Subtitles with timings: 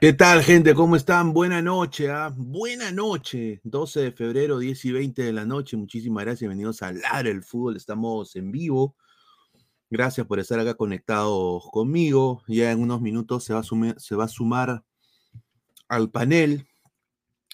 [0.00, 0.74] ¿Qué tal, gente?
[0.74, 1.34] ¿Cómo están?
[1.34, 2.32] Buena noche, ¿ah?
[2.34, 3.60] Buena noche.
[3.64, 5.76] 12 de febrero, 10 y 20 de la noche.
[5.76, 6.40] Muchísimas gracias.
[6.40, 7.76] Bienvenidos a Lar el Fútbol.
[7.76, 8.96] Estamos en vivo.
[9.90, 12.42] Gracias por estar acá conectados conmigo.
[12.48, 14.84] Ya en unos minutos se va a, sumar
[15.86, 16.66] al panel,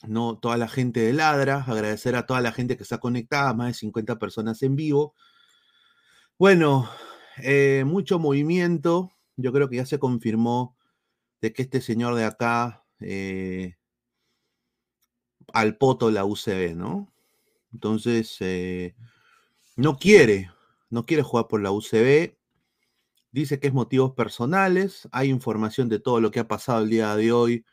[0.07, 0.39] ¿no?
[0.39, 1.65] Toda la gente de Ladra.
[1.67, 5.15] Agradecer a toda la gente que está conectada, más de 50 personas en vivo.
[6.39, 6.89] Bueno,
[7.39, 9.11] eh, mucho movimiento.
[9.37, 10.76] Yo creo que ya se confirmó
[11.41, 13.77] de que este señor de acá eh,
[15.53, 17.13] al poto la UCB, ¿no?
[17.73, 18.95] Entonces, eh,
[19.77, 20.51] no quiere,
[20.91, 22.37] no quiere jugar por la UCB.
[23.31, 25.09] Dice que es motivos personales.
[25.13, 27.65] Hay información de todo lo que ha pasado el día de hoy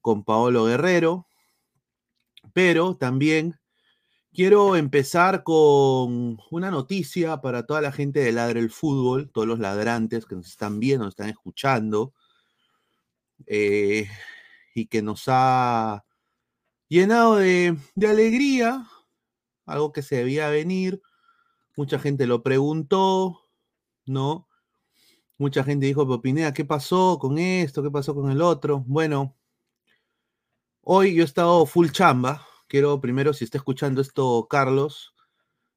[0.00, 1.26] con Paolo Guerrero.
[2.52, 3.58] Pero también
[4.32, 9.58] quiero empezar con una noticia para toda la gente de Ladre el Fútbol, todos los
[9.58, 12.12] ladrantes que nos están viendo, nos están escuchando.
[13.46, 14.08] Eh,
[14.74, 16.04] y que nos ha
[16.88, 17.76] llenado de,
[18.08, 18.86] alegría,
[19.66, 21.02] algo que se debía venir.
[21.76, 23.40] Mucha gente lo preguntó,
[24.06, 24.48] ¿no?
[25.36, 27.82] Mucha gente dijo, Pineda, ¿qué pasó con esto?
[27.82, 28.84] ¿Qué pasó con el otro?
[28.86, 29.36] Bueno,
[30.82, 32.44] hoy yo he estado full chamba.
[32.66, 35.14] Quiero primero, si está escuchando esto, Carlos,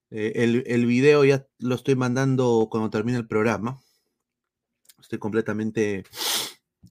[0.09, 3.79] eh, el, el, video ya lo estoy mandando cuando termine el programa.
[4.99, 6.03] Estoy completamente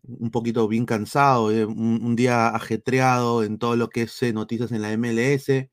[0.02, 4.72] un poquito bien cansado, eh, un, día ajetreado en todo lo que es eh, noticias
[4.72, 5.68] en la MLS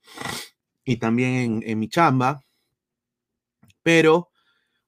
[0.85, 2.43] y también en, mi chamba.
[3.83, 4.31] Pero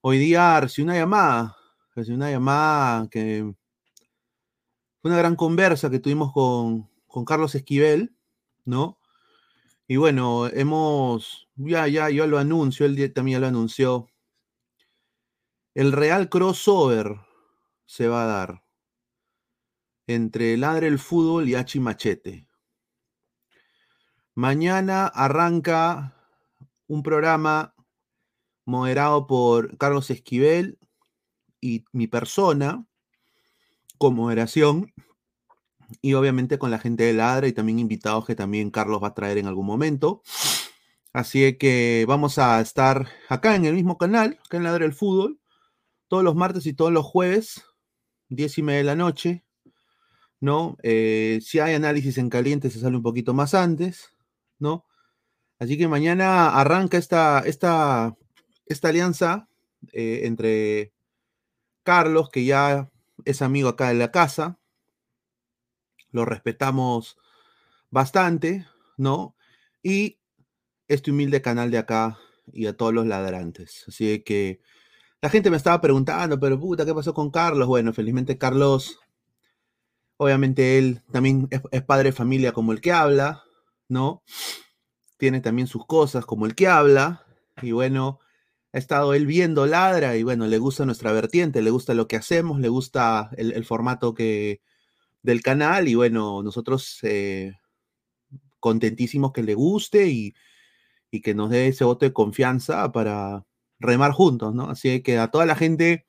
[0.01, 1.57] hoy día recibí una llamada,
[1.95, 3.53] recibí una llamada que
[5.01, 8.15] fue una gran conversa que tuvimos con, con Carlos Esquivel,
[8.65, 8.99] ¿no?
[9.87, 14.07] Y bueno, hemos, ya, ya, yo lo anuncio, él también lo anunció.
[15.73, 17.15] El Real Crossover
[17.85, 18.63] se va a dar
[20.09, 22.47] entre Ladre el Fútbol y Hachi Machete.
[24.33, 26.15] Mañana arranca
[26.87, 27.75] un programa
[28.65, 30.79] moderado por Carlos Esquivel
[31.61, 32.87] y mi persona,
[33.99, 34.91] con moderación,
[36.01, 39.13] y obviamente con la gente de Ladra y también invitados que también Carlos va a
[39.13, 40.23] traer en algún momento.
[41.13, 45.39] Así que vamos a estar acá en el mismo canal, acá en Ladre el Fútbol,
[46.07, 47.63] todos los martes y todos los jueves,
[48.27, 49.43] diez y media de la noche,
[50.39, 50.77] ¿no?
[50.83, 54.13] Eh, si hay análisis en caliente, se sale un poquito más antes,
[54.59, 54.85] ¿no?
[55.59, 58.15] Así que mañana arranca esta, esta,
[58.65, 59.49] esta alianza
[59.91, 60.93] eh, entre
[61.83, 62.89] Carlos, que ya
[63.25, 64.59] es amigo acá de la casa,
[66.11, 67.17] lo respetamos
[67.89, 68.65] bastante,
[68.97, 69.35] ¿no?
[69.83, 70.19] Y
[70.87, 72.17] este humilde canal de acá
[72.51, 73.85] y a todos los ladrantes.
[73.87, 74.61] Así que
[75.21, 77.67] la gente me estaba preguntando, pero puta, ¿qué pasó con Carlos?
[77.67, 78.99] Bueno, felizmente Carlos
[80.21, 83.41] Obviamente él también es, padre de familia como el que habla,
[83.87, 84.21] ¿no?
[85.15, 87.25] Tiene también sus cosas como el que habla.
[87.61, 88.19] Y bueno,
[88.73, 92.17] ha estado él viendo Ladra y bueno, le gusta nuestra vertiente, le gusta lo que
[92.17, 94.61] hacemos, le gusta el, formato que,
[95.23, 97.53] del canal y bueno, nosotros eh,
[98.59, 100.33] contentísimos que le guste y,
[101.11, 103.45] y, que nos dé ese voto de confianza para
[103.79, 104.69] remar juntos, ¿no?
[104.69, 106.07] Así que a toda la gente,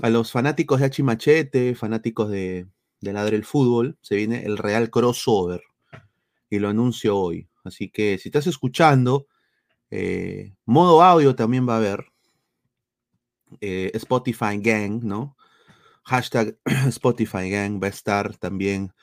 [0.00, 2.66] a los fanáticos de Hachimachete, fanáticos de,
[3.02, 5.62] de Ladre el Fútbol, se viene el Real Crossover.
[6.48, 7.48] Y lo anuncio hoy.
[7.64, 9.26] Así que si estás escuchando,
[9.90, 12.06] eh, modo audio también va a haber.
[13.60, 15.36] Eh, Spotify Gang, ¿no?
[16.04, 16.56] Hashtag
[16.88, 18.94] Spotify Gang va a estar también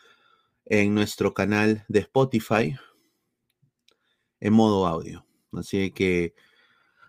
[0.66, 2.76] en nuestro canal de Spotify
[4.40, 5.26] en modo audio.
[5.54, 6.34] Así que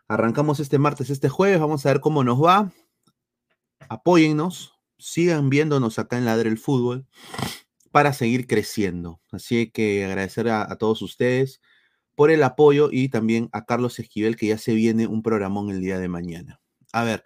[0.08, 1.60] arrancamos este martes, este jueves.
[1.60, 2.72] Vamos a ver cómo nos va.
[3.88, 7.06] Apóyennos, sigan viéndonos acá en Ladre el Fútbol
[7.91, 9.21] para seguir creciendo.
[9.33, 11.61] Así que agradecer a, todos ustedes
[12.15, 15.81] por el apoyo y también a Carlos Esquivel que ya se viene un programón el
[15.81, 16.61] día de mañana.
[16.93, 17.25] A ver,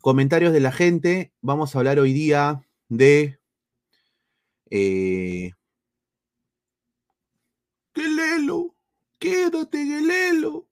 [0.00, 1.32] comentarios de la gente.
[1.40, 3.38] Vamos a hablar hoy día de...
[4.70, 5.52] Eh,
[7.94, 8.76] Gelelo,
[9.18, 10.69] quédate, Gelelo.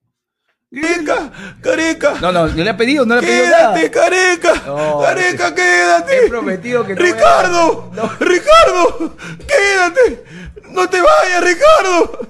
[0.71, 1.31] Careca,
[1.61, 2.21] careca.
[2.21, 3.73] No, no, no le ha pedido, no le ha pedido nada.
[3.73, 4.53] Quédate, careca.
[5.01, 6.25] careca, quédate.
[6.25, 9.17] He prometido que no Ricardo, Ricardo,
[9.47, 10.23] quédate.
[10.69, 12.29] No te vayas, Ricardo.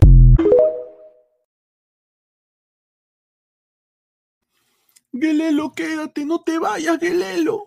[5.11, 7.65] Gelelo, quédate, no te vayas, Gelelo.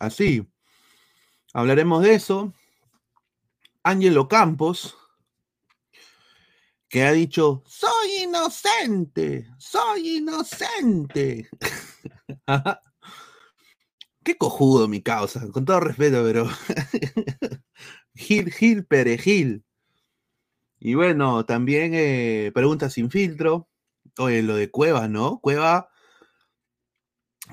[0.00, 0.44] Así.
[1.52, 2.52] Hablaremos de eso.
[3.84, 4.96] Ángelo Campos
[6.90, 11.48] que ha dicho, soy inocente, soy inocente.
[14.24, 16.48] Qué cojudo mi causa, con todo respeto, pero
[18.14, 19.64] Gil, Gil, Perejil.
[20.80, 23.68] Y bueno, también eh, preguntas sin filtro.
[24.18, 25.38] Oye, lo de Cueva, ¿no?
[25.40, 25.90] Cueva,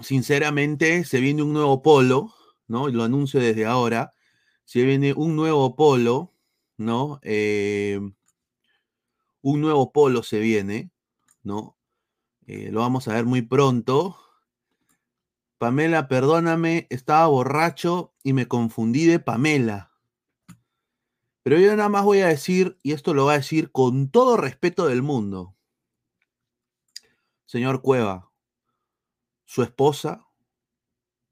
[0.02, 2.34] sinceramente, se viene un nuevo polo,
[2.68, 2.88] ¿no?
[2.88, 4.14] Lo anuncio desde ahora.
[4.66, 6.34] Se viene un nuevo polo,
[6.76, 7.20] ¿no?
[7.22, 8.00] Eh,
[9.42, 10.92] un nuevo polo se viene,
[11.44, 11.78] ¿no?
[12.46, 14.18] Eh, lo vamos a ver muy pronto.
[15.58, 19.92] Pamela, perdóname, estaba borracho y me confundí de Pamela.
[21.44, 24.38] Pero yo nada más voy a decir, y esto lo va a decir con todo
[24.38, 25.56] respeto del mundo.
[27.46, 28.32] Señor Cueva,
[29.46, 30.28] su esposa,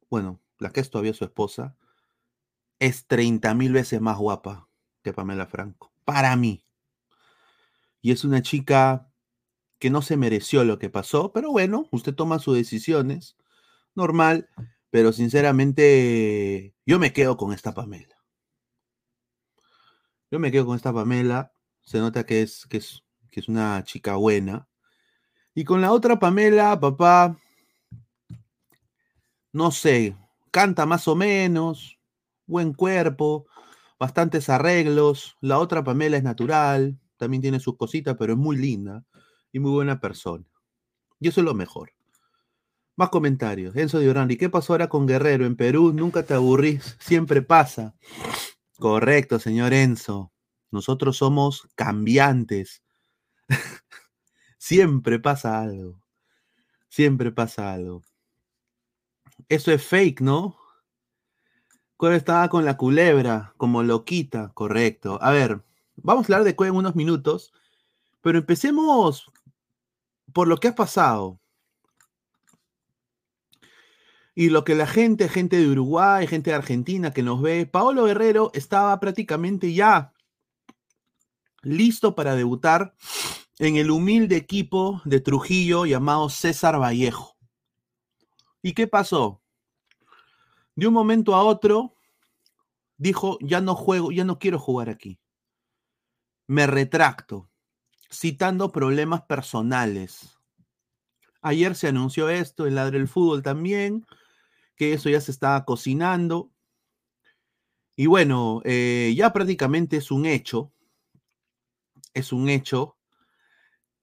[0.09, 1.77] bueno, la que es todavía su esposa,
[2.79, 4.69] es 30 mil veces más guapa
[5.03, 5.93] que Pamela Franco.
[6.05, 6.64] Para mí.
[8.05, 9.11] Y es una chica
[9.79, 13.35] que no se mereció lo que pasó, pero bueno, usted toma sus decisiones,
[13.95, 14.47] normal,
[14.91, 18.15] pero sinceramente yo me quedo con esta Pamela.
[20.29, 21.51] Yo me quedo con esta Pamela.
[21.81, 24.67] Se nota que es, que es, que es una chica buena.
[25.55, 27.39] Y con la otra Pamela, papá,
[29.51, 30.15] no sé,
[30.51, 31.99] canta más o menos,
[32.45, 33.47] buen cuerpo,
[33.97, 35.37] bastantes arreglos.
[35.41, 39.03] La otra Pamela es natural, también tiene sus cositas, pero es muy linda
[39.51, 40.45] y muy buena persona.
[41.19, 41.93] Y eso es lo mejor.
[42.97, 43.75] Más comentarios.
[43.75, 45.91] Enzo Diorani, ¿qué pasó ahora con Guerrero en Perú?
[45.93, 47.95] Nunca te aburrís, siempre pasa.
[48.77, 50.31] Correcto, señor Enzo.
[50.71, 52.83] Nosotros somos cambiantes.
[54.57, 56.01] Siempre pasa algo.
[56.89, 58.01] Siempre pasa algo.
[59.47, 60.57] Eso es fake, ¿no?
[61.97, 65.17] Cueva estaba con la culebra, como loquita, correcto.
[65.21, 65.63] A ver,
[65.97, 67.53] vamos a hablar de Cueva en unos minutos,
[68.21, 69.31] pero empecemos
[70.33, 71.39] por lo que ha pasado.
[74.33, 78.03] Y lo que la gente, gente de Uruguay, gente de Argentina que nos ve, Paolo
[78.03, 80.11] Guerrero estaba prácticamente ya
[81.61, 82.95] listo para debutar
[83.59, 87.37] en el humilde equipo de Trujillo llamado César Vallejo.
[88.61, 89.41] ¿Y qué pasó?
[90.75, 91.95] De un momento a otro
[92.97, 95.19] dijo, ya no juego, ya no quiero jugar aquí.
[96.47, 97.49] Me retracto,
[98.11, 100.37] citando problemas personales.
[101.41, 104.05] Ayer se anunció esto, en Ladre el Fútbol también,
[104.75, 106.51] que eso ya se estaba cocinando.
[107.95, 110.73] Y bueno, eh, ya prácticamente es un hecho,
[112.13, 112.97] es un hecho,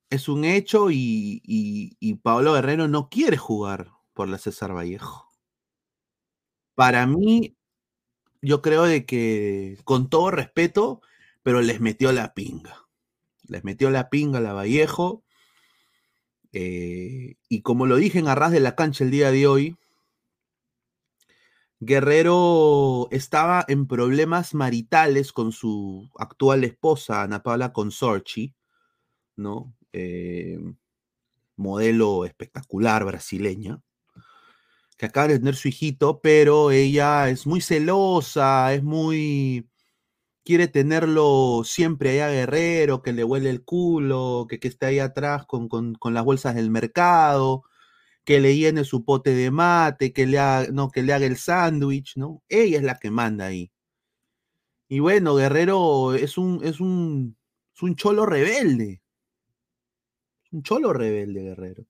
[0.08, 5.28] es un hecho y, y, Pablo Guerrero no quiere jugar por la César Vallejo.
[6.74, 7.56] Para mí,
[8.42, 11.00] yo creo de que, con todo respeto,
[11.42, 12.86] pero les metió la pinga.
[13.48, 15.24] Les metió la pinga a la Vallejo.
[16.52, 19.76] Eh, y como lo dije en Arras de la Cancha el día de hoy,
[21.84, 28.54] Guerrero estaba en problemas maritales con su actual esposa, Ana Paula Consorci,
[29.34, 29.74] ¿no?
[29.92, 30.60] Eh,
[31.56, 33.80] modelo espectacular brasileña,
[34.96, 39.68] que acaba de tener su hijito, pero ella es muy celosa, es muy...
[40.44, 45.46] quiere tenerlo siempre allá Guerrero, que le huele el culo, que, que esté ahí atrás
[45.46, 47.64] con, con las bolsas del mercado
[48.24, 51.36] que le llene su pote de mate, que le haga, no, que le haga el
[51.36, 52.42] sándwich, ¿no?
[52.48, 53.72] Ella es la que manda ahí.
[54.88, 57.36] Y bueno, Guerrero es un, es un,
[57.74, 59.02] es un cholo rebelde.
[60.52, 61.86] Un cholo rebelde, Guerrero.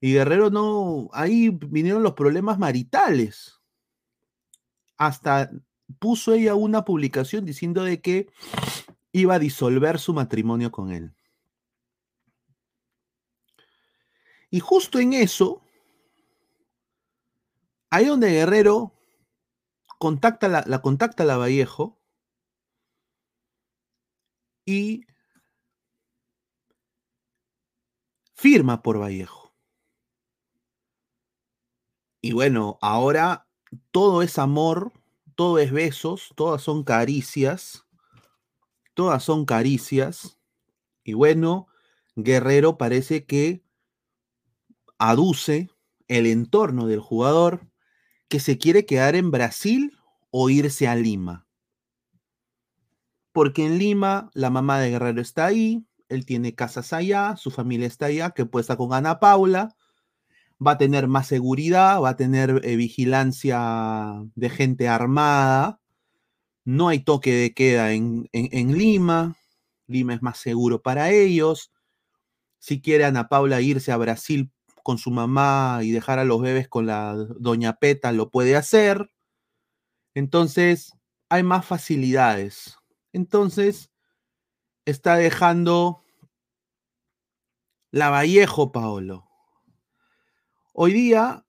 [0.00, 3.60] Y Guerrero no, ahí vinieron los problemas maritales.
[4.96, 5.50] Hasta
[5.98, 8.28] puso ella una publicación diciendo de que
[9.12, 11.14] iba a disolver su matrimonio con él.
[14.50, 15.62] Y justo en eso,
[17.90, 18.92] ahí donde Guerrero
[19.98, 21.98] contacta la, contacta a la Vallejo
[24.66, 25.06] y
[28.34, 29.54] firma por Vallejo.
[32.20, 33.48] Y bueno, ahora
[33.90, 34.92] todo es amor,
[35.42, 37.84] todo es besos, todas son caricias,
[38.94, 40.38] todas son caricias.
[41.02, 41.66] Y bueno,
[42.14, 43.64] Guerrero parece que
[44.98, 45.68] aduce
[46.06, 47.66] el entorno del jugador
[48.28, 49.98] que se quiere quedar en Brasil
[50.30, 51.48] o irse a Lima.
[53.32, 57.88] Porque en Lima la mamá de Guerrero está ahí, él tiene casas allá, su familia
[57.88, 59.74] está allá, que puesta con Ana Paula,
[60.64, 65.80] va a tener más seguridad, va a tener eh, vigilancia de gente armada,
[66.64, 69.36] no hay toque de queda en, Lima,
[69.86, 71.72] Lima es más seguro para ellos.
[72.58, 74.52] Si quiere Ana Paula irse a Brasil
[74.84, 79.10] con su mamá y dejar a los bebés con la doña Peta, lo puede hacer.
[80.14, 80.94] Entonces,
[81.28, 82.76] hay más facilidades.
[83.12, 83.90] Entonces,
[84.84, 86.04] está dejando
[87.90, 89.31] la Vallejo, Paolo.
[90.74, 91.44] Hoy día,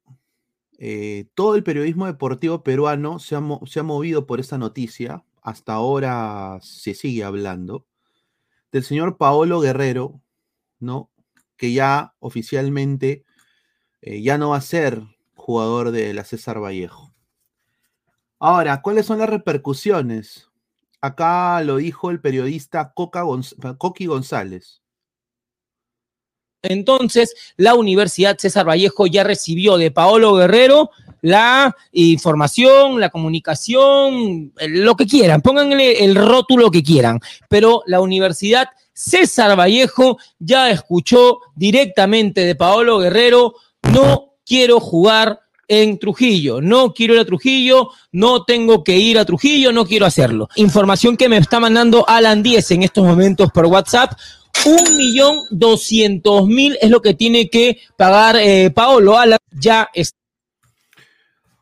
[0.78, 3.40] eh, todo el periodismo deportivo peruano se ha,
[3.84, 5.24] movido por esta noticia.
[5.42, 7.86] Hasta ahora se sigue hablando
[8.74, 10.22] del señor Paolo Guerrero,
[10.80, 11.10] ¿no?
[11.56, 13.24] Que ya oficialmente
[14.02, 15.02] eh, ya no va a ser
[15.36, 17.14] jugador de la César Vallejo.
[18.40, 20.50] Ahora, ¿cuáles son las repercusiones?
[21.00, 24.83] Acá lo dijo el periodista Coqui González.
[26.64, 30.90] Entonces, la Universidad César Vallejo ya recibió de Paolo Guerrero
[31.22, 38.68] la información, la comunicación, lo que quieran, pónganle el rótulo que quieran, pero la Universidad
[38.94, 46.62] César Vallejo ya escuchó directamente de Paolo Guerrero, no quiero jugar en Trujillo.
[46.62, 50.50] No quiero ir a Trujillo, no tengo que ir a Trujillo, no quiero hacerlo.
[50.56, 54.14] Información que me está mandando Alan 10 en estos momentos por WhatsApp.
[54.66, 59.18] Un millón doscientos mil es lo que tiene que pagar eh, Paolo.
[59.18, 60.18] Alan ya está.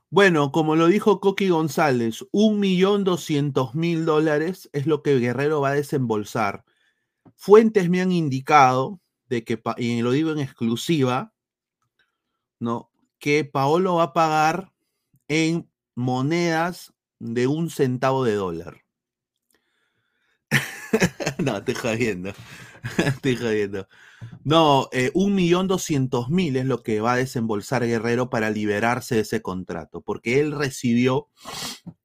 [0.10, 5.62] Bueno, como lo dijo Coqui González, un millón doscientos mil dólares es lo que Guerrero
[5.62, 6.66] va a desembolsar.
[7.38, 11.34] Fuentes me han indicado de que, y lo digo en exclusiva,
[12.60, 12.92] ¿no?
[13.22, 14.74] que Paolo va a pagar
[15.30, 18.82] en monedas de un centavo de dólar.
[21.38, 22.34] no, estoy jodiendo.
[22.98, 23.88] estoy jodiendo.
[24.44, 29.16] No, eh, un millón doscientos mil es lo que va a desembolsar Guerrero para liberarse
[29.16, 31.28] de ese contrato, porque él recibió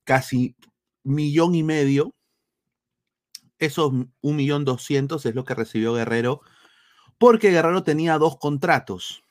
[0.05, 0.57] casi
[1.03, 2.15] millón y medio.
[3.59, 6.41] Esos un millón doscientos es lo que recibió Guerrero,
[7.19, 9.23] porque Guerrero tenía dos contratos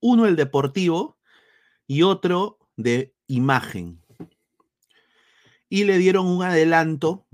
[0.00, 1.18] uno el deportivo
[1.86, 4.02] y otro de imagen.
[5.68, 7.26] Y le dieron un adelanto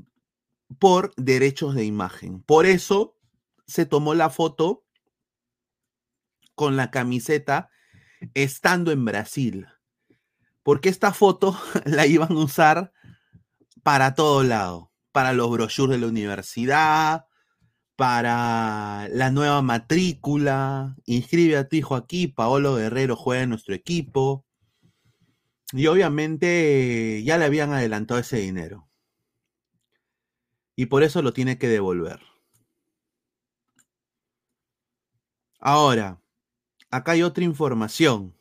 [0.78, 2.42] por derechos de imagen.
[2.42, 3.16] Por eso
[3.66, 4.84] se tomó la foto
[6.54, 7.70] con la camiseta
[8.34, 9.66] estando en Brasil.
[10.62, 12.92] Porque esta foto la iban a usar
[13.82, 17.26] para todo lado, para los brochures de la universidad,
[17.94, 20.96] para la nueva matrícula.
[21.06, 24.44] Inscribe a tu hijo aquí, Paolo Guerrero juega en nuestro equipo.
[25.72, 28.85] Y obviamente ya le habían adelantado ese dinero.
[30.76, 32.20] Y por eso lo tiene que devolver.
[35.58, 36.20] Ahora,
[36.90, 38.34] acá hay otra información.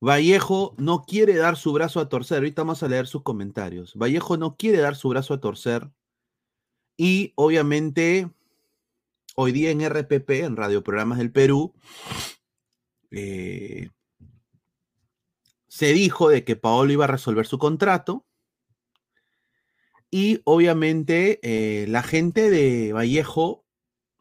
[0.00, 2.38] Vallejo no quiere dar su brazo a torcer.
[2.38, 3.94] Ahorita vamos a leer sus comentarios.
[3.96, 5.90] Vallejo no quiere dar su brazo a torcer
[6.96, 8.30] y obviamente,
[9.34, 11.74] hoy día en RPP, en Radio Programas del Perú,
[13.10, 13.90] eh,
[15.68, 18.24] se dijo de que Paolo iba a resolver su contrato.
[20.16, 23.64] Y obviamente eh, la gente de Vallejo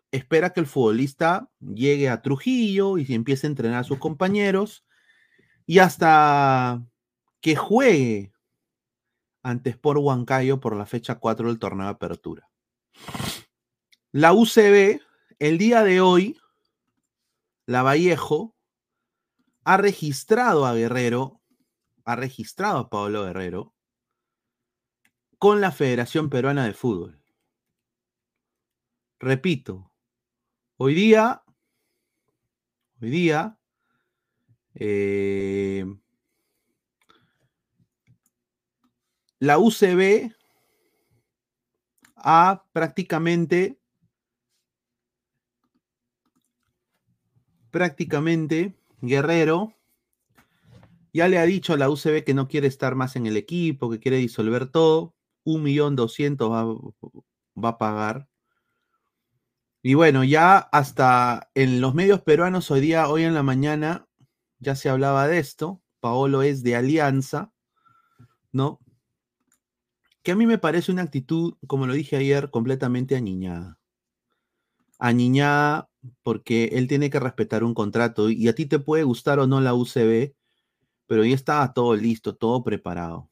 [0.09, 4.87] espera que el futbolista llegue a Trujillo y se empiece a entrenar a sus compañeros.
[5.67, 6.83] Y hasta
[7.41, 8.33] que juegue
[9.43, 12.49] ante Sport Huancayo por la fecha 4 del torneo de apertura.
[14.11, 14.99] La UCB,
[15.37, 16.39] el día de hoy,
[17.67, 18.55] la Vallejo,
[19.63, 21.39] ha registrado a Guerrero,
[22.03, 23.72] ha registrado a Pablo Guerrero
[25.43, 27.19] con la Federación Peruana de Fútbol.
[29.19, 29.91] Repito,
[30.77, 31.43] hoy día,
[33.01, 33.59] hoy día,
[34.75, 35.83] eh,
[39.39, 40.33] la UCB
[42.15, 43.81] a prácticamente,
[47.69, 49.73] prácticamente Guerrero
[51.11, 53.89] ya le ha dicho a la UCB que no quiere estar más en el equipo,
[53.89, 55.13] que quiere disolver todo.
[55.43, 58.27] Un millón doscientos va, a pagar.
[59.81, 64.07] Y bueno, ya hasta en los medios peruanos hoy día, hoy en la mañana,
[64.59, 65.81] ya se hablaba de esto.
[65.99, 67.53] Paolo es de Alianza,
[68.51, 68.79] ¿no?
[70.23, 73.77] que a mí me parece una actitud, como lo dije ayer, completamente aniñada.
[74.97, 75.89] Aniñada
[76.23, 79.59] porque él tiene que respetar un contrato y a ti te puede gustar o no
[79.59, 80.33] la UCB,
[81.07, 83.29] pero ya estaba todo listo, todo preparado.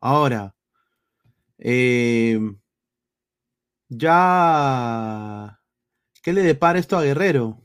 [0.00, 0.54] Ahora,
[1.64, 2.58] em,
[3.88, 5.60] ya,
[6.22, 7.60] ¿qué le depara esto a Guerrero?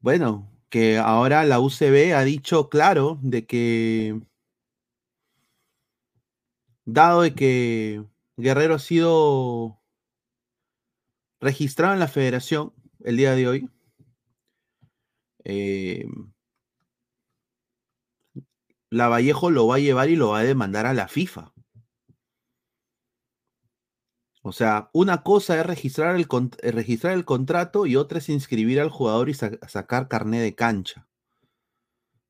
[0.00, 4.20] Bueno, que ahora la UCB ha dicho claro de que
[6.84, 8.04] dado de que
[8.36, 9.80] Guerrero ha sido
[11.40, 12.72] registrado en la federación
[13.04, 13.70] el día de hoy,
[15.44, 16.06] eh,
[18.90, 21.52] la Vallejo lo va a llevar y lo va a demandar a la FIFA.
[24.42, 26.26] O sea, una cosa es registrar el,
[26.62, 31.06] eh, registrar el contrato y otra es inscribir al jugador y sacar carné de cancha.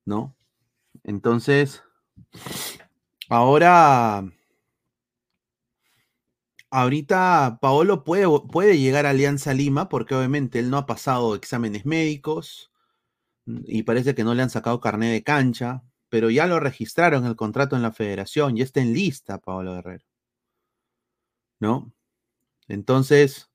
[0.05, 0.37] ¿No?
[1.05, 1.83] Entonces,
[3.29, 4.25] ahora,
[6.71, 11.87] ahorita Paolo puede, puede llegar a Alianza Lima porque obviamente él no ha pasado exámenes
[11.87, 12.73] médicos
[13.47, 17.37] y parece que no le han sacado carné de cancha, pero ya lo registraron el
[17.37, 20.05] contrato en la federación, ya está en lista Paolo Guerrero.
[21.61, 21.93] ¿No?
[22.71, 23.51] Entonces,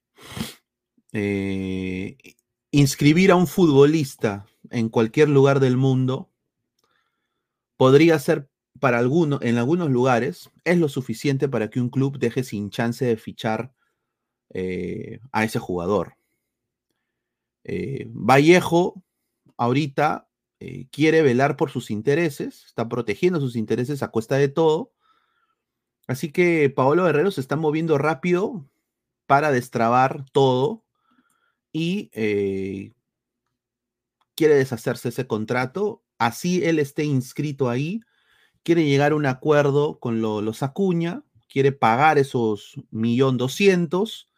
[1.14, 2.18] eh,
[2.72, 6.30] inscribir a un futbolista en cualquier lugar del mundo
[7.78, 8.50] podría ser
[8.82, 13.06] para algunos, en algunos lugares, es lo suficiente para que un club deje sin chance
[13.06, 13.74] de fichar
[14.50, 16.18] eh, a ese jugador.
[17.64, 19.02] Eh, Vallejo
[19.58, 20.30] ahorita
[20.90, 24.94] quiere velar por sus intereses, está protegiendo sus intereses a cuesta de todo.
[26.08, 28.68] Así que Paolo Guerrero se está moviendo rápido
[29.28, 30.84] para destrabar todo
[31.72, 32.94] y eh,
[34.36, 36.04] quiere deshacerse ese contrato.
[36.18, 38.02] Así él esté inscrito ahí,
[38.64, 44.30] quiere llegar a un acuerdo con los Acuña, quiere pagar esos millón doscientos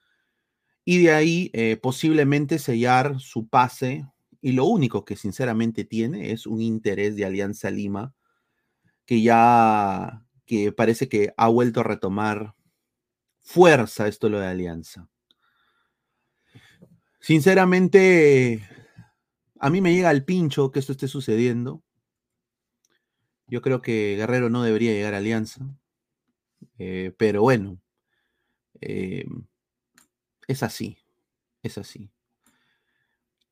[0.86, 4.06] y de ahí eh, posiblemente sellar su pase.
[4.42, 8.14] Y lo único que sinceramente tiene es un interés de Alianza Lima
[9.06, 12.54] que ya que parece que ha vuelto a retomar
[13.48, 15.08] fuerza esto lo de Alianza.
[17.22, 18.62] Sinceramente,
[19.58, 21.82] a mí me llega al pincho que esto esté sucediendo.
[23.48, 25.66] Yo creo que Guerrero no debería llegar a Alianza.
[26.78, 27.80] Eh, pero bueno,
[28.82, 29.26] eh,
[30.48, 30.98] es así,
[31.64, 32.12] es así.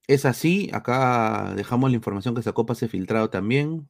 [0.08, 3.90] Es así, acá dejamos la información que sacó Pase Filtrado también,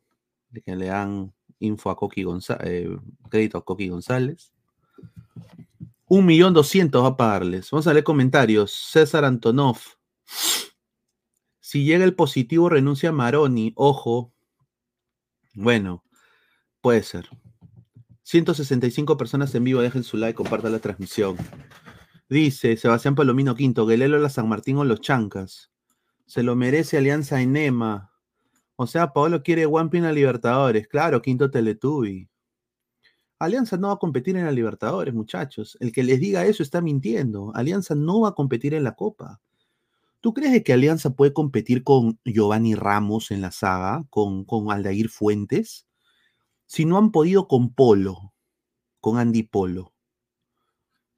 [0.49, 4.53] de que le dan info a Coqui González, eh, crédito a Coqui González.
[6.07, 7.71] Un millón doscientos va a pagarles.
[7.71, 8.71] Vamos a leer comentarios.
[8.71, 9.77] César Antonov.
[11.59, 13.73] Si llega el positivo, renuncia Maroni.
[13.75, 14.31] Ojo.
[15.55, 16.03] Bueno,
[16.81, 17.27] puede ser.
[18.21, 19.81] 165 personas en vivo.
[19.81, 21.37] Dejen su like, compartan la transmisión.
[22.29, 25.71] Dice Sebastián Palomino Quinto, Guelelo la San Martín o los Chancas.
[26.25, 28.11] Se lo merece Alianza Enema.
[28.75, 30.87] O sea, Paolo quiere One a Libertadores.
[30.87, 32.29] Claro, Quinto Teletubi.
[33.39, 35.77] Alianza no va a competir en la Libertadores, muchachos.
[35.79, 37.51] El que les diga eso está mintiendo.
[37.53, 39.41] Alianza no va a competir en la Copa.
[40.21, 45.09] ¿Tú crees que Alianza puede competir con Giovanni Ramos en la saga, con, con Aldair
[45.09, 45.85] Fuentes?
[46.65, 48.33] Si no han podido con Polo,
[49.01, 49.93] con Andy Polo.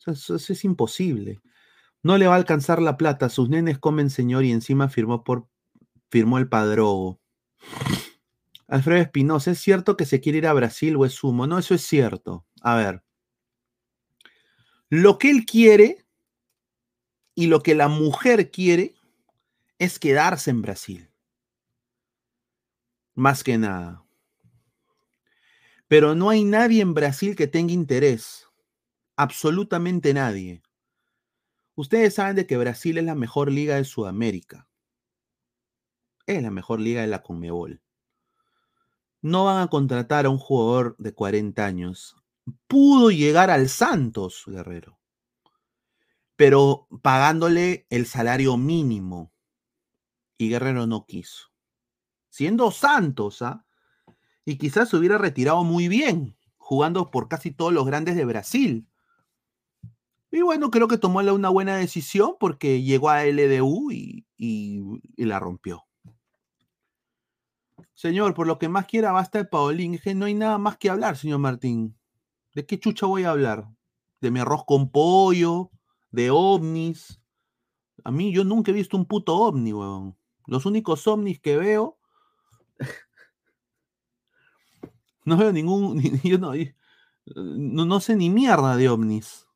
[0.06, 1.39] eso, es imposible.
[2.03, 3.30] No le va a alcanzar la plata.
[3.30, 5.47] Sus nenes comen señor y encima firmó, por,
[6.10, 7.21] firmó el padrogo.
[8.67, 11.47] Alfredo Espinosa, ¿es cierto que se quiere ir a Brasil o es humo?
[11.47, 12.45] No, eso es cierto.
[12.62, 13.03] A ver.
[14.89, 16.06] Lo que él quiere
[17.34, 18.95] y lo que la mujer quiere
[19.80, 21.10] es quedarse en Brasil.
[23.15, 24.06] Más que nada.
[25.88, 28.47] Pero no hay nadie en Brasil que tenga interés.
[29.15, 30.62] Absolutamente nadie.
[31.75, 34.67] Ustedes saben de que Brasil es la mejor liga de Sudamérica.
[36.25, 37.82] Es la mejor liga de la Conmebol
[39.21, 42.15] no van a contratar a un jugador de 40 años.
[42.67, 44.99] Pudo llegar al Santos, Guerrero,
[46.36, 49.34] pero pagándole el salario mínimo.
[50.38, 51.47] Y Guerrero no quiso.
[52.30, 53.65] Siendo Santos, ¿ah?
[54.45, 58.88] Y quizás se hubiera retirado muy bien, jugando por casi todos los grandes de Brasil.
[60.32, 64.25] Y bueno, creo que tomó una buena decisión porque llegó a LDU y
[65.17, 65.87] la rompió.
[67.97, 69.97] Señor, por lo que más quiera basta el Paulín.
[69.97, 71.97] que no hay nada más que hablar, señor Martín.
[72.53, 73.67] ¿De qué chucha voy a hablar?
[74.21, 75.71] ¿De mi arroz con pollo?
[76.12, 77.19] ¿De ovnis?
[78.03, 80.15] A mí yo nunca he visto un puto ovni, weón.
[80.45, 81.97] Los únicos ovnis que veo...
[85.25, 85.99] no veo ningún...
[86.23, 86.53] Yo no,
[87.86, 89.47] no, sé ni mierda de ovnis.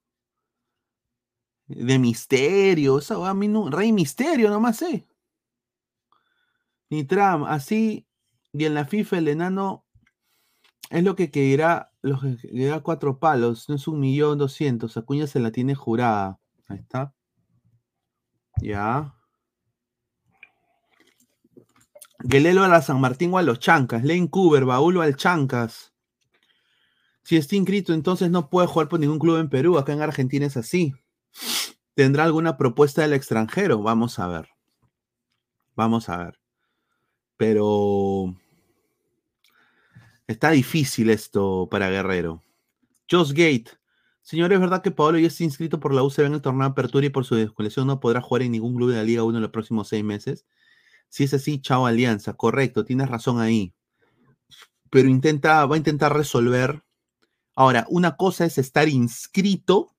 [1.68, 2.98] De misterio.
[2.98, 5.08] Eso, a mí no, Rey Misterio nomás sé.
[6.90, 7.46] Ni Trump.
[7.48, 8.08] Así
[8.54, 9.86] y en la FIFA el enano
[10.90, 14.98] es lo que dirá, lo que da cuatro palos, no es un millón doscientos.
[14.98, 16.40] Acuña se la tiene jurada.
[16.68, 17.14] Ahí está.
[18.62, 19.16] Ya.
[22.30, 24.04] Gelelo a la San Martín o a los Chancas.
[24.04, 25.94] Lane Cooper, Baulo al Chancas.
[27.24, 29.78] Si está inscrito, entonces no puede jugar por ningún club en Perú.
[29.78, 30.94] Acá en Argentina es así.
[31.96, 33.82] ¿Tendrá alguna propuesta del extranjero?
[33.82, 34.50] Vamos a ver.
[35.76, 36.40] Vamos a ver.
[37.38, 38.36] Pero
[40.32, 42.42] Está difícil esto para Guerrero.
[43.10, 43.66] Josh Gate.
[44.22, 46.72] Señor, ¿es verdad que Paolo ya está inscrito por la UCB en el torneo de
[46.72, 49.38] apertura y por su desconexión no podrá jugar en ningún club de la Liga 1
[49.38, 50.46] en los próximos seis meses?
[51.10, 52.34] Si es así, chao Alianza.
[52.34, 53.74] Correcto, tienes razón ahí.
[54.90, 56.82] Pero intenta, va a intentar resolver.
[57.54, 59.94] Ahora, una cosa es estar inscrito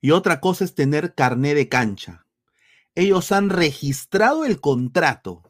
[0.00, 2.26] y otra cosa es tener carné de cancha.
[2.96, 5.45] Ellos han registrado el contrato,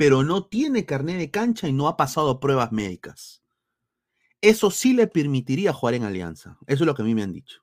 [0.00, 3.42] pero no tiene carné de cancha y no ha pasado pruebas médicas.
[4.40, 6.56] Eso sí le permitiría jugar en Alianza.
[6.66, 7.62] Eso es lo que a mí me han dicho.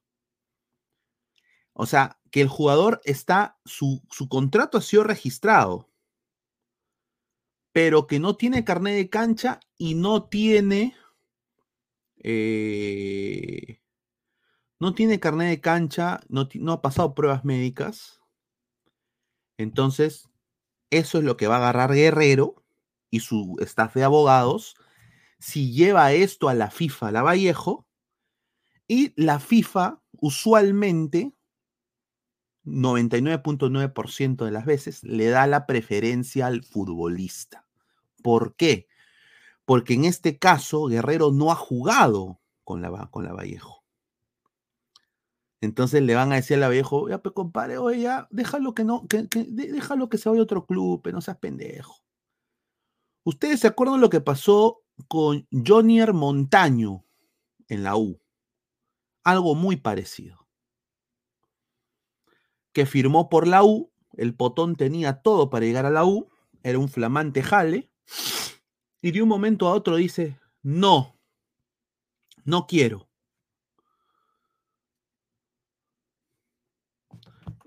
[1.74, 5.90] O sea, que el jugador está, su, su contrato ha sido registrado,
[7.72, 10.96] pero que no tiene carné de cancha y no tiene,
[12.18, 13.82] eh,
[14.80, 18.22] no tiene carné de cancha, no, no ha pasado pruebas médicas.
[19.58, 20.30] Entonces,
[20.90, 22.64] eso es lo que va a agarrar Guerrero
[23.10, 24.76] y su staff de abogados
[25.40, 27.86] si lleva esto a la FIFA, la Vallejo,
[28.88, 31.34] y la FIFA usualmente
[32.64, 37.68] 99.9% de las veces le da la preferencia al futbolista.
[38.24, 38.88] ¿Por qué?
[39.66, 43.84] Porque en este caso Guerrero no ha jugado con la, con la Vallejo.
[45.62, 48.84] Entonces le van a decir a la Vallejo, ya, pues compadre, oye, ya, déjalo que
[48.84, 52.04] no, que, que, déjalo que se vaya a otro club, pero no seas pendejo.
[53.24, 57.04] ¿Ustedes se acuerdan lo que pasó con Jonier Montaño
[57.68, 58.20] en la U?
[59.24, 60.48] Algo muy parecido
[62.78, 66.30] que firmó por la U, el potón tenía todo para llegar a la U,
[66.62, 67.90] era un flamante jale,
[69.02, 71.16] y de un momento a otro dice, no,
[72.44, 73.07] no quiero.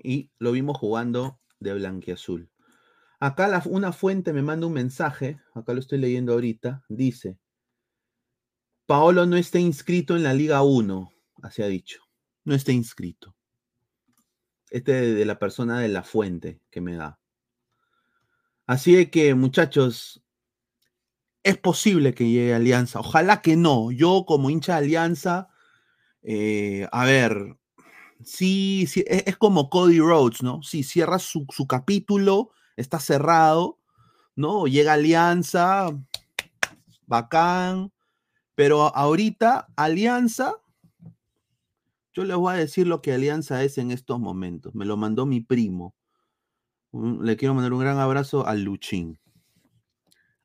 [0.03, 2.51] Y lo vimos jugando de blanquiazul.
[3.21, 7.39] Acá una fuente me manda un mensaje, acá lo estoy leyendo ahorita, dice,
[8.87, 12.03] Paolo no está inscrito en la Liga 1, así ha dicho,
[12.45, 13.37] no está inscrito.
[14.71, 17.21] Este de la persona de la fuente que me da.
[18.67, 20.25] Así que, muchachos,
[21.43, 23.01] es posible que llegue Alianza.
[23.01, 23.91] Ojalá que no.
[23.91, 25.49] Yo, como hincha de Alianza,
[26.23, 27.57] eh, a ver,
[28.25, 30.63] sí, sí es, es, como Cody Rhodes, ¿no?
[30.63, 33.79] Si cierra su, su, capítulo, está cerrado,
[34.37, 34.67] ¿no?
[34.67, 35.91] Llega Alianza,
[37.07, 37.93] bacán.
[38.55, 40.61] Pero ahorita, Alianza
[42.13, 44.75] yo les voy a decir lo que Alianza es en estos momentos.
[44.75, 45.95] Me lo mandó mi primo.
[46.93, 49.19] Le quiero mandar un gran abrazo al Luchín.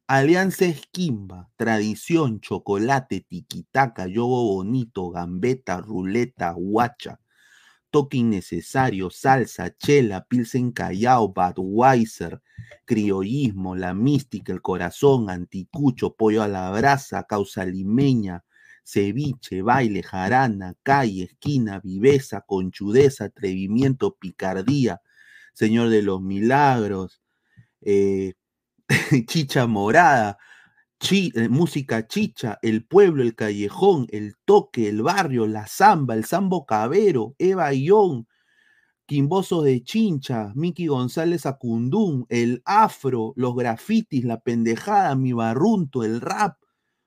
[0.08, 7.20] Alianza es Kimba, tradición, chocolate, tiquitaca, yogo bonito, gambeta, ruleta, guacha,
[7.96, 12.42] toque innecesario, salsa, chela, pilsen callao, Budweiser,
[12.84, 18.44] criollismo, la mística, el corazón, anticucho, pollo a la brasa, causa limeña,
[18.84, 25.02] ceviche, baile, jarana, calle, esquina, viveza, conchudeza, atrevimiento, picardía,
[25.54, 27.22] Señor de los Milagros,
[27.80, 28.34] eh,
[29.26, 30.38] chicha morada,
[31.12, 36.66] eh, música chicha, el pueblo, el callejón, el toque, el barrio, la samba, el sambo
[36.66, 38.28] cabero, Eva Ión,
[39.06, 46.22] Quimboso de Chincha, Miki González Acundún, el afro, los grafitis, la pendejada, mi barrunto, el
[46.22, 46.58] rap,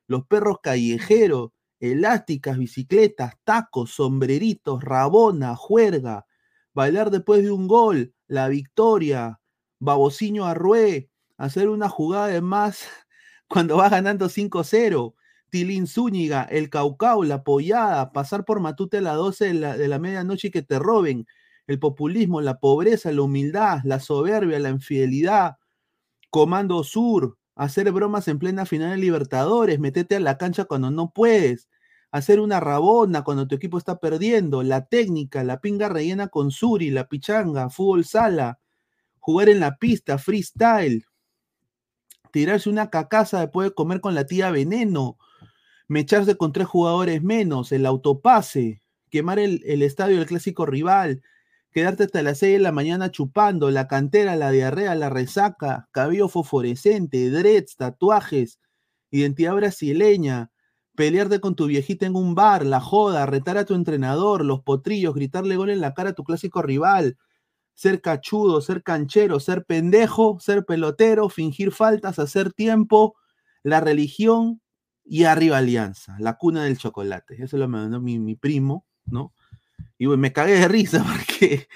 [0.07, 6.27] los perros callejeros, elásticas, bicicletas, tacos, sombreritos, rabona, juerga,
[6.73, 9.41] bailar después de un gol, la victoria,
[9.81, 12.87] babociño arrué, hacer una jugada de más
[13.49, 15.15] cuando va ganando 5-0,
[15.51, 19.89] Tilín Zúñiga, el Caucao, la pollada, pasar por Matute a las 12 de la, de
[19.89, 21.27] la medianoche y que te roben,
[21.67, 25.57] el populismo, la pobreza, la humildad, la soberbia, la infidelidad,
[26.31, 31.11] Comando Sur, hacer bromas en plena final de Libertadores, metete a la cancha cuando no
[31.11, 31.69] puedes,
[32.11, 36.91] hacer una rabona cuando tu equipo está perdiendo, la técnica, la pinga rellena con suri,
[36.91, 38.61] la pichanga, fútbol sala,
[39.19, 41.05] jugar en la pista, freestyle,
[42.33, 45.19] tirarse una cacaza después de comer con la tía veneno,
[45.89, 51.23] mecharse con tres jugadores menos, el autopase, quemar el, el estadio del clásico rival,
[51.73, 56.29] quedarte hasta las 6 de la mañana chupando, la cantera, la diarrea, la resaca, cabello
[56.29, 58.59] fosforescente, dreads, tatuajes,
[59.11, 60.51] identidad brasileña,
[60.95, 65.15] pelearte con tu viejita en un bar, la joda, retar a tu entrenador, los potrillos,
[65.15, 67.17] gritarle gol en la cara a tu clásico rival,
[67.79, 73.15] ser cachudo, ser canchero, ser pendejo, ser pelotero, fingir faltas, hacer tiempo,
[73.63, 74.61] la religión
[75.05, 77.41] y arriba alianza, la cuna del chocolate.
[77.41, 79.33] Eso lo mandó mi, mi primo, ¿no?
[79.97, 81.69] Y bueno, me cagué de risa porque,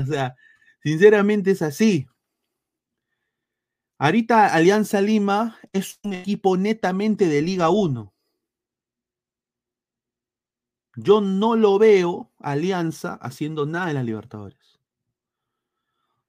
[0.00, 0.36] o sea,
[0.84, 2.06] sinceramente es así.
[3.98, 8.14] Ahorita Alianza Lima es un equipo netamente de Liga 1.
[10.94, 14.63] Yo no lo veo Alianza haciendo nada en la Libertadores.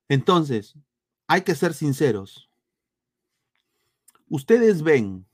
[0.10, 0.76] Entonces,
[1.28, 2.50] hay que ser sinceros.
[4.28, 5.26] Ustedes ven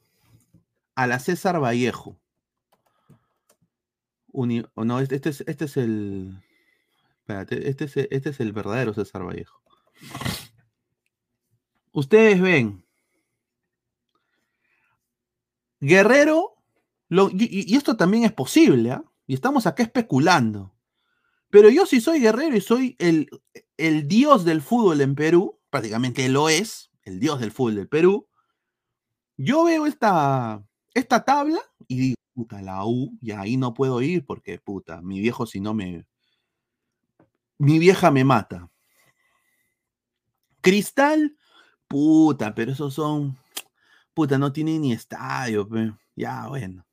[0.95, 2.19] a la César Vallejo.
[4.34, 6.43] no, este, este, es, este es el.
[7.27, 9.62] Este es, este es el verdadero César Vallejo.
[11.91, 12.86] Ustedes ven.
[15.79, 16.55] Guerrero,
[17.34, 19.03] y, esto también es posible, ¿ah?
[19.25, 20.73] y estamos acá especulando.
[21.49, 23.29] Pero yo si soy guerrero y soy el,
[23.82, 28.28] el dios del fútbol en Perú, prácticamente lo es, el dios del fútbol del Perú,
[29.38, 30.63] yo veo esta,
[30.94, 35.20] esta tabla y digo, puta, la U, y ahí no puedo ir porque, puta, mi
[35.20, 36.06] viejo si no me...
[37.58, 38.70] Mi vieja me mata.
[40.62, 41.38] Cristal,
[41.88, 43.38] puta, pero esos son...
[44.13, 45.67] Puta, no tienen ni estadio.
[46.15, 46.86] Ya, bueno.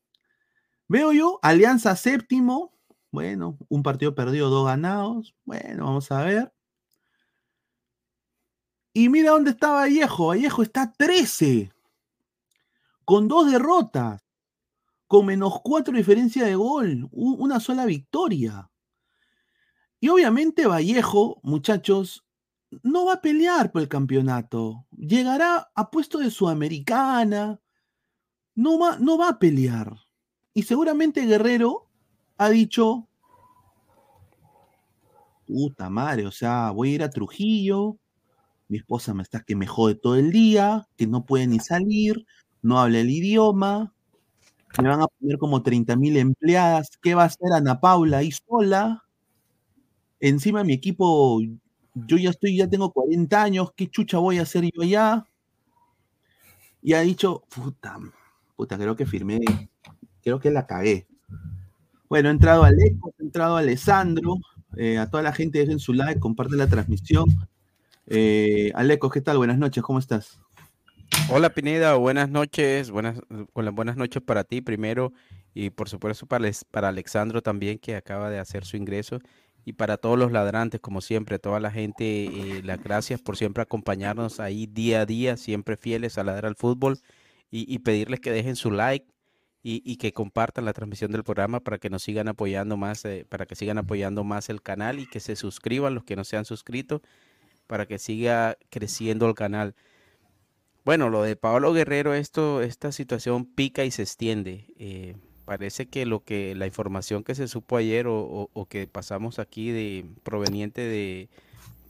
[0.86, 2.72] Veo yo, Alianza séptimo,
[3.10, 5.34] bueno, un partido perdido, dos ganados.
[5.44, 6.52] Bueno, vamos a ver.
[8.98, 10.26] Y mira dónde está Vallejo.
[10.26, 11.70] Vallejo está 13
[13.04, 14.20] con dos derrotas,
[15.06, 18.68] con menos cuatro diferencia de gol, una sola victoria.
[20.00, 22.26] Y obviamente Vallejo, muchachos,
[22.82, 24.84] no va a pelear por el campeonato.
[24.90, 27.60] Llegará a puesto de Sudamericana.
[28.56, 29.94] No va, no va a pelear.
[30.54, 31.88] Y seguramente Guerrero
[32.36, 33.08] ha dicho,
[35.46, 38.00] puta madre, o sea, voy a ir a Trujillo,
[38.68, 42.26] mi esposa me está que me jode todo el día, que no puede ni salir,
[42.62, 43.94] no habla el idioma,
[44.82, 48.30] me van a poner como 30 mil empleadas, ¿qué va a hacer Ana Paula ahí
[48.30, 49.04] sola?
[50.20, 51.40] Encima mi equipo,
[51.94, 55.26] yo ya estoy, ya tengo 40 años, ¿qué chucha voy a hacer yo allá?
[56.82, 57.98] Y ha dicho, puta,
[58.56, 59.40] puta, creo que firmé,
[60.22, 61.06] creo que la cagué.
[62.08, 64.36] Bueno, ha entrado Alejo, ha entrado Alessandro,
[64.76, 67.26] eh, a toda la gente dejen su like, comparten la transmisión.
[68.10, 69.36] Eh, Aleco, ¿qué tal?
[69.36, 70.40] Buenas noches, ¿cómo estás?
[71.30, 73.20] Hola Pineda, buenas noches, buenas,
[73.52, 75.12] buenas noches para ti primero
[75.52, 79.18] y por supuesto para, para Alexandro también que acaba de hacer su ingreso
[79.66, 83.62] y para todos los ladrantes como siempre, toda la gente, eh, las gracias por siempre
[83.62, 86.98] acompañarnos ahí día a día, siempre fieles a ladrar al fútbol
[87.50, 89.06] y, pedirles que dejen su like
[89.62, 93.44] y, que compartan la transmisión del programa para que nos sigan apoyando más, eh, para
[93.44, 96.46] que sigan apoyando más el canal y que se suscriban los que no se han
[96.46, 97.02] suscrito
[97.68, 99.76] para que siga creciendo el canal.
[100.84, 104.64] Bueno, lo de Pablo Guerrero, esto, esta situación pica y se extiende.
[104.78, 109.70] Eh, parece que lo que la información que se supo ayer o, que pasamos aquí
[109.70, 111.28] de proveniente de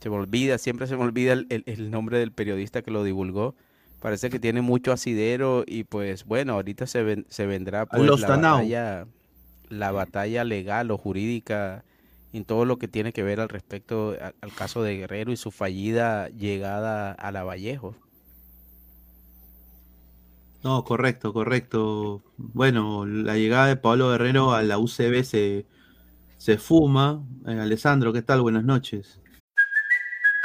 [0.00, 3.54] se me olvida, siempre se me olvida el, nombre del periodista que lo divulgó.
[4.00, 9.06] Parece que tiene mucho asidero y pues bueno, ahorita se, se vendrá pues, la, batalla,
[9.68, 11.84] la batalla legal o jurídica
[12.32, 15.50] en todo lo que tiene que ver al respecto al caso de Guerrero y su
[15.50, 17.96] fallida llegada a la Vallejo.
[20.62, 22.22] No, correcto, correcto.
[22.36, 25.66] Bueno, la llegada de Pablo Guerrero a la UCB se,
[26.38, 27.24] se fuma.
[27.46, 28.42] Eh, Alessandro, ¿qué tal?
[28.42, 29.20] Buenas noches.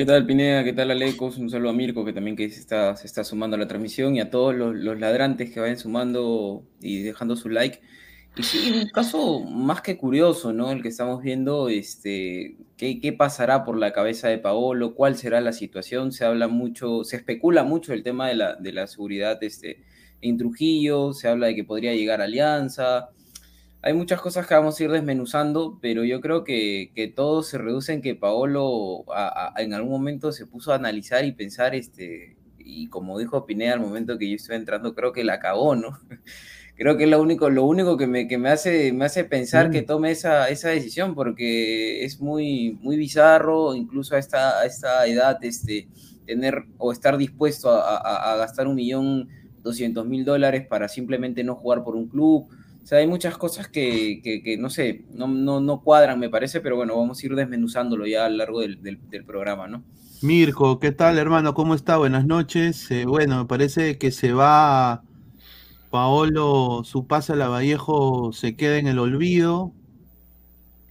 [0.00, 0.64] ¿Qué tal Pineda?
[0.64, 1.36] ¿Qué tal Alecos?
[1.36, 4.16] Un saludo a Mirko que también que se está, se está sumando a la transmisión
[4.16, 7.82] y a todos los, ladrantes que vayan sumando y dejando su like.
[8.34, 10.72] Y sí, un caso más que curioso, ¿no?
[10.72, 14.94] El que estamos viendo, este, ¿qué, qué pasará por la cabeza de Paolo?
[14.94, 16.12] ¿Cuál será la situación?
[16.12, 19.82] Se habla mucho, se especula mucho el tema de la, de la seguridad este,
[20.22, 23.10] en Trujillo, se habla de que podría llegar Alianza,
[23.82, 27.56] hay muchas cosas que vamos a ir desmenuzando, pero yo creo que, que todo se
[27.56, 29.04] reduce en que Paolo
[29.56, 33.80] en algún momento se puso a analizar y pensar, este, y como dijo Pineda al
[33.80, 35.98] momento que yo estoy entrando, creo que la acabó, ¿no?
[36.76, 39.70] creo que es lo único, lo único que me, que me, hace, me hace pensar
[39.70, 39.86] que mm.
[39.86, 45.42] tome esa, esa decisión, porque es muy, muy bizarro, incluso a esta, a esta edad,
[45.42, 45.88] este,
[46.26, 49.28] tener o estar dispuesto a, a, a gastar un millón
[49.62, 52.48] doscientos mil dólares para simplemente no jugar por un club
[52.82, 56.60] o sea, hay muchas cosas que, que, no sé, no, no, no, cuadran, me parece,
[56.60, 59.82] pero bueno, vamos a ir desmenuzándolo ya a lo largo del, del, programa, ¿no?
[60.22, 61.54] Mirko, ¿qué tal, hermano?
[61.54, 61.96] ¿Cómo está?
[61.96, 62.90] Buenas noches.
[62.90, 65.02] Eh, bueno, me parece que se va
[65.90, 69.72] Paolo, su pase a la Vallejo se queda en el olvido.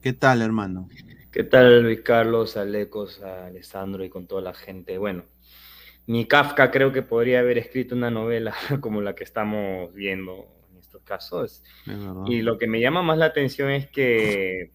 [0.01, 0.89] ¿Qué tal, hermano?
[1.31, 4.97] ¿Qué tal, Luis Carlos, Alecos, a Alessandro y con toda la gente?
[4.97, 5.23] Bueno,
[6.07, 10.58] ni Kafka creo que podría haber escrito una novela como la que estamos viendo en
[10.99, 11.63] estos casos.
[11.87, 11.93] Es.
[12.27, 14.71] Y lo que me llama más la atención es que,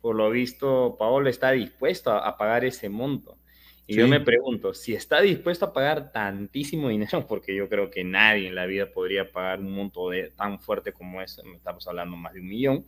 [0.00, 3.38] por lo visto, Paolo está dispuesto a, a pagar ese monto.
[3.86, 4.10] Y yo Sí.
[4.10, 8.54] me pregunto, si está dispuesto a pagar tantísimo dinero, porque yo creo que nadie en
[8.54, 12.40] la vida podría pagar un monto de, tan fuerte como ese, estamos hablando más de
[12.40, 12.86] un millón,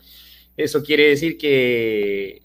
[0.57, 2.43] eso quiere decir que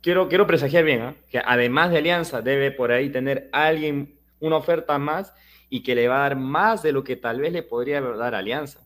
[0.00, 1.16] quiero, quiero presagiar bien, ¿ah?
[1.28, 5.34] que además de Alianza debe por ahí tener alguien una oferta más
[5.74, 8.34] y que le va a dar más de lo que tal vez le podría dar
[8.34, 8.80] Alianza.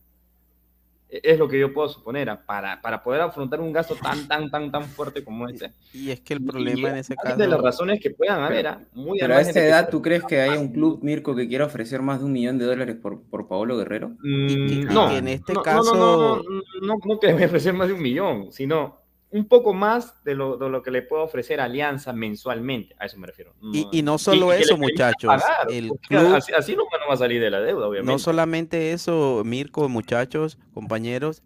[1.09, 2.41] E- Es lo que yo puedo suponer, ¿ah?
[2.45, 5.73] para, para poder afrontar un gasto tan, tan, tan, tan fuerte como este.
[5.93, 7.35] Y es que el problema y en ese es caso.
[7.35, 8.79] de las razones que puedan haber, ¿ah?
[8.93, 11.65] muy Pero a además esta edad, ¿tú crees que haya un club, Mirko, que quiera
[11.65, 14.11] ofrecer más de un millón de dólares por, por Paolo Guerrero?
[14.23, 17.73] Mm, no, en este no, no, caso- no, no, no, no, no que me ofrecer
[17.73, 21.23] más de un millón, sino un poco más de lo, de lo que le puedo
[21.23, 23.53] ofrecer Alianza mensualmente, a eso me refiero.
[23.73, 25.27] Y, y no solo eso, muchachos.
[25.27, 28.11] pagar, El club, así, así no, no va a salir de la deuda, obviamente.
[28.11, 31.43] no solamente eso, Mirko, muchachos, compañeros,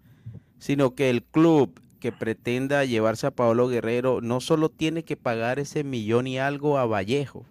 [0.60, 5.60] sino que el club que pretenda llevarse a Paolo Guerrero no solo tiene que pagar
[5.60, 7.46] ese millón y algo a Vallejo,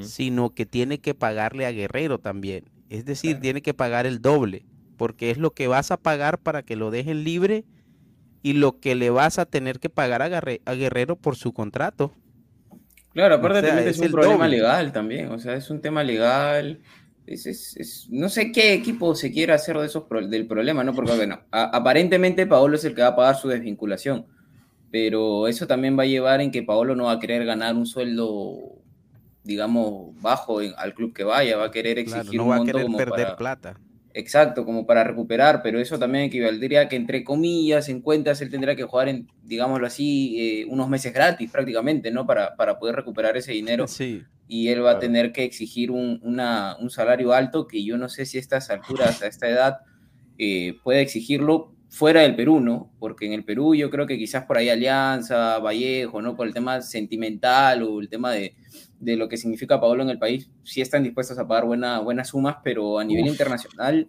[0.00, 2.64] sino que tiene que pagarle a Guerrero también.
[2.90, 6.62] Es decir, tiene que pagar el doble, porque es lo que vas a pagar para
[6.62, 7.64] que lo dejen libre
[8.42, 11.52] y lo que le vas a tener que pagar a, Garre- a Guerrero por su
[11.52, 12.12] contrato.
[13.12, 14.48] Claro, aparte O sea, metes es un problema doble.
[14.48, 16.82] legal también, o sea, es un tema legal.
[17.26, 20.94] Es, es- no sé qué equipo se quiere hacer de esos pro- del problema, ¿no?
[20.94, 24.26] Porque, bueno, aparentemente Paolo es el que va a pagar su desvinculación,
[24.90, 27.86] pero eso también va a llevar en que Paolo no va a querer ganar un
[27.86, 28.82] sueldo,
[29.44, 32.56] digamos, bajo en- al club que vaya, va a querer Claro, exigir no un va
[32.56, 33.40] a querer como perder para...
[33.40, 33.80] plata.
[34.18, 38.50] Exacto, como para recuperar, pero eso también equivaldría a que entre comillas, en cuentas, él
[38.50, 42.26] tendrá que jugar en, digámoslo así, eh, unos meses gratis prácticamente, ¿no?
[42.26, 44.24] Para, para poder recuperar ese dinero Sí.
[44.48, 48.08] y él va a tener que exigir un, una- un salario alto que yo no
[48.08, 49.76] sé si a estas alturas, a esta edad,
[50.36, 52.90] eh, puede exigirlo fuera del Perú, ¿no?
[52.98, 56.34] Porque en el Perú yo creo que quizás por ahí Alianza, Vallejo, ¿no?
[56.34, 58.54] Por el tema sentimental o el tema de,
[59.00, 62.28] de lo que significa Paolo en el país, sí están dispuestos a pagar buena, buenas
[62.28, 63.30] sumas, pero a nivel Uf.
[63.30, 64.08] internacional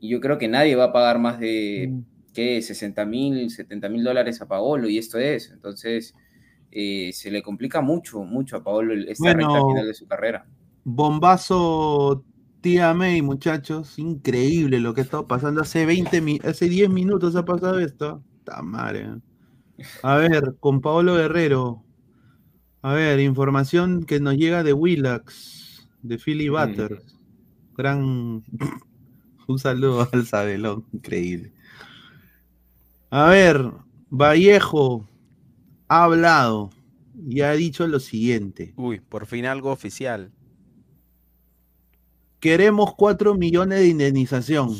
[0.00, 2.04] yo creo que nadie va a pagar más de, Mm.
[2.32, 2.62] ¿qué?
[2.62, 5.50] 60 mil, 70 mil dólares a Paolo y esto es.
[5.50, 6.14] Entonces,
[6.70, 10.46] eh, se le complica mucho, mucho a Paolo esta Bueno, recta final de su carrera.
[10.84, 12.24] Bombazo
[12.60, 13.98] Tía May, muchachos.
[13.98, 15.60] Increíble lo que ha estado pasando.
[15.62, 18.22] Hace 20 mi- hace 10 minutos ha pasado esto.
[18.38, 19.08] Está madre.
[20.02, 21.82] A ver, con Paolo Guerrero.
[22.82, 27.18] A ver, información que nos llega de Willax, de Philly Butters.
[27.76, 28.42] Gran.
[29.46, 31.52] Un saludo al Sabelón, increíble.
[33.10, 33.70] A ver,
[34.08, 35.08] Vallejo
[35.88, 36.70] ha hablado
[37.28, 38.72] y ha dicho lo siguiente.
[38.76, 40.30] Uy, por fin algo oficial.
[42.38, 44.70] Queremos 4 millones de indemnización.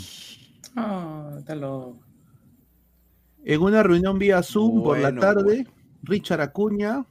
[0.76, 1.98] Ah, está loco.
[3.44, 5.66] En una reunión vía Zoom por la Bueno, tarde,
[6.02, 7.04] Richard Acuña,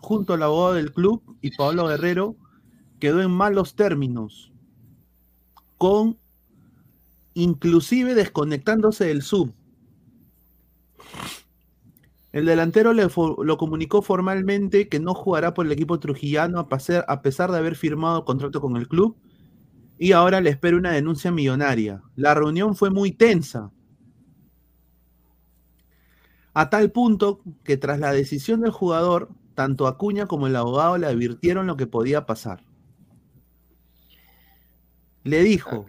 [0.00, 2.36] junto al abogado del club y Pablo Guerrero,
[3.00, 4.52] quedó en malos términos,
[5.76, 6.18] con
[7.34, 9.52] inclusive desconectándose del Zoom.
[12.32, 16.68] El delantero le lo comunicó formalmente que no jugará por el equipo trujillano a,
[17.08, 19.16] a pesar de haber firmado contrato con el club
[19.98, 22.02] y ahora le espera una denuncia millonaria.
[22.14, 23.70] La reunión fue muy tensa,
[26.52, 31.08] a tal punto que tras la decisión del jugador, tanto Acuña como el abogado le
[31.08, 32.62] advirtieron lo que podía pasar.
[35.24, 35.86] Le dijo,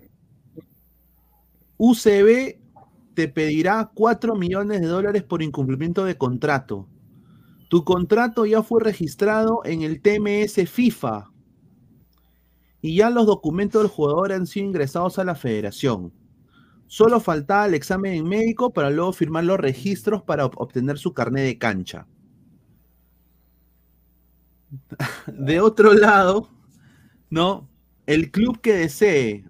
[1.77, 2.57] UCB
[3.13, 6.87] te pedirá 4 millones de dólares por incumplimiento de contrato.
[7.69, 11.29] Tu contrato ya fue registrado en el TMS FIFA
[12.81, 16.13] y ya los documentos del jugador han sido ingresados a la federación.
[16.87, 21.43] Solo faltaba el examen médico para luego firmar los registros para ob- obtener su carnet
[21.43, 22.07] de cancha.
[25.27, 26.49] De otro lado,
[27.29, 27.69] ¿no?
[28.05, 29.45] El club que desee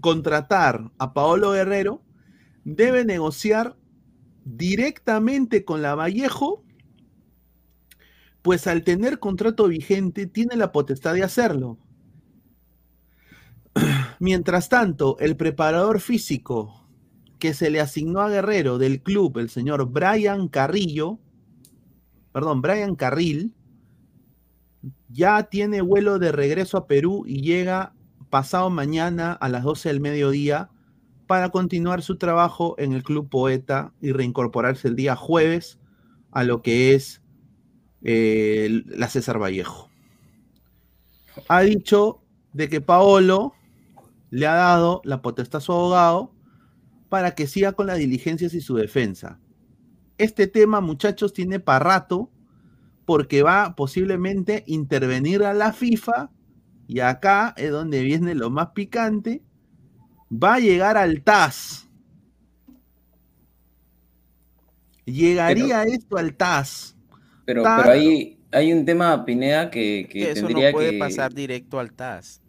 [0.00, 2.02] contratar a Paolo Guerrero
[2.64, 3.76] debe negociar
[4.44, 6.64] directamente con la Vallejo,
[8.42, 11.78] pues al tener contrato vigente tiene la potestad de hacerlo.
[14.18, 16.86] Mientras tanto, el preparador físico
[17.38, 21.18] que se le asignó a Guerrero del club, el señor Brian Carrillo,
[22.32, 23.54] perdón, Brian Carril,
[25.08, 27.94] ya tiene vuelo de regreso a Perú y llega
[28.30, 30.70] pasado mañana a las 12 del mediodía
[31.26, 35.78] para continuar su trabajo en el Club Poeta y reincorporarse el día jueves
[36.30, 37.22] a lo que es
[38.02, 39.90] eh, la César Vallejo.
[41.48, 42.22] Ha dicho
[42.52, 43.54] de que Paolo
[44.30, 46.32] le ha dado la potestad a su abogado
[47.08, 49.38] para que siga con las diligencias y su defensa.
[50.16, 52.30] Este tema, muchachos, tiene para rato
[53.12, 56.30] porque va posiblemente intervenir a la FIFA
[56.88, 59.42] y acá es donde viene lo más picante.
[60.32, 61.90] Va a llegar al TAS.
[65.04, 66.96] Llegaría esto al TAS.
[67.44, 70.92] Pero, TAS, pero hay, hay un tema, Pineda, que, que Que eso tendría no puede
[70.92, 70.98] que...
[70.98, 72.40] pasar directo al TAS.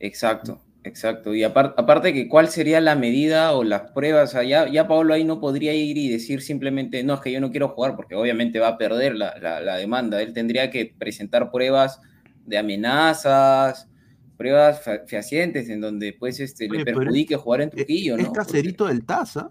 [0.00, 1.34] Exacto, exacto.
[1.34, 4.88] Y apar- aparte que cuál sería la medida o las pruebas, o sea, ya, ya
[4.88, 7.96] Pablo ahí no podría ir y decir simplemente, no, es que yo no quiero jugar
[7.96, 10.20] porque obviamente va a perder la, la- la demanda.
[10.22, 12.00] Él tendría que presentar pruebas
[12.46, 13.88] de amenazas,
[14.36, 18.32] pruebas fe- fehacientes en donde pues este, le Oye, perjudique jugar en Trujillo, Es ¿no?
[18.32, 19.50] caserito del TAS, ¿ah?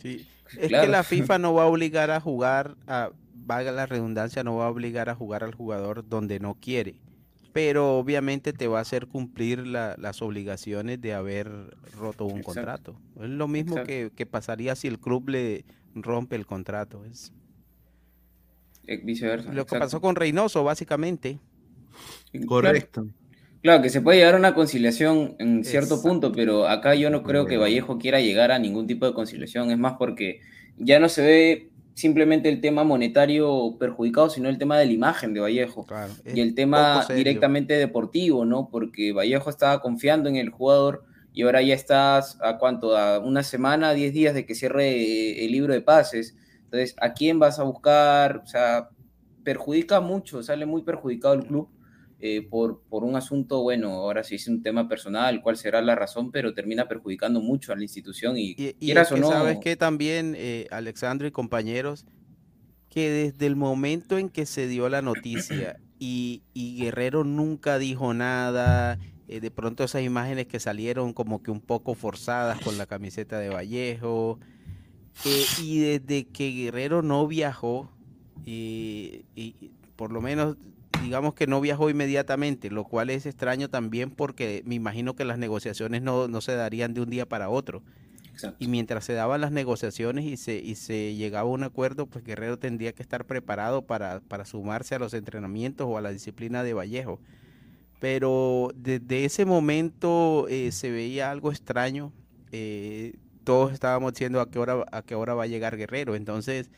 [0.00, 0.26] Sí.
[0.58, 0.86] Es Claro.
[0.86, 4.66] que la FIFA no va a obligar a jugar, a, valga la redundancia, no va
[4.66, 6.94] a obligar a jugar al jugador donde no quiere.
[7.52, 11.48] Pero obviamente te va a hacer cumplir la- las obligaciones de haber
[11.96, 12.52] roto un Exacto.
[12.94, 13.00] contrato.
[13.22, 17.04] Es lo mismo que, que pasaría si el club le rompe el contrato.
[17.04, 17.32] Es
[18.86, 19.48] Eh, viceversa.
[19.48, 19.84] lo que exacto.
[19.84, 21.38] pasó con Reynoso, básicamente.
[22.32, 22.46] Claro.
[22.46, 23.08] Correcto.
[23.62, 26.08] Claro, que se puede llegar a una conciliación en cierto Exacto.
[26.08, 29.70] punto, pero acá yo no creo que Vallejo quiera llegar a ningún tipo de conciliación.
[29.72, 30.40] Es más porque
[30.76, 35.34] ya no se ve simplemente el tema monetario perjudicado, sino el tema de la imagen
[35.34, 35.84] de Vallejo.
[35.84, 38.68] Claro, Y el tema directamente deportivo, ¿no?
[38.70, 43.42] Porque Vallejo estaba confiando en el jugador y ahora ya estás a cuánto, a una
[43.42, 46.36] semana, 10 días de que cierre eh, el libro de pases.
[46.66, 48.42] Entonces, ¿a quién vas a buscar?
[48.44, 48.90] O sea,
[49.42, 51.68] perjudica mucho, sale muy perjudicado el club
[52.20, 55.94] eh, por, por un asunto, bueno, ahora sí es un tema personal, cuál será la
[55.94, 59.76] razón, pero termina perjudicando mucho a la institución y, Y, y o no, sabes que
[59.76, 62.06] también, eh, Alexandro y compañeros,
[62.90, 68.12] que desde el momento en que se dio la noticia y, y Guerrero nunca dijo
[68.14, 68.98] nada,
[69.28, 73.38] eh, de pronto esas imágenes que salieron como que un poco forzadas con la camiseta
[73.38, 74.40] de Vallejo,
[75.24, 77.92] eh, y desde que Guerrero no viajó,
[78.44, 79.22] y
[79.94, 80.56] por lo menos
[81.02, 85.38] digamos que no viajó inmediatamente, lo cual es extraño también porque me imagino que las
[85.38, 87.82] negociaciones no, no se darían de un día para otro.
[88.32, 88.56] Exacto.
[88.64, 92.24] Y mientras se daban las negociaciones y se, y se llegaba a un acuerdo, pues
[92.24, 96.62] Guerrero tendría que estar preparado para, para sumarse a los entrenamientos o a la disciplina
[96.62, 97.20] de Vallejo.
[98.00, 102.12] Pero desde ese momento eh, se veía algo extraño.
[102.52, 106.14] eh, todos estábamos diciendo a qué hora a qué hora va a llegar Guerrero.
[106.14, 106.70] Entonces,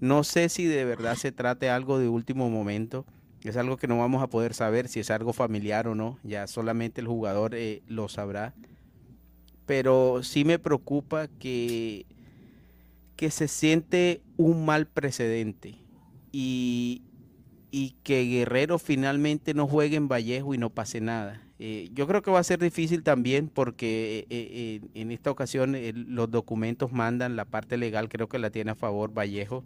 [0.00, 3.04] no sé si de verdad se trate algo de último momento.
[3.44, 6.18] Es algo que no vamos a poder saber si es algo familiar o no.
[6.24, 8.54] Ya solamente el jugador eh, lo sabrá
[9.66, 12.06] pero sí me preocupa que,
[13.16, 15.76] que se siente un mal precedente
[16.32, 17.02] y,
[17.70, 21.40] y que Guerrero finalmente no juegue en Vallejo y no pase nada.
[21.58, 26.30] Eh, yo creo que va a ser difícil también porque eh, en esta ocasión los
[26.30, 29.64] documentos mandan, la parte legal creo que la tiene a favor Vallejo.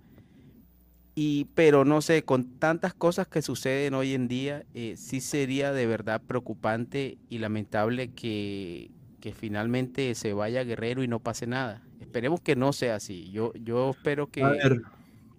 [1.21, 5.73] Y, pero no sé, con tantas cosas que suceden hoy en día, eh, sí sería
[5.73, 11.83] de verdad preocupante y lamentable que, que finalmente se vaya Guerrero y no pase nada.
[12.01, 13.33] Esperemos que no sea así.
[13.33, 14.45] Yo, yo espero que,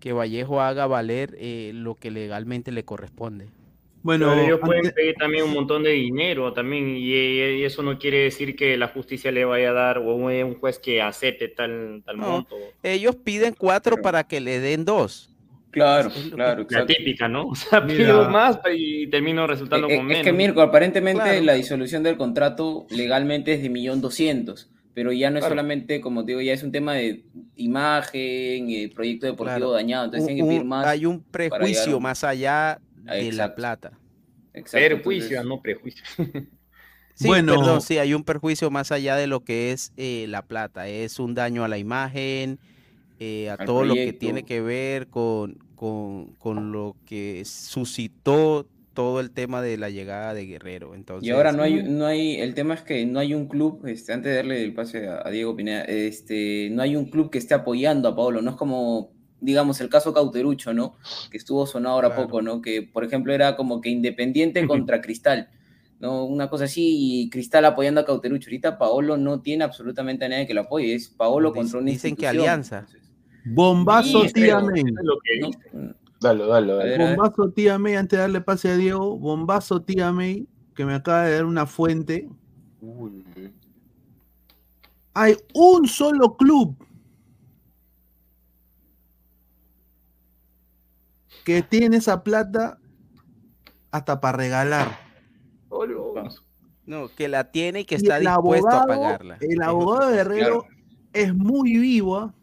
[0.01, 3.47] que Vallejo haga valer eh, lo que legalmente le corresponde.
[4.03, 7.83] bueno, Pero ellos pueden antes- pedir también un montón de dinero también y, y eso
[7.83, 11.01] no quiere decir que la justicia le vaya a dar o un, un juez que
[11.01, 12.27] acepte tal, tal No.
[12.31, 12.57] monto.
[12.83, 15.27] Ellos piden cuatro Pero- para que le den dos.
[15.71, 16.93] Claro, Es lo que- claro, La exacto.
[16.93, 17.47] típica, ¿no?
[17.49, 17.97] O sea, Mira.
[17.97, 20.17] pido más y termino resultando Eh, con eh, menos.
[20.19, 21.43] Es que Mirko, aparentemente Claro.
[21.43, 25.51] la disolución del contrato legalmente es de millón doscientos, pero ya no es Claro.
[25.53, 27.23] solamente, como te digo, ya es un tema de
[27.55, 29.71] imagen, eh, proyecto deportivo Claro.
[29.71, 30.85] dañado, entonces Un- tienen que pedir más.
[30.87, 33.91] hay un prejuicio un- más allá de la plata.
[34.53, 36.03] Exacto, Perjuicio, entonces- no prejuicio.
[37.13, 37.53] Sí, Bueno.
[37.57, 40.87] perdón, sí, hay un perjuicio más allá de lo que es eh, la plata.
[40.87, 42.59] Es un daño a la imagen,
[43.19, 48.67] eh, a Al todo lo que tiene que ver con, con, con lo que suscitó
[48.93, 50.93] todo el tema de la llegada de Guerrero.
[50.95, 53.85] Entonces, Y ahora no hay, no hay, el tema es que no hay un club,
[53.87, 57.29] este, antes de darle el pase a, a Diego Pineda, este, no hay un club
[57.29, 60.97] que esté apoyando a Paolo, no es como, digamos, el caso Cauterucho, ¿no?
[61.31, 62.23] Que estuvo sonado ahora Claro.
[62.23, 62.61] poco, ¿no?
[62.61, 65.49] Que, por ejemplo, era como que Independiente contra Cristal,
[65.99, 66.25] ¿no?
[66.25, 68.49] Una cosa así, y Cristal apoyando a Cauterucho.
[68.49, 71.91] Ahorita Paolo no tiene absolutamente a nadie que lo apoye, es Paolo Dic- contra una
[71.91, 72.27] dicen que.
[72.27, 72.79] Alianza.
[72.79, 73.08] Entonces,
[73.45, 74.83] bombazo, Sí, tía May.
[74.83, 75.93] No.
[76.21, 76.99] Dale, dale, ver.
[76.99, 79.17] Bombazo, tía May, antes de darle pase a Diego.
[79.17, 82.29] Bombazo, tía May, que me acaba de dar una fuente.
[85.13, 86.77] hay un solo club
[91.43, 92.77] que tiene esa plata
[93.91, 94.99] hasta para regalar.
[96.85, 99.37] No, que la tiene y que Y está el dispuesto a pagarla.
[99.41, 100.35] El abogado otra cosa.
[100.35, 100.65] Guerrero
[101.13, 102.33] es muy vivo, ¿ah?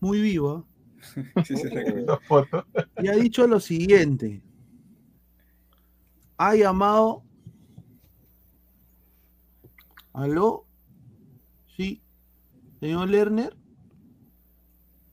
[0.00, 0.66] Muy vivo.
[1.46, 1.68] Sí, sí, sí.
[3.02, 4.42] y ha dicho lo siguiente.
[6.36, 7.24] Ha llamado.
[10.12, 10.66] ¿Aló?
[11.76, 12.02] Sí.
[12.80, 13.56] Señor Lerner.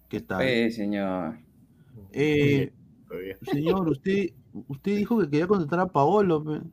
[0.10, 0.72] ¿Qué tal?
[0.72, 1.38] Señor.
[2.12, 2.72] Eh,
[3.44, 4.32] señor, usted,
[4.68, 6.64] usted dijo que quería contratar a Paolo.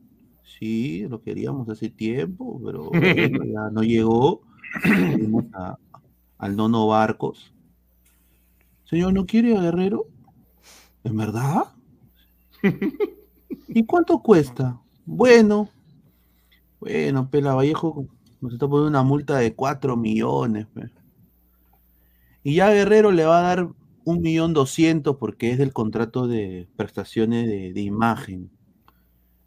[0.43, 4.41] Sí, lo queríamos hace tiempo, pero bueno, ya no llegó.
[5.53, 5.77] A-
[6.37, 7.53] al Nono Barcos.
[8.85, 10.07] Señor, ¿no quiere a Guerrero?
[11.03, 11.73] ¿En verdad?
[13.67, 14.79] ¿Y cuánto cuesta?
[15.05, 15.69] Bueno,
[16.79, 18.07] bueno, Pela Vallejo
[18.41, 20.67] nos está poniendo una multa de 4 millones.
[22.43, 23.69] Y ya Guerrero le va a dar
[24.03, 28.51] un millón doscientos porque es del contrato de prestaciones de, imagen.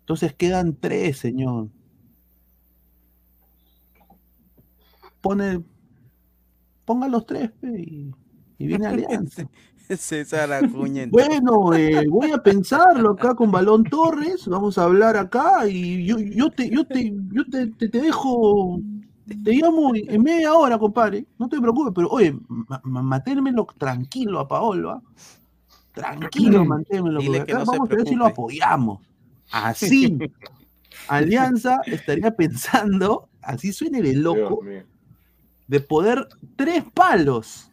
[0.01, 1.69] Entonces quedan tres, señor.
[5.21, 5.63] Pone,
[6.85, 8.13] ponga los tres y,
[8.59, 9.49] y viene Alianza.
[9.97, 11.07] César Acuña.
[11.11, 16.19] Bueno, eh, voy a pensarlo acá con Balón Torres, vamos a hablar acá y yo,
[16.19, 18.79] yo te, yo te, yo te, te- te dejo,
[19.43, 23.67] te llamo en en media hora, compadre, no te preocupes, pero oye, ma- ma- manténmelo
[23.79, 25.03] tranquilo a Paolo, ¿ah?
[25.95, 29.01] tranquilo, manténmelo, Dile porque acá no vamos a ver si lo apoyamos.
[29.51, 30.19] Así,
[31.09, 34.61] Alianza estaría pensando, así suene de loco,
[35.67, 37.71] de poder tres palos.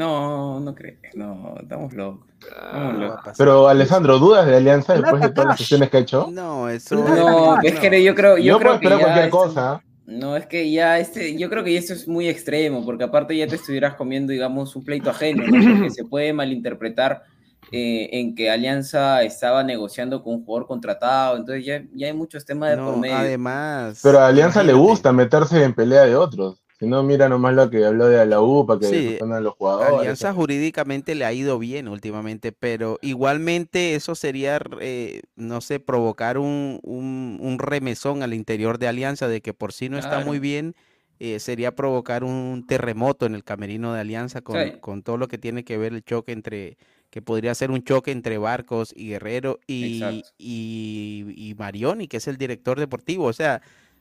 [0.00, 0.96] No, no creo.
[1.14, 2.26] No, estamos locos.
[2.40, 3.16] Estamos No va a locos.
[3.18, 3.34] pasar.
[3.36, 6.28] Pero Alessandro, ¿dudas de Alianza después de todas las sesiones que ha hecho?
[6.32, 6.96] No, eso.
[6.96, 9.82] No, es que yo creo, yo Yo creo puedo que ya cualquier cosa.
[10.06, 13.46] No, es que ya este, yo creo que esto es muy extremo, porque aparte ya
[13.46, 15.74] te estuvieras comiendo, digamos, un pleito ajeno, ¿no?
[15.78, 17.22] Porque se puede malinterpretar
[17.70, 22.44] eh, en que Alianza estaba negociando con un jugador contratado, entonces ya, ya hay muchos
[22.44, 23.16] temas de por No, medio.
[23.18, 24.00] además.
[24.02, 26.59] Pero a Alianza le gusta meterse en pelea de otros.
[26.80, 29.52] Si no, mira nomás lo que habló de la U para que Sí, a los
[29.52, 30.00] jugadores.
[30.00, 36.38] Alianza jurídicamente le ha ido bien últimamente, pero igualmente eso sería, eh, no sé, provocar
[36.38, 40.38] un, un- un remesón al interior de Alianza de que por sí no está muy
[40.38, 40.74] bien,
[41.18, 44.72] eh, sería provocar un terremoto en el camerino de Alianza con, Sí.
[44.80, 46.78] con todo lo que tiene que ver el choque entre,
[47.10, 52.26] que podría ser un choque entre Barcos y Guerrero y, y, y Marioni, que es
[52.26, 53.24] el director deportivo.
[53.26, 53.60] O sea,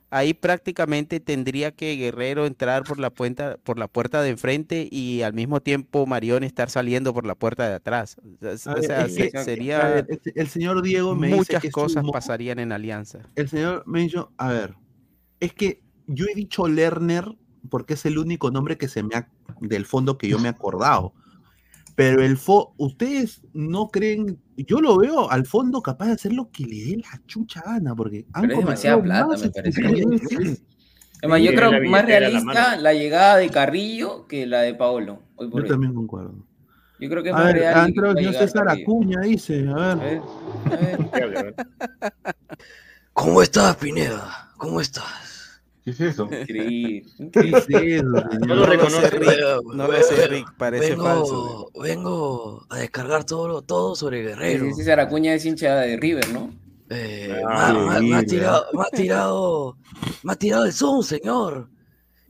[0.09, 5.21] ahí prácticamente tendría que Guerrero entrar por la puerta, por la puerta de enfrente y
[5.21, 8.17] al mismo tiempo Marioni estar saliendo por la puerta de atrás.
[8.41, 11.27] O sea, A o ver, sea, se- que- sería ver, el, el señor Diego me
[11.27, 13.19] dice muchas que cosas pasarían en Alianza.
[13.35, 14.75] El señor me dijo, a ver,
[15.39, 17.25] es que yo he dicho Lerner
[17.69, 19.29] porque es el único nombre que se me ha,
[19.61, 21.13] del fondo que yo me he acordado.
[21.95, 26.49] Pero el fo, ustedes no creen, yo lo veo al fondo capaz de hacer lo
[26.51, 29.81] que le dé la chucha gana, porque han Pero es demasiada plata, más me parece.
[29.81, 30.63] estupideces.
[31.21, 35.21] Además, yo Tiene creo más la realista la llegada de Carrillo que la de Paolo.
[35.35, 35.69] Hoy por Yo hoy.
[35.69, 36.33] también concuerdo.
[36.99, 38.69] Yo creo que es A más ver, real señor llegar César.
[38.69, 39.97] Acuña, dice, a ver.
[39.97, 40.21] ver,
[40.65, 41.09] a ver.
[41.13, 41.55] ¿Qué habla, a ver?
[43.13, 44.51] ¿Cómo estás, Pineda?
[44.57, 45.05] ¿Cómo estás?
[45.97, 46.23] ¿Qué es eso?
[46.47, 49.09] Increíble, ¿Qué es eso, No lo No lo sé, reconoce.
[49.11, 51.71] Rick, no lo sé, Rick, parece falso.
[51.73, 54.65] Vengo, vengo a descargar todo, todo sobre Guerrero.
[54.65, 56.53] Sí, César Acuña es hincha de River, ¿no?
[56.89, 59.77] Eh, Ah, me, ha- me ha- me ha tirado, me ha tirado,
[60.23, 61.69] me ha tirado el Zoom, señor.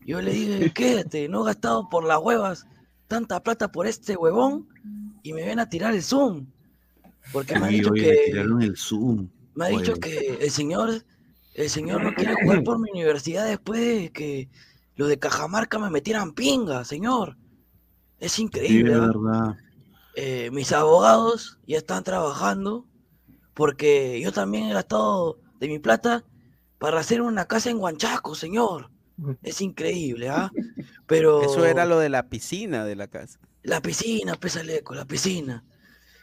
[0.05, 2.65] Yo le dije, quédate, no he gastado por las huevas
[3.07, 4.67] tanta plata por este huevón
[5.23, 6.45] y me ven a tirar el Zoom.
[7.31, 9.29] Porque me Sí, dicho oye, que, tiraron el Zoom.
[9.55, 9.99] me ha dicho Oye.
[10.01, 11.03] que el señor,
[11.63, 14.49] el señor no quiere jugar por mi universidad después de que
[14.95, 17.37] los de Cajamarca me metieran pinga, señor.
[18.19, 19.07] Es Sí, increíble, es ¿ah?
[19.07, 19.55] verdad.
[20.13, 22.87] Eh, mis abogados ya están trabajando
[23.53, 26.25] porque yo también he gastado de mi plata
[26.79, 28.91] para hacer una casa en Huanchaco, señor.
[29.43, 30.55] Es increíble, ¿ah?
[31.07, 33.39] Pero Eso era lo de la piscina de la casa.
[33.63, 35.65] la piscina, pesaleco, la piscina.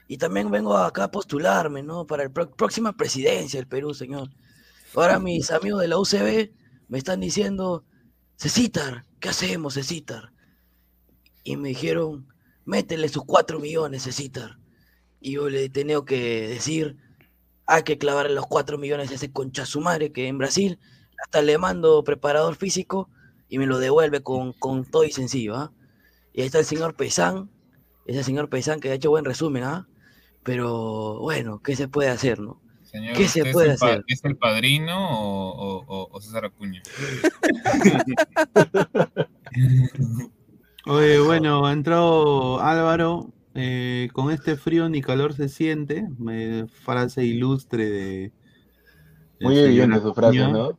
[0.09, 2.07] Y también vengo acá a postularme, ¿no?
[2.07, 4.31] Para la próxima presidencia del Perú, señor.
[4.97, 6.53] Ahora mis amigos de la UCB
[6.89, 7.85] me están diciendo,
[8.39, 10.33] Cecitar, ¿qué hacemos, Cecitar?
[11.45, 12.29] Y me dijeron,
[12.65, 14.59] métele sus cuatro millones, Cecitar.
[15.21, 16.97] Y yo le he tenido que decir,
[17.67, 20.79] hay que clavarle los cuatro millones a ese concha su madre que en Brasil
[21.23, 23.11] hasta le mando preparador físico
[23.51, 25.75] y me lo devuelve con, con todo y sencillo, ¿ah?
[26.33, 27.51] Y ahí está el señor Pesán,
[28.07, 29.89] ese señor Pesán que ha hecho buen resumen, ¿ah?
[30.43, 32.63] Pero bueno, ¿qué se puede hacer, no?
[32.97, 34.05] Señor, ¿Qué se ¿usted puede es el, hacer?
[34.09, 36.81] ¿Es el padrino o, o- o- o César Acuña?
[40.87, 43.33] Oye, bueno, entró Álvaro.
[43.55, 46.07] eh, con este frío ni calor se siente.
[46.19, 48.33] me- frase ilustre de.
[49.41, 50.39] Muy evidente su frase.
[50.49, 50.71] ¿no?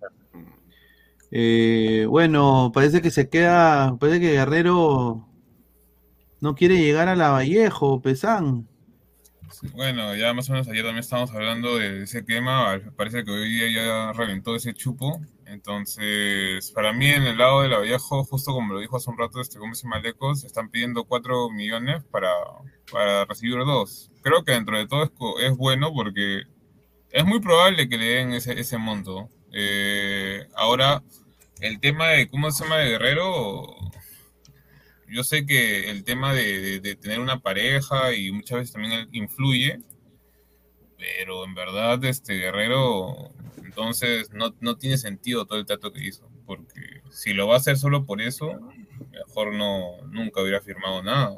[1.30, 3.96] Eh, bueno, parece que se queda.
[4.00, 5.28] Parece que Guerrero
[6.42, 8.68] no quiere llegar a la Vallejo, Pesán.
[9.74, 12.80] Bueno, ya más o menos ayer también estábamos hablando de ese tema.
[12.96, 15.22] Parece que hoy día ya reventó ese chupo.
[15.46, 19.18] Entonces, para mí, en el lado de la Vallejo, justo como lo dijo hace un
[19.18, 22.30] rato este Gómez y Malecos, están pidiendo 4 millones para,
[22.92, 24.12] para recibir dos.
[24.22, 26.44] Creo que dentro de todo es bueno porque
[27.12, 29.30] es muy probable que le den ese, ese monto.
[29.54, 31.02] Eh, ahora,
[31.62, 33.77] el tema de cómo se llama de Guerrero,
[35.10, 39.08] yo sé que el tema de, de- de tener una pareja y muchas veces también
[39.12, 39.80] influye,
[40.98, 43.32] pero en verdad este Guerrero
[43.64, 47.58] entonces no, no tiene sentido todo el trato que hizo, porque si lo va a
[47.58, 48.52] hacer solo por eso,
[49.12, 51.36] mejor no nunca hubiera firmado nada.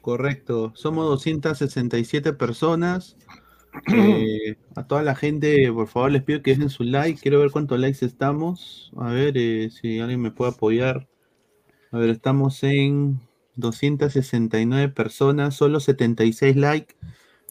[0.00, 3.16] Correcto, somos 267 personas.
[3.92, 7.20] Eh, a toda la gente, por favor, les pido que dejen su like.
[7.20, 8.92] Quiero ver cuántos likes estamos.
[8.96, 11.08] A ver eh, si alguien me puede apoyar.
[11.94, 13.20] A ver, estamos en
[13.54, 16.96] 269 personas, solo 76 likes.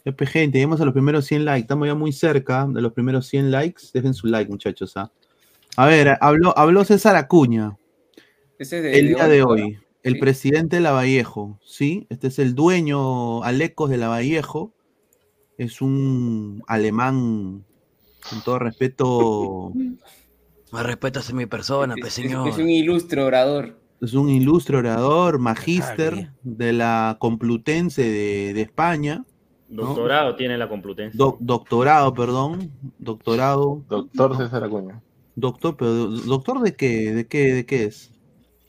[0.03, 1.61] Epe, gente, llegamos a los primeros 100 likes.
[1.61, 3.83] Estamos ya muy cerca de los primeros 100 likes.
[3.93, 4.97] Dejen su like, muchachos.
[4.97, 5.09] ¿ah?
[5.77, 7.77] A ver, habló, habló César Acuña
[8.59, 9.79] Ese es de- el de día de hoy.
[10.03, 10.19] El Sí.
[10.19, 12.05] presidente de Lavallejo, ¿sí?
[12.09, 14.73] Este es el dueño Alecos de Lavallejo.
[15.57, 17.63] Es un alemán,
[18.29, 19.71] con todo respeto,
[20.73, 22.49] Más respeto hacia mi persona, pues Es, señor.
[22.49, 23.79] es un ilustre orador.
[24.01, 29.23] Es un ilustre orador, magíster de la Complutense de, de España.
[29.69, 29.83] ¿no?
[29.85, 31.17] Doctorado tiene la Complutense.
[31.17, 32.71] Do- doctorado, perdón.
[32.99, 33.83] Doctorado.
[33.89, 35.01] Doctor César Acuña.
[35.35, 37.11] Doctor, pero ¿doctor de qué?
[37.13, 38.11] ¿De qué, de qué es?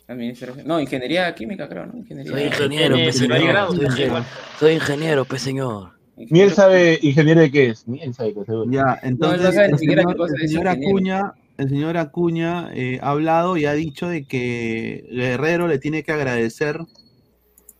[0.09, 1.99] Administración- No, ingeniería química, creo, ¿no?
[1.99, 2.33] Ingeniería.
[2.33, 3.43] Soy ingeniero, señor.
[3.43, 4.25] grado, Soy ingeniero,
[4.59, 5.91] soy ingeniero, pues señor.
[6.17, 7.89] Ni él sabe, ingeniero de qué es.
[7.89, 8.35] Ni él sabe.
[8.71, 10.69] Ya, entonces no sabe el, qué señor, el.
[10.69, 16.03] Acuña, el señor Acuña eh, ha hablado y ha dicho de que Guerrero le tiene
[16.03, 16.81] que agradecer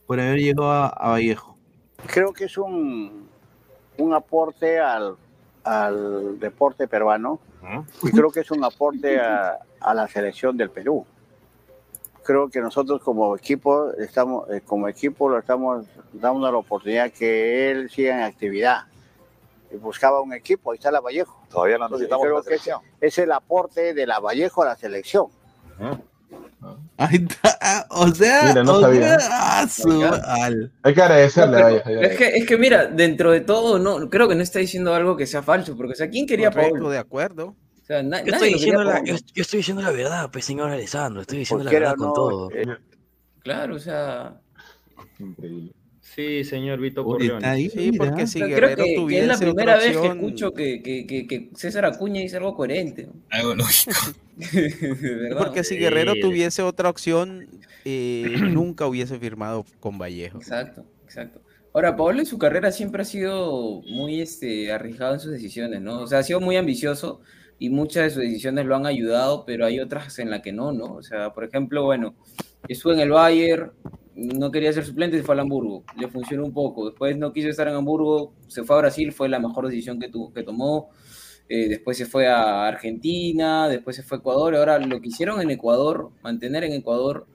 [0.05, 1.57] por haber llegado a, a Vallejo.
[2.07, 3.27] Creo que es un,
[3.97, 5.15] un aporte al,
[5.63, 7.39] al deporte peruano
[8.03, 11.05] y creo que es un aporte a, a la selección del Perú.
[12.23, 17.71] Creo que nosotros como equipo estamos, eh, como equipo lo estamos dando la oportunidad que
[17.71, 18.83] él siga en actividad.
[19.71, 21.43] Y buscaba un equipo, ahí está la Vallejo.
[21.49, 24.75] Todavía no Entonces, necesitamos creo la que es, el aporte de la Vallejo a la
[24.75, 25.27] selección.
[26.97, 29.19] Ahí está, ah, o sea, Mira, no o sabía.
[29.19, 32.01] sea, ah, su- al- Hay que agradecerle No, a pero Vallejo.
[32.13, 35.15] es, que, es que mira, dentro de todo, no, creo que no está diciendo algo
[35.17, 36.89] que sea falso, porque o sea, ¿quién quería Paolo?
[36.89, 37.55] de acuerdo.
[37.81, 40.45] O sea, na- Yo estoy, lo diciendo la, yo, yo estoy diciendo la verdad, pues
[40.45, 41.21] señor Alessandro.
[41.21, 42.49] Estoy diciendo la verdad con todo.
[42.51, 42.65] eh,
[43.43, 44.39] Claro, o sea,
[45.19, 45.71] Increíble.
[46.15, 47.45] Sí, señor Vito Corleone.
[47.45, 50.81] ahí, Sí, porque si creo Guerrero que, que es la primera vez que escucho que,
[50.81, 53.09] que, que, que César Acuña dice algo coherente.
[53.29, 53.91] Algo lógico.
[55.37, 56.21] Porque si Guerrero Sí.
[56.21, 57.47] tuviese otra opción,
[57.83, 60.37] eh, nunca hubiese firmado con Vallejo.
[60.37, 61.41] Exacto, exacto.
[61.73, 66.01] Ahora, Paolo en su carrera siempre ha sido muy este, arriesgado en sus decisiones, ¿no?
[66.03, 67.19] O sea, ha sido muy ambicioso
[67.59, 70.71] y muchas de sus decisiones lo han ayudado, pero hay otras en las que no,
[70.71, 70.93] ¿no?
[70.93, 72.15] O sea, por ejemplo, bueno,
[72.69, 73.71] estuvo en el Bayern,
[74.15, 76.85] no quería ser suplente, se fue al Hamburgo, le funcionó un poco.
[76.89, 80.07] Después no quiso estar en Hamburgo, se fue a Brasil, fue la mejor decisión que,
[80.09, 80.89] tuvo, que tomó.
[81.47, 84.55] Eh, después se fue a Argentina, después se fue a Ecuador.
[84.55, 87.27] Ahora lo que hicieron en Ecuador, mantener en Ecuador,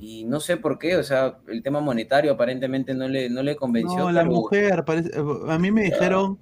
[0.00, 3.56] y no sé por qué, o sea, el tema monetario aparentemente no le, no le
[3.56, 3.98] convenció.
[3.98, 5.10] No, la pero- mujer, parece-
[5.48, 6.38] a mí me dijeron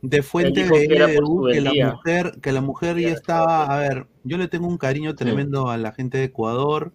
[0.00, 4.46] de fuente de que la mujer, que la mujer ya estaba, a ver, yo le
[4.46, 6.92] tengo un cariño tremendo a la gente de Ecuador.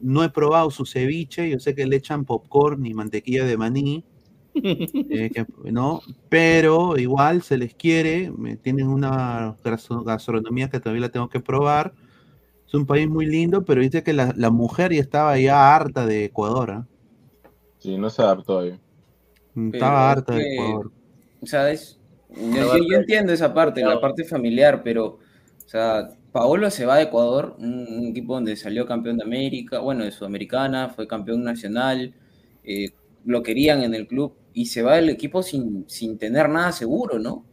[0.00, 4.04] No he probado su ceviche, yo sé que le echan popcorn y mantequilla de maní,
[4.54, 6.00] eh, que- ¿no?
[6.28, 8.32] Pero igual se les quiere,
[8.62, 9.56] tienen una
[10.04, 11.92] gastronomía que todavía la tengo que probar.
[12.66, 16.04] Es un país muy lindo, pero dice que la, la mujer ya estaba ya harta
[16.06, 16.86] de Ecuador, ¿ah?
[17.78, 18.78] Sí, no se adaptó ahí.
[19.54, 20.90] Pero Estaba es harta de Ecuador.
[21.40, 21.98] O sea, es-
[22.30, 25.18] yo, yo- yo entiendo esa parte, la parte familiar, pero, o
[25.68, 30.10] sea, Paolo se va de Ecuador, un, equipo donde salió campeón de América, bueno, de
[30.10, 32.14] Sudamericana, fue campeón nacional,
[32.64, 32.90] eh,
[33.24, 37.18] lo querían en el club, y se va del equipo sin, sin tener nada seguro,
[37.18, 37.44] ¿no?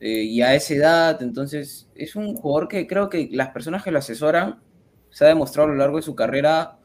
[0.00, 3.90] Eh, y a esa edad, entonces, es un jugador que creo que las personas que
[3.90, 4.60] lo asesoran
[5.10, 6.79] se ha demostrado a lo largo de su carrera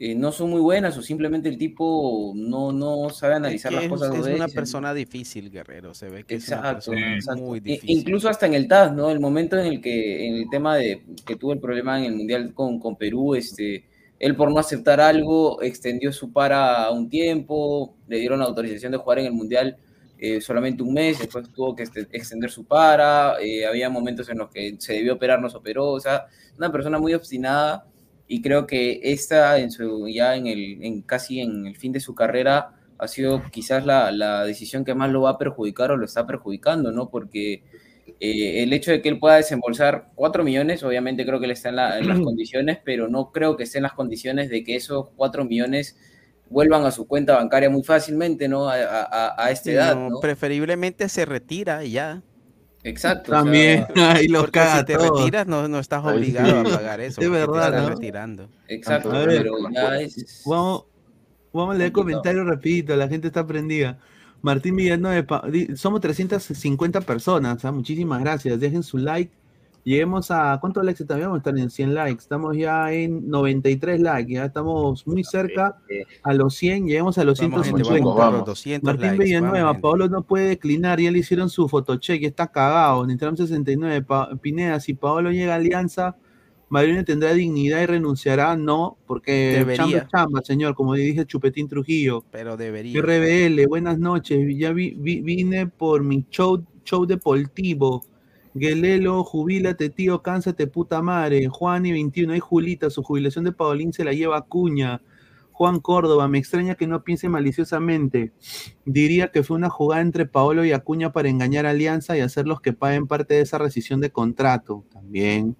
[0.00, 3.84] eh, no son muy buenas o simplemente el tipo no, no sabe analizar que las
[3.84, 4.14] es, cosas.
[4.26, 5.94] es una persona difícil, Guerrero.
[5.94, 7.42] Se ve que es una Exacto, persona exacto.
[7.42, 7.90] muy difícil.
[7.98, 9.10] Incluso hasta en el TAS, ¿no?
[9.10, 12.14] El momento en el que, en el tema de que tuvo el problema en el
[12.16, 13.84] Mundial con, con Perú, este,
[14.18, 19.18] él por no aceptar algo, extendió su para un tiempo, le dieron autorización de jugar
[19.20, 19.76] en el Mundial
[20.20, 24.38] eh, solamente un mes, después tuvo que este- extender su para, eh, había momentos en
[24.38, 26.26] los que se debió operar, no se operó, o sea,
[26.56, 27.84] una persona muy obstinada
[28.28, 32.00] y creo que esta en su, ya en el, en casi en el fin de
[32.00, 35.96] su carrera ha sido quizás la, la decisión que más lo va a perjudicar o
[35.96, 37.08] lo está perjudicando, ¿no?
[37.10, 37.62] Porque
[38.20, 41.68] eh, el hecho de que él pueda desembolsar 4 millones, obviamente creo que él está
[41.70, 44.76] en, la- en las condiciones, pero no creo que esté en las condiciones de que
[44.76, 45.96] esos 4 millones
[46.50, 48.68] vuelvan a su cuenta bancaria muy fácilmente, ¿no?
[48.68, 50.20] A, a- a- esta edad, No, ¿no?
[50.20, 52.22] Preferiblemente se retira y ya.
[52.82, 53.32] Exacto.
[53.32, 55.20] o sea, También, ahí los caga si te todos.
[55.20, 56.70] retiras no, no estás obligado sí.
[56.72, 57.20] a pagar eso.
[57.20, 57.88] Te verdad, estás ¿no?
[57.90, 58.50] retirando.
[58.68, 60.42] Exacto, A ver, pero ya es...
[60.44, 60.84] Vamos,
[61.52, 63.98] vamos a leer comentarios rapidito, la gente está prendida.
[64.40, 65.42] Martín Villanueva,
[65.74, 67.72] somos 350 personas, ¿ah?
[67.72, 69.36] muchísimas gracias, dejen su like.
[69.88, 71.22] Lleguemos a, ¿cuántos likes estamos?
[71.22, 75.78] Vamos a estar en 100 likes, estamos ya en 93 likes, ya estamos muy cerca
[76.22, 78.04] a los 100, lleguemos a los Vamos, gente, 150.
[78.04, 79.80] vamos por los 200 Martín likes, Villanueva, vamos.
[79.80, 83.06] Paolo no puede declinar, ya le hicieron su fotocheck, ya está cagado.
[83.06, 86.16] Nitram 69, Pa- Pineda, si Paolo llega a Alianza,
[86.68, 89.76] Mariano tendrá dignidad y renunciará, no, porque Debería.
[89.86, 92.22] chamba chamba, señor, como dije Chupetín Trujillo.
[92.30, 93.00] Pero debería.
[93.00, 98.04] RBL, buenas noches, ya vi- vi- vine por mi show, show deportivo.
[98.54, 101.48] Guelelo, jubílate, tío, cánsate, puta madre.
[101.48, 105.02] Juan y 21, hay Julita, su jubilación de Paulín se la lleva Cuña.
[105.52, 108.32] Juan Córdoba, me extraña que no piense maliciosamente.
[108.84, 112.60] Diría que fue una jugada entre Paolo y Acuña para engañar a Alianza y hacerlos
[112.60, 114.84] que paguen parte de esa rescisión de contrato.
[114.92, 115.56] También.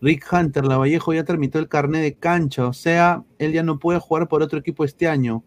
[0.00, 3.78] Rick Hunter, la Vallejo ya tramitó el carnet de cancha, o sea, él ya no
[3.78, 5.42] puede jugar por otro equipo este año.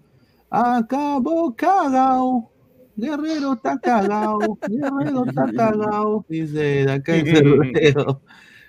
[0.50, 2.52] Acabó cagao.
[3.00, 4.58] Guerrero está cagao.
[4.68, 6.26] Guerrero está cagao.
[6.28, 8.22] Dice de acá en Guerrero.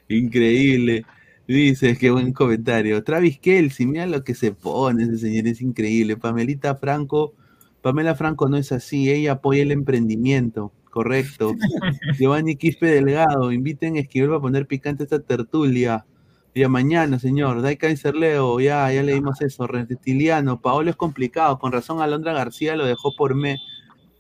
[0.09, 1.05] Increíble.
[1.47, 3.03] Dice, qué buen comentario.
[3.03, 6.16] Travis Kelsey, mira lo que se pone ese señor, es increíble.
[6.16, 7.35] Pamelita Franco,
[7.83, 11.55] Pamela Franco no es así, ella apoya el emprendimiento, correcto.
[12.18, 16.07] Giovanni Quispe Delgado, inviten a Esquivel para poner picante esta tertulia.
[16.55, 17.62] Ya mañana, señor.
[17.62, 19.66] Dai Kaiser Leo, ya, ya leímos eso.
[19.66, 23.57] Reptiliano, Paolo es complicado, con razón Alondra García lo dejó por, me,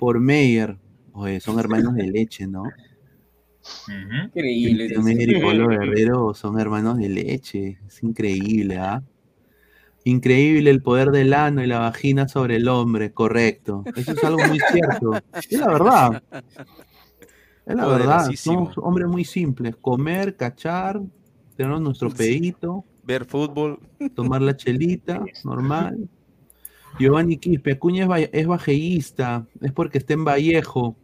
[0.00, 0.78] por Meyer.
[1.12, 2.62] Oye, son hermanos de leche, ¿no?
[4.24, 4.88] Increíble.
[4.98, 7.78] Meyer y Pablo Guerrero son hermanos de leche.
[7.86, 9.02] Es increíble, ¿ah?
[10.04, 13.84] Increíble el poder del ano y la vagina sobre el hombre, correcto.
[13.94, 15.12] Eso es algo muy cierto.
[15.34, 16.22] Es la verdad.
[17.66, 18.30] Es la verdad.
[18.34, 19.76] Somos hombres muy simples.
[19.76, 21.02] Comer, cachar,
[21.56, 23.78] tener nuestro pedito, Ver fútbol.
[24.14, 26.08] tomar la chelita, normal.
[26.98, 30.96] Giovanni Quispe, Acuña es, es valleísta, es porque está en Vallejo.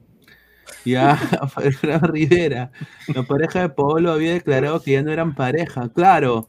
[0.84, 1.12] Ya,
[1.56, 2.72] Alfredo Rivera,
[3.14, 5.88] la pareja de Paolo había declarado que ya no eran pareja.
[5.90, 6.48] Claro,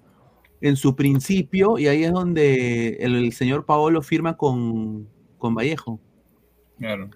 [0.62, 5.08] en su principio, y ahí es donde el, el señor Paolo firma con,
[5.38, 6.00] con Vallejo.
[6.78, 7.10] Claro.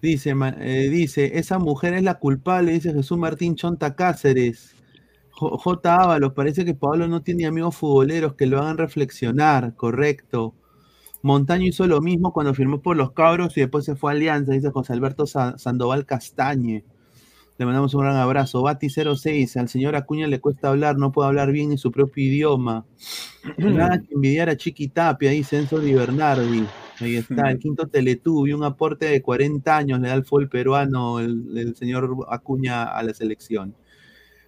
[0.00, 4.74] Dice, eh, dice, esa mujer es la culpable, dice Jesús Martín Chonta Cáceres.
[5.30, 5.56] J.
[5.58, 5.94] J.
[5.96, 10.54] Ábalos, parece que Pablo no tiene amigos futboleros que lo hagan reflexionar, correcto.
[11.22, 14.52] Montaño hizo lo mismo cuando firmó por los cabros y después se fue a Alianza,
[14.52, 16.84] dice José Alberto Sa- Sandoval Castañe.
[17.58, 18.62] Le mandamos un gran abrazo.
[18.62, 22.84] Bati06, al señor Acuña le cuesta hablar, no puede hablar bien en su propio idioma.
[23.56, 26.64] Nada que envidiar a Chiqui Tapia, dice Enzo Di Bernardi.
[27.00, 31.18] Ahí está, el quinto Teletubby, un aporte de 40 años le da el fútbol peruano
[31.18, 33.74] el, el señor Acuña a la selección.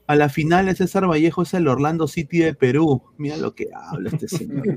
[0.07, 3.03] A la final, el César Vallejo es el Orlando City de Perú.
[3.19, 4.63] Mira lo que habla este señor.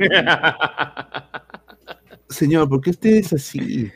[2.34, 3.92] Señor, ¿por qué usted es así?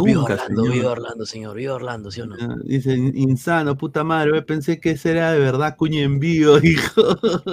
[0.00, 0.72] Viva Nunca, Orlando, señor.
[0.72, 2.36] viva Orlando, señor, viva Orlando, ¿sí o no?
[2.40, 7.02] Ah, Dice, insano, puta madre, pensé que ese era de verdad cuña en vivo, dijo.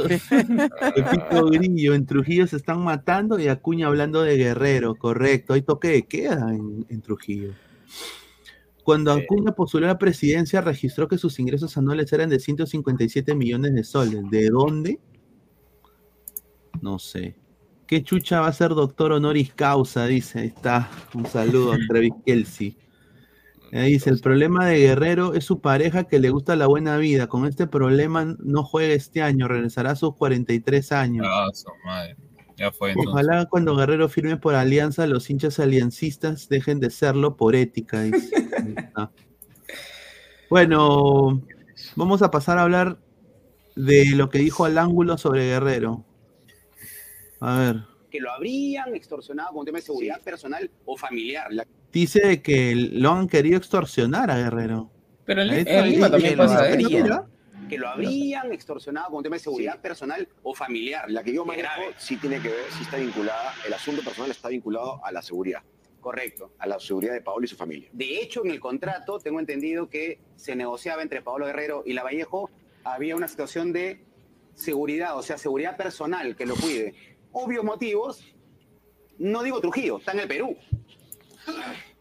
[0.94, 5.90] Pepito Grillo, en Trujillo se están matando y Acuña hablando de Guerrero, correcto, hay toque
[5.90, 7.54] de queda en, en Trujillo.
[8.84, 13.74] Cuando Acuña postuló a la presidencia, registró que sus ingresos anuales eran de 157 millones
[13.76, 14.24] de soles.
[14.30, 15.00] ¿De dónde?
[16.82, 17.36] No sé.
[17.88, 20.06] ¿Qué chucha va a ser doctor honoris causa?
[20.06, 20.90] Dice, ahí está.
[21.14, 22.78] Un saludo a Travis Kelsey.
[23.72, 27.26] Dice, el problema de Guerrero es su pareja que le gusta la buena vida.
[27.26, 31.26] Con este problema no juega este año, regresará a sus 43 años.
[31.28, 32.16] Ah, su madre.
[32.56, 33.12] Ya fue entonces.
[33.12, 38.02] Ojalá cuando Guerrero firme por alianza, los hinchas aliancistas dejen de serlo por ética.
[38.02, 38.30] dice.
[40.50, 41.42] Bueno,
[41.96, 43.00] vamos a pasar a hablar
[43.76, 46.06] de lo que dijo al ángulo sobre Guerrero.
[47.46, 47.76] A ver.
[48.10, 51.52] que lo habrían extorsionado con un tema de seguridad personal o familiar.
[51.52, 54.90] La- Dice que lo han querido extorsionar a Guerrero.
[55.26, 56.68] Pero en, en Lima también pasa
[57.70, 61.10] que lo habrían extorsionado con un tema de seguridad personal o familiar.
[61.10, 61.94] La que yo manejo grave.
[61.98, 65.62] sí tiene que ver, sí está vinculada, el asunto personal está vinculado a la seguridad,
[66.00, 66.52] Correcto.
[66.60, 67.90] a la seguridad de Paolo y su familia.
[67.94, 72.50] De hecho, en el contrato tengo entendido que se negociaba entre Pablo Guerrero y Lavallejo,
[72.84, 74.04] había una situación de
[74.56, 76.94] seguridad, o sea, seguridad personal que lo cuide.
[77.34, 78.24] Obvios motivos,
[79.18, 80.56] no digo Trujillo, está en el Perú.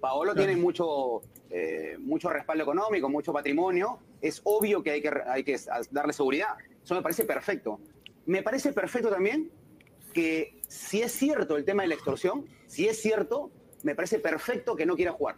[0.00, 3.98] Paolo tiene mucho, eh, mucho respaldo económico, mucho patrimonio.
[4.20, 5.58] Es obvio que hay que, hay que
[5.90, 6.54] darle seguridad.
[6.82, 7.80] Eso me parece perfecto.
[8.26, 9.50] Me parece perfecto también
[10.12, 13.50] que si es cierto el tema de la extorsión, si es cierto,
[13.82, 15.36] me parece perfecto que no quiera jugar.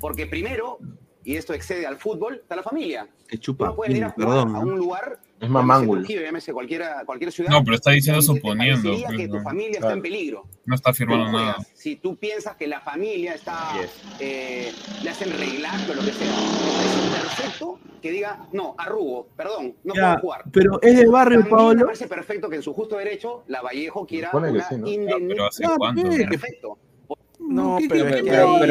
[0.00, 0.78] Porque primero,
[1.24, 3.08] y esto excede al fútbol, está la familia.
[3.38, 3.66] chupa.
[3.66, 4.56] No pueden ir a jugar Perdón.
[4.56, 6.00] a un lugar, Es mamángulo.
[6.02, 7.50] Trujillo, llámese cualquiera, cualquier ciudad.
[7.50, 9.40] No, pero está diciendo suponiendo, pues, que tu no.
[9.40, 9.94] está Claro.
[9.96, 10.44] en peligro.
[10.66, 11.56] No está Tú firmando no nada.
[11.72, 13.70] Si tú piensas que la familia está,
[14.18, 14.70] eh,
[15.02, 16.30] le hacen reglaje o lo que sea,
[17.12, 20.44] perfecto que diga, no, arrugo, perdón, no Ya, puedo jugar.
[20.52, 21.84] pero es de barrio, También me Paolo.
[21.86, 24.88] parece perfecto que en su justo derecho la Vallejo quiera supone que una sí, ¿no?
[24.88, 25.72] indemnización.
[25.82, 26.26] Ah, ¿qué?
[26.28, 26.78] Perfecto.
[27.38, 28.04] No, ¿qué pero,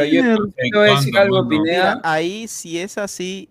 [0.06, 2.00] yo- te voy a decir algo, Pineda.
[2.04, 3.50] ahí si es así,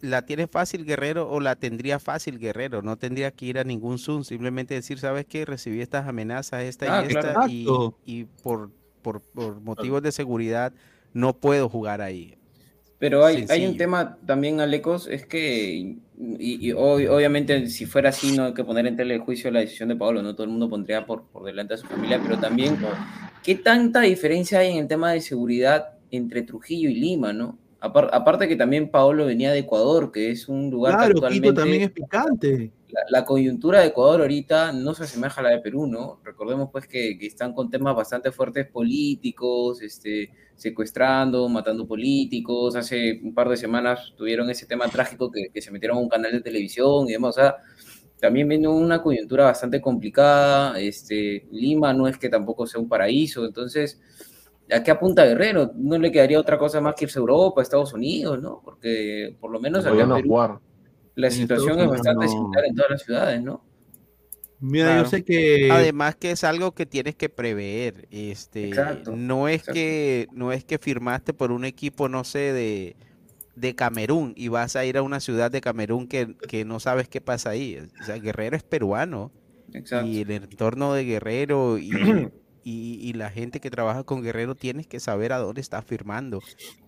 [0.00, 2.82] la tiene fácil Guerrero o la tendría fácil Guerrero.
[2.82, 5.44] No tendría que ir a ningún Zoom, simplemente decir, ¿sabes qué?
[5.44, 7.28] Recibí estas amenazas, esta Ah, y claro.
[7.28, 7.48] esta,
[8.06, 8.70] y, por,
[9.02, 10.72] por, por motivos de seguridad
[11.12, 12.34] no puedo jugar ahí.
[12.98, 15.98] Pero hay, hay un tema también, Alecos, es que, y,
[16.38, 19.60] y ob- obviamente si fuera así no hay que poner en tela de juicio la
[19.60, 22.38] decisión de Pablo, no todo el mundo pondría por, por delante a su familia, pero
[22.38, 22.76] también,
[23.42, 27.58] ¿qué tanta diferencia hay en el tema de seguridad entre Trujillo y Lima, no?
[27.80, 31.26] Apar- aparte que también Pablo venía de Ecuador, que es un lugar que Claro, Quito
[31.26, 32.72] actualmente también es picante.
[32.88, 36.20] la, la coyuntura de Ecuador ahorita no se asemeja a la de Perú, ¿no?
[36.22, 42.76] Recordemos pues que, que están con temas bastante fuertes políticos, este, secuestrando, matando políticos.
[42.76, 46.08] Hace un par de semanas tuvieron ese tema trágico que, que se metieron a un
[46.10, 47.30] canal de televisión y demás.
[47.38, 47.56] O sea,
[48.20, 50.78] también viene una coyuntura bastante complicada.
[50.78, 53.98] Este, Lima no es que tampoco sea un paraíso, entonces...
[54.72, 55.72] ¿A qué apunta Guerrero?
[55.76, 58.60] No le quedaría otra cosa más que irse a Europa, a Estados Unidos, ¿no?
[58.64, 60.58] Porque por lo menos acá Podría en no Perú jugar.
[61.16, 62.32] la En situación Estados es bastante no.
[62.32, 63.64] similar en todas las ciudades, ¿no?
[64.60, 65.02] Mira, Claro.
[65.04, 65.68] yo sé que.
[65.70, 68.06] Además que es algo que tienes que prever.
[68.10, 69.72] Este, Exacto, no es exacto.
[69.74, 72.96] que no es que firmaste por un equipo, no sé, de,
[73.56, 77.08] de Camerún y vas a ir a una ciudad de Camerún que, que no sabes
[77.08, 77.78] qué pasa ahí.
[78.00, 79.32] O sea, Guerrero es peruano
[79.72, 80.06] Exacto.
[80.06, 81.90] y el entorno de Guerrero y,
[82.64, 86.40] y, y la gente que trabaja con Guerrero tienes que saber a dónde estás firmando.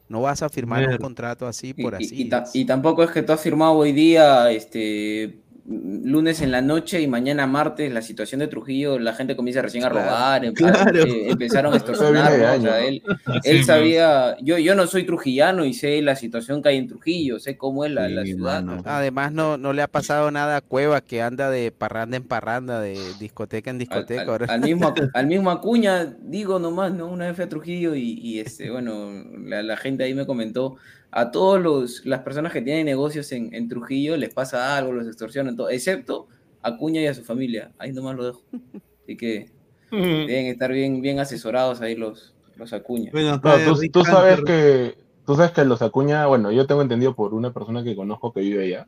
[0.09, 2.31] No vas a firmar un contrato así por y- así.
[2.55, 7.07] y tampoco es que tú has firmado hoy día, este, lunes en la noche y
[7.07, 11.05] mañana martes la situación de Trujillo, la gente comienza recién a Claro, robar, em- claro.
[11.05, 12.33] eh, empezaron a extorsionar.
[12.59, 13.03] O sea, él,
[13.45, 17.39] él sabía, yo, yo no soy trujillano y sé la situación que hay en Trujillo,
[17.39, 18.63] sé cómo es la, la Sí, ciudad.
[18.63, 18.83] mano.
[18.85, 22.81] Además no, no le ha pasado nada a Cueva que anda de parranda en parranda,
[22.81, 24.23] de discoteca en Al, discoteca.
[24.23, 27.07] al- ahora- al mismo, al mismo Acuña, digo nomás, ¿no?
[27.07, 29.11] Una vez fui a Trujillo y, y, este, bueno,
[29.45, 30.77] la, la gente ahí me comentó,
[31.13, 35.07] a todos los, las personas que tienen negocios en, en Trujillo les pasa algo, los
[35.07, 36.27] extorsionan, todo, excepto
[36.63, 38.43] Acuña y a su familia, ahí nomás lo dejo.
[39.03, 39.51] Así que
[39.91, 43.11] deben estar bien, bien asesorados ahí los, los Acuña.
[43.13, 44.97] Bueno, No, tú, sabes que
[45.27, 48.41] tú sabes que los Acuña, bueno, yo tengo entendido por una persona que conozco que
[48.41, 48.87] vive allá,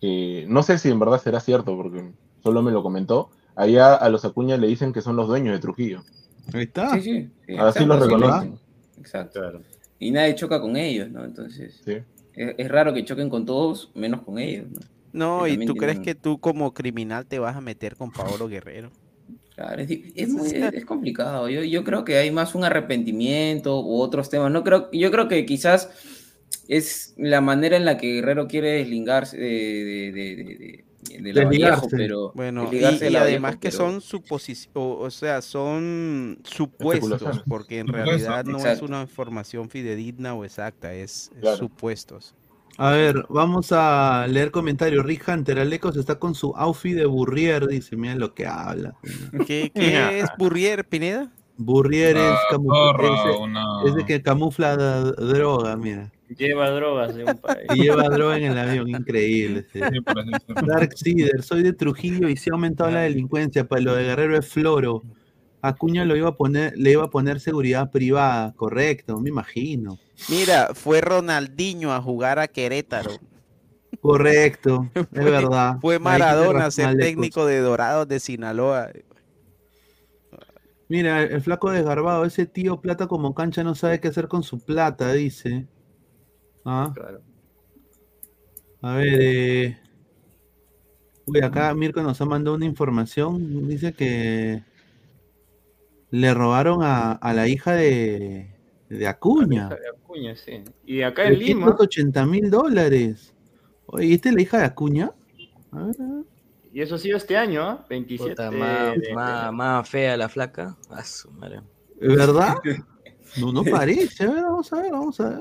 [0.00, 2.10] que no sé si en verdad será cierto porque
[2.42, 3.30] solo me lo comentó.
[3.54, 6.02] Allá a los Acuña le dicen que son los dueños de Trujillo.
[6.52, 6.94] Ahí está.
[6.94, 8.58] Sí, sí, sí, Así exacto, los reconocen.
[8.98, 9.60] Exacto.
[10.00, 11.24] Y nadie choca con ellos, ¿no?
[11.24, 11.98] Entonces, Sí.
[12.34, 14.80] es, es raro que choquen con todos, menos con ellos, ¿no?
[15.12, 18.90] No, y tú crees que tú como criminal te vas a meter con Paolo Guerrero.
[19.54, 21.48] Claro, es, es muy- es- es complicado.
[21.48, 24.50] Yo, yo creo que hay más un arrepentimiento u otros temas.
[24.50, 25.90] No creo, yo creo que quizás
[26.68, 31.44] es la manera en la que Guerrero quiere deslingarse de, de, de, de, de- la
[31.44, 31.88] Vallejo, Desligarse.
[31.96, 37.88] pero Bueno, y, además que pero- son suposiciones, o, o sea, son supuestos, porque en
[37.88, 41.56] realidad no es una información fidedigna o exacta, es, es Claro.
[41.56, 42.34] supuestos.
[42.78, 45.04] A ver, vamos a leer comentarios.
[45.04, 48.94] Rick Hunter, Alecos está con su outfit de Burrier, dice, mira lo que habla.
[49.46, 51.30] ¿Qué, qué es Burrier, Pineda?
[51.58, 56.10] Burrier es, Una camu- zorra, ese- una- es de que camufla droga, mira.
[56.36, 57.66] Lleva drogas de un país.
[57.74, 59.66] Y lleva droga en el avión, increíble.
[59.72, 59.80] sí.
[60.66, 64.36] Dark Seeder, soy de Trujillo y se ha aumentado la delincuencia, pero lo de Guerrero
[64.38, 65.02] es floro.
[65.62, 69.98] Acuña lo iba a poner, le iba a poner seguridad privada, correcto, me imagino.
[70.28, 73.10] Mira, fue Ronaldinho a jugar a Querétaro.
[74.00, 75.76] Correcto, es Fue- verdad.
[75.80, 78.90] Fue Maradona ser técnico de Dorados de Sinaloa.
[80.88, 84.58] Mira, el flaco desgarbado, ese tío plata como cancha no sabe qué hacer con su
[84.60, 85.66] plata, dice.
[86.64, 86.92] Ah.
[88.82, 89.78] A ver, eh...
[91.26, 93.68] Uy, acá Mirko nos ha mandado una información.
[93.68, 94.62] Dice que
[96.10, 98.52] le robaron a, a la hija de,
[98.88, 99.68] de Acuña.
[99.68, 100.62] De Acuña, sí.
[100.84, 101.66] Y acá en Lima.
[101.66, 103.32] 380 mil dólares.
[103.86, 105.12] Oye, ¿y esta es la hija de Acuña?
[105.72, 106.24] A ver, a ver.
[106.72, 107.84] Y eso ha sido este año, ¿ah?
[107.88, 110.76] 27 Puta, más, de- más- más fea la flaca.
[110.88, 111.60] A su madre.
[112.00, 112.54] ¿Es verdad?
[113.36, 114.24] No, no parece.
[114.24, 115.40] A ver, vamos a ver, vamos a ver.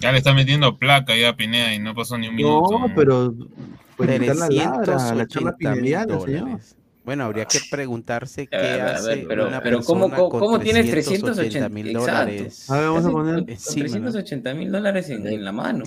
[0.00, 2.78] Ya le está metiendo placa ya a Pineda y no pasó ni un minuto.
[2.78, 3.34] No, pero.
[3.96, 6.76] Pues quitar la ladra, la 380 charla mil dólares.
[7.04, 10.28] Bueno, habría que preguntarse qué ver, a ver, hace pero- una pero ¿cómo- persona cómo-
[10.30, 12.70] con cómo tienes 380 mil dólares.
[12.70, 13.34] A ver, vamos a poner.
[13.36, 15.84] con- con encima, 380 mil dólares en, en la mano.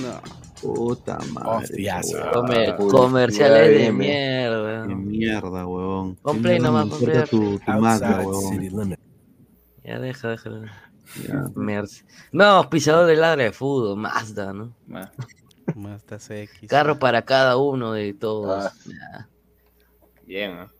[0.00, 0.44] No.
[0.62, 1.48] Puta madre.
[1.64, 2.76] Hostias, esa Comer- huevada.
[2.76, 4.86] comerciales de mierda.
[4.86, 6.16] Qué mierda, huevón.
[6.24, 6.88] No nomás,
[7.28, 7.58] tu,
[8.18, 8.96] huevón.
[9.84, 10.62] Ya deja, déjalo.
[11.54, 12.04] Merce.
[12.32, 14.74] No, auspiciador de ladra de fútbol, Mazda, ¿no?
[15.74, 16.68] Mazda CX.
[16.68, 18.72] Carro para cada uno de todos.
[18.86, 19.28] Ya.
[20.26, 20.72] Bien, ¿ah?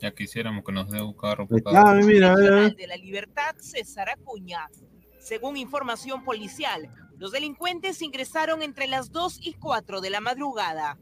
[0.00, 1.94] Ya quisiéramos que nos dé un carro está, cada.
[1.94, 2.76] mira, a ver, a ver.
[2.76, 4.68] de la Libertad, César Acuña.
[5.18, 10.98] Según información policial, los delincuentes ingresaron entre las 2 y 4 de la madrugada.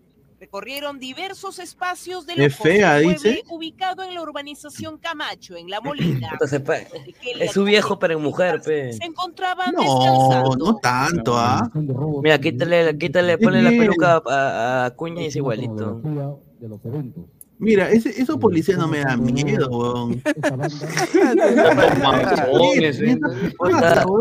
[0.49, 3.43] Recorrieron diversos espacios del fea, dice.
[3.49, 6.39] ubicado en la urbanización Camacho, en La Molina.
[6.47, 6.77] Se pa-
[7.41, 8.93] Es su viejo, pero en mujer, pe.
[8.93, 10.57] Se encontraban No, descansando.
[10.57, 11.71] no tanto, ¿ah?
[12.23, 16.03] Mira, quítale, quítale, ponle la peluca a, a- a Acuña y es igualito.
[17.59, 20.11] Mira, ese, esos policías no me dan miedo,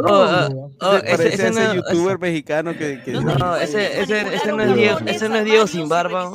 [0.03, 4.99] Se ese, parece ese youtuber mexicano que, que no, ese, ese, ese no es Diego,
[5.05, 6.33] ese no es Diego sin barba.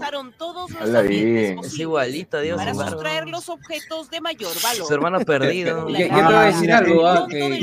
[0.80, 1.58] Habla bien.
[1.60, 2.92] Es igualito a Diego para sin barba.
[2.92, 4.86] sustraer los objetos de mayor valor.
[4.86, 5.86] Su hermano perdido.
[5.88, 7.06] ¿Qué- qué te voy a decir algo?
[7.06, 7.26] ah?
[7.28, 7.60] Que-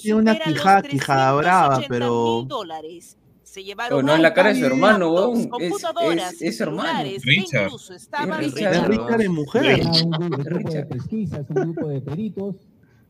[0.00, 2.42] tiene una quijada, quijada brava, pero.
[2.46, 3.16] dólares.
[3.52, 5.40] Se llevaron no es la cara de su hermano, laptops, weón.
[5.40, 7.10] Es, computadoras, es, es hermano.
[7.22, 7.64] Richard.
[7.66, 8.72] incluso estaban Es Richard.
[8.72, 9.82] Es Richard en mujer.
[9.84, 12.56] un grupo de pesquisas, un grupo de peritos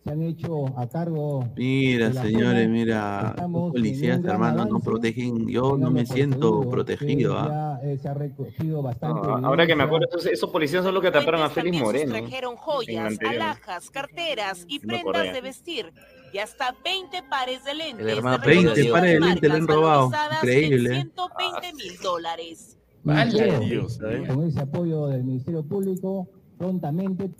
[0.03, 1.49] se han hecho a cargo.
[1.57, 2.75] Mira, señores, zona.
[2.75, 5.47] mira, los policías, en un gran hermano, no protegen.
[5.47, 7.79] Yo no me siento protegido, ¿ah?
[7.81, 9.25] Ya eh, se ha recogido bastante.
[9.25, 12.17] No, ahora que me acuerdo, esos, esos policías son los que atraparon a Félix Moreno.
[12.17, 15.93] sustrajeron en joyas, alhajas, carteras y prendas de vestir
[16.33, 18.07] y hasta 20 pares de lentes.
[18.07, 18.95] El hermano de perdido 20 Diego.
[18.95, 20.11] pares de lentes le han robado.
[20.43, 20.91] Increíble.
[20.91, 20.93] ¿eh?
[20.95, 22.79] 120 mil dólares.
[23.05, 23.87] Dios mío.
[24.29, 27.31] Con ese apoyo del Ministerio Público, prontamente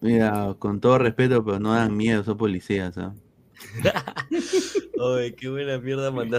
[0.00, 3.14] Mira, con todo respeto, pero no dan miedo, son policías, ¿ah?
[5.18, 6.38] Ay, qué buena mierda mandó.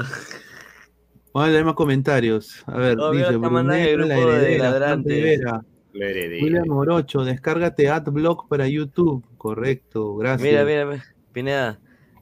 [1.33, 2.63] Vamos a leer más comentarios.
[2.65, 4.95] A ver, mira dice lo que mandan en el Bruneta, la grupo de heredera.
[4.95, 6.43] Rivera, La heredera.
[6.43, 9.23] William Morocho, descárgate AdBlock para YouTube.
[9.37, 10.41] Correcto, gracias.
[10.41, 11.79] Mira, mira, mira, Pineda.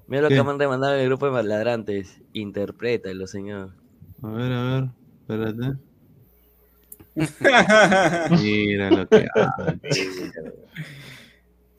[0.09, 0.33] Mira lo ¿Qué?
[0.33, 2.19] que acaban de mandar en el grupo de ladrantes.
[2.33, 3.75] Interprétalo, señor.
[4.23, 4.89] A ver, a ver,
[5.21, 5.77] espérate.
[8.41, 9.79] Mira lo que hace.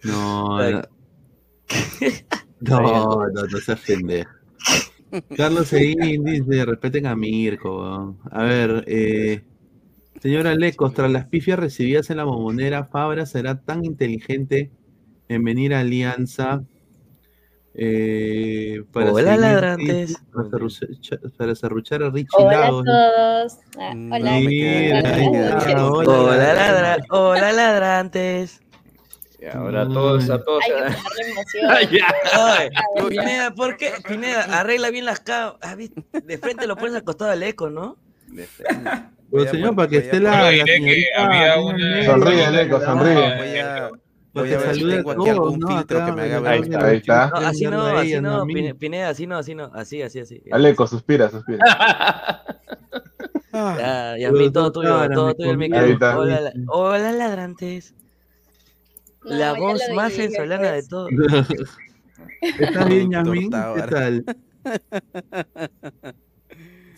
[0.03, 0.83] No, no.
[2.61, 4.31] No, no, no seas pendejo.
[5.37, 7.81] Carlos Seguín dice, respeten a Mirko.
[7.81, 8.19] weón.
[8.31, 9.43] A ver, eh,
[10.21, 14.71] señora Lecos, tras las pifias recibidas en la bombonera, Fabra será tan inteligente
[15.29, 16.65] en venir a Alianza
[17.75, 20.17] eh, para, Hola, seguir- ladrantes.
[20.33, 22.85] para serruchar- a Richie Hola a Lagos.
[22.85, 23.59] todos.
[23.79, 24.31] Ah, Mm, hola.
[24.41, 28.61] Mira, ahí está, Hola, hola, ladra- hola, ladrantes.
[29.41, 30.63] Y ahora todos, a todos.
[30.65, 31.71] Hay que a- emoción.
[31.71, 32.07] Ay, ya.
[32.35, 33.93] Ay, Ah, Pineda, ¿por qué?
[34.07, 35.79] Pineda, arregla bien las cámaras.
[35.79, 37.97] De frente lo pones al costado del eco, ¿no?
[39.33, 40.51] Pero señor, para que esté la,
[42.05, 43.89] Sonríe, Leco, sonríe.
[44.33, 45.67] Voy a, ver si tengo aquí algún ¿no?
[45.67, 46.53] filtro que me haga ver.
[46.53, 47.31] Ahí está, ahí está.
[47.31, 48.47] No, así no, así no,
[48.79, 50.43] Pineda, así no, así no, así, así, así.
[50.53, 51.65] Aleco, suspira, suspira.
[53.53, 56.21] Ya, ya, Pero mi, todo tuyo, todo tuyo el micrófono.
[56.21, 57.95] Hola, la- hola, ladrantes.
[59.25, 60.89] No, La ya voz más venezolana de pues.
[60.89, 61.09] todo.
[62.59, 63.51] ¿Estás bien, Yasmin?
[63.51, 64.25] ¿Qué tal?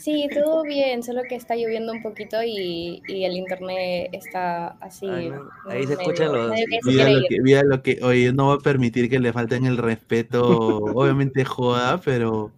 [0.02, 5.06] Sí, todo bien, solo que está lloviendo un poquito y, y el internet está así.
[5.08, 6.50] Ay, no, ahí se escuchan los-
[6.82, 9.78] Mira lo que, mira lo que, oye, no voy a permitir que le falten el
[9.78, 10.42] respeto,
[10.96, 12.50] obviamente joda, pero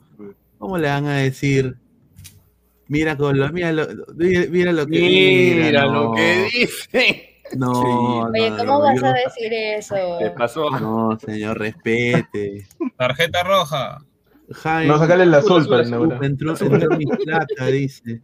[0.59, 1.76] ¿cómo le van a decir?
[2.88, 7.30] Mira con lo, mira lo, mira, mira lo que Mira no, lo que dice.
[7.57, 9.97] No, Oye, no, ¿cómo no, vas yo- a decir eso?
[10.18, 10.70] ¿Qué pasó?
[10.70, 12.66] No, señor, respete.
[12.97, 13.99] Tarjeta roja.
[14.51, 16.24] Jaime, No, sacale el azul para inaugurar.
[16.24, 18.20] entró, entró mi plata, dice.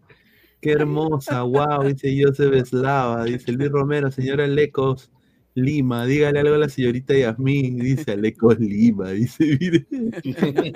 [0.61, 5.11] Qué hermosa, wow, dice Joseph Eslava, dice Luis Romero, señora Lecos,
[5.55, 9.87] Lima, dígale algo a la señorita Yasmín, dice Alecos Lima, dice, mire.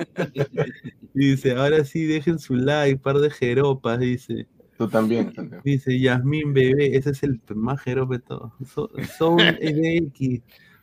[1.12, 4.46] Dice, ahora sí, dejen su like, par de jeropas, dice.
[4.76, 5.62] Tú también, Santiago.
[5.64, 8.52] Dice Yasmín Bebé, ese es el más jerope de todos.
[8.74, 10.42] So- Son NX.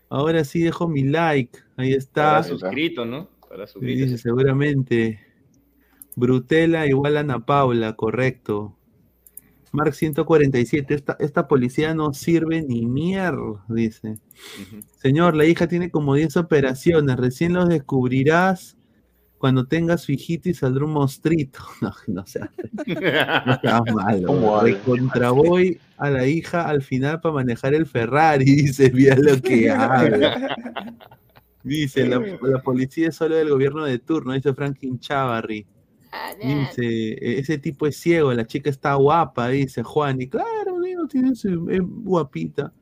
[0.09, 1.59] Ahora sí dejo mi like.
[1.76, 2.32] Ahí está.
[2.32, 3.30] Para suscrito, ¿no?
[3.52, 4.06] Para Y suscrito.
[4.06, 5.20] dice seguramente.
[6.16, 8.78] Brutela igual a Ana Paula, correcto.
[9.74, 14.20] Mark 147, esta, esta policía no sirve ni mierda, dice.
[14.97, 18.78] Señor, la hija tiene como 10 operaciones, recién los descubrirás
[19.38, 21.60] cuando tenga su hijito y saldrá un monstruito.
[21.82, 22.49] No, no seas,
[23.45, 24.62] no seas malo.
[25.97, 30.56] A la hija al final para manejar el Ferrari, dice, mira lo que habla.
[31.64, 35.66] Dice, la, la policía es solo del gobierno de turno, dice Franklin Chavarri.
[36.41, 36.84] Dice,
[37.14, 40.20] "E- ese tipo es ciego, la chica está guapa, dice Juan.
[40.22, 42.74] Y claro, digo, tiene su, es guapita.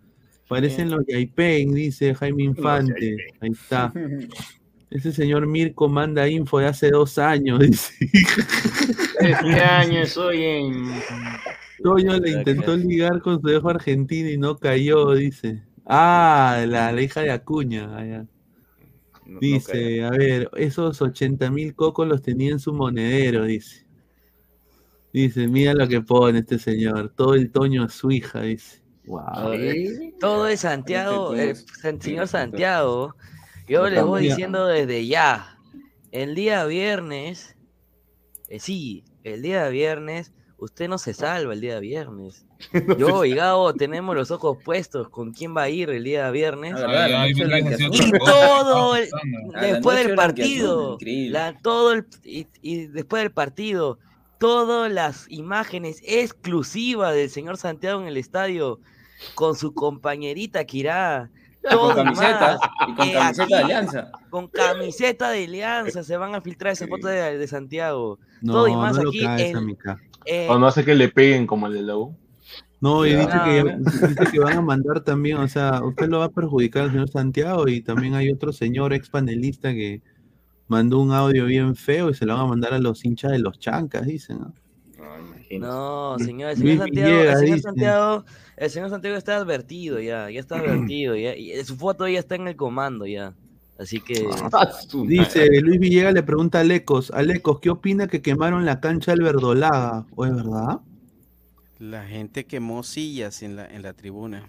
[0.47, 3.17] Parecen los Yaipen, dice Jaime Infante.
[3.39, 3.93] Ahí está.
[4.89, 7.93] Ese señor Mirko manda info de hace dos años, dice.
[9.19, 10.85] Este año estoy en.
[11.83, 15.61] Toño le intentó ligar con su hijo argentino y no cayó, dice.
[15.85, 17.87] Ah, la, la hija de Acuña.
[17.95, 18.25] ah,
[19.39, 23.85] Dice, a ver, esos 80 mil cocos los tenía en su monedero, dice.
[25.11, 28.81] Dice, mira lo que pone este señor, todo el Toño a su hija, dice.
[29.05, 29.53] Wow.
[30.19, 31.55] Todo es Santiago, el
[31.99, 33.15] señor Santiago.
[33.67, 35.57] Yo les voy diciendo desde ya.
[36.11, 37.55] El día viernes,
[38.49, 42.45] eh, sí, el día viernes, usted no se salva el día viernes.
[42.97, 46.73] Yo y Gabo tenemos los ojos puestos con quién va a ir el día viernes.
[47.91, 49.09] Y todo el-
[49.61, 50.97] después del partido,
[51.29, 53.97] la- todo el, y, y después del partido,
[54.39, 58.79] todas las imágenes exclusivas del señor Santiago en el estadio
[59.35, 61.29] con su compañerita Kirá.
[61.69, 64.11] Con camiseta, más, y con que camiseta de Alianza.
[64.29, 68.17] Con camiseta de alianza se van a filtrar esa foto de, de Santiago.
[68.41, 69.19] No, todo y más no lo aquí.
[70.25, 72.15] eh, O no hace que le peguen como el de la U.
[72.81, 73.77] No, y dice que,
[74.07, 77.09] dice que van a mandar también, o sea, usted lo va a perjudicar al señor
[77.09, 80.01] Santiago y también hay otro señor ex panelista que
[80.67, 83.39] mandó un audio bien feo y se lo van a mandar a los hinchas de
[83.39, 84.39] los chancas, dicen.
[84.39, 84.53] ¿no?
[85.57, 87.61] No, señor, el señor Santiago, el señor dice.
[87.61, 88.25] Santiago,
[88.55, 92.35] el señor Santiago está advertido ya, ya está advertido ya, y su foto ya está
[92.35, 93.33] en el comando ya,
[93.77, 94.13] así que.
[95.07, 99.23] Dice Luis Villegas le pregunta a Alecos, Alecos, ¿qué opina que quemaron la cancha del
[99.23, 100.05] Verdolaga?
[100.15, 100.79] ¿O es verdad?
[101.79, 104.47] La gente quemó sillas en la, en la tribuna.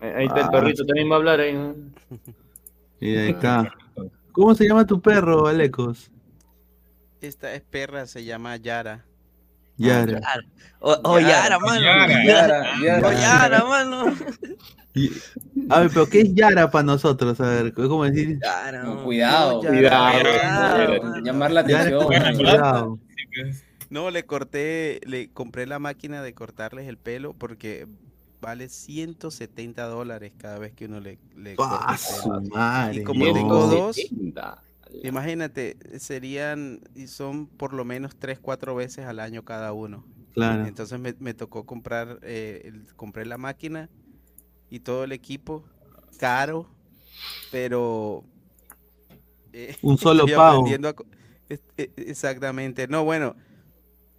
[0.00, 0.50] Ahí está el Ah.
[0.50, 1.52] perrito, también va a hablar ahí.
[1.54, 1.74] ¿no?
[3.00, 3.72] Y ahí está.
[4.30, 6.08] ¿Cómo se llama tu perro, Alecos?
[7.20, 9.04] Esta es perra, se llama Yara.
[9.76, 10.20] Yara.
[10.78, 11.80] O, o Yara, mano.
[11.80, 13.08] Yara, Yara, Yara.
[13.08, 14.04] O Yara, mano.
[15.70, 17.40] A ver, pero ¿qué es Yara para nosotros?
[17.40, 18.38] A ver, ¿cómo decir?
[18.40, 21.20] Yara, No, cuidado, Cuidado, cuidado.
[21.24, 22.04] Llamar la atención.
[22.06, 22.98] cuidado.
[23.92, 27.86] No, le corté, le compré la máquina de cortarles el pelo porque
[28.40, 32.40] vale 170 dólares cada vez que uno le, le corta ¡Ah, el pelo.
[32.50, 33.00] madre!
[33.00, 33.34] Y como no.
[33.34, 34.62] tengo dos, 70.
[35.02, 40.04] imagínate, serían, y son por lo menos 3, 4 veces al año cada uno.
[40.32, 40.66] Claro.
[40.66, 43.90] Entonces me, me tocó comprar, eh, el- compré la máquina
[44.70, 45.64] y todo el equipo,
[46.18, 46.68] caro,
[47.50, 48.24] pero...
[49.52, 50.66] eh, Un solo pago.
[51.76, 52.88] e- Exactamente.
[52.88, 53.36] No, bueno,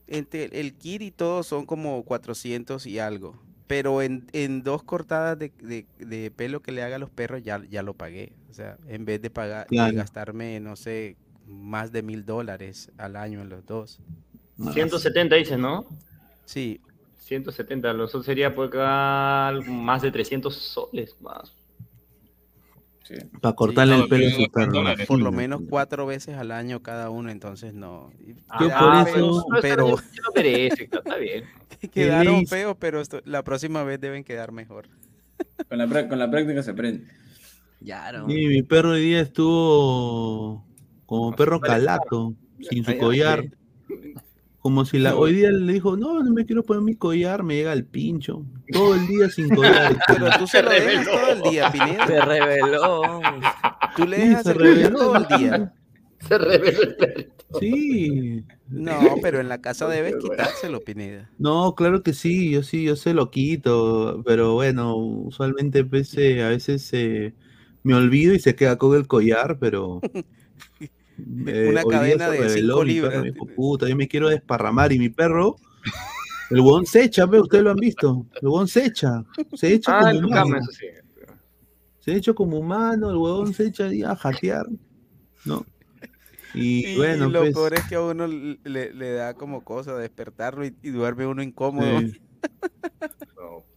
[0.07, 3.41] entre el kit y todo son como 400 y algo.
[3.67, 7.41] Pero en, en dos cortadas de, de- de pelo que le haga a los perros
[7.43, 8.33] ya, ya lo pagué.
[8.49, 11.17] O sea, en vez de pagar, de gastarme, no sé,
[11.47, 13.99] más de mil dólares al año en los dos.
[14.73, 15.85] 170 dices, ¿no?
[16.45, 16.81] Sí.
[17.17, 21.62] 170, lo otros sería por acá más de 300 soles más.
[23.41, 25.05] Para cortarle Sí, el pelo a no, su perro.
[25.07, 28.11] Por lo menos cuatro veces al año cada uno, entonces no.
[28.57, 31.43] Por eso- feos, Pero pero Yo lo merece, está bien.
[31.93, 34.87] quedaron feos, pero esto- la próxima vez deben quedar mejor.
[35.67, 37.05] Con la, prá- con la práctica se aprende.
[37.81, 40.65] Yara, Sí, mi perro hoy día estuvo
[41.05, 42.33] como perro calato,
[42.69, 43.45] sin su collar.
[44.63, 47.55] Como si la, hoy día le dijo, no, no me quiero poner mi collar, me
[47.57, 48.45] llega el pincho.
[48.71, 49.97] Todo el día sin collar.
[50.07, 52.07] Pero tú se lo dejas todo el día, Pineda.
[52.07, 53.01] Se reveló.
[53.97, 54.97] Tú le Sí, dejas se reveló.
[54.99, 55.73] todo el día.
[56.27, 57.45] Se reveló el perrito.
[57.59, 58.43] Sí.
[58.69, 61.29] No, pero en la casa debes quitárselo, Pineda.
[61.37, 66.41] No, claro que sí, yo sí, yo se lo quito, pero bueno, usualmente pues, eh,
[66.41, 67.33] a veces eh,
[67.83, 69.99] me olvido y se queda con el collar, pero
[71.17, 73.23] Una hoy día cadena de reveló, cinco mi perro libras.
[73.23, 75.55] me dijo, puta, yo me quiero desparramar y mi perro,
[76.49, 79.23] el huevón se echa, ve, ustedes lo han visto, el huevón se echa,
[79.53, 80.85] se echa Ah, como eso sí.
[81.99, 84.65] Se ha hecho como humano, el huevón se echa ahí a jatear,
[85.45, 85.65] ¿no?
[86.53, 87.53] Y, Y, bueno, lo pues.
[87.53, 91.41] peor es que a uno le, le da como cosa despertarlo y, y duerme uno
[91.41, 91.99] incómodo.
[92.01, 92.21] Sí.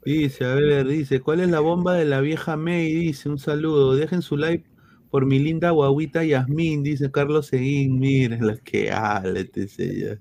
[0.04, 2.92] Dice, a ver, dice, ¿cuál es la bomba de la vieja May?
[2.92, 4.64] Dice, un saludo, dejen su like
[5.10, 10.18] por mi linda guaguita Yasmín, dice Carlos Seguín, miren lo que habla este señor.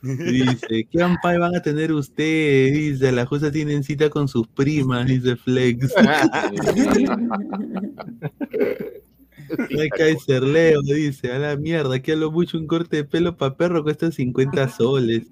[0.00, 2.72] Dice, ¿qué ampay van a tener ustedes?
[2.72, 5.92] Dice, la justa tienen cita con sus primas, dice Flex.
[9.96, 13.56] Kaiser Leo dice, a la mierda, que a lo mucho un corte de pelo para
[13.56, 15.22] perro cuesta 50 soles.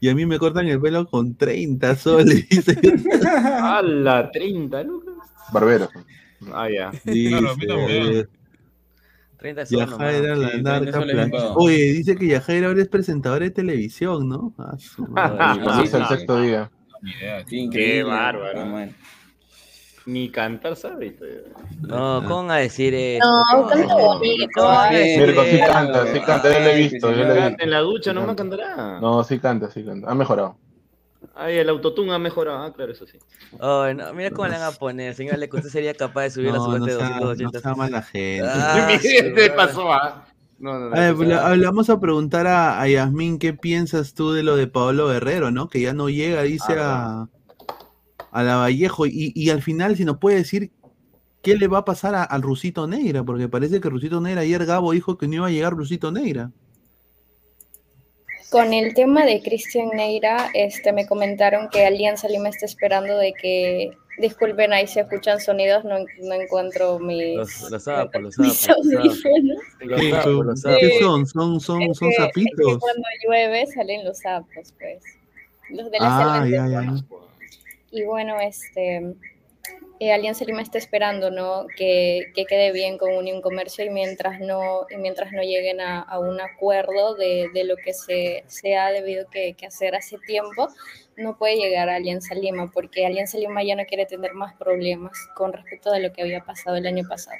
[0.00, 2.76] Y a mí me cortan el pelo con 30 soles, dice.
[3.60, 4.30] ¡Hala!
[4.32, 5.14] 30 lucas.
[5.52, 5.88] Barbero.
[6.52, 6.90] Ah, ya.
[7.04, 8.16] Dice, Claro, a mí también.
[8.16, 8.26] eh,
[9.38, 10.38] 30 soles Yajaira nomás.
[10.38, 11.54] la Sí, narca 30 soles plan- bien pagado.
[11.56, 14.52] Oye, dice que Yajaira ahora es presentadora de televisión, ¿no?
[14.58, 15.62] Ah, su madre.
[15.64, 16.70] Comienza el sexto día.
[17.72, 18.88] Qué bárbaro.
[20.06, 21.16] Ni cantar sabe.
[21.82, 23.26] No, ¿cómo van a decir eso?
[23.52, 24.46] No, canta bonito.
[24.54, 27.34] ¿Cómo van a decir Mirko, sí canta, sí canta, yo lo he visto, yo lo
[27.34, 27.62] he visto.
[27.64, 28.42] En la ducha no me canta.
[28.56, 29.00] cantará.
[29.00, 30.10] No, sí canta, sí canta.
[30.10, 30.56] Ha mejorado.
[31.40, 32.64] Ay, el autotune ha mejorado.
[32.64, 33.16] Ah, claro, eso sí.
[33.60, 35.58] Oh, no, mira cómo le van a poner, señor Leco.
[35.58, 37.60] Usted sería capaz de subir a su No, no de sea, no 280.
[37.60, 38.48] sea mala gente.
[38.50, 38.88] Ah,
[39.32, 39.50] madre.
[39.50, 40.26] pasó, ah.
[40.58, 40.96] No, no, no.
[40.96, 45.06] A ver, vamos a preguntar a, a Yasmín qué piensas tú de lo de Pablo
[45.06, 45.68] Guerrero, ¿no?
[45.68, 47.28] Que ya no llega, dice a,
[48.32, 49.06] a la Vallejo.
[49.06, 50.72] Y, y al final, si nos puede decir
[51.40, 54.90] qué le va a pasar al Rusito Negra, porque parece que Rusito Negra, ayer Gabo
[54.90, 56.50] dijo que no iba a llegar Rusito Negra.
[58.50, 63.34] Con el tema de Cristian Neira, este, me comentaron que Alianza Lima está esperando de
[63.34, 68.38] que, disculpen ahí si escuchan sonidos, no, no encuentro mis, Los, los sapos, los.
[68.38, 70.46] Los ¿Qué, son?
[70.46, 70.98] los ¿Qué sapos.
[70.98, 71.26] son?
[71.26, 72.78] ¿Son, son, Es son que- es que sapitos?
[72.78, 75.02] cuando llueve salen los sapos, pues.
[75.70, 76.94] Los de la Ah, selva ya, ya.
[77.90, 79.14] Y bueno, este,
[80.00, 81.66] eh, Alianza Lima está esperando, ¿no?
[81.76, 86.18] Que, que quede bien con Unión Comercio y mientras no, y mientras no lleguen a,
[86.18, 90.68] un acuerdo de, de lo que se, se ha debido que, que hacer hace tiempo,
[91.16, 95.18] no puede llegar a Alianza Lima, porque Alianza Lima ya no quiere tener más problemas
[95.34, 97.38] con respecto de lo que había pasado el año pasado.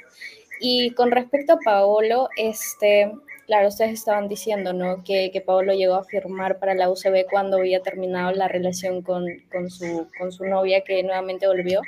[0.59, 3.13] Y con respecto a Paolo, este,
[3.45, 5.03] claro, ustedes estaban diciendo, ¿no?
[5.05, 9.25] Que, que Paolo llegó a firmar para la UCB cuando había terminado la relación con,
[9.49, 11.81] con, su, con su novia, que nuevamente volvió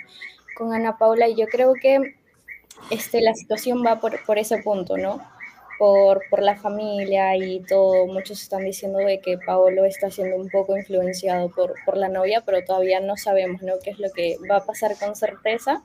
[0.56, 2.16] con Ana Paula, y yo creo que
[2.90, 5.22] este, la situación va por, por ese punto, ¿no?
[5.80, 8.06] Por, por la familia y todo.
[8.08, 12.44] Muchos están diciendo de que Paolo está siendo un poco influenciado por, por la novia,
[12.46, 13.74] pero todavía no sabemos, ¿no?
[13.84, 15.82] Qué es lo que va a pasar con certeza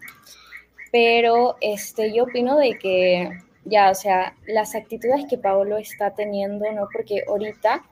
[0.96, 3.28] pero este, yo opino de que
[3.64, 6.88] ya, o sea, las actitudes que Paolo está teniendo, ¿no?
[6.90, 7.84] Porque ahorita,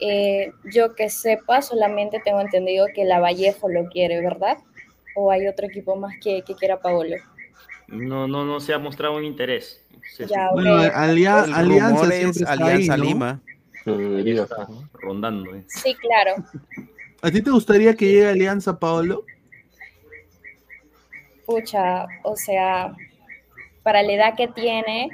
[0.00, 4.56] eh, yo que sepa, solamente tengo entendido que la Vallejo lo quiere, ¿verdad?
[5.22, 7.14] ¿O hay otro equipo más que, que quiera Paolo?
[7.88, 9.84] No, no, no se ha mostrado un interés.
[10.16, 13.04] Se Ya, supone- Bueno, Alia- Alianza siempre está Alianza ahí, ¿no?
[13.04, 13.40] Lima.
[14.94, 15.64] Rondando, eh.
[15.66, 16.42] Sí, claro.
[17.20, 19.24] ¿A ti te gustaría que llegue Alianza, Paolo?
[21.44, 22.94] Pucha, o sea,
[23.82, 25.10] para la edad que tiene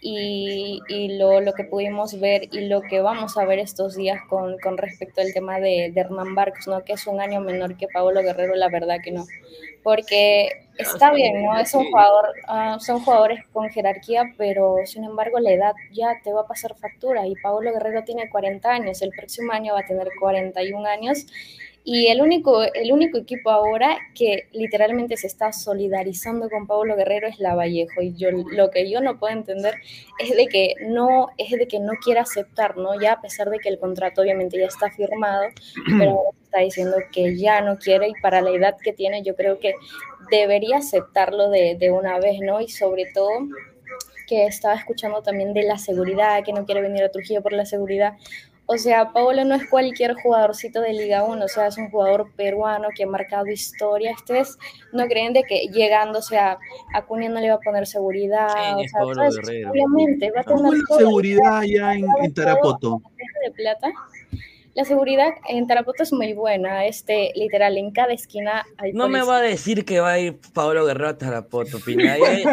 [0.00, 4.20] y, y lo, lo que pudimos ver y lo que vamos a ver estos días
[4.28, 6.84] con, con respecto al tema de, de Hernán Barcos, ¿no?
[6.84, 9.24] Que es un año menor que Pablo Guerrero, la verdad que no.
[9.82, 10.48] Porque
[10.78, 11.58] está bien, ¿no?
[11.58, 16.32] Es un jugador, ah, son jugadores con jerarquía, pero sin embargo la edad ya te
[16.32, 19.86] va a pasar factura y Pablo Guerrero tiene 40 años, el próximo año va a
[19.86, 21.26] tener 41 años
[21.90, 27.28] y el único, el único equipo ahora que literalmente se está solidarizando con Pablo Guerrero
[27.28, 28.02] es la Vallejo.
[28.02, 29.72] Y yo lo que yo no puedo entender
[30.18, 33.00] es de que no, es de que no quiera aceptar, ¿no?
[33.00, 35.44] Ya a pesar de que el contrato obviamente ya está firmado,
[35.98, 39.34] pero ahora está diciendo que ya no quiere y para la edad que tiene yo
[39.34, 39.72] creo que
[40.30, 42.60] debería aceptarlo de, de una vez, ¿no?
[42.60, 43.30] Y sobre todo
[44.28, 47.64] que estaba escuchando también de la seguridad, que no quiere venir a Trujillo por la
[47.64, 48.12] seguridad.
[48.70, 52.30] O sea, Paolo no es cualquier jugadorcito de Liga 1, o sea, es un jugador
[52.36, 54.12] peruano que ha marcado historia.
[54.14, 54.58] Ustedes
[54.92, 56.58] no creen de que llegando, o sea,
[56.94, 59.00] Acuña no le va a poner seguridad, Sí, o es sea.
[59.42, 59.70] Guerrero.
[59.70, 63.00] obviamente va a ¿Cómo tener es la todo, seguridad allá en, en Tarapoto?
[63.44, 63.90] de plata.
[64.78, 69.22] La seguridad en Tarapoto es muy buena, este, literal, en cada esquina hay No me
[69.22, 72.14] va a decir que va a ir Pablo Guerrero a Tarapoto, Pina.
[72.16, 72.44] Eh,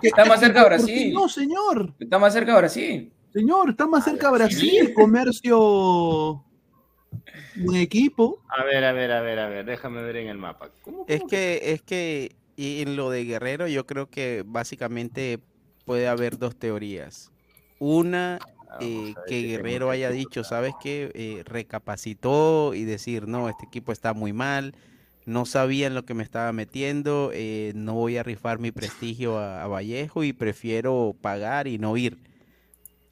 [0.00, 1.12] Está más cerca de ¿Por qué Brasil.
[1.12, 1.92] No, señor.
[1.98, 3.12] Está más cerca de Brasil.
[3.32, 6.44] Señor, está más cerca Brasil, comercio,
[7.64, 8.44] un equipo.
[8.48, 10.70] A ver, a ver, a ver, a ver, déjame ver en el mapa.
[10.82, 15.40] ¿Cómo, Es que, es que y en lo de Guerrero yo creo que básicamente
[15.84, 17.32] puede haber dos teorías.
[17.80, 18.38] Una,
[18.80, 21.10] eh, que Guerrero haya dicho, ¿sabes qué?
[21.14, 24.74] Eh, recapacitó y decir, no, este equipo está muy mal,
[25.24, 29.38] no sabía en lo que me estaba metiendo, eh, no voy a rifar mi prestigio
[29.38, 32.18] a, a Vallejo y prefiero pagar y no ir.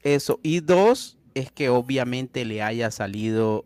[0.01, 0.39] Eso.
[0.43, 3.65] Y dos, es que obviamente le haya salido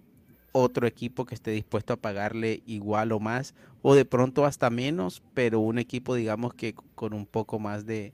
[0.51, 5.21] otro equipo que esté dispuesto a pagarle igual o más, o de pronto hasta menos,
[5.34, 8.13] pero un equipo, digamos que con un poco más de,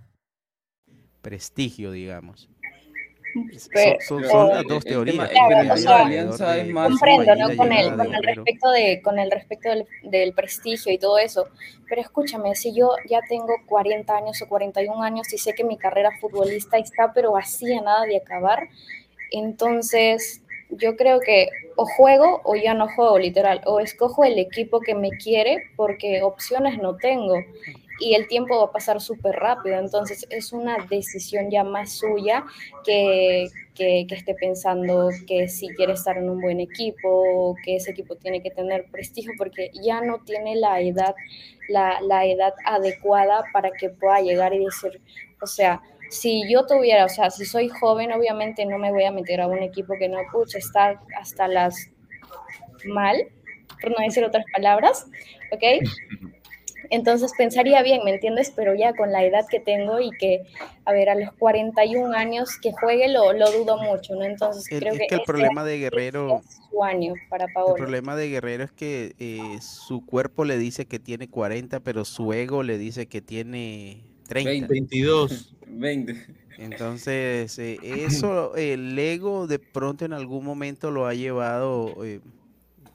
[1.21, 2.49] Prestigio, digamos.
[3.73, 5.15] Pero- Son, son- son las dos teorías.
[5.15, 7.55] tema- que el hay tema de alrededor Alianza de es cómo más- comprendo, ¿no?
[7.55, 11.47] Con el, con el respecto de, con el respecto del, del prestigio y todo eso.
[11.87, 15.77] Pero escúchame, si yo ya tengo 40 años o 41 años y sé que mi
[15.77, 18.67] carrera futbolista está, pero así a nada de acabar,
[19.31, 23.61] entonces yo creo que o juego o ya no juego, literal.
[23.65, 27.35] O escojo el equipo que me quiere porque opciones no tengo.
[28.01, 32.43] Y el tiempo va a pasar súper rápido, entonces es una decisión ya más suya
[32.83, 38.15] que, que, esté pensando que si quiere estar en un buen equipo, que ese equipo
[38.15, 41.13] tiene que tener prestigio, porque ya no tiene la edad,
[41.69, 44.99] la, la edad adecuada para que pueda llegar y decir,
[45.39, 45.79] o sea,
[46.09, 49.47] si yo tuviera, o sea, si soy joven, obviamente no me voy a meter a
[49.47, 51.91] un equipo que no, pucha, está hasta las
[52.85, 53.15] mal,
[53.79, 55.05] por no decir otras palabras,
[55.51, 55.63] ¿ok?
[56.89, 58.51] Entonces pensaría bien, ¿me entiendes?
[58.55, 60.43] Pero ya con la edad que tengo y que,
[60.85, 64.23] a ver, a los 41 años que juegue lo, lo dudo mucho, ¿no?
[64.23, 67.45] Entonces El- creo es que, que el este problema de Guerrero, es su año para
[67.45, 67.75] el Paolo.
[67.75, 72.33] problema de Guerrero es que eh, su cuerpo le dice que tiene 40, pero su
[72.33, 74.67] ego le dice que tiene 30.
[74.67, 75.55] 22.
[75.67, 76.15] 20.
[76.57, 82.19] Entonces, eh, eso, el ego de pronto en algún momento lo ha llevado, eh,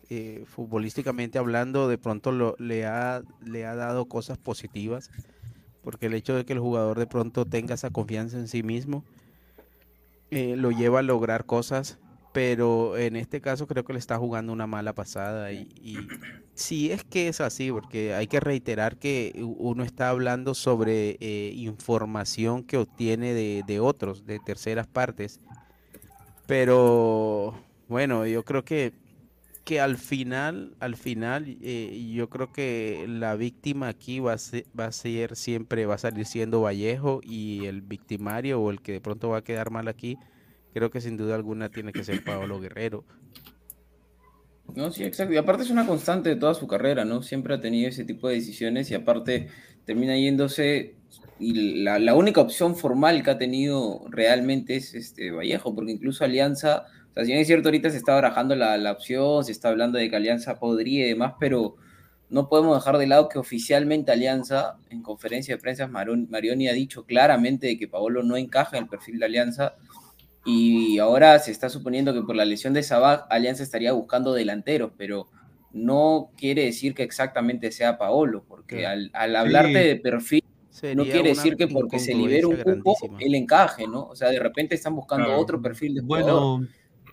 [0.09, 5.11] eh, futbolísticamente hablando, de pronto le, ha, le ha dado cosas positivas,
[5.83, 9.05] porque el hecho de que el jugador de pronto tenga esa confianza en sí mismo,
[10.31, 11.99] eh, lo lleva a lograr cosas,
[12.33, 15.69] pero en este caso creo que le está jugando una mala pasada y,
[16.55, 21.53] si es que es así, porque hay que reiterar que uno está hablando sobre eh,
[21.57, 25.41] información que obtiene de, de otros, de terceras partes,
[26.47, 27.55] pero
[27.89, 28.93] bueno, yo creo que
[29.67, 34.65] que al final, al final, eh, yo creo que la víctima aquí va a ser,
[34.79, 38.93] va a ser siempre, va a salir siendo Vallejo y el victimario o el que
[38.93, 40.19] de pronto va a quedar mal aquí,
[40.73, 43.05] creo que sin duda alguna tiene que ser Paolo Guerrero.
[44.77, 45.35] No, sí, exacto.
[45.35, 47.23] Y aparte es una constante de toda su carrera, ¿no?
[47.23, 49.49] Siempre ha tenido ese tipo de decisiones y aparte
[49.85, 50.95] termina yéndose
[51.41, 56.23] y la, la única opción formal que ha tenido realmente es este Vallejo, porque incluso
[56.23, 56.85] Alianza,
[57.17, 59.99] sea, si bien es cierto, ahorita se está barajando la, la opción, se está hablando
[59.99, 61.77] de que Alianza podría y demás, pero
[62.29, 67.05] no podemos dejar de lado que oficialmente Alianza, en conferencia de prensa, Marioni ha dicho
[67.05, 69.75] claramente de que Paolo no encaja en el perfil de Alianza
[70.45, 74.93] y ahora se está suponiendo que por la lesión de Sabag, Alianza estaría buscando delanteros,
[74.97, 75.29] pero
[75.73, 80.43] no quiere decir que exactamente sea Paolo, porque al, al hablarte de perfil,
[80.95, 84.05] no quiere decir que porque se libere un cupo, él encaje, ¿no?
[84.07, 85.41] O sea, de repente están buscando Claro.
[85.41, 86.41] otro perfil de jugador.
[86.59, 86.69] Bueno,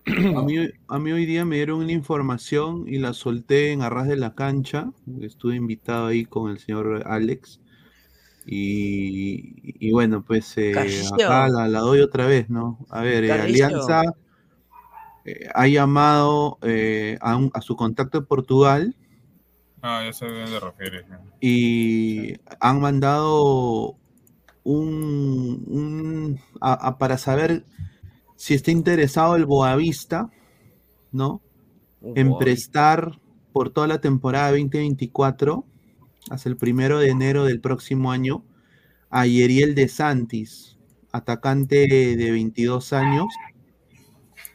[0.05, 0.55] a mí,
[0.87, 4.33] a mí hoy día me dieron una información y la solté en Arras de la
[4.35, 4.91] Cancha.
[5.21, 7.59] Estuve invitado ahí con el señor Alex.
[8.45, 12.85] Y, y bueno, pues eh, acá la, la doy otra vez, ¿no?
[12.89, 13.31] A ver, eh.
[13.31, 14.03] Alianza
[15.25, 18.95] eh, ha llamado eh, a, un- a su contacto de Portugal
[19.81, 21.05] Ah, ya sé a dónde refieres.
[21.41, 23.95] y han mandado
[24.63, 27.65] un, un- a- a- para saber
[28.43, 30.29] si está interesado el Boavista,
[31.13, 31.41] ¿no?
[32.01, 32.37] En Boavista.
[32.39, 33.21] prestar
[33.53, 35.63] por toda la temporada 2024
[36.29, 38.43] hasta el primero de enero del próximo año
[39.09, 40.77] a Yeriel de Santis,
[41.13, 43.27] atacante de 22 años,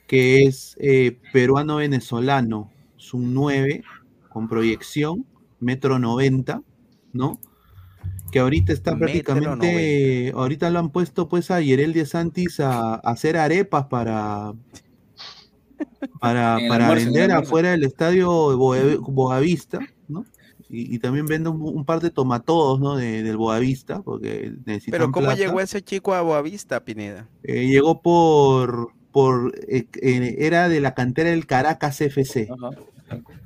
[0.06, 3.84] que es eh, peruano-venezolano, es un 9
[4.28, 5.24] con proyección,
[5.60, 6.62] metro 90,
[7.14, 7.40] ¿no?
[8.30, 12.96] Que ahorita está prácticamente, ahorita lo han puesto pues a Yerel de Santis a, a
[12.96, 14.52] hacer arepas para,
[16.20, 20.24] para, para almuerzo, vender afuera del estadio Boavista, ¿no?
[20.70, 22.96] Y, y también vende un, un par de tomatodos, ¿no?
[22.96, 25.40] De- del Boavista, porque necesitan Pero ¿cómo plata.
[25.40, 27.26] llegó ese chico a Boavista, Pineda?
[27.42, 32.48] Eh, llegó por, por eh, eh, era de la cantera del Caracas FC.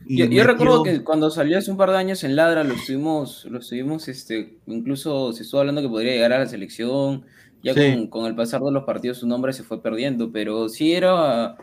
[0.06, 2.74] Y Yo, yo recuerdo que cuando salió hace un par de años en Ladra lo
[2.74, 7.24] estuvimos, lo estuvimos, este, incluso se estuvo hablando que podría llegar a la selección.
[7.64, 7.94] Ya Sí.
[7.94, 11.56] con, con el pasar de los partidos su nombre se fue perdiendo, pero sí era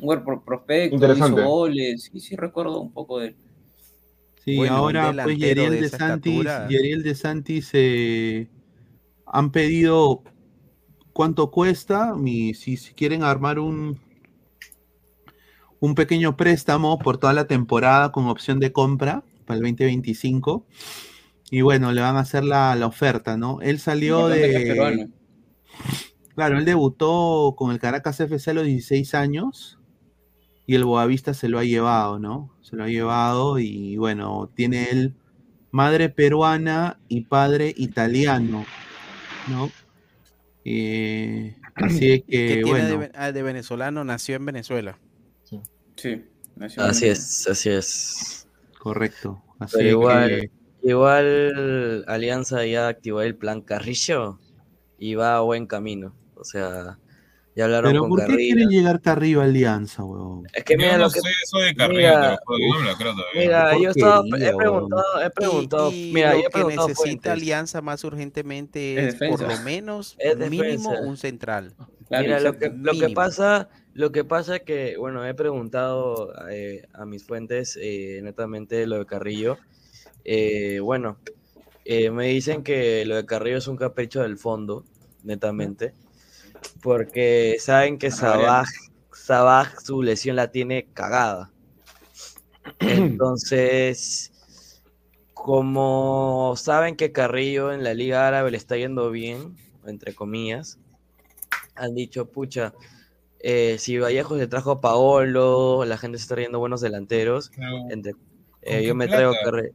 [0.00, 1.40] un prospecto, Interesante.
[1.40, 3.36] hizo goles, y sí recuerdo un poco de él.
[4.44, 6.44] Sí, Bueno, ahora pues Yeriel de de Santis.
[6.68, 8.48] Yeriel de Santis eh,
[9.26, 10.22] han pedido
[11.14, 13.98] cuánto cuesta, mi, si, si quieren armar un
[15.80, 20.64] un pequeño préstamo por toda la temporada con opción de compra para el 2025.
[21.50, 23.60] Y bueno, le van a hacer la, la oferta, ¿no?
[23.62, 25.10] Él salió de...
[26.34, 29.78] Claro, él debutó con el Caracas FC a los 16 años
[30.66, 32.52] y el Boavista se lo ha llevado, ¿no?
[32.62, 35.14] Se lo ha llevado y bueno, tiene él
[35.70, 38.66] madre peruana y padre italiano,
[39.48, 39.70] ¿no?
[40.64, 44.98] Eh, así es Que de, bueno, ve- ah, de venezolano, nació en Venezuela.
[45.96, 46.24] Sí.
[46.78, 48.48] Así es, así es.
[48.78, 49.42] correcto.
[49.58, 50.50] Así Pero es igual, que-
[50.88, 54.38] igual Alianza ya activó el plan Carrillo
[54.98, 56.14] y va a buen camino.
[56.34, 56.98] O sea,
[57.54, 58.54] ya hablaron pero con ¿por qué Carrillo.
[58.54, 60.46] quieren llegar Carrillo a Alianza, huevón?
[60.52, 61.20] Es que mira Yo lo que.
[61.20, 63.40] sé eso de Carrillo, mira, yo no me lo creo todavía.
[63.40, 67.32] Mira, yo estaba, he preguntado, he preguntado, Y mira, lo yo he que necesita fuentes.
[67.32, 71.74] Alianza más urgentemente Es es, por lo menos Es mínimo un central.
[72.08, 76.30] Claro, Mira, lo que, lo que pasa, lo que pasa es que, bueno, he preguntado
[76.50, 79.56] eh, a mis fuentes eh, netamente lo de Carrillo.
[80.22, 81.16] Eh, bueno,
[82.12, 84.84] me dicen que lo de Carrillo es un capricho del fondo,
[85.22, 85.94] netamente,
[86.82, 88.68] porque saben que Sabaj,
[89.14, 91.50] Sabaj su lesión la tiene cagada.
[92.80, 94.30] Entonces,
[95.32, 99.56] como saben que Carrillo en la Liga Árabe le está yendo bien,
[99.86, 100.78] entre comillas,
[101.76, 102.74] han dicho, pucha,
[103.48, 107.90] eh, si Vallejo se trajo a Paolo, la gente se está trayendo buenos delanteros, Pero,
[107.90, 108.20] entre- ¿con
[108.62, 109.34] eh, yo me traigo,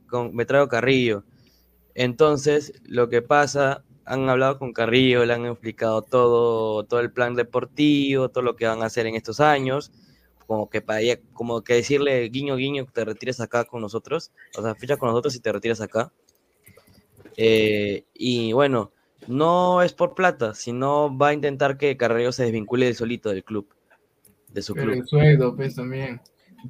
[0.10, 1.24] con- me traigo Carrillo.
[1.96, 7.34] Entonces, lo que pasa, han hablado con Carrillo, le han explicado todo, todo el plan
[7.36, 9.90] deportivo, todo lo que van a hacer en estos años,
[10.48, 14.62] como que para ella- como que decirle guiño guiño te retires acá con nosotros, o
[14.62, 16.12] sea, ficha con nosotros y te retiras acá.
[17.38, 18.92] Eh, y bueno,
[19.28, 23.44] no es por plata, sino va a intentar que Carrillo se desvincule del solito del
[23.44, 23.68] club,
[24.50, 24.98] de su Pero club.
[25.02, 26.22] el sueldo, pues también.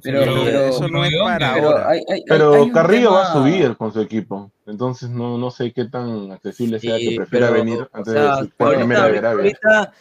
[0.02, 1.90] Pero, Pero pero, eso no es para pero ahora.
[1.90, 4.50] hay, hay- Pero hay Carrillo va a tema- subir con su equipo.
[4.64, 8.12] Entonces no, no sé qué tan accesible sea Sí, que prefiera pero, venir o antes
[8.14, 9.92] sea, de su ahorita- de ahorita-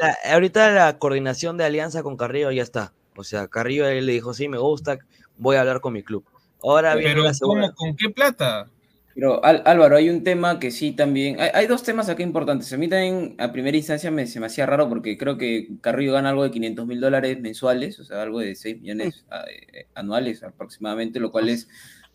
[0.00, 2.92] la, ahorita la coordinación de alianza con Carrillo ya está.
[3.16, 4.98] O sea, Carrillo él le dijo, sí, me gusta,
[5.38, 6.24] voy a hablar con mi club.
[6.62, 7.72] Ahora viene Pero la segunda.
[7.72, 7.90] ¿cómo?
[7.92, 8.68] ¿Con qué plata?
[9.16, 11.40] Pero Al- Álvaro, hay un tema que sí también.
[11.40, 12.70] Hay, hay dos temas acá importantes.
[12.72, 16.12] A mí también, a primera instancia, me, se me hacía raro porque creo que Carrillo
[16.12, 20.42] gana algo de 500 mil dólares mensuales, o sea, algo de 6 millones eh, anuales
[20.42, 21.66] aproximadamente, lo cual es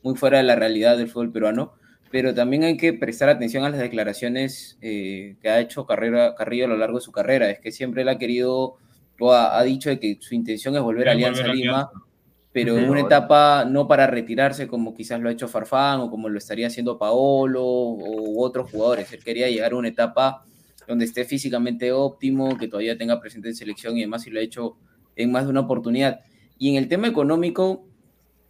[0.04, 1.74] muy fuera de la realidad del fútbol peruano.
[2.12, 6.66] Pero también hay que prestar atención a las declaraciones eh, que ha hecho Carrera, Carrillo
[6.66, 7.50] a lo largo de su carrera.
[7.50, 8.78] Es que siempre él ha querido
[9.20, 11.72] o ha, ha dicho de que su intención es volver a Alianza volver a Lima
[11.74, 12.11] Alianza.
[12.52, 16.28] Pero en una etapa no para retirarse como quizás lo ha hecho Farfán o como
[16.28, 19.12] lo estaría haciendo Paolo u otros jugadores.
[19.14, 20.44] Él quería llegar a una etapa
[20.88, 24.44] donde esté físicamente óptimo, que todavía tenga presente en selección y demás, y lo ha
[24.44, 24.76] hecho
[25.16, 26.20] en más de una oportunidad.
[26.58, 27.86] Y en el tema económico,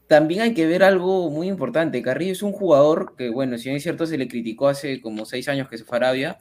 [0.08, 2.02] también hay que ver algo muy importante.
[2.02, 5.26] Carrillo es un jugador que, bueno, si bien es cierto, se le criticó hace como
[5.26, 6.40] seis años que se fue a Arabia,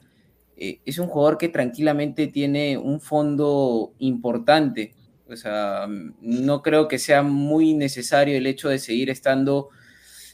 [0.57, 4.93] eh, es un jugador que tranquilamente tiene un fondo importante.
[5.31, 5.87] O sea,
[6.21, 9.69] no creo que sea muy necesario el hecho de seguir estando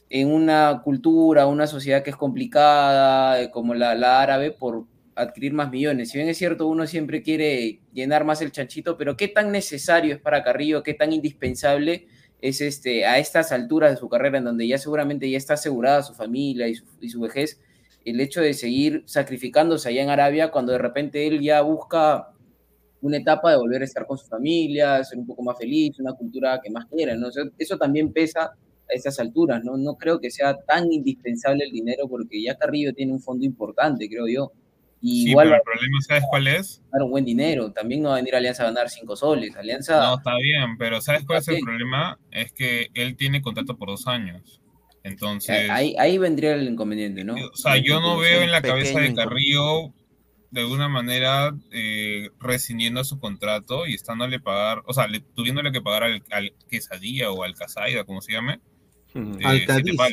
[0.09, 5.71] en una cultura, una sociedad que es complicada, eh, como la, árabe, por adquirir más
[5.71, 6.09] millones.
[6.09, 10.15] Si bien es cierto, uno siempre quiere llenar más el chanchito, pero ¿qué tan necesario
[10.15, 12.07] es para Carrillo, qué tan indispensable
[12.41, 16.03] es este, a estas alturas de su carrera, en donde ya seguramente ya está asegurada
[16.03, 17.59] su familia y su vejez,
[18.05, 22.29] el hecho de seguir sacrificándose allá en Arabia cuando de repente él ya busca
[23.01, 26.13] una etapa de volver a estar con su familia, ser un poco más feliz, una
[26.13, 27.27] cultura que más quiera, ¿no?
[27.27, 29.77] O sea, eso también pesa a estas alturas, ¿no?
[29.77, 34.07] No creo que sea tan indispensable el dinero porque ya Carrillo tiene un fondo importante,
[34.09, 34.51] creo yo.
[34.99, 36.79] Y Sí, igual pero el problema, ¿sabes cuál es?
[36.79, 37.71] a ganar un buen dinero.
[37.71, 39.55] También no va a venir Alianza a ganar cinco soles.
[39.55, 40.01] Alianza.
[40.01, 42.17] No, está bien, pero ¿sabes cuál es el problema?
[42.31, 44.59] Es que él tiene contrato por dos años.
[45.03, 47.35] Entonces, ahí, ahí vendría el inconveniente, ¿no?
[47.35, 49.93] o sea, yo no veo en la cabeza de Carrillo
[50.51, 55.81] de alguna manera eh, rescindiendo su contrato y estándole pagar, o sea, le, tuviéndole que
[55.81, 58.59] pagar al, al Quesadilla o al Casaida, como se llame.
[59.39, 59.65] eh,
[59.95, 60.11] palos.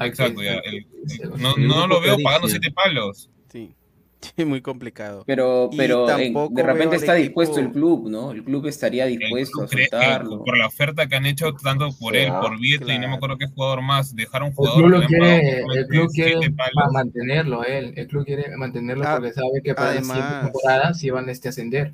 [0.00, 3.30] Exacto, ya, el- el- no, no lo veo pagando siete palos.
[3.50, 3.74] Sí.
[4.36, 5.22] Sí, muy complicado.
[5.26, 8.32] Pero, pero en- tampoco de repente está dispuesto el club, ¿no?
[8.32, 10.42] El club estaría dispuesto a soltarlo.
[10.42, 13.14] por la oferta que han hecho tanto por él, Ah, por Vieto y no me
[13.16, 16.54] acuerdo qué jugador más, dejaron El jugador club, lo quiere, el club quiere
[16.92, 17.92] mantenerlo, él.
[17.96, 21.50] El club quiere mantenerlo Ah, porque sabe que para además- temporada sí van este, a
[21.50, 21.92] ascender.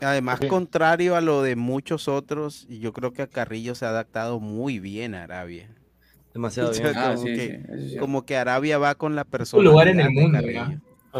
[0.00, 4.40] Además, contrario a lo de muchos otros, yo creo que a Carrillo se ha adaptado
[4.40, 5.70] muy bien a Arabia.
[6.34, 6.98] Demasiado O sea, bien.
[6.98, 9.62] Ah, como, sí, que, como que Arabia va con la persona.
[9.62, 10.38] lugar en el mundo.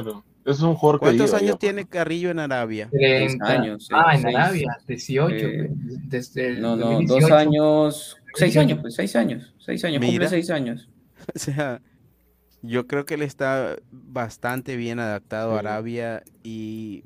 [0.03, 0.25] Claro.
[0.45, 1.59] Es un jugador que ¿Cuántos iba, años ya.
[1.59, 2.89] tiene Carrillo en Arabia?
[2.91, 3.47] 30.
[3.47, 4.35] años, ah, en seis.
[4.37, 5.35] Arabia, 18.
[5.37, 7.21] Eh, pues, desde el No, no, 2018.
[7.21, 8.61] dos años, seis 18.
[8.61, 10.29] años, pues seis años, seis años, cumple Mira.
[10.29, 10.91] seis años.
[11.35, 11.81] O sea,
[12.61, 17.05] yo creo que él está bastante bien adaptado a Arabia y,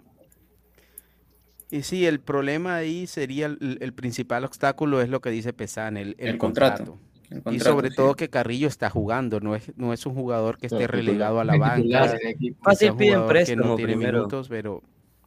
[1.70, 5.96] y sí, el problema ahí sería el, el principal obstáculo es lo que dice Pesan,
[5.96, 7.07] el, el El contrato, contrato.
[7.50, 7.96] Y sobre sí.
[7.96, 11.40] todo que Carrillo está jugando, no es, no es un jugador que esté Claro, relegado
[11.40, 12.18] a la banca,
[12.62, 14.18] Fácil piden jugador que no préstamo tiene primero.
[14.18, 14.82] minutos, pero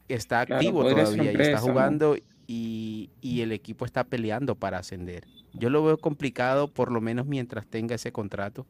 [0.07, 1.67] está Claro, activo un todavía y está préstamo.
[1.73, 2.17] jugando
[2.47, 5.25] y, y el equipo está peleando para ascender.
[5.53, 8.65] Yo lo veo complicado, por lo menos mientras tenga ese contrato,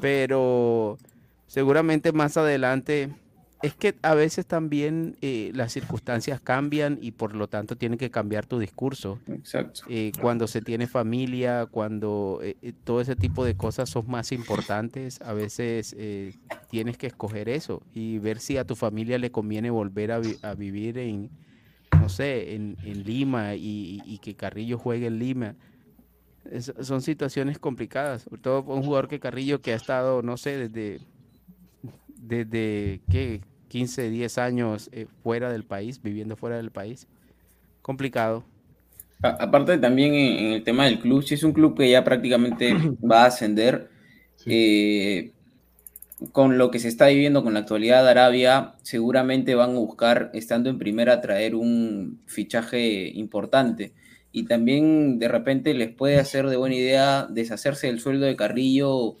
[0.00, 0.98] pero
[1.46, 3.10] seguramente más adelante
[3.62, 8.10] es que a veces también eh, las circunstancias cambian y por lo tanto tiene que
[8.10, 9.20] cambiar tu discurso.
[9.26, 9.82] Exacto.
[9.88, 14.32] Eh, cuando se tiene familia, cuando eh, eh, todo ese tipo de cosas son más
[14.32, 16.34] importantes, a veces eh,
[16.68, 20.38] tienes que escoger eso y ver si a tu familia le conviene volver a, vi-
[20.42, 21.30] a vivir en,
[21.94, 25.56] no sé, en, en Lima y, y que Carrillo juegue en Lima.
[26.44, 30.68] Es- son situaciones complicadas, sobre todo un jugador que Carrillo que ha estado, no sé,
[30.68, 31.00] desde,
[32.28, 33.42] desde ¿qué?
[33.68, 37.08] 15, 10 años eh, fuera del país, viviendo fuera del país.
[37.82, 38.44] Complicado.
[39.22, 42.04] A- aparte también en, en el tema del club, si es un club que ya
[42.04, 42.76] prácticamente
[43.10, 43.90] va a ascender,
[44.46, 45.32] eh,
[46.32, 50.30] con lo que se está viviendo con la actualidad de Arabia, seguramente van a buscar,
[50.34, 53.94] estando en primera, traer un fichaje importante.
[54.32, 59.16] Y también de repente les puede hacer de buena idea deshacerse del sueldo de Carrillo.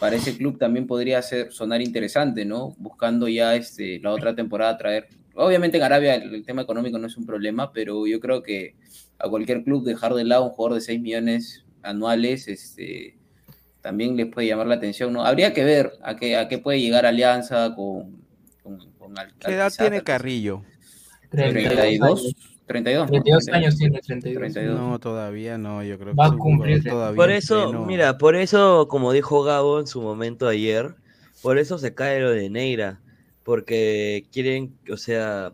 [0.00, 2.74] Para ese club también podría ser, sonar interesante, ¿no?
[2.78, 5.08] Buscando ya este, la otra temporada traer.
[5.34, 8.74] Obviamente en Arabia el, el tema económico no es un problema, pero yo creo que
[9.18, 13.16] a cualquier club dejar de lado un jugador de 6 millones anuales, este,
[13.80, 15.24] también les puede llamar la atención, ¿no?
[15.24, 18.22] Habría que ver a qué, a qué puede llegar Alianza con,
[18.62, 20.62] con, con Al- ¿Qué edad tiene Carrillo?
[21.30, 23.06] 32, 32, ¿no?
[23.06, 24.78] 32 años tiene, 32.
[24.78, 26.82] No, todavía no, yo creo que Va a cumplir.
[26.82, 30.94] todavía Por eso, pleno- mira, por eso, como dijo Gabo en su momento ayer,
[31.42, 33.00] por eso se cae lo de Neira,
[33.42, 35.52] porque quieren, o sea,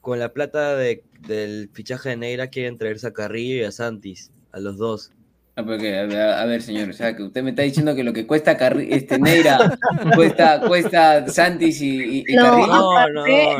[0.00, 4.32] con la plata de, del fichaje de Neira quieren traerse a Carrillo y a Santis,
[4.52, 5.12] a los dos.
[5.56, 8.02] Ah, porque, a, ver, a ver, señor, o sea, que usted me está diciendo que
[8.02, 9.78] lo que cuesta Carri- este Neira
[10.16, 12.90] cuesta, cuesta Santis y, y- y No, Carrillo.
[12.90, 13.50] aparte,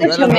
[0.00, 0.38] escúchame,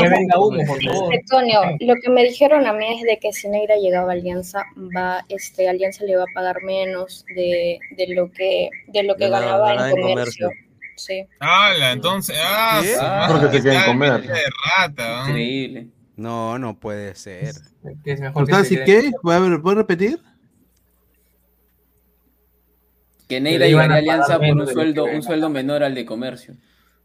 [1.14, 4.64] Antonio, lo que me dijeron a mí es de que si Neira llegaba a Alianza,
[4.96, 9.26] va, este, Alianza le va a pagar menos de, de lo que, de lo que
[9.26, 10.08] De la- ganaba en comercio.
[10.10, 10.50] comercio.
[10.96, 11.26] Sí.
[11.40, 11.92] ¡Hala!
[11.94, 12.82] Entonces, ¡ah!
[12.84, 14.22] Madre, Porque te quieren comer.
[14.22, 14.34] de
[14.78, 15.30] rata, ¿no?
[15.30, 15.88] Increíble.
[16.16, 17.54] No, no puede ser.
[18.06, 19.12] Es mejor que ¿Estás se qué?
[19.22, 20.20] ¿Puedes ¿puedes repetir?
[23.32, 26.54] Que Neira llegaría a Alianza por un sueldo, un sueldo menor al de comercio.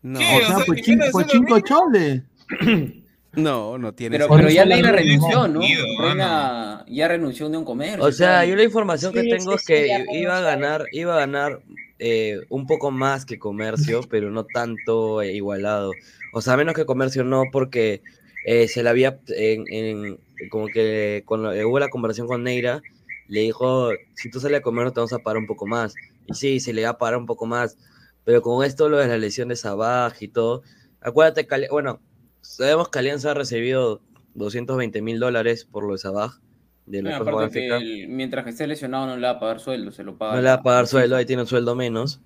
[0.03, 2.23] No, O sea, pues, cin- pues cinco choles.
[3.35, 4.37] no, no tiene Pero, sentido.
[4.49, 5.61] pero ya Neira renunció, ¿no?
[5.61, 8.03] sentido, Reina ya renunció de un comercio.
[8.05, 11.15] O sea, yo la información que Sí, tengo sí, es que iba a ganar, iba
[11.15, 11.61] a ganar
[12.01, 15.93] eh, un poco más que comercio, pero no tanto eh, igualado.
[16.33, 18.03] O sea, menos que comercio no, porque
[18.45, 20.19] eh, se la había, en, en-
[20.51, 22.83] como que cuando hubo la conversación con Neira,
[23.29, 25.95] le dijo, si tú sales a comer no te vamos a pagar un poco más.
[26.27, 27.77] Y sí, se le va a pagar un poco más.
[28.25, 30.63] Pero con esto, lo de la lesión de Sabaj y todo,
[31.01, 32.01] acuérdate que, bueno,
[32.41, 34.01] sabemos que Alianza ha recibido
[34.35, 36.39] 220 mil dólares por lo de Sabaj,
[36.87, 40.03] de aparte que el- mientras que esté lesionado no le va a pagar sueldo, se
[40.05, 40.37] lo paga.
[40.37, 42.21] No le va a pagar sueldo, ahí tiene un sueldo menos.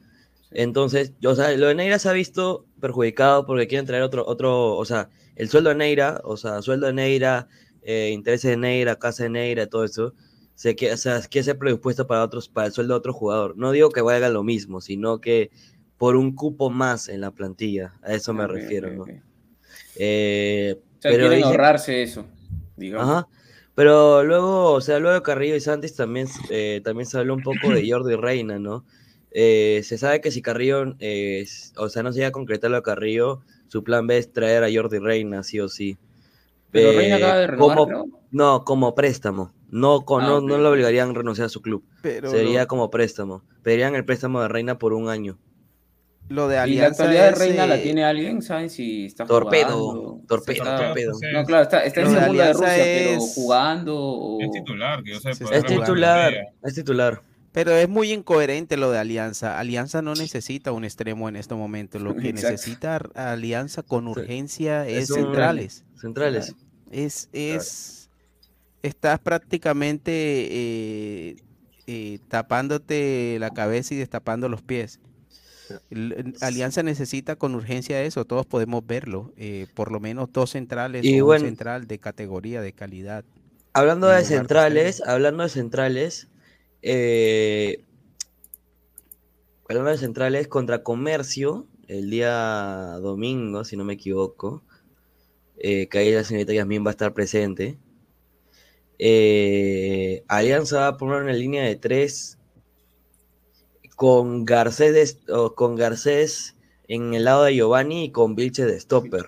[0.53, 4.27] Entonces, yo, o sea, lo de Neira se ha visto perjudicado porque quieren traer otro,
[4.27, 7.47] otro, o sea, el sueldo de Neira, o sea, sueldo de Neira,
[7.83, 10.15] eh, intereses de Neira, casa de Neira, todo eso,
[10.61, 13.57] se quiere, o sea, quiere ser predispuesto para otros, para el sueldo de otro jugador.
[13.57, 15.51] No digo que valga lo mismo, sino que
[15.97, 19.07] por un cupo más en la plantilla, a eso me refiero, ¿no?
[19.97, 22.27] Eh, O sea, pero quieren dice- ahorrarse eso,
[22.77, 23.09] digamos.
[23.09, 23.29] Ajá.
[23.75, 27.43] Pero luego, o sea, luego de Carrillo y Santis también, eh, también se habló un
[27.43, 28.85] poco de Jordi Reina, ¿no?
[29.31, 31.47] Eh, se sabe que si Carrillo, eh,
[31.79, 34.63] o sea, no se llega a concretar lo de Carrillo, su plan B es traer
[34.63, 35.97] a Jordi Reina, sí o sí.
[36.71, 38.21] Pero Reina acaba de renovar, como-.
[38.31, 39.53] No, como préstamo.
[39.71, 41.85] No, con, Ah, no, no lo obligarían a renunciar a su club.
[42.03, 43.43] Pero Sería como préstamo.
[43.63, 45.39] Pedirían el préstamo de Reina por un año.
[46.29, 48.41] Lo de ¿Y la Alianza actualidad de Reina la eh, tiene alguien?
[48.41, 50.21] ¿Saben si está Torpedo, jugando?
[50.29, 51.13] torpedo, Está- torpedo.
[51.33, 54.41] No, claro, está, está en segunda de Alianza Rusia, pero es- jugando o...
[54.41, 55.31] Es titular, que yo sé.
[55.31, 56.33] Es titular,
[56.63, 57.21] es titular.
[57.53, 59.59] Pero es muy incoherente lo de Alianza.
[59.59, 61.99] Alianza no necesita un extremo en este momento.
[61.99, 62.53] Lo que Exacto.
[62.53, 65.85] necesita Alianza con urgencia es, Es un- centrales.
[66.01, 66.55] Centrales.
[66.93, 68.09] Es, es,
[68.83, 71.37] estás prácticamente eh,
[71.89, 75.01] eh, tapándote la cabeza y destapando los pies.
[76.41, 79.33] Alianza necesita con urgencia eso, todos podemos verlo.
[79.37, 83.25] eh, por lo menos dos centrales Y o bueno- un central de categoría, de calidad.
[83.73, 86.27] Hablando de centrales, hablando de centrales,
[86.83, 87.85] eh,
[89.69, 94.63] de centrales contra Comercio, el día domingo, si no me equivoco,
[95.59, 97.79] eh, que ahí la señorita Yasmin va a estar presente.
[98.99, 102.39] Eh, Alianza va a poner una línea de tres
[103.97, 105.19] con Garcés,
[105.55, 106.57] con Garcés
[106.89, 109.27] en el lado de Giovanni y con Vilche de stopper.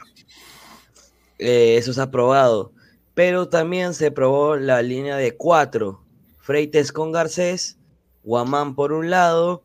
[1.38, 2.72] Eh, eso se ha probado.
[3.14, 6.01] Pero también se probó la línea de cuatro.
[6.52, 7.78] Freites con Garcés,
[8.24, 9.64] Guamán por un lado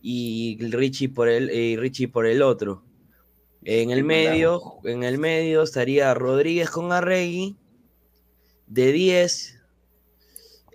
[0.00, 2.84] y Richie por el, y Richie por el otro.
[3.64, 7.56] En el medio, en el medio estaría Rodríguez con Arregui.
[8.68, 9.58] De 10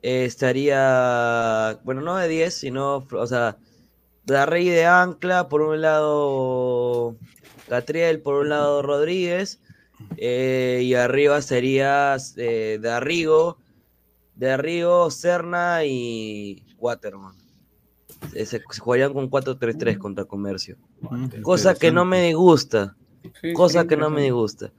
[0.02, 3.56] eh, estaría, bueno, no de 10, sino, o sea,
[4.26, 7.16] de Arregui de Ancla, por un lado
[7.70, 9.62] Catriel, por un lado Rodríguez,
[10.18, 13.58] eh, y arriba sería eh, de Arrigo,
[14.40, 17.36] de Arrigo, Serna y Waterman.
[18.34, 20.78] Eh, Se, se jugarían con 4-3-3 contra Comercio.
[21.42, 22.96] Cosa que no me disgusta.
[23.42, 24.72] Sí, cosa que no me disgusta.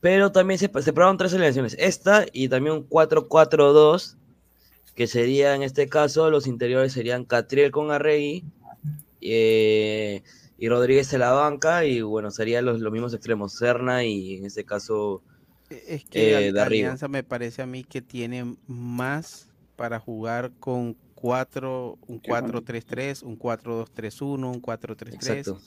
[0.00, 1.74] Pero también se, se probaron tres alineaciones.
[1.80, 4.14] Esta y también un 4-4-2,
[4.94, 8.44] que sería en este caso, los interiores serían Catriel con Arregui
[9.20, 10.22] eh,
[10.58, 11.84] y Rodríguez en la banca.
[11.84, 15.22] Y bueno, serían los, los mismos extremos, Serna y en este caso
[15.70, 16.88] Es que eh, de arriba.
[16.88, 23.38] Alianza me parece a mí que tiene más para jugar con cuatro, un 4-3-3, un
[23.38, 25.60] 4-2-3-1, un 4-3-3, Exacto.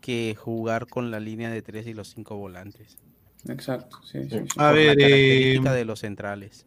[0.00, 2.98] que jugar con la línea de tres y los cinco volantes.
[3.48, 4.46] Exacto, sí, sí, sí.
[4.56, 6.66] A ver, la característica eh, de los centrales.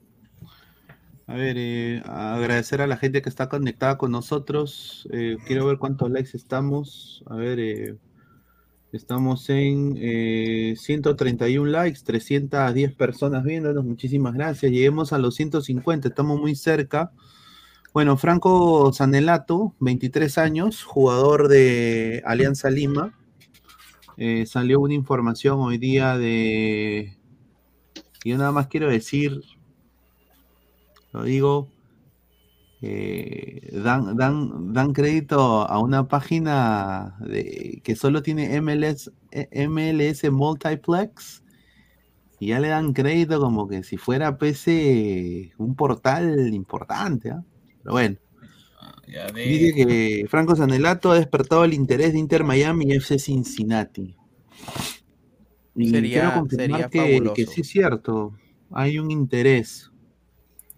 [1.28, 5.08] A ver, eh, agradecer a la gente que está conectada con nosotros.
[5.14, 7.24] Eh, quiero ver cuántos likes estamos.
[7.26, 7.96] A ver, eh,
[8.92, 13.86] estamos en eh, 131 likes, 310 personas viéndonos.
[13.86, 14.72] Muchísimas gracias.
[14.72, 17.12] Lleguemos a los 150, estamos muy cerca.
[17.94, 23.18] Bueno, Franco Sanelato, 23 años, jugador de Alianza Lima.
[24.18, 27.18] Eh, salió una información hoy día de...
[28.24, 29.42] Yo nada más quiero decir,
[31.12, 31.70] lo digo,
[32.82, 39.12] eh, dan, dan, dan crédito a una página de, que solo tiene MLS,
[39.54, 41.44] MLS Multiplex
[42.40, 47.30] y ya le dan crédito como que si fuera PC un portal importante.
[47.30, 47.44] ¿ah?
[47.84, 48.18] Pero bueno.
[49.08, 54.16] Ya Dice que Franco Sanelato ha despertado el interés de Inter Miami y FC Cincinnati.
[55.76, 58.34] Y Sería- quiero confirmar sería que, sí es cierto,
[58.72, 59.92] hay un interés.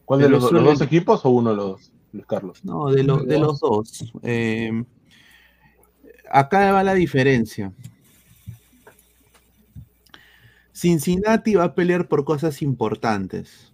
[0.03, 2.64] ¿Cuál de los, dos equipos o uno de los dos, Luis Carlos?
[2.64, 4.14] No, de, lo- de los dos.
[4.22, 4.72] Eh,
[6.31, 7.73] acá va la diferencia.
[10.72, 13.69] Cincinnati va a pelear por cosas importantes.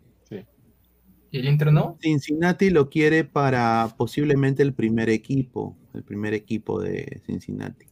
[1.31, 1.95] ¿Y el Inter no?
[2.01, 7.85] Cincinnati lo quiere para posiblemente el primer equipo, el primer equipo de Cincinnati.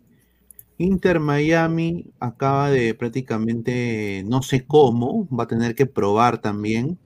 [0.80, 6.98] Inter Miami acaba de prácticamente, no sé cómo, va a tener que probar también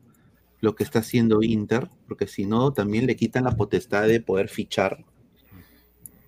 [0.61, 4.49] lo que está haciendo Inter, porque si no, también le quitan la potestad de poder
[4.49, 5.05] fichar.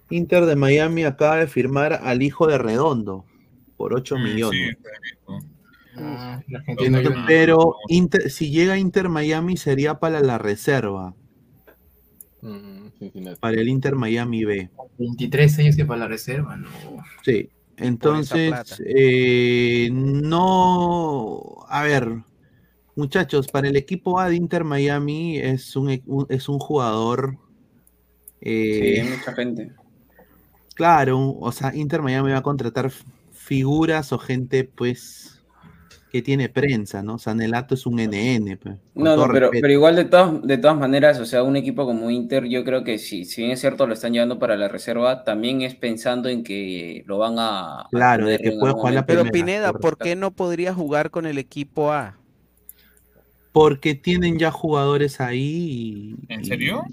[0.10, 3.26] Inter de Miami acaba de firmar al hijo de Redondo
[3.76, 4.78] por 8 millones.
[5.98, 7.26] Ah, Ent- Junior.
[7.28, 11.14] pero Inter- si llega Inter Miami sería para la reserva,
[12.42, 12.88] Mm,
[13.42, 14.70] para el Inter Miami B.
[14.98, 16.70] 23 años que para la reserva, no.
[17.26, 18.54] Sí, entonces,
[18.86, 22.24] eh, no, a ver,
[22.96, 27.38] muchachos, para el equipo A de Inter Miami es un, e- un- es un jugador,
[28.70, 29.72] Sí, eh, hay mucha gente.
[30.76, 32.92] claro, o sea, Inter Miami va a contratar
[33.32, 35.44] figuras o gente, pues,
[36.10, 37.20] que tiene prensa, ¿no?
[37.20, 41.20] Sanelato es un NN, pues, No, no, pero, pero igual de todas, de todas maneras,
[41.20, 43.94] o sea, un equipo como Inter, yo creo que si, si bien es cierto lo
[43.96, 47.82] están llevando para la reserva, también es pensando en que lo van a...
[47.82, 49.06] a Claro, de que puede jugar la momento.
[49.06, 52.20] Pero primera, Pineda, ¿por qué no podría jugar con el equipo A?
[53.54, 56.34] Porque tienen ya jugadores ahí y...
[56.34, 56.84] ¿En serio?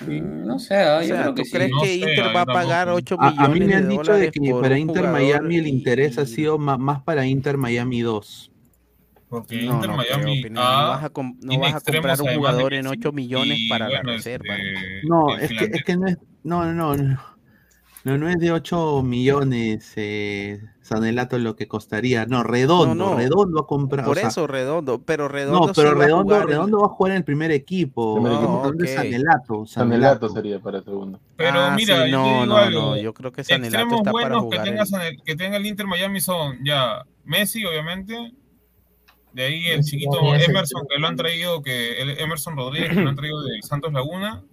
[0.00, 1.52] Mm, No sé, ah, O yo sea, creo que ¿tú sí.
[1.52, 3.88] crees No que sé, Inter va a pagar 8 A, millones a mí me han
[3.88, 7.58] de dicho de que para Inter Miami el y- interés ha sido más para Inter
[7.58, 8.50] Miami 2.
[9.28, 12.22] Porque No, Inter no Miami creo, A no vas a, com- no vas a comprar
[12.22, 14.54] un jugador en Messi, 8 millones y para la bueno, reserva.
[14.54, 17.18] este, No, es que, es que no es, no, no, no,
[18.04, 23.16] no, no es de 8 millones eh, Sanelato lo que costaría, no, redondo, No, no.
[23.16, 24.04] redondo a comprar.
[24.04, 26.86] Por o sea, eso, Redondo, pero Redondo no, pero sí va a redondo, redondo va
[26.86, 28.18] a jugar en el primer equipo.
[28.18, 28.58] Estamos equipo.
[28.58, 28.96] hablando de ok.
[28.96, 30.28] Sanelato, Sanelato Sanelato.
[30.28, 31.20] sería para el segundo.
[31.36, 32.80] Pero Ah, mira, sí, no, digo no, algo.
[32.80, 34.86] no, yo creo que Sanelato Extremos está para buenos que jugar tenga, en...
[34.86, 38.32] Sane- que tenga el Inter Miami son ya Messi, obviamente.
[39.32, 43.00] De ahí el chiquito no, Emerson, que lo han traído, que el Emerson Rodríguez, que
[43.00, 44.44] lo han traído del Santos Laguna.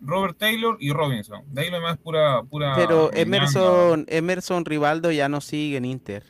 [0.00, 1.42] Robert Taylor y Robinson.
[1.52, 2.42] De ahí lo demás pura.
[2.42, 3.10] pura Pero.
[3.14, 6.24] Emerson, Emerson Rivaldo ya no sigue en Inter.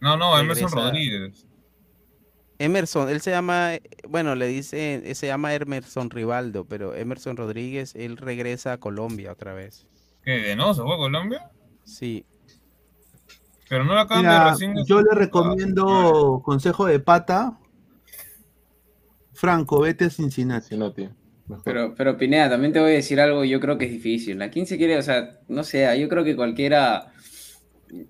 [0.00, 1.46] No, no, Emerson regresa- Rodríguez.
[2.58, 3.70] Emerson, él se llama,
[4.08, 9.54] bueno, le dice, se llama Emerson Rivaldo, pero Emerson Rodríguez, él regresa a Colombia otra
[9.54, 9.86] vez.
[10.22, 10.30] ¿Qué?
[10.32, 10.72] ¿De no?
[10.72, 11.50] ¿Se fue a Colombia?
[11.84, 12.24] Sí.
[13.68, 14.74] Pero no lo acaban de recién.
[14.86, 17.58] yo le recomiendo consejo de pata.
[19.32, 20.68] Franco, vete a Cincinnati.
[20.68, 21.08] Cincinnati.
[21.48, 21.64] Mejor.
[21.64, 24.40] Pero, pero Pineda, también te voy a decir algo, yo creo que es difícil.
[24.42, 24.96] ¿A quién se quiere?
[24.98, 27.12] O sea, no sé, yo creo que cualquiera,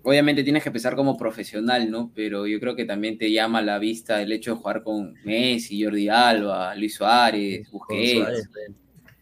[0.03, 2.11] obviamente tienes que empezar como profesional, ¿no?
[2.15, 5.15] Pero yo creo que también te llama a la vista el hecho de jugar con
[5.25, 8.19] Messi, Jordi Alba, Luis Suárez, Busquets.
[8.19, 8.49] Suárez,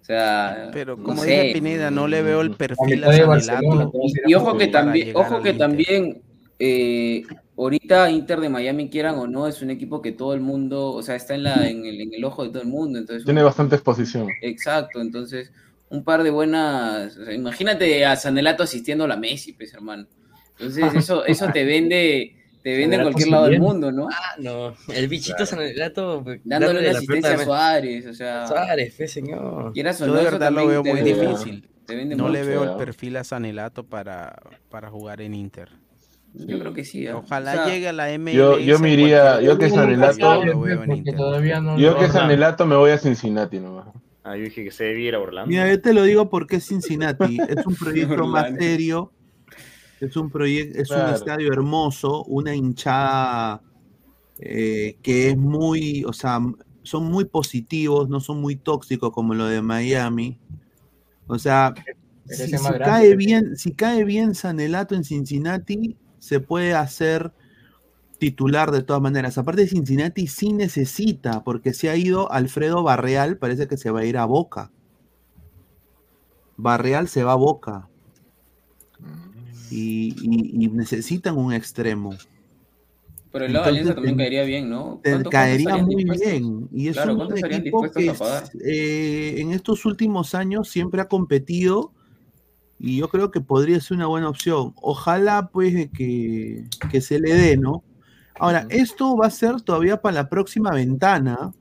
[0.00, 1.30] O sea, Pero no como sé.
[1.30, 5.42] dije Pineda, no le veo el perfil a Barcelona, a Y ojo que también, ojo
[5.42, 6.22] que también,
[6.58, 7.22] eh,
[7.56, 11.02] ahorita Inter de Miami, quieran o no, es un equipo que todo el mundo, o
[11.02, 12.98] sea, está en, la, en, el, en el ojo de todo el mundo.
[12.98, 14.28] Entonces, Tiene bastante exposición.
[14.40, 15.52] Exacto, entonces,
[15.90, 17.16] un par de buenas.
[17.16, 20.06] o sea, imagínate a Sanelato asistiendo a la Messi, pues, hermano.
[20.58, 24.08] Entonces, eso, eso te vende, te vende en cualquier lado del mundo, ¿no?
[24.10, 24.74] Ah, no.
[24.94, 26.22] El bichito Sanelato.
[26.24, 28.46] pues, Dándole una la asistencia a Suárez, o sea.
[28.46, 29.72] Suárez, fe, señor.
[29.72, 31.68] Quieras o no, de eso verdad lo también veo te muy vende- difícil.
[31.86, 34.36] te vende No le veo el perfil a Sanelato para,
[34.70, 35.68] para jugar en Inter.
[36.34, 37.06] Yo creo que sí.
[37.06, 37.18] ¿ah?
[37.18, 38.34] Ojalá O sea, llegue a la MLS.
[38.36, 42.10] Yo- yo me iría- yo que equipo, Sanelato- yo no que hablan.
[42.12, 43.86] Sanelato me voy a Cincinnati nomás.
[44.24, 45.48] Ah, yo dije que se debiera Orlando.
[45.50, 47.38] Mira, yo te lo digo porque es Cincinnati.
[47.48, 49.12] Es un proyecto más serio.
[50.00, 53.62] Es un proyecto, es un estadio hermoso, una hinchada
[54.40, 56.40] eh, que es muy, o sea,
[56.82, 60.38] son muy positivos, no son muy tóxicos como lo de Miami.
[61.28, 61.72] O sea,
[62.26, 67.32] si, si cae bien, si cae bien Sanelato en Cincinnati, se puede hacer
[68.18, 69.38] titular de todas maneras.
[69.38, 74.04] Aparte, Cincinnati sí necesita, porque se ha ido Alfredo Barreal, parece que se va a
[74.04, 74.70] ir a Boca.
[76.56, 77.88] Barreal se va a Boca.
[79.68, 82.14] Y, y- y necesitan un extremo.
[83.32, 85.00] Por el lado de Alianza también caería bien, ¿no?
[85.02, 86.30] Te ¿Cuánto- cuánto caería muy dispuestos?
[86.30, 86.68] bien.
[86.72, 91.00] Y es Claro, un ¿cuánto estarían equipo dispuestos que eh, en estos últimos años siempre
[91.00, 91.90] ha competido
[92.84, 94.74] y yo creo que podría ser una buena opción.
[94.82, 97.84] Ojalá pues que, que se le dé, ¿no?
[98.40, 101.52] Ahora, esto va a ser todavía para la próxima ventana.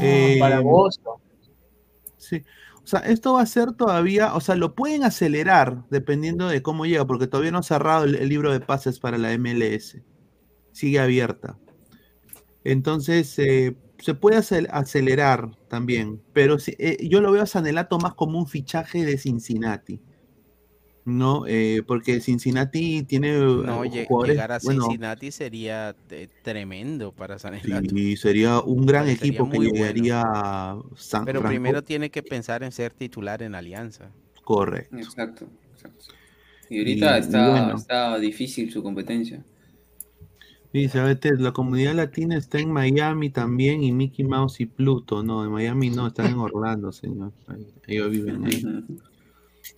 [0.00, 1.20] Eh, para agosto.
[2.16, 2.42] Sí.
[2.82, 6.86] O sea, esto va a ser todavía, o sea, lo pueden acelerar dependiendo de cómo
[6.86, 9.98] llega, porque todavía no ha cerrado el, el libro de pases para la MLS.
[10.72, 11.58] Sigue abierta.
[12.64, 17.98] Entonces, eh, se puede acel- acelerar también, pero sí, eh, yo lo veo a Sanelato
[17.98, 20.00] más como un fichaje de Cincinnati.
[21.06, 21.44] ¿No?
[21.46, 27.88] Eh, porque Cincinnati tiene eh, No, llegar a bueno, Cincinnati sería eh, tremendo para Sanelato.
[27.88, 29.72] sí, sería un gran equipo que muy bueno.
[29.82, 31.52] llegaría a San Pero Franco.
[31.52, 34.10] primero tiene que pensar en ser titular en Alianza.
[34.44, 34.96] Correcto.
[34.98, 35.46] Exacto.
[35.74, 36.04] exacto.
[36.68, 37.76] Y ahorita Y- y está, bueno.
[37.76, 39.42] está difícil su competencia.
[40.72, 45.22] Dice, a ver, la comunidad latina está en Miami también y Mickey Mouse y Pluto.
[45.22, 47.32] No, en Miami no, están en Orlando, señor.
[47.48, 48.62] Ahí- Ellos viven ahí.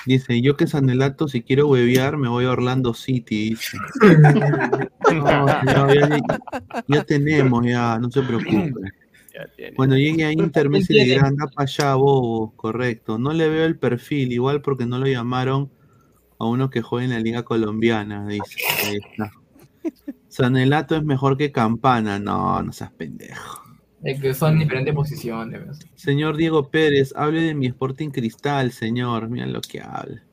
[0.07, 3.79] Dice, yo que Sanelato, si quiero huevear, me voy a Orlando City, dice.
[5.13, 8.73] No, señor, ya, ya- ya tenemos, ya, no se preocupe.
[9.77, 12.53] Cuando llegue a Inter, Messi le dirá, anda para allá, bobo.
[12.57, 13.19] Correcto.
[13.19, 15.71] No le veo el perfil, igual porque no lo llamaron
[16.39, 18.57] a uno que juega en la Liga Colombiana, dice.
[18.87, 19.33] Ahí está.
[20.33, 22.19] Sanelato es mejor que Campana.
[22.19, 23.63] No, no seas pendejo.
[24.03, 25.67] Es que son diferentes posiciones.
[25.67, 25.79] ¿ves?
[25.95, 29.29] Señor Diego Pérez, hable de mi Sporting Cristal, señor.
[29.29, 30.25] Mira lo que habla.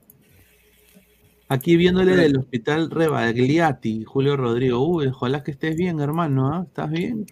[1.49, 4.87] Aquí viéndole del hospital Rebagliati, Julio Rodrigo.
[4.87, 6.53] Uy, ojalá que estés bien, hermano.
[6.53, 6.63] ¿ah?
[6.65, 7.25] ¿Estás bien?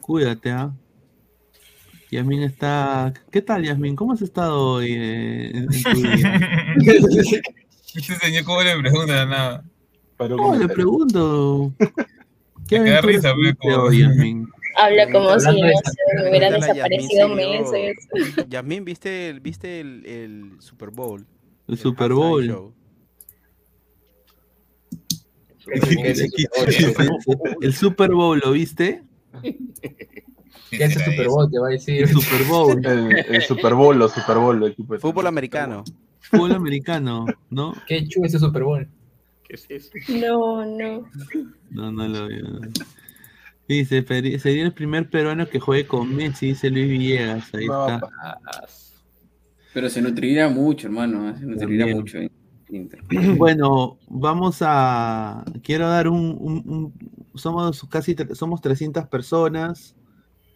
[0.00, 0.72] Cuídate, ¿ah?
[2.10, 3.12] Yasmin está.
[3.30, 3.96] ¿Qué tal, Yasmin?
[3.96, 6.40] ¿Cómo has estado hoy eh, en, tu día?
[7.94, 9.64] Este señor, ¿cómo le pregunta nada?
[10.18, 11.72] No, le pregunto.
[12.68, 14.48] ¿Qué Me risa, pero como- Yasmin?
[14.76, 15.68] Habla como si, no
[16.24, 17.96] me hubiera desaparecido meses.
[18.48, 21.24] Yasmín, ¿viste el, viste el, el Super Bowl?
[21.68, 22.44] El Super Bowl.
[22.44, 22.74] show.
[27.60, 29.02] El Super Bowl, ¿lo viste?
[30.70, 31.50] ¿Qué es el Super Bowl?
[31.50, 32.02] Te va a decir.
[32.02, 32.84] El Super Bowl.
[32.86, 35.84] El, el Super Bowl, los Super Bowl, el Fútbol americano.
[36.20, 37.74] Fútbol americano, ¿no?
[37.86, 38.88] Qué chulo ese Super Bowl.
[39.66, 40.12] ¿Qué es eso?
[40.20, 41.08] No, no.
[41.70, 42.42] No, no lo veo.
[42.42, 42.60] no.
[43.68, 47.54] Dice, "Peri- sería el primer peruano que juegue con Messi, dice Luis Villegas.
[47.54, 48.00] Ahí No, está.
[49.72, 51.30] Pero se nutrirá mucho, hermano.
[51.30, 51.34] ¿eh?
[51.38, 51.98] Se nutrirá También.
[51.98, 52.18] mucho.
[53.38, 55.44] Bueno, vamos a.
[55.62, 56.36] Quiero dar un.
[56.40, 56.92] un- un-
[57.36, 59.94] somos casi somos 300 personas.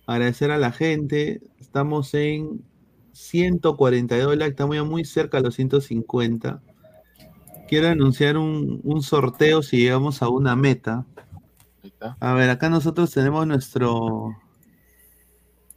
[0.07, 1.41] Agradecer a la gente.
[1.61, 2.63] Estamos en
[3.13, 4.51] 142 likes.
[4.51, 6.61] Estamos ya muy cerca a los 150.
[7.69, 11.05] Quiero anunciar un, un sorteo si llegamos a una meta.
[12.21, 14.37] A ver, acá nosotros tenemos nuestro.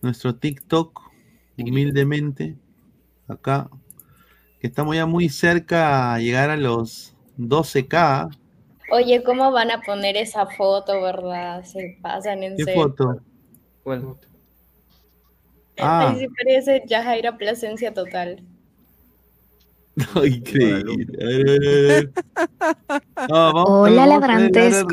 [0.01, 1.01] Nuestro TikTok.
[1.57, 2.55] Humildemente.
[3.27, 3.69] Acá
[4.61, 8.29] que estamos ya muy cerca a llegar a los 12k.
[8.91, 11.63] Oye, ¿cómo van a poner esa foto, verdad?
[11.63, 12.83] Se pasan en ¿Qué serio.
[12.83, 13.21] foto?
[13.83, 14.19] Bueno.
[15.79, 18.43] Ah, Ay, sí parece Yajaira Plasencia total.
[20.25, 22.09] Increíble.
[23.29, 24.83] No, vamos- Hola, ladrantes.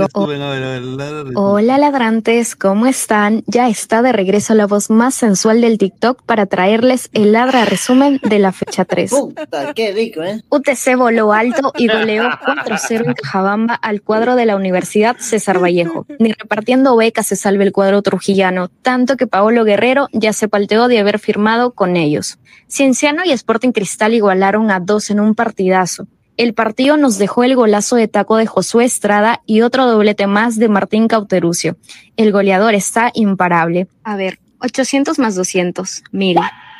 [1.34, 3.42] Hola ladrantes, ¿cómo están?
[3.46, 8.20] Ya está de regreso la voz más sensual del TikTok para traerles el ladra resumen
[8.22, 9.10] de la fecha 3.
[9.10, 10.42] Puta, qué rico, ¿eh?
[10.50, 16.06] UTC voló alto y goleó 4-0 en Cajabamba al cuadro de la Universidad César Vallejo.
[16.18, 20.88] Ni repartiendo becas se salve el cuadro trujillano, tanto que Paolo Guerrero ya se palteó
[20.88, 22.38] de haber firmado con ellos.
[22.70, 26.08] Cienciano y Sporting Cristal igualaron a dos en un partidazo.
[26.36, 30.56] El partido nos dejó el golazo de taco de Josué Estrada y otro doblete más
[30.56, 31.76] de Martín Cauterucio.
[32.16, 33.86] El goleador está imparable.
[34.02, 36.38] A ver, 800 más 200, 1000.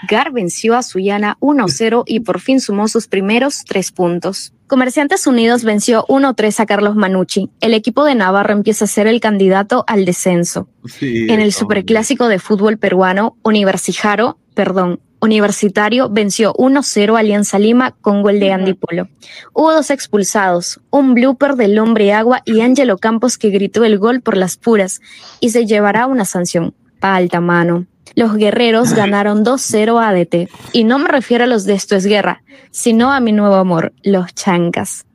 [0.09, 4.53] Gar venció a Suyana 1-0 y por fin sumó sus primeros tres puntos.
[4.69, 7.51] Comerciantes Unidos venció 1-3 a Carlos Manucci.
[7.61, 10.69] El equipo de Navarro empieza a ser el candidato al descenso.
[10.85, 17.93] Sí, En el superclásico de fútbol peruano, Universijaro, perdón, Universitario venció 1-0 a Alianza Lima
[18.01, 19.09] con gol de Andy Polo.
[19.53, 24.21] Hubo dos expulsados, un blooper del hombre agua y Ángelo Campos que gritó el gol
[24.21, 25.01] por las puras
[25.41, 26.75] y se llevará una sanción.
[27.01, 27.87] Palta mano.
[28.15, 30.51] Los guerreros ganaron 2-0 a ADT.
[30.73, 33.93] Y no me refiero a los de Esto es Guerra, sino a mi nuevo amor,
[34.03, 35.08] los chancas.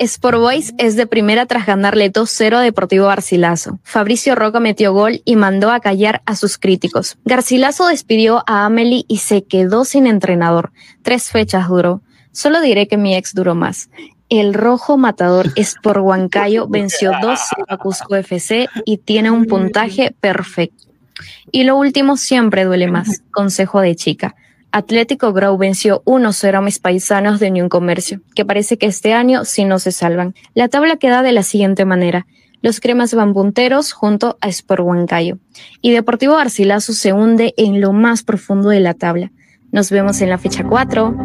[0.00, 3.80] Sport Boys es de primera tras ganarle 2-0 a Deportivo Garcilaso.
[3.82, 7.18] Fabricio Roca metió gol y mandó a callar a sus críticos.
[7.24, 10.70] Garcilaso despidió a Amelie y se quedó sin entrenador.
[11.02, 12.00] Tres fechas duró.
[12.30, 13.90] Solo diré que mi ex duró más.
[14.28, 20.84] El rojo matador Sport Huancayo venció 2-0 a Cusco FC y tiene un puntaje perfecto.
[21.50, 23.22] Y lo último siempre duele más.
[23.32, 24.36] Consejo de chica.
[24.70, 29.46] Atlético Grau venció 1-0 a mis paisanos de Unión Comercio, que parece que este año
[29.46, 30.34] sí no se salvan.
[30.54, 32.26] La tabla queda de la siguiente manera.
[32.60, 35.38] Los cremas van punteros junto a Sport Huancayo.
[35.80, 39.30] Y Deportivo Garcilaso se hunde en lo más profundo de la tabla.
[39.72, 41.16] Nos vemos en la fecha 4.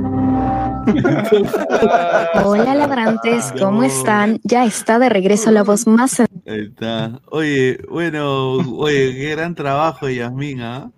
[2.45, 4.39] Hola ladrantes, ¿cómo están?
[4.43, 6.19] Ya está de regreso la voz más...
[6.19, 7.19] Ahí está.
[7.29, 10.91] Oye, bueno, oye, qué gran trabajo, Yasmín, ¿ah?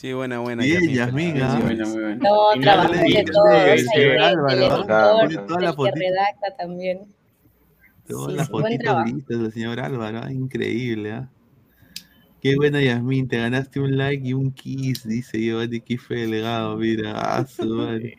[0.00, 0.64] Sí, buena, buena.
[0.64, 1.56] Yasmín, ¿ah?
[1.56, 2.14] Sí, buena, muy buena.
[2.16, 5.28] No, trabajó de del- Álvaro, ¿ah?
[5.46, 5.94] toda la fotito.
[5.94, 7.00] redacta también.
[8.08, 11.28] Todas Sí, las sí, fotitos listas del señor Álvaro, ah, increíble, ¿ah?
[12.40, 17.12] Qué buena Yasmín, te ganaste un like y un kiss, dice Giovanni Kife Delegado, mira,
[17.16, 18.16] ah, su madre.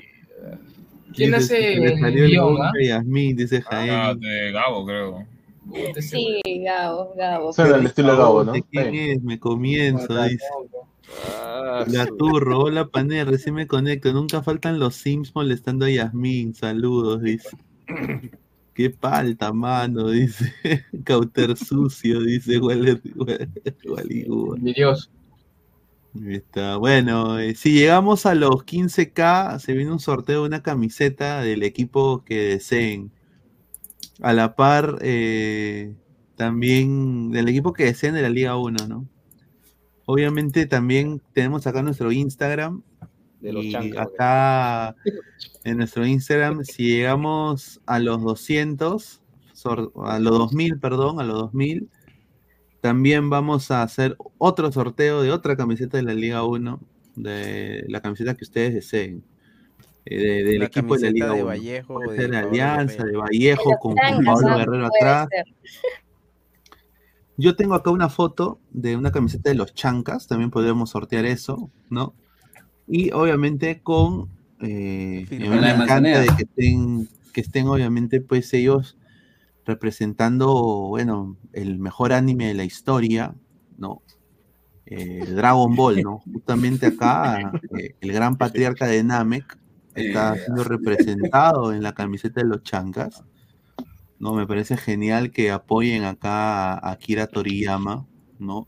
[1.16, 2.72] ¿Quién Dice, hace el salió el guion, ah?
[2.80, 4.20] Yasmín, dice Ah, Jaén.
[4.20, 5.26] de Gabo, creo.
[6.00, 7.52] Sí, Gabo, Gabo.
[7.54, 8.52] Suena al estilo Gabo, ¿no?
[8.52, 9.24] ¿De quién es?
[9.24, 10.46] Me comienzo, dice.
[11.88, 14.14] La turro, hola Pané, recién me conecto.
[14.14, 16.54] Nunca faltan los Sims molestando a Yasmín.
[16.54, 17.50] Saludos, dice.
[18.74, 20.54] Qué palta, mano, dice.
[21.04, 22.56] Cauter sucio, dice.
[24.56, 25.10] Envidioso.
[26.14, 26.78] Ahí Está.
[26.78, 31.64] Bueno, eh, si llegamos a los 15k, se viene un sorteo de una camiseta del
[31.64, 33.12] equipo que deseen.
[34.22, 35.94] A la par, eh,
[36.36, 39.08] también del equipo que deseen de la Liga 1, ¿no?
[40.06, 42.82] Obviamente también tenemos acá nuestro Instagram.
[43.40, 44.96] De los y chancas, acá
[45.64, 49.22] en nuestro Instagram, si llegamos a los 200,
[49.54, 51.90] sor- a los 2000, perdón, a los 2000,
[52.82, 56.80] también vamos a hacer otro sorteo de otra camiseta de la Liga 1,
[57.16, 59.24] de la camiseta que ustedes deseen.
[60.06, 61.46] eh, de- del La equipo de la Liga de 1.
[61.46, 65.28] Vallejo, Puede de ser Alianza, de Vallejo, con, Chancas, Pablo Guerrero atrás.
[65.30, 65.46] ser.
[67.38, 71.72] Yo tengo acá una foto de una camiseta de los chancas, también podríamos sortear eso,
[71.90, 72.14] ¿no?
[72.88, 74.30] Y obviamente con...
[74.60, 78.98] Eh, Sí, me encanta de que estén, que estén obviamente pues ellos
[79.66, 80.54] representando,
[80.90, 83.34] bueno, el mejor anime de la historia,
[83.78, 84.02] ¿no?
[84.86, 86.20] Eh, Dragon Ball, ¿no?
[86.34, 89.58] Justamente acá eh, el gran patriarca de Namek
[89.96, 93.24] está siendo representado en la camiseta de los chancas.
[94.22, 98.06] No, me parece genial que apoyen acá a Akira Toriyama,
[98.40, 98.68] ¿no?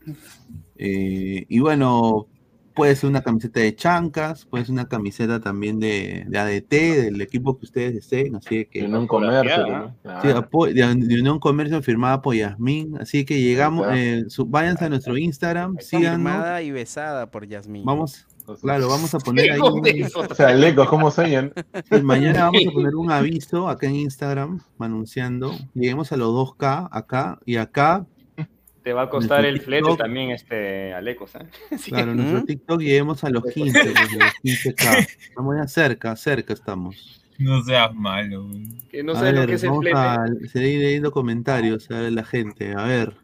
[0.76, 2.26] Eh, y bueno,
[2.74, 6.70] puede ser una camiseta de chancas, puede ser una camiseta también de, de ADT,
[7.04, 8.80] del equipo que ustedes deseen, así que...
[8.80, 9.96] De Unión Comercio, ¿no?
[10.20, 10.28] Sí,
[10.74, 13.96] de, de Unión Comercio firmada por Yasmín, así que llegamos, Claro.
[14.00, 17.84] eh, su- váyanse a nuestro Instagram, síganos, Firmada y besada por Yasmín.
[17.84, 18.26] vamos,
[18.60, 19.82] claro, vamos a poner ahí un-
[20.30, 21.52] O sea, Lecos, ¿cómo sueñan?
[21.90, 25.52] Sí, mañana vamos a poner un aviso acá en Instagram anunciando.
[25.74, 28.06] Lleguemos a los 2K acá y acá.
[28.82, 31.46] Te va a costar el flete también, este, Alecos, ¿eh?
[31.78, 31.90] Sí.
[31.90, 34.98] Claro, nuestro TikTok lleguemos a los 15, pues, a los 15K.
[35.28, 37.22] Estamos ya cerca, cerca estamos.
[37.38, 38.68] No seas malo, güey.
[38.90, 39.96] Que no A lo ver, que es el vamos flete.
[39.98, 42.74] a seguir leyendo comentarios a ver, la gente.
[42.76, 43.16] A ver.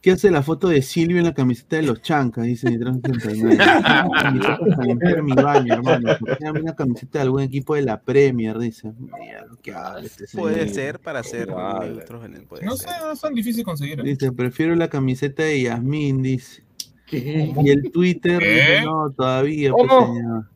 [0.00, 2.44] ¿Qué hace la foto de Silvio en la camiseta de los chancas?
[2.46, 3.58] Dice Nitron 69.
[4.22, 6.08] Camiseta para limpiar mi baño, hermano.
[6.40, 8.92] Dame una camiseta de algún equipo de la Premier, dice.
[8.98, 10.74] Mira, lo que habla este Puede señor.
[10.74, 11.90] ser para ser Vale.
[11.90, 12.88] neutros en el puede No ser.
[12.88, 14.00] sé, no es tan difícil conseguir.
[14.00, 14.04] ¿eh?
[14.04, 16.64] Dice, prefiero la camiseta de Yasmín, dice.
[17.12, 18.48] Y el Twitter ¿Qué?
[18.54, 20.14] dice, no, todavía, pues, ¿Cómo?
[20.16, 20.46] señor.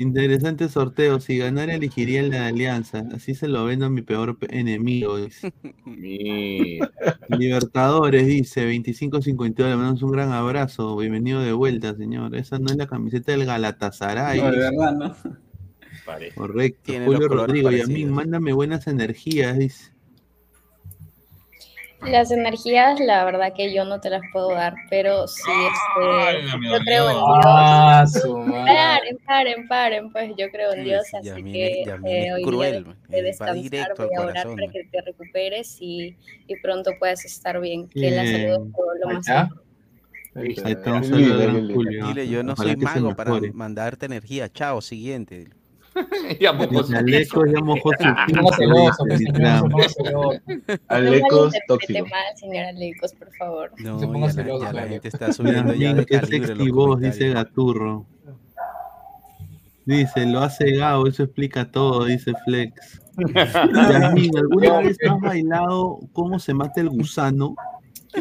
[0.00, 1.18] Interesante sorteo.
[1.18, 3.04] Si ganara, elegiría el de Alianza.
[3.12, 5.16] Así se lo vendo a mi peor pe- enemigo.
[5.18, 5.52] dice.
[7.36, 9.68] Libertadores, dice 2552.
[9.70, 10.96] Le mandamos un gran abrazo.
[10.96, 12.36] Bienvenido de vuelta, señor.
[12.36, 14.40] Esa no es la camiseta del Galatasaray.
[14.40, 15.16] No, de verdad, ¿no?
[16.36, 16.80] Correcto.
[16.84, 18.12] Tiene Julio Rodrigo, y a mí, parecidos.
[18.14, 19.92] mándame buenas energías, dice.
[22.02, 26.78] Las energías, la verdad que yo no te las puedo dar, pero sí, este, yo
[26.78, 27.40] creo en Dios.
[27.44, 28.04] Ah.
[28.66, 32.92] Paren, paren, paren, pues yo creo en Dios, sí, así que eh, hoy cruel, día
[32.92, 36.16] man, de va descansar, voy a orar corazón, para que te recuperes y,
[36.46, 38.66] y pronto puedas estar bien, que la salud Bien.
[38.68, 39.68] es todo lo más importante.
[40.34, 42.06] De.
[42.06, 43.52] Dile, yo no Ojalá soy mago para mejore.
[43.52, 44.48] mandarte energía.
[44.48, 45.48] Chao, siguiente.
[46.40, 48.04] Ya mojó Dice, Aleco ya mojó su
[50.88, 52.06] Alecos tóxico.
[52.06, 53.72] mal, señora Alecos, por favor.
[53.78, 54.92] No, Se ponga la, celoso, ya la Aleco.
[54.94, 57.30] gente está subiendo ya de qué calibre voz, dice.
[57.30, 58.06] Gaturro.
[59.86, 63.00] Dice, lo ha cegado, eso explica todo, dice Flex.
[63.90, 67.56] Yasmín, ¿alguna vez has bailado cómo se mata el gusano?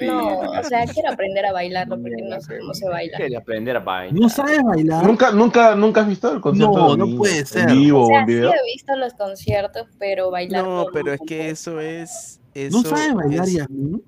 [0.02, 3.18] No, o sea, quiero aprender a bailarlo porque no sé cómo se baila.
[3.18, 4.20] Quiere aprender a bailar.
[4.20, 5.06] ¿No sabes bailar?
[5.06, 7.70] ¿Nunca, nunca, nunca has visto el concierto No, no puede ser.
[7.70, 8.52] En vivo O sea, en sí video.
[8.52, 12.40] he visto los conciertos, pero bailarlo No, pero es que eso es.
[12.54, 14.04] ¿No Eso sabes bailar, es- Yasmín?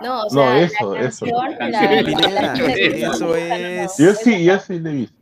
[0.00, 1.26] No, o No, eso, la eso.
[1.26, 1.48] la,
[2.28, 3.34] la eso no.
[3.34, 3.96] es.
[3.98, 5.18] Yo sí, yo sí le he visto.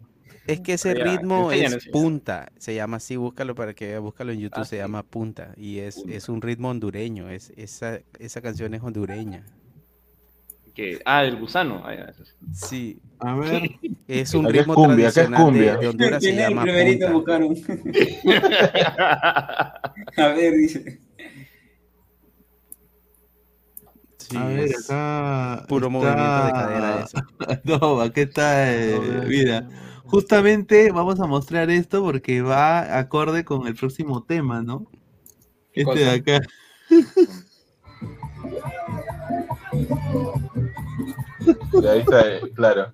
[0.46, 1.90] Es que ese Ya, ritmo es sí.
[1.90, 4.80] punta, se llama así, búscalo para que búscalo en YouTube, Ah, se sí.
[4.82, 9.44] llama punta y es, es un ritmo hondureño, es esa, esa canción es hondureña.
[10.76, 11.82] Que, ah, el gusano.
[11.86, 12.12] Ah,
[12.52, 13.00] sí.
[13.18, 13.70] A ver,
[14.06, 15.76] es un Acá es ritmo cumbia, acá es tradicional de, cumbia.
[15.78, 17.56] de Honduras, se ¿Quién es el llama primerito buscaron?
[20.18, 21.00] A ver, dice.
[24.18, 25.64] Sí, a ver, acá.
[25.66, 27.18] puro está- movimiento de cadera eso.
[27.64, 29.66] no, aquí está, eh, mira.
[30.04, 34.84] Justamente vamos a mostrar esto porque va acorde con el próximo tema, ¿no?
[35.72, 36.40] ¿Qué Este de acá.
[41.82, 42.92] Y ahí está, claro.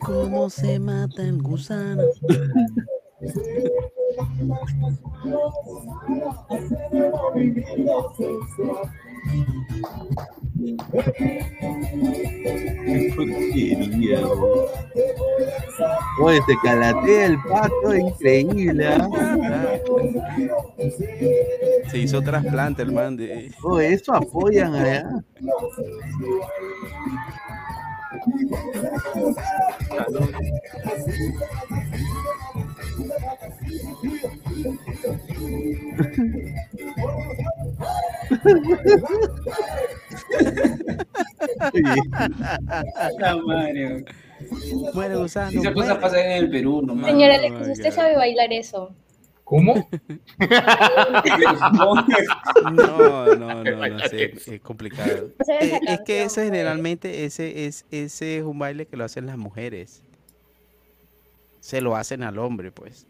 [0.00, 2.02] ¿Cómo se mata el gusano?
[16.20, 18.86] Oye, se calatea el pato, increíble.
[18.86, 19.08] ¿ah?
[21.90, 23.16] Se hizo trasplante, hermano.
[23.16, 25.08] de- Oye, eso apoyan allá.
[43.46, 44.04] Madre.
[44.92, 45.60] Muere gusano.
[45.60, 46.00] Esas cosas muere.
[46.00, 47.10] pasan en el Perú nomás.
[47.10, 48.94] Señora my ¿usted sabe bailar eso?
[49.44, 49.74] ¿Cómo?
[52.72, 55.30] No, no, no, no sé, es complicado.
[55.38, 59.04] Esa es Eh, es que ese generalmente, ese es, ese es un baile que lo
[59.04, 60.02] hacen las mujeres.
[61.60, 63.06] Se lo hacen al hombre, pues.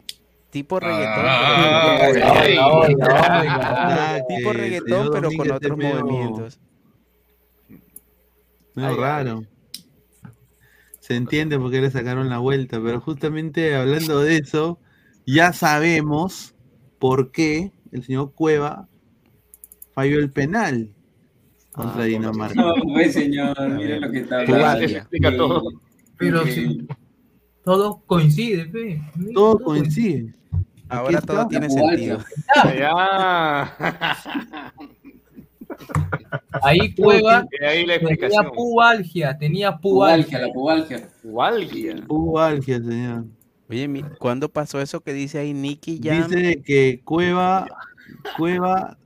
[0.55, 6.59] Tipo reggaetón, Ah, pero tipo Ah, que reggaetón, pero con otros medio- movimientos.
[8.77, 9.43] Ay, raro.
[11.01, 14.79] Se entiende por qué le sacaron la vuelta, pero justamente hablando de eso,
[15.25, 16.55] ya sabemos
[16.99, 18.87] por qué el señor Cueva
[19.93, 20.89] falló el penal
[21.73, 22.55] contra Dinamarca.
[22.61, 24.87] No, pues señor, mire lo que está hablando.
[24.87, 25.63] Se explica todo.
[26.17, 26.87] Pero Increíble.
[27.65, 29.01] Todo coincide, fe.
[29.33, 30.33] Todo coincide.
[30.89, 31.49] Ahora todo está.
[31.49, 32.19] tiene sentido.
[36.61, 40.39] Ahí Cueva Y ahí la tenía pubalgia, tenía Pubalgia, pubalgia.
[40.39, 41.09] la pubalgia.
[41.21, 41.95] Pubalgia.
[42.07, 43.25] Pubalgia, señor.
[43.69, 46.29] Oye, ¿cuándo pasó eso que dice ahí Nicky Jam?
[46.29, 47.67] Dice que Cueva,
[48.37, 48.97] Cueva,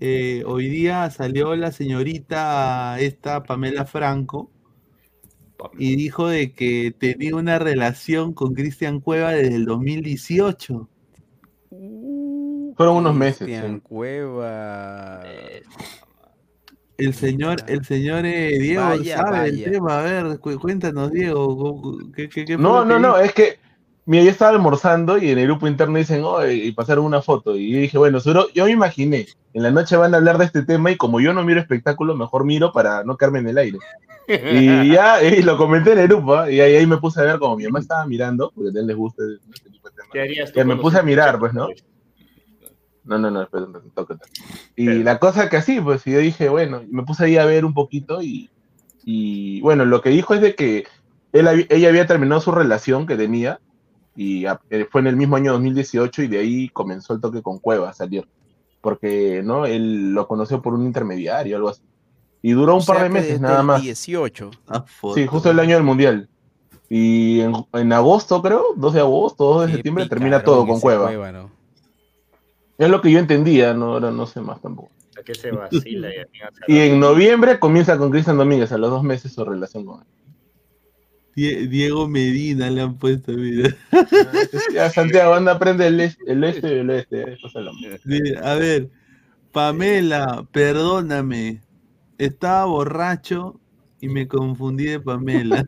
[0.00, 4.50] eh, hoy día salió la señorita esta Pamela Franco
[5.78, 10.88] y dijo de que tenía una relación con Cristian Cueva desde el 2018.
[12.76, 13.38] Fueron unos meses.
[13.46, 13.80] Cristian sí.
[13.82, 15.22] Cueva.
[16.98, 19.98] El señor, el señor eh, Diego Vaya, sabe el tema.
[19.98, 21.80] A ver, cu- cuéntanos, Diego.
[21.82, 23.58] cu- ¿Qué, qué, qué fue No, no, no, es que,
[24.06, 27.56] mira, yo estaba almorzando y en el grupo interno dicen, oh, y pasaron una foto.
[27.56, 30.46] Y yo dije, bueno, seguro, yo me imaginé, en la noche van a hablar de
[30.46, 33.58] este tema y como yo no miro espectáculo, mejor miro para no quedarme en el
[33.58, 33.78] aire.
[34.28, 36.50] Y ya, y lo comenté en el grupo, ¿ah?
[36.50, 38.86] y ahí, ahí me puse a ver como mi mamá estaba mirando, porque a él
[38.86, 39.22] les gusta
[39.52, 40.10] este tipo de temas.
[40.12, 41.68] ¿Qué harías tú Que me puse a mirar, pues, ¿no?
[43.04, 44.18] No, no, no, no, toca.
[44.74, 47.64] Y la cosa que así, pues, y yo dije, bueno, me puse ahí a ver
[47.64, 48.50] un poquito y,
[49.04, 50.84] y bueno, lo que dijo es de que
[51.32, 53.60] él, ella había terminado su relación que tenía
[54.16, 57.42] y a- eh, fue en el mismo año 2018 y de ahí comenzó el toque
[57.42, 58.26] con Cueva a salir.
[58.80, 59.66] Porque, ¿no?
[59.66, 61.82] Él lo conoció por un intermediario, algo así.
[62.42, 63.82] Y duró un O par sea de que meses nada más.
[63.82, 64.50] 18.
[64.68, 64.84] Ah,
[65.14, 66.28] Sí, justo el año del Mundial.
[66.88, 70.78] Y en, en agosto, creo, 2 de agosto, 2 de Qué septiembre, termina todo con
[70.80, 71.06] Cueva.
[71.06, 71.50] Cueva, ¿no?
[72.78, 74.90] Es lo que yo entendía, no, ahora no sé más tampoco.
[75.10, 76.08] Sea, que se vacila
[76.68, 80.00] y Y en noviembre comienza con Cristian Domínguez, a los dos meses su relación con
[80.02, 80.06] él.
[81.36, 83.76] Die- Diego Medina le han puesto, mira.
[84.72, 87.38] Ya, Santiago, anda, aprende el este, el este y el oeste.
[88.04, 88.88] Dice, A ver,
[89.52, 91.60] Pamela, perdóname.
[92.18, 93.60] Estaba borracho
[94.00, 95.66] y me confundí de Pamela.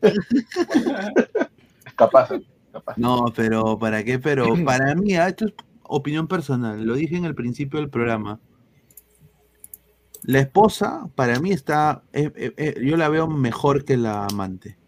[1.95, 2.29] Capaz,
[2.71, 2.97] capaz.
[2.97, 4.17] No, pero ¿para qué?
[4.17, 8.39] Pero para mí, ah, esto es opinión personal, lo dije en el principio del programa.
[10.23, 12.01] La esposa, para mí, está.
[12.11, 14.78] eh, eh, eh, yo la veo mejor que la amante.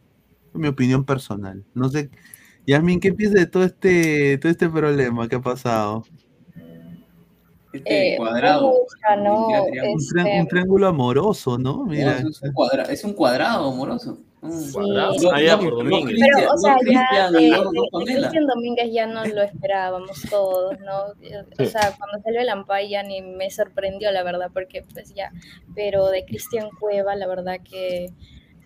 [0.53, 1.63] Es mi opinión personal.
[1.73, 2.09] No sé.
[2.67, 6.03] Yasmin, ¿qué piensas de todo este, todo este problema que ha pasado?
[7.73, 8.73] Este Eh, cuadrado.
[9.23, 9.47] no.
[9.63, 11.77] Un, Este- un triángulo amoroso, ¿no?
[11.77, 12.17] No, Mira.
[12.17, 14.19] es, un cuadra- es un cuadrado amoroso.
[14.41, 14.71] Mm.
[14.73, 15.13] Cuadrado.
[15.21, 16.05] No, ya, no, por no, Domínguez.
[16.07, 18.19] Cristian, Pero, o sea, no, ya de, no, de- no, de Pamela.
[18.19, 20.97] Cristian Domínguez ya no lo esperábamos todos, ¿no?
[21.05, 21.15] O
[21.57, 21.65] Sí.
[21.67, 25.31] sea, cuando salió el Ampay ya ni me sorprendió, la verdad, porque pues ya,
[25.75, 28.07] pero de Cristian Cueva, la verdad que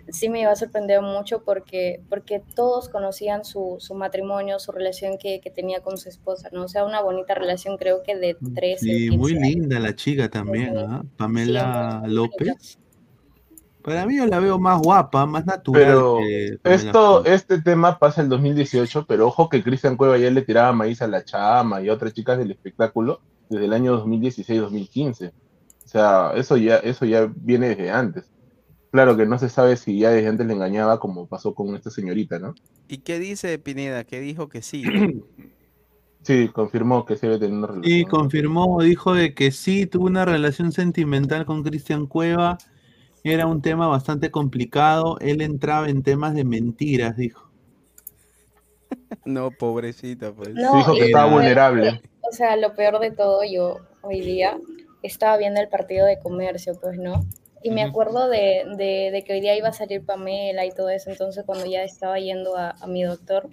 [0.10, 5.18] sí me iba a sorprender mucho porque, porque todos conocían su, su matrimonio, su relación
[5.18, 6.64] que, que tenía con su esposa, ¿no?
[6.64, 9.42] O sea, una bonita relación, creo que de 13, Sí, 15 muy años.
[9.44, 11.04] linda la chica también, ¿ah?
[11.18, 12.80] Pamela López.
[13.82, 15.84] Para mí yo la veo más guapa, más natural.
[15.84, 20.42] Pero que esto, este tema pasa el 2018, pero ojo que Cristian Cueva ya le
[20.42, 25.32] tiraba maíz a la chama y a otras chicas del espectáculo desde el año 2016-2015.
[25.32, 28.32] O sea, eso ya, eso ya viene desde antes.
[28.96, 31.90] Claro que no se sabe si ya desde antes le engañaba como pasó con esta
[31.90, 32.56] señorita, ¿no?
[32.88, 34.06] ¿Y qué dice Pineda?
[34.06, 34.86] Que dijo que sí.
[36.22, 37.94] Sí, confirmó que se debe tener una relación.
[37.94, 42.58] Sí, confirmó, dijo de que sí, tuvo una relación sentimental con Cristian Cueva.
[43.26, 45.20] Era un tema bastante complicado.
[45.20, 47.52] Él entraba en temas de mentiras, dijo.
[49.26, 50.54] No, pobrecita, pues.
[50.54, 52.02] No, dijo que estaba vulnerable.
[52.22, 54.58] O sea, lo peor de todo, yo hoy día
[55.04, 57.26] estaba viendo el partido de comercio, pues, ¿no?
[57.66, 60.90] Y me acuerdo de, de- de que hoy día iba a salir Pamela y todo
[60.90, 63.50] eso, entonces cuando ya estaba yendo a, a mi doctor,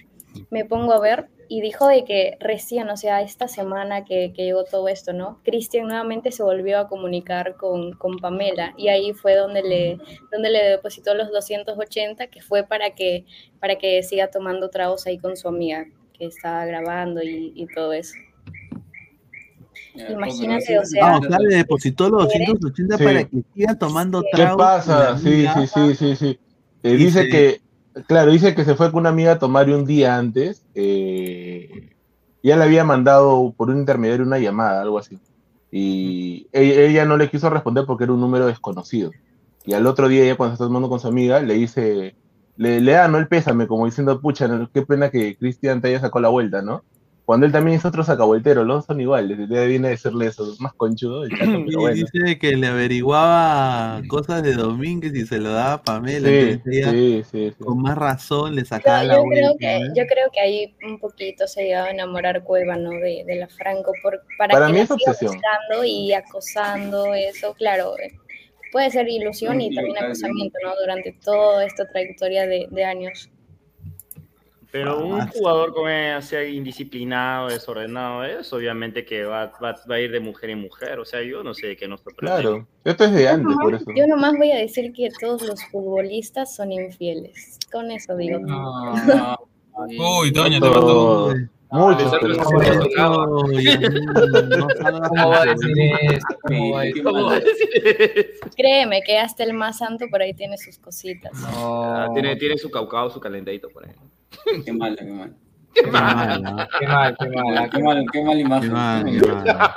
[0.50, 4.44] me pongo a ver y dijo de que recién, o sea, esta semana que, que
[4.44, 5.40] llegó todo esto, ¿no?
[5.44, 9.98] Cristian nuevamente se volvió a comunicar con, con Pamela y ahí fue donde le,
[10.30, 13.24] donde le depositó los 280, que fue para que,
[13.60, 17.92] para que siga tomando tragos ahí con su amiga que estaba grabando y, y todo
[17.92, 18.14] eso.
[19.94, 22.46] Imagínate, o sea, Ah, o sea, le depositó los ¿quiere?
[22.46, 23.04] 280 Sí.
[23.04, 24.56] para que siga tomando ¿Qué tragos.
[24.58, 25.18] pasa?
[25.18, 26.38] Sí, sí, sí, sí, sí.
[26.82, 27.60] Eh, Y dice se- que,
[28.06, 30.64] claro, dice que se fue con una amiga a tomar un día antes.
[30.74, 31.90] eh,
[32.44, 35.18] y él le había mandado por un intermediario una llamada, algo así.
[35.70, 39.10] Y e- ella, no le quiso responder porque era un número desconocido.
[39.64, 42.16] Y al otro día, ella cuando está tomando con su amiga, le dice,
[42.56, 43.18] le, le da, ¿no?
[43.18, 46.82] El pésame, como diciendo, pucha, qué pena que Cristian te haya sacado la vuelta, ¿no?
[47.32, 50.54] Cuando él también es otro sacavueltero, los dos son iguales, le viene a decirle eso,
[50.58, 51.96] más conchudo, el chato, Y pero bueno.
[51.96, 56.28] dice que le averiguaba cosas de Domínguez y se lo daba a Pamela.
[56.28, 57.54] Sí, sí, sí, sí.
[57.58, 59.56] Con más razón le sacaba la yo vuelta.
[59.56, 59.94] creo que, ¿no?
[59.94, 62.90] yo creo que ahí un poquito se ha llegado a enamorar Cueva, ¿no?
[62.90, 65.34] De, de la Franco, por, para, Para que mí la es obsesión.
[65.86, 68.12] y acosando, eso, claro, eh,
[68.72, 70.72] puede ser ilusión y también acosamiento, ¿no?
[70.78, 73.30] Durante toda esta trayectoria de, de años.
[74.72, 75.86] Pero un jugador como
[76.22, 80.98] sea indisciplinado, desordenado, es obviamente que va, va, va a ir de mujer en mujer.
[80.98, 82.40] O sea, yo no sé de qué nos sorprende.
[82.40, 83.84] Claro, esto es de antes, por eso.
[83.94, 87.58] Yo nomás voy a decir que todos los futbolistas son infieles.
[87.70, 88.40] Con eso digo.
[88.48, 89.36] Ah.
[89.76, 91.40] Uy, Toño, te Todo- mató.
[91.74, 92.58] Ah, salgas ¿Cómo
[95.30, 96.26] va a decir eso?
[96.42, 98.46] ¿Cómo va a decir ¿Cómo va a decir eso?
[98.56, 101.32] Créeme que hasta el más santo por ahí tiene sus cositas.
[101.46, 102.12] Ah, No.
[102.14, 103.94] tiene, tiene su caucao, su calentadito por ahí.
[104.64, 105.34] Qué mal, qué mal.
[105.74, 106.56] Qué mal, ¿no?
[106.78, 107.70] Qué mal, qué mal.
[107.70, 108.72] Qué mal, qué mal Qué imagen.
[108.72, 109.74] mal, qué mal.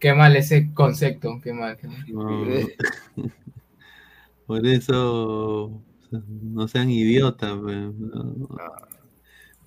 [0.00, 1.38] Qué mal ese concepto.
[1.42, 2.04] Qué mal, qué mal.
[2.08, 2.46] No.
[4.46, 5.80] Por eso
[6.10, 7.54] no sean idiotas.
[7.62, 8.48] pues, no.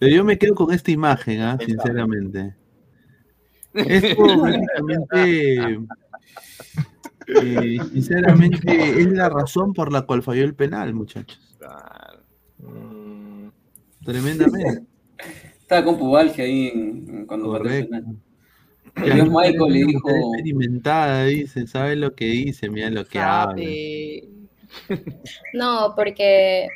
[0.02, 1.60] Pero yo me quedo con esta imagen, ¿ah?
[1.64, 2.56] sinceramente.
[3.76, 5.80] Esto prácticamente,
[7.28, 11.40] eh, sinceramente, es la razón por la cual falló el penal, muchachos.
[12.58, 13.50] Mm,
[14.04, 14.88] Tremendamente.
[15.60, 17.92] Estaba con pubalgia ahí en- en- cuando pateó el Correcto.
[17.92, 18.16] penal.
[19.08, 20.10] El dios Michael le dijo.
[20.10, 23.64] Está experimentada, dice, sabe lo que dice, mira lo que habla.
[25.54, 26.68] No, porque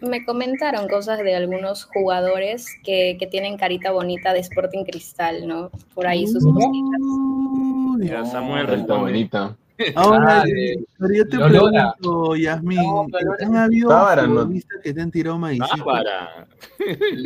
[0.00, 5.70] me comentaron cosas de algunos jugadores que, que tienen carita bonita de Sporting Cristal, ¿no?
[5.94, 7.00] Por ahí sus cositas.
[7.00, 9.00] Uy, Mira, Samuel Está responde.
[9.02, 9.56] bonita.
[9.94, 13.06] Ahora, Ah, eh, pero yo te pregunto, Yasmin, No.
[13.42, 14.26] ¿han habido no.
[14.40, 15.38] futbolistas que te han tirado?
[15.38, 16.46] Bárbara.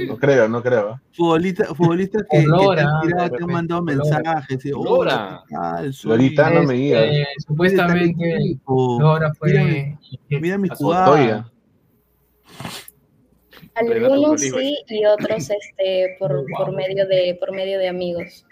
[0.09, 1.01] No creo, no creo.
[1.13, 5.91] Futbolistas, futbolistas que, que te han tirado, te han mandado mensajes, hola, Lora.
[6.05, 7.03] Lorita, no me digas.
[7.05, 8.59] Eh, supuestamente.
[8.67, 9.97] Lora fue.
[10.29, 11.49] Mira, mira mi jugada.
[13.75, 18.45] Algunos sí y otros este por, por medio de por medio de amigos.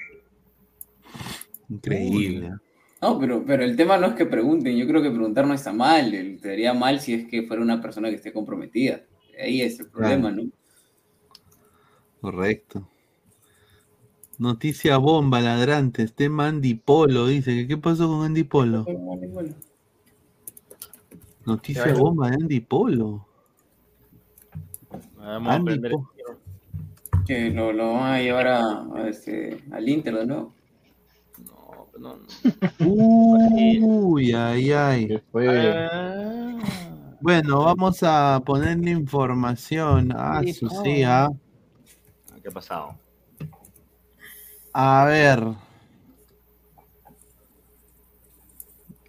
[1.68, 2.52] Increíble.
[3.00, 5.72] No, pero, pero el tema no es que pregunten, yo creo que preguntar no está
[5.72, 9.02] mal, el- estaría mal si es que fuera una persona que esté comprometida.
[9.40, 10.42] Ahí es el problema, ¿no?
[12.20, 12.88] Correcto.
[14.38, 16.12] Noticia bomba, ladrantes.
[16.14, 17.66] Tema Andy Polo, dice.
[17.68, 18.84] ¿Qué pasó con Andy Polo?
[21.44, 23.27] Noticia bomba de Andy Polo.
[25.28, 25.92] Vamos a aprender.
[27.26, 30.54] Que lo, lo van a llevar a, a este, al Inter de nuevo.
[31.44, 32.86] No, no, no.
[32.86, 35.22] Uy, ay, ay.
[35.34, 36.58] Ah,
[37.20, 40.12] Bueno, vamos a ponerle información.
[40.16, 40.82] Ah, Sí, su no.
[40.82, 41.28] sí, ah.
[42.42, 42.94] ¿Qué ha pasado?
[44.72, 45.42] A ver.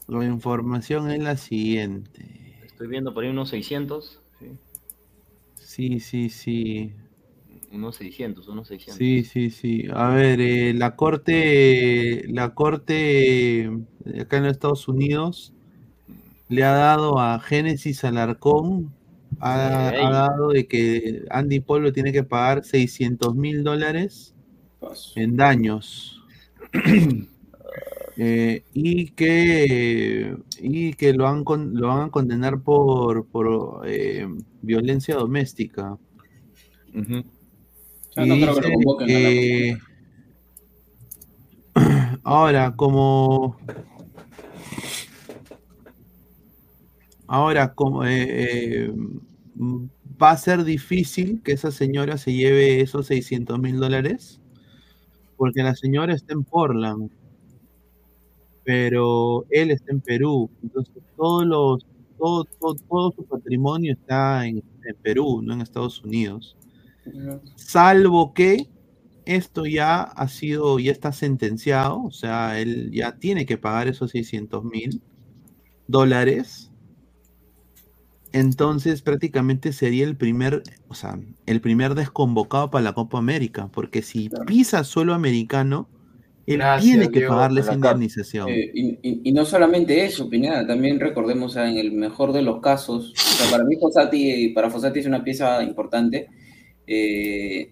[0.08, 2.56] La información es la siguiente.
[2.66, 4.20] Estoy viendo por ahí unos 600.
[5.80, 6.00] Sí.
[6.02, 6.94] Sí, sí.
[7.72, 8.98] Unos 600, unos 600.
[8.98, 9.88] Sí, sí, sí.
[9.94, 13.70] A ver, eh, la corte, la corte eh,
[14.22, 15.54] acá en los Estados Unidos
[16.50, 18.92] le ha dado a Génesis Alarcón,
[19.40, 24.36] ha, ha dado de que Andy Polo tiene que pagar 600 mil dólares
[25.16, 26.22] en daños.
[28.22, 34.28] Eh, y que y que lo han con- lo van a condenar por, por eh,
[34.62, 35.98] violencia doméstica.
[36.94, 37.24] Ujú.
[38.18, 39.78] Yo Y no creo que lo dice convoquen a la- que-
[42.24, 43.56] Ahora, como
[47.28, 48.26] ahora como eh,
[48.88, 48.92] eh,
[49.56, 49.86] mm,
[50.22, 54.42] va a ser difícil que esa señora se lleve esos 600 mil dólares,
[55.38, 57.10] porque la señora está en Portland,
[58.70, 61.84] pero él está en Perú, entonces todos los
[62.20, 66.56] todo, todo, todo su patrimonio está en, en Perú, no en Estados Unidos.
[67.56, 68.70] Salvo que
[69.26, 74.12] esto ya ha sido, ya está sentenciado, o sea, él ya tiene que pagar esos
[74.12, 75.02] 600 mil
[75.88, 76.70] dólares.
[78.34, 84.04] Entonces prácticamente sería el primer, o sea, el primer desconvocado para la Copa América, porque
[84.04, 85.90] si pisa suelo americano,
[86.54, 87.96] él Gracias, tiene que Diego, pagarle por esa la carta.
[87.96, 88.50] indemnización.
[88.50, 92.60] Eh, y, y- y no solamente eso, Pineda, también recordemos, en el mejor de los
[92.62, 96.28] casos, o sea, para mí Fossati, para Fossati es una pieza importante.
[96.92, 97.72] eh,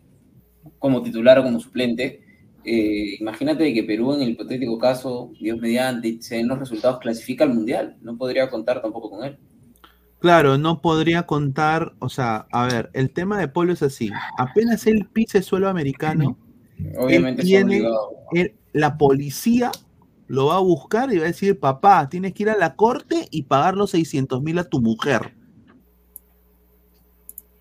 [0.80, 2.22] como titular o como suplente.
[2.64, 7.44] Eh, imagínate que Perú, en el hipotético caso, Dios mediante, se den los resultados, clasifica
[7.46, 7.96] al Mundial.
[8.02, 9.38] No podría contar tampoco con él.
[10.20, 14.12] Claro, no podría contar, o sea, a ver, el tema de Polo es así.
[14.38, 16.38] Apenas él pise suelo americano,
[16.98, 18.10] Obviamente él tiene, obligado.
[18.34, 19.72] él- la policía
[20.28, 23.28] lo va a buscar y va a decir, papá, tienes que ir a la corte
[23.32, 25.34] y pagar los 600 mil a tu mujer.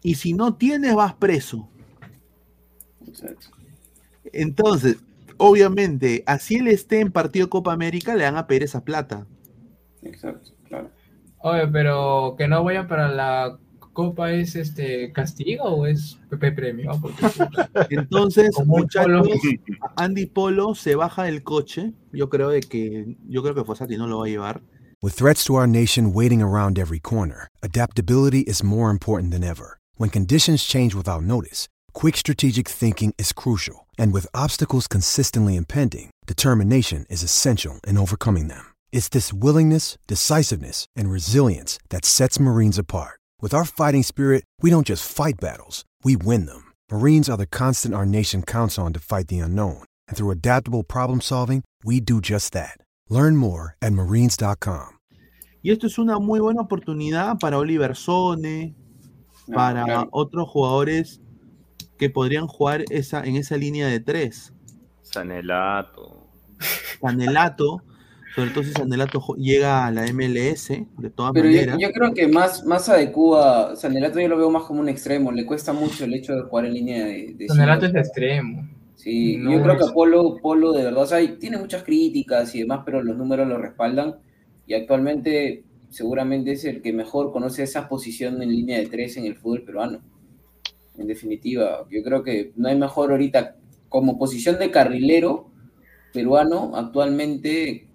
[0.02, 1.68] Y si no tienes, vas preso.
[4.32, 4.98] Entonces,
[5.36, 9.26] obviamente, así él esté en partido de Copa América, le van a pedir esa plata.
[10.02, 10.90] Exacto, claro.
[11.38, 13.58] Oye, pero que no vaya para la
[13.96, 16.92] copa es este castigo o es PP premio.
[16.92, 19.26] Ah, Entonces, muchachos,
[19.96, 21.94] Andy Polo se baja del coche.
[22.12, 24.60] Yo creo de que yo creo que Fossati no lo va a llevar.
[25.02, 29.78] With threats to our nation waiting around every corner, adaptability is more important than ever.
[29.96, 33.86] When conditions change without notice, quick strategic thinking is crucial.
[33.98, 38.74] And with obstacles consistently impending, determination is essential in overcoming them.
[38.92, 43.18] It's this willingness, decisiveness, and resilience that sets Marines apart.
[43.38, 46.72] With our fighting spirit, we don't just fight battles, we win them.
[46.90, 49.84] Marines are the constant our nation counts on to fight the unknown.
[50.08, 52.78] And through adaptable problem solving, we do just that.
[53.10, 54.98] Learn more at marines.com.
[55.62, 58.74] Y esto es una muy buena oportunidad para Oliver Sone,
[59.50, 60.08] ah, para claro.
[60.12, 61.20] otros jugadores
[61.98, 64.54] que podrían jugar esa, en esa línea de tres.
[65.02, 66.26] Sanelato.
[67.02, 67.82] Sanelato,
[68.36, 71.78] sobre todo si Sanelato llega a la MLS, de todas Pero yo, maneras.
[71.80, 75.46] yo creo que más, más adecua, Sanelato yo lo veo más como un extremo, le
[75.46, 78.68] cuesta mucho el hecho de jugar en línea de, de Sanelato es extremo.
[78.94, 82.60] Sí, No yo creo que Polo, Polo de verdad, o sea, tiene muchas críticas y
[82.60, 84.16] demás, pero los números lo respaldan
[84.66, 89.24] y actualmente seguramente es el que mejor conoce esa posición en línea de tres en
[89.24, 90.00] el fútbol peruano.
[90.98, 93.56] En definitiva, yo creo que no hay mejor ahorita
[93.88, 95.50] como posición de carrilero
[96.12, 97.86] peruano, actualmente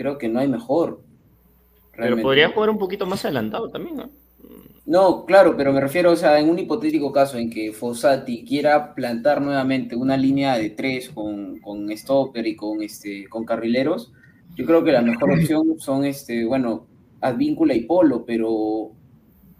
[0.00, 1.02] creo que no hay mejor.
[1.94, 4.10] Pero podría jugar un poquito más adelantado también, ¿no?
[4.86, 8.94] No, claro, pero me refiero, o sea, en un hipotético caso en que Fossati quiera
[8.94, 14.10] plantar nuevamente una línea de tres con, con stopper y con este con carrileros,
[14.56, 16.86] yo creo que la mejor opción son este, bueno,
[17.20, 18.92] Advíncula y Polo, pero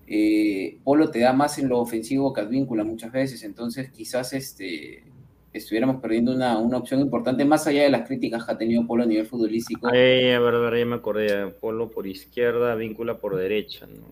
[0.06, 5.04] eh, Polo te da más en lo ofensivo que Advíncula muchas veces, entonces quizás este
[5.52, 9.02] estuviéramos perdiendo una, una opción importante más allá de las críticas que ha tenido Polo
[9.02, 9.88] a nivel futbolístico.
[9.88, 11.48] Ay, a ver, a ver, ya me acordé.
[11.60, 14.06] Polo por izquierda, víncula por derecha, ¿no?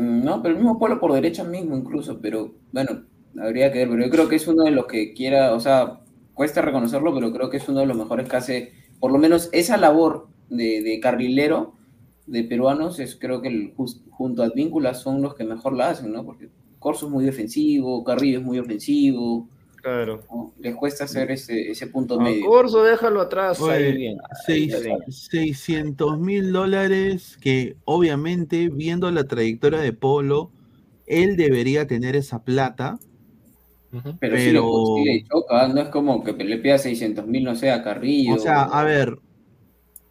[0.00, 3.02] Mm, No, pero el mismo Polo por derecha mismo incluso, pero bueno,
[3.38, 6.00] habría que ver, pero yo creo que es uno de los que quiera, o sea,
[6.34, 9.48] cuesta reconocerlo, pero creo que es uno de los mejores que hace, por lo menos
[9.52, 11.74] esa labor de, de carrilero
[12.26, 13.74] de peruanos, es creo que el,
[14.10, 16.24] junto a Advíncula son los que mejor la hacen, ¿no?
[16.24, 16.48] Porque
[16.78, 19.48] Corso es muy defensivo, Carrillo es muy ofensivo,
[19.82, 20.22] Claro.
[20.30, 20.52] ¿no?
[20.58, 22.44] les cuesta hacer ese, ese punto medio.
[22.46, 24.18] Corso, déjalo atrás, ahí Oye, bien.
[24.46, 24.98] seis- Ahí bien.
[25.10, 30.50] 600 mil dólares que obviamente viendo la trayectoria de Polo,
[31.06, 32.98] él debería tener esa plata.
[34.20, 37.56] Pero, si lo consigue y choca, no es como que le pida 600 mil, no
[37.56, 38.34] sé, a Carrillo.
[38.34, 39.18] O sea, a ver,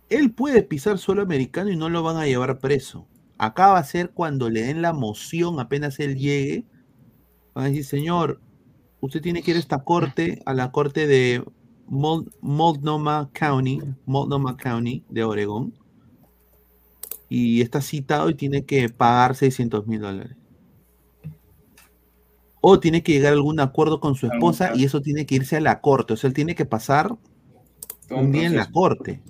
[0.09, 3.07] él puede pisar suelo americano y no lo van a llevar preso.
[3.37, 6.65] Acá va a ser cuando le den la moción apenas él llegue.
[7.53, 8.41] Van a decir, señor,
[9.01, 11.43] usted tiene que ir a esta corte, a la corte de
[11.87, 15.73] Mul- Multnomah County, Multnomah County de Oregón.
[17.29, 20.35] Y está citado y tiene que pagar 600 mil dólares.
[22.61, 25.55] O tiene que llegar a algún acuerdo con su esposa y eso tiene que irse
[25.55, 26.13] a la corte.
[26.13, 27.15] O sea, él tiene que pasar
[28.09, 29.21] un día en la corte.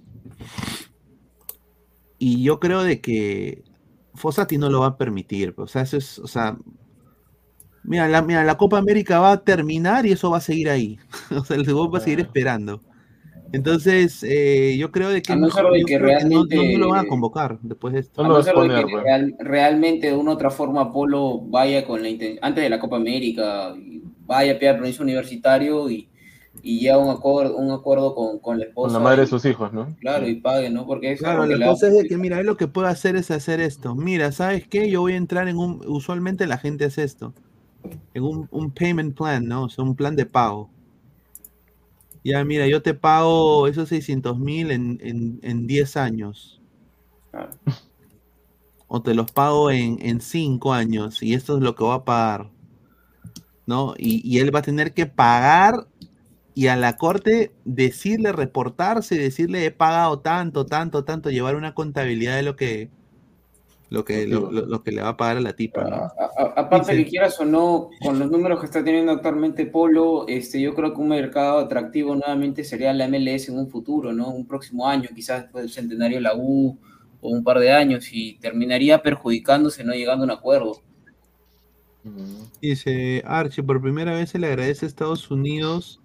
[2.18, 3.64] Y yo creo de que
[4.16, 5.54] Fossati no lo va a permitir.
[5.58, 6.58] O sea, eso es, o sea,
[7.84, 10.98] mira, la, mira, la Copa América va a terminar y eso va a seguir ahí.
[11.36, 12.82] o sea, el fútbol va a seguir esperando.
[13.52, 16.46] Entonces, eh, yo creo de que, A no ser de que creo que no- no-
[16.50, 18.24] realmente- lo van a convocar después de esto.
[18.24, 22.04] A no ser de que real- realmente de una u otra forma Polo vaya con
[22.04, 23.74] la intención, antes de la Copa América,
[24.28, 26.08] vaya a pedir permiso universitario y,
[26.62, 28.94] y llega a un acuerdo, un acuerdo con, con la esposa.
[28.94, 29.96] Con la madre de sus hijos, ¿no?
[30.00, 30.86] Claro, y pague, ¿no?
[30.86, 33.32] Porque es Claro, la cosa es de que, mira, él lo que puede hacer es
[33.32, 33.96] hacer esto.
[33.96, 34.92] Mira, ¿sabes qué?
[34.92, 37.34] Yo voy a entrar en un, usualmente la gente hace esto,
[38.14, 39.64] en un, un payment plan, ¿no?
[39.64, 40.70] O sea, un plan de pago.
[42.24, 46.62] Ya, mira, yo te pago esos 600 mil en, en, en 10 años.
[48.88, 52.06] O te los pago en, en 5 años y esto es lo que va a
[52.06, 52.50] pagar.
[53.66, 53.94] ¿No?
[53.98, 55.88] Y, y él va a tener que pagar
[56.56, 62.36] y a la corte decirle, reportarse, decirle he pagado tanto, tanto, tanto, llevar una contabilidad
[62.36, 62.90] de lo que
[63.92, 65.96] Lo que, lo, lo- lo que le va a pagar a la tipa, ¿no?
[65.96, 69.66] A- a- aparte Dice- que quieras o no, con los números que está teniendo actualmente
[69.66, 74.14] Polo, este, yo creo que un mercado atractivo nuevamente sería la MLS en un futuro,
[74.14, 74.30] ¿no?
[74.30, 76.78] Un próximo año, quizás después del centenario de la U
[77.22, 80.82] o un par de años, y terminaría perjudicándose, no llegando a un acuerdo.
[82.62, 86.00] Dice Archie, por primera vez se le agradece a Estados Unidos,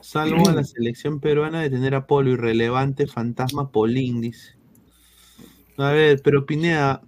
[0.00, 4.54] salvo a la selección peruana, de tener a Polo irrelevante fantasma Polín, dice.
[5.76, 7.02] A ver, pero Pineda,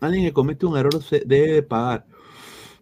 [0.00, 2.06] alguien que comete un error se debe de pagar.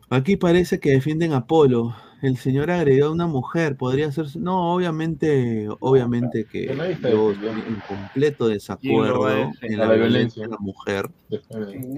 [0.09, 1.95] Aquí parece que defienden a Polo.
[2.23, 4.27] El señor agredió a una mujer, podría ser.
[4.37, 7.31] No, obviamente, obviamente que yo defendiendo.
[7.33, 11.11] estoy en completo ¿Quién lo desacuerdo a en la A la violencia de la mujer.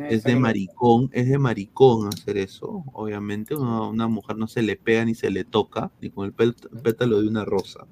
[0.08, 3.54] Es de maricón, es de maricón hacer eso, obviamente.
[3.54, 6.68] Una, una mujer no se le pega ni se le toca, ni con el pét-
[6.82, 7.86] pétalo de una rosa.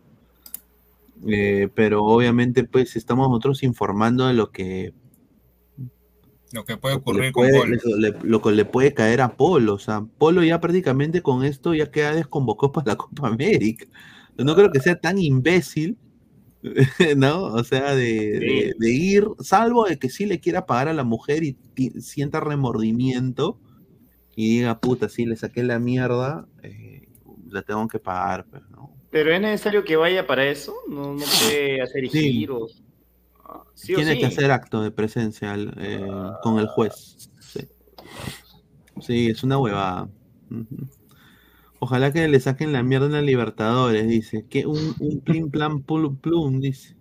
[1.27, 4.93] Eh, pero obviamente, pues estamos nosotros informando de lo que
[6.53, 7.77] Lo que puede le ocurrir con Polo.
[7.99, 9.75] le- lo que le puede caer a Polo.
[9.75, 13.87] O sea, Polo ya prácticamente con esto ya queda desconvocado para la Copa América.
[14.39, 15.97] No creo que sea tan imbécil,
[17.17, 17.45] ¿no?
[17.45, 21.05] O sea, de, de- de ir, salvo de que sí le quiera pagar a la
[21.05, 21.57] mujer y
[22.01, 23.59] sienta remordimiento
[24.35, 27.09] y diga, puta, sí, le saqué la mierda, eh,
[27.49, 28.95] la tengo que pagar, pues, ¿no?
[29.11, 32.33] Pero es necesario que vaya para eso, no, no puede hacer Sí.
[32.33, 32.83] giros.
[33.49, 34.19] Ah, Sí Tiene sí.
[34.21, 36.07] que hacer acto de presencia eh,
[36.43, 37.31] con el juez.
[37.41, 37.61] Sí.
[39.01, 40.09] Sí, es una huevada.
[41.79, 44.47] Ojalá que le saquen la mierda en la Libertadores, dice.
[44.49, 46.97] Que un, un plim plan plum, plum, dice.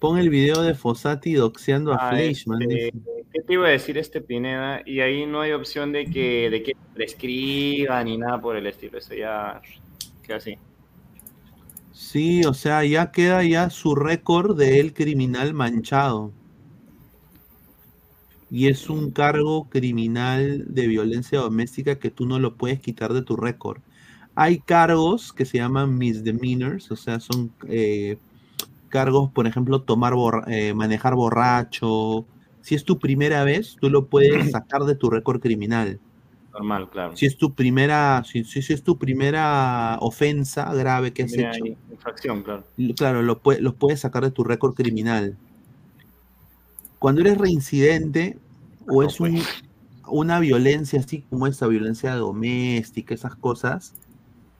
[0.00, 2.62] Pon el video de Fossati doxeando a Ah, Fleischmann.
[2.62, 2.92] este.
[3.32, 4.82] ¿Qué te iba a decir este Pineda?
[4.84, 8.98] Y ahí no hay opción de que, de que prescriba ni nada por el estilo.
[8.98, 9.60] Eso ya
[10.22, 10.58] queda así.
[11.94, 16.34] Sí, o sea, ya queda ya su récord de el criminal manchado.
[18.50, 23.22] Y es un cargo criminal de violencia doméstica que tú no lo puedes quitar de
[23.22, 23.82] tu récord.
[24.34, 28.18] Hay cargos que se llaman misdemeanors, o sea, son eh,
[28.88, 32.26] cargos, por ejemplo, tomar borra- eh, manejar borracho.
[32.62, 36.00] Si es tu primera vez, tú lo puedes sacar de tu récord criminal.
[36.54, 37.16] Normal, claro.
[37.16, 41.64] Si es tu primera, si, si- es tu primera ofensa grave que has Mira, hecho,
[41.90, 42.64] infracción, claro.
[42.76, 45.36] lo- Claro, lo los puedes sacar de tu récord criminal.
[47.00, 48.38] Cuando eres reincidente
[48.86, 49.42] o es un-
[50.06, 53.92] una violencia así como esa violencia doméstica, esas cosas,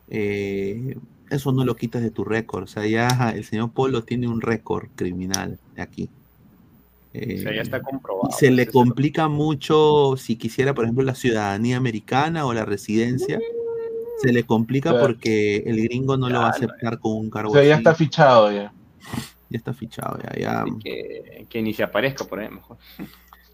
[0.09, 0.97] eh,
[1.31, 2.65] eso no lo quitas de tu récord.
[2.65, 6.11] O sea, ya el señor Polo tiene un récord criminal aquí.
[7.32, 8.28] O sea, ya Eh, está comprobado.
[8.28, 13.45] y se le complica mucho si quisiera, por ejemplo, la ciudadanía americana o la residencia.
[14.16, 17.57] Se le complica porque el gringo no lo va a aceptar con un cargo O
[17.57, 17.77] sea, ya así.
[17.77, 18.73] está fichado ya.
[19.49, 20.65] Ya está fichado, ya, ya.
[20.78, 22.78] Que, que ni se aparezca por ahí, mejor.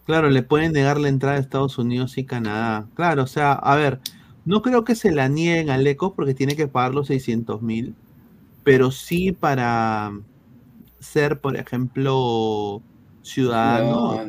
[0.05, 2.89] Claro, le pueden negar la entrada a Estados Unidos y Canadá.
[2.95, 4.01] Claro, o sea, a ver,
[4.45, 7.97] no creo que se la nieguen al ECO porque tiene que pagar los 600 mil,
[8.65, 10.12] pero sí para
[11.01, 12.85] ser, por ejemplo,
[13.31, 14.27] ciudadano.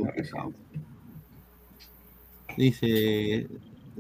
[2.58, 3.48] Dice,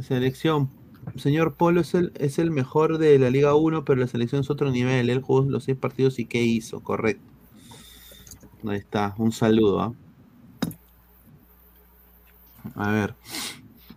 [0.01, 0.69] selección,
[1.15, 4.49] señor Polo es el, es el mejor de la Liga 1, pero la selección es
[4.49, 5.09] otro nivel.
[5.09, 6.81] Él jugó los seis partidos y ¿qué hizo?
[6.81, 7.23] Correcto.
[8.67, 9.81] Ahí está, un saludo.
[9.81, 9.93] ¿ah?
[12.75, 13.15] A ver,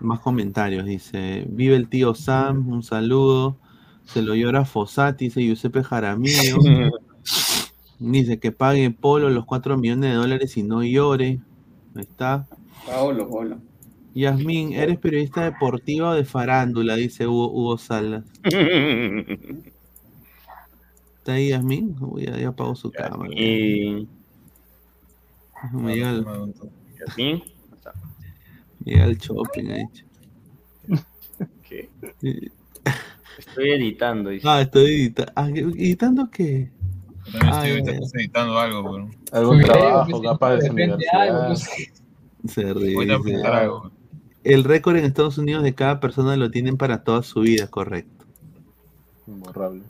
[0.00, 0.86] más comentarios.
[0.86, 3.58] Dice, vive el tío Sam, un saludo.
[4.04, 6.58] Se lo llora Fossati, dice Giuseppe Jaramillo.
[8.12, 11.40] dice que pague Polo los 4 millones de dólares y no llore.
[11.94, 12.46] Ahí está.
[12.86, 13.58] Paolo, Paolo.
[14.14, 16.94] Yasmín, ¿eres periodista deportiva o de farándula?
[16.96, 18.24] Dice Hugo, Hugo Salas.
[21.18, 21.96] ¿Está ahí Yasmín?
[22.00, 23.30] Uy, ya, ya apagó su cámara.
[23.34, 24.06] Y.
[25.72, 26.26] Me llega el,
[27.06, 27.42] ¿Yasmín?
[28.84, 29.84] llega el shopping ahí.
[31.68, 31.88] ¿Qué?
[33.38, 34.30] Estoy editando.
[34.30, 34.46] dice.
[34.48, 36.70] Ah, estoy edita- ah, ¿Editando qué?
[37.26, 39.10] Yo también estoy ahorita editando algo.
[39.32, 41.20] Algún trabajo, capaz de universidad.
[41.20, 41.92] algo, no sé.
[42.48, 43.90] Se ríe, Voy a algo.
[44.42, 48.26] El récord en Estados Unidos de cada persona lo tienen para toda su vida, correcto.
[49.26, 49.82] Imborrable.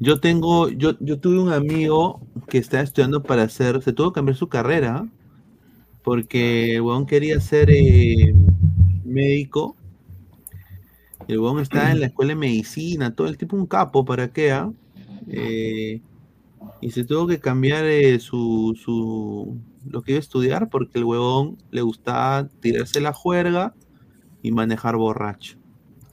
[0.00, 4.16] Yo tengo, yo, yo tuve un amigo que estaba estudiando para hacer, se tuvo que
[4.16, 5.06] cambiar su carrera
[6.02, 8.34] porque el weón quería ser eh,
[9.04, 9.76] médico.
[11.28, 14.52] El weón estaba en la escuela de medicina, todo el tipo un capo, ¿para qué?
[14.52, 14.72] ah?
[15.28, 16.00] Eh,
[16.82, 21.04] y se tuvo que cambiar eh, su, su, lo que iba a estudiar porque el
[21.06, 23.74] huevón le gustaba tirarse la juerga
[24.42, 25.58] y manejar borracho.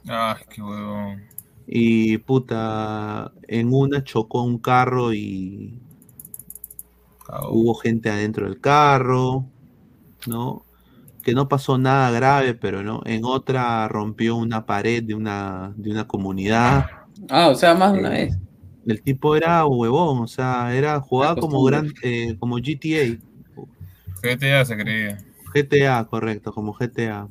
[0.08, 1.30] Ay, qué huevón.
[1.66, 5.80] Y puta, en una chocó un carro y
[7.50, 9.46] hubo gente adentro del carro,
[10.26, 10.66] ¿no?
[11.22, 15.90] que no pasó nada grave, pero no, en otra rompió una pared de una, de
[15.92, 16.86] una comunidad.
[17.28, 18.38] Ah, o sea, más de una Eh, vez.
[18.90, 23.18] El tipo era huevón, o sea, era jugaba como gran, eh, como GTA,
[24.22, 25.18] GTA se creía.
[25.54, 27.22] GTA, correcto, como GTA.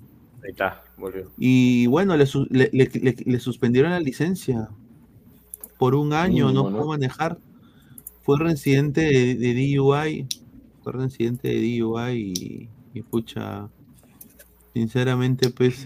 [0.44, 1.30] Ahí está, volvió.
[1.38, 4.70] Y bueno, le, su- le- le- le- le suspendieron la licencia
[5.78, 7.38] por un año, no pudo manejar.
[8.24, 10.28] Fue residente de, de DUI,
[10.84, 13.70] fue residente de DUI y, y pucha,
[14.74, 15.84] sinceramente, pues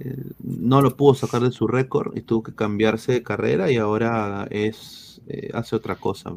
[0.00, 3.76] eh, no lo pudo sacar de su récord y tuvo que cambiarse de carrera y
[3.76, 6.32] ahora es eh, hace otra cosa.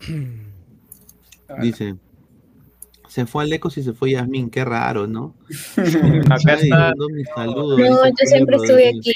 [1.60, 1.96] Dice,
[3.08, 5.34] se fue Alecos y se fue Yasmin, qué raro, ¿no?
[6.30, 6.94] Acá está.
[6.94, 8.98] No, dice yo Julio siempre estuve Rodríguez.
[8.98, 9.12] aquí.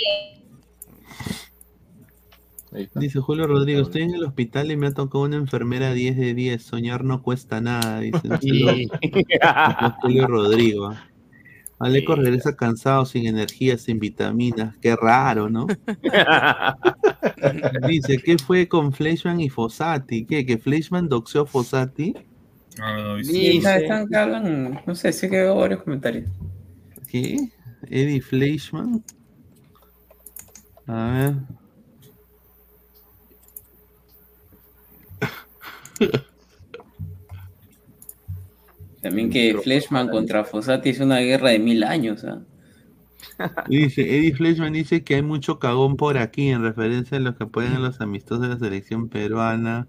[2.94, 6.34] Dice Julio Rodrigo, estoy en el hospital y me ha tocado una enfermera 10 de
[6.34, 6.62] 10.
[6.62, 8.20] Soñar no cuesta nada, dice.
[10.02, 10.92] Julio Rodrigo.
[11.80, 14.76] Aleco regresa cansado, sin energía, sin vitaminas.
[14.78, 15.66] Qué raro, ¿no?
[17.86, 20.24] Dice, ¿qué fue con Fleischman y Fossati?
[20.24, 20.44] ¿Qué?
[20.44, 22.14] ¿Que Fleischman doxeó a Fossati?
[22.78, 26.28] No, Sí, está- están hablan, no sé, sé que veo varios comentarios.
[27.08, 27.48] ¿Qué?
[27.88, 29.02] Eddie Fleischman.
[30.86, 31.34] A
[36.00, 36.00] ver.
[39.08, 42.24] También que Fleshman contra Fossati es una guerra de mil años.
[42.24, 42.42] ¿ah?
[43.68, 47.44] Dice, Eddie Fleischman dice que hay mucho cagón por aquí en referencia a los que
[47.44, 49.86] apoyan a los amistosos de la selección peruana.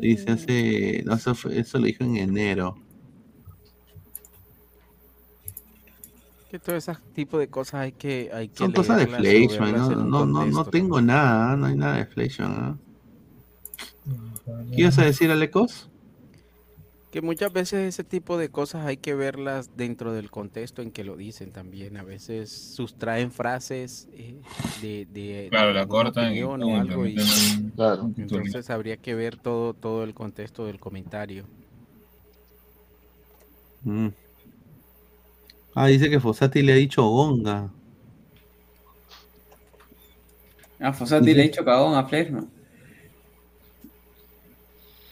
[0.00, 2.76] Dice hace, no, eso, fue- eso lo dijo en enero.
[6.50, 9.90] Que todo ese tipo de cosas hay que hay que Son cosas de verlas no,
[9.90, 12.52] no, no, no tengo nada, no hay nada de Fleischman.
[12.52, 12.76] ¿ah?
[14.74, 15.90] ¿Qué ibas a decir, Alecos?
[17.10, 21.04] Que muchas veces ese tipo de cosas hay que verlas dentro del contexto en que
[21.04, 21.96] lo dicen también.
[21.96, 24.42] A veces sustraen frases eh,
[24.82, 27.16] de, de, Claro, de la cortan y o algo y
[27.74, 28.10] Claro.
[28.18, 31.46] entonces habría que ver todo, todo el contexto del comentario.
[33.84, 34.08] Mm.
[35.74, 37.70] Ah, dice que Fossati le ha dicho gonga.
[40.80, 42.48] Ah, Fossati le ha dicho cagón a Fleshman.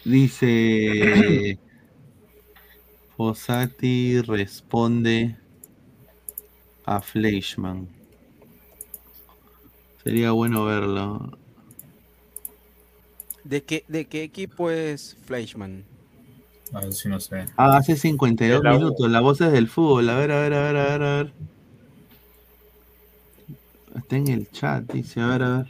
[0.05, 1.59] Dice
[3.17, 5.37] Fossati responde
[6.85, 7.89] a Fleischman.
[10.05, 11.39] Sería bueno verlo.
[13.43, 15.85] ¿De qué, de qué equipo es Fleischman?
[16.73, 17.47] Ah, sí no sé.
[17.57, 20.11] Ah, hace 52 Es la minutos, las voces del fútbol.
[20.11, 21.33] A ver, a ver, a ver, a ver, a ver.
[23.97, 25.67] Está en el chat, dice, a ver, a ver.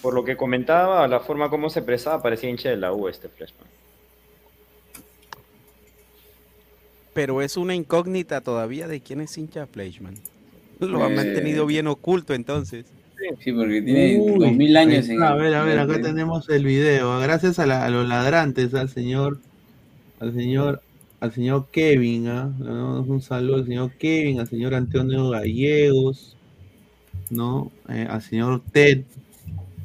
[0.00, 3.28] Por lo que comentaba, la forma como se expresaba parecía hincha de la U este
[3.28, 3.73] Fleshman.
[7.14, 10.14] Pero es una incógnita todavía de quién es hincha Fleischman.
[10.80, 12.86] Lo han Eh, mantenido bien oculto entonces.
[13.40, 16.48] Sí, porque tiene Uy, dos mil ahí años en A ver, a ver, acá tenemos
[16.50, 17.18] el video.
[17.20, 19.38] Gracias a, la- a los ladrantes, al señor,
[20.20, 20.82] al señor,
[21.20, 22.52] al señor Kevin, ¿ah?
[22.58, 26.36] Le damos un saludo al señor Kevin, al señor Antonio Gallegos,
[27.30, 27.70] ¿no?
[27.88, 29.04] Eh, al señor Ted,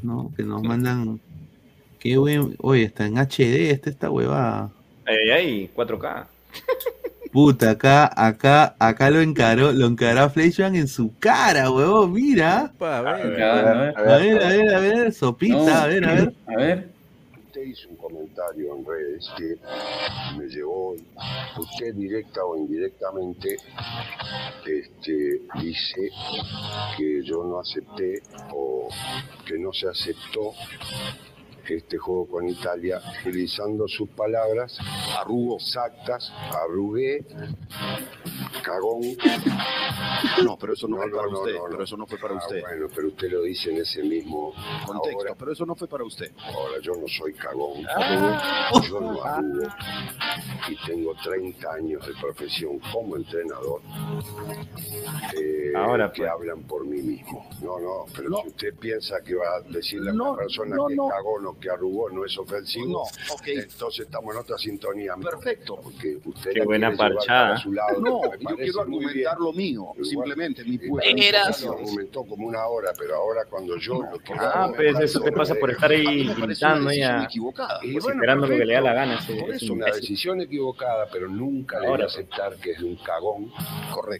[0.01, 0.33] ¿no?
[0.35, 1.21] Que nos mandan.
[1.99, 2.55] Qué buen.
[2.59, 4.71] Oye, está en HD, esta esta huevada.
[5.05, 6.27] Ay, ay, ay, 4K.
[7.31, 12.73] Puta, acá, acá, acá lo encaró, lo encaró Fleischman en su cara, huevón, mira.
[12.79, 15.73] A ver, A ver, A ver, a ver, a ver, sopita, No.
[15.73, 16.33] a ver, a ver.
[16.47, 16.89] A ver.
[17.45, 19.57] Usted hizo un comentario en redes que
[20.37, 20.93] me llevó,
[21.57, 23.57] usted directa o indirectamente,
[24.65, 26.09] este, dice
[26.97, 28.21] que yo no acepté
[28.53, 28.87] o
[29.45, 30.53] que no se aceptó
[31.75, 34.77] este juego con Italia, utilizando sus palabras,
[35.19, 36.31] arrugo exactas,
[36.63, 37.25] arrugué,
[38.63, 39.01] cagón.
[40.43, 41.55] No, pero eso no, fue para usted.
[41.69, 42.61] Pero eso no fue para Ah, usted.
[42.61, 44.53] bueno, pero usted lo dice en ese mismo
[44.85, 45.35] Contexto, ahora.
[45.37, 46.31] pero eso no fue para usted.
[46.43, 47.85] Ahora, yo no soy cagón.
[47.95, 48.69] Ah.
[48.87, 49.67] Yo no arrugo.
[50.69, 53.81] Y tengo 30 años de profesión como entrenador.
[55.39, 56.31] eh, Ahora, que pues.
[56.31, 57.47] hablan por mí mismo.
[57.61, 60.93] No, no, pero si usted piensa que va a decirle a una persona no, que
[60.93, 65.13] es cagón o que arrugó no es ofensivo, No, entonces estamos en otra sintonía.
[65.21, 65.79] Perfecto.
[65.81, 67.57] Porque usted Qué buena parchada.
[67.57, 70.97] su lado, No, yo quiero argumentar lo mío, Igual- simplemente mi pueblo.
[70.97, 75.19] usted lo argumentó como una hora, pero ahora cuando yo lo quiero Ah, pues eso
[75.21, 77.79] te pasa por estar ahí gritando y equivocada.
[77.81, 79.15] Pues, bueno, esperando lo que le da la gana.
[79.19, 82.13] ese- Por ese eso una decisión equivocada, pero nunca Ahora, debe pues.
[82.15, 83.51] aceptar que es de un cagón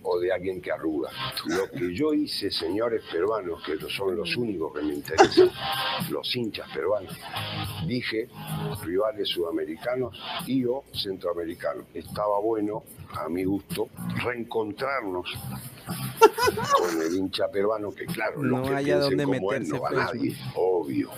[0.03, 1.09] o de alguien que arruga.
[1.45, 5.49] Lo que yo hice, señores peruanos, que son los únicos que me interesan,
[6.09, 7.13] los hinchas peruanos,
[7.85, 8.27] dije
[8.83, 11.85] rivales sudamericanos y o centroamericanos.
[11.93, 12.83] Estaba bueno,
[13.17, 13.89] a mi gusto,
[14.23, 15.37] reencontrarnos
[15.85, 19.81] con el hincha peruano, que claro, los No que haya dónde como él meterse, no
[19.81, 20.17] va Fresman.
[20.17, 21.09] nadie, obvio.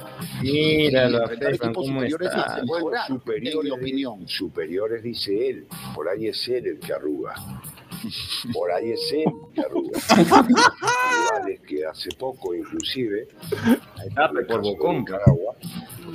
[0.42, 2.62] Míralo, equipos superiores está.
[2.66, 4.28] bueno, superiores, opinión.
[4.28, 7.36] Superiores dice él, por ahí es él el que arruga.
[8.52, 10.00] Por ahí es él el que arruga.
[11.12, 13.28] Rivales que hace poco, inclusive,
[14.48, 15.00] por Bocón.
[15.00, 15.56] Nicaragua,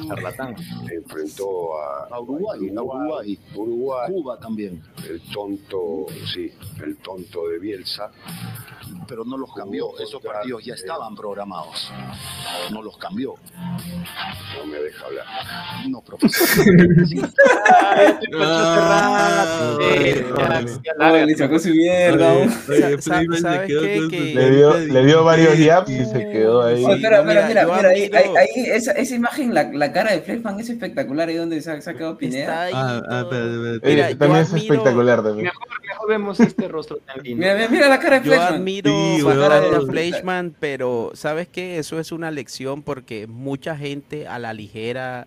[0.08, 0.54] Charlatán.
[0.90, 3.38] enfrentó a, A Uruguay, a Uruguay.
[3.54, 4.82] Uruguay, Cuba también.
[5.08, 6.52] el tonto, sí,
[6.84, 8.10] el tonto de Bielsa.
[9.08, 9.96] Pero no los cambió.
[9.98, 11.90] Esos partidos ya estaban programados.
[12.72, 13.34] No los cambió.
[14.58, 15.26] No me deja hablar.
[15.88, 16.64] No, profesor.
[21.26, 22.34] Le sacó su mierda.
[22.68, 26.84] Le dio, carita le dio varios yaps y se quedó ahí.
[26.84, 29.93] Espera, espera, mira, mira, yo mira, ahí, admiro- ahí, ahí, esa, esa imagen, la, la
[29.93, 32.62] cara de Fleshman es espectacular, ahí donde se ha sacado Está Pineda.
[32.62, 33.32] ahí Ah, ah, todo.
[33.32, 33.89] espérate, espérate.
[33.94, 35.44] Mira, yo también es admiro- espectacular también.
[35.44, 37.39] Mejor, mejor vemos este rostro tan lindo.
[37.40, 38.55] Mira, mira, mira la cara de Yo Fleshman.
[38.55, 39.86] admiro Sí, bastante a huevón.
[39.90, 41.78] Fleischmann, pero ¿sabes qué?
[41.78, 45.27] Eso es una lección porque mucha gente a la ligera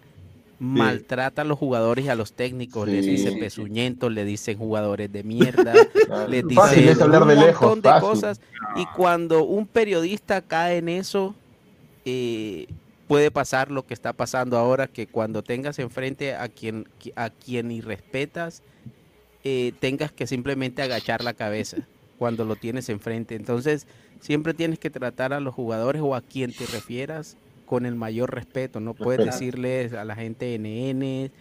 [0.62, 3.12] maltrata a los jugadores y a los técnicos, les Sí.
[3.12, 5.74] dicen pezuñentos, le dicen jugadores de mierda,
[6.28, 8.10] les Fácil dicen hablar un de montón lejos, de fácil.
[8.10, 8.42] cosas
[8.76, 11.34] y cuando un periodista cae en eso
[12.06, 12.68] eh,
[13.10, 17.72] puede pasar lo que está pasando ahora, que cuando tengas enfrente a quien a quien
[17.72, 18.62] irrespetas
[19.44, 21.88] eh, tengas que simplemente agachar la cabeza
[22.20, 23.34] cuando lo tienes enfrente.
[23.34, 23.88] Entonces,
[24.20, 28.32] siempre tienes que tratar a los jugadores o a quien te refieras con el mayor
[28.32, 28.80] respeto.
[28.80, 31.32] No puedes decirles a la gente NN,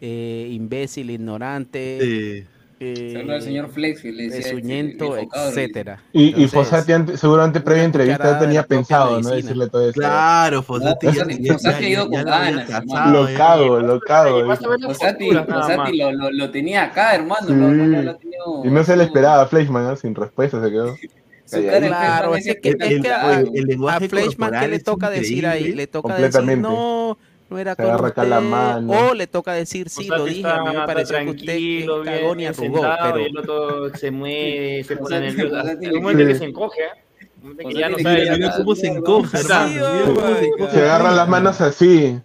[0.00, 2.55] eh, imbécil, ignorante, Sí.
[2.78, 4.62] Eh, del señor Flex, le decía este,
[4.98, 6.02] cabro, le etcétera.
[6.12, 9.30] Y, y Fossati antes- seguramente previa entrevista de tenía pensado, ¿no?
[9.30, 9.98] Decirle todo eso.
[9.98, 12.68] Claro, Fossati Fossati- ido con ganas,
[13.12, 14.54] Lo cago, lo cago.
[14.54, 17.46] Fossati, lo, lo, lo tenía acá, hermano.
[17.46, 17.54] Sí.
[17.54, 19.96] Lo, lo, lo, lo ha tenido- Y no se le esperaba a Fleischmann, ¿no?
[19.96, 20.94] Sin respuesta se quedó.
[21.48, 25.72] Claro, es que, El- lenguaje a Fleischmann, ¿qué le toca decir ahí?
[25.72, 27.16] Le toca decir, no,
[27.48, 28.92] no era con agarra acá la usted, mano.
[28.92, 32.34] o le toca decir, sí, lo Fossati dije, a mí me pareció que usted cagó
[32.34, 35.56] ni arrugó, sentado, pero y el otro se mueve, se pone nervioso.
[35.80, 37.74] El momento que se encoge, ¿eh?
[37.74, 40.70] Ya no sabe Mira cómo se encoge, hermano.
[40.72, 42.18] se agarran las manos así,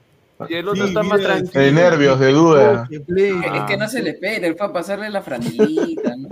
[0.50, 1.64] Y el otro Sí, está más tranquilo.
[1.64, 2.90] de nervios, de duda.
[2.90, 6.30] Es que no se le espera, él fue a pasarle la franelita, ¿no?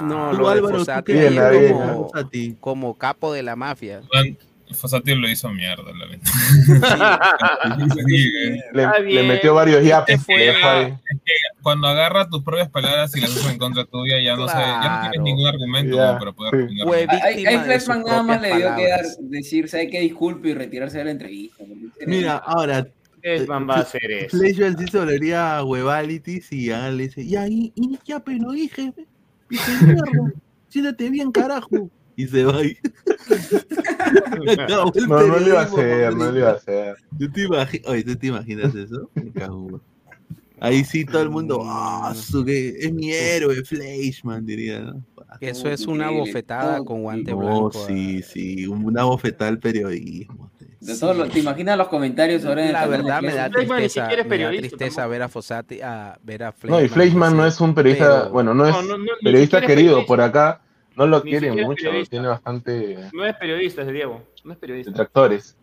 [0.00, 2.10] no, lo de Álvaro, ¿tú Fossati qué Bien, bien, como,
[2.60, 4.02] como capo de la mafia.
[4.74, 7.18] Fossati lo hizo mierda, la verdad.
[8.06, 8.60] Sí, eh.
[8.72, 9.82] Le, le metió varios.
[9.84, 10.84] Este fue- le dejó ahí.
[11.10, 11.32] Es que
[11.62, 14.78] cuando agarras tus propias palabras y las usas en contra tuya, ya no, sabes, ya
[14.90, 15.22] no tienes Claro.
[15.24, 16.76] ningún argumento como para poder sí.
[16.76, 20.00] sus Fleshman nada más le dio que dar, decir, ¿sabe qué?
[20.00, 21.64] Disculpe y retirarse de la entrevista.
[22.06, 22.86] Mira, ahora,
[23.20, 24.36] Fleischmann va a hacer eso.
[24.38, 28.38] Fleischmann sí se volvería a huevalitis y ya le dice, ya, y, y ya, pero
[28.38, 28.92] lo dije,
[29.50, 30.32] dije, mierda,
[30.68, 31.90] siéntate bien, carajo.
[32.18, 32.76] Y se va ahí.
[34.94, 36.96] El No, no le iba a hacer, no le iba a hacer.
[37.16, 39.08] ¿Tú te, imagi- Oye, ¿tú te imaginas eso?
[39.14, 39.80] Me cago.
[40.58, 45.04] Ahí sí todo el mundo, ah, su que es mi héroe, Fleischmann, diría, ¿no?
[45.38, 47.86] Que Eso es una bofetada con guante No, blanco.
[47.86, 50.50] sí, sí, una bofetada al periodismo.
[50.80, 54.50] De todo lo- ¿Te imaginas los comentarios el La verdad me da tristeza, me da
[54.50, 58.22] tristeza ver a Fossati, a ver a No, y Fleischmann Fleischmann no es un periodista,
[58.22, 60.62] pero- bueno, no es No, no, no, periodista querido por acá.
[60.98, 64.90] No lo Ni es mucho, tiene bastante No es periodista ese Diego, no es periodista.
[64.90, 65.56] detractores.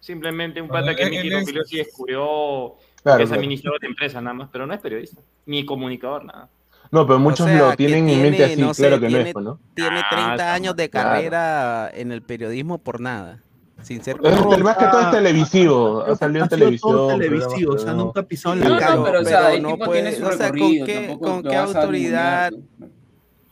[0.00, 3.40] Simplemente un pata que emitió es- opinión y descubrió Claro, que es claro.
[3.40, 6.48] administrador de empresa nada más, pero no es periodista, ni comunicador, nada.
[6.90, 9.30] No, pero muchos sea, lo tienen en mente así, no sé, claro que no tiene-
[9.30, 9.60] es, ¿no?
[9.74, 11.08] Tiene Ah, 30 está años de claro.
[11.10, 13.42] carrera en el periodismo por nada.
[13.82, 14.16] Sin ser
[14.62, 17.18] más que todo es televisivo, ha salido en sido todo televisión.
[17.20, 18.60] televisivo, o sea, nunca pisado Sí.
[18.60, 18.96] la No, calle.
[18.96, 22.52] no, pero, o sea, tiene puede- su o sea, ¿con qué, con qué autoridad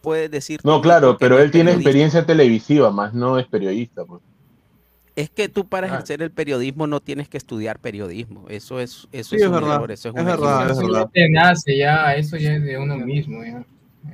[0.00, 4.04] puedes decir No, claro, pero él tiene experiencia televisiva, más no es periodista.
[4.04, 4.22] Pues.
[5.16, 5.90] Es que tú para Ah.
[5.90, 8.46] ejercer el periodismo no tienes que estudiar periodismo.
[8.48, 10.34] Eso es, eso Sí, es, es un verdad, error, eso es, es verdad,
[10.70, 10.86] es equivocación.
[10.86, 11.00] verdad.
[11.02, 13.44] Eso ya te nace ya, eso ya es de uno mismo.
[13.44, 13.64] Ya.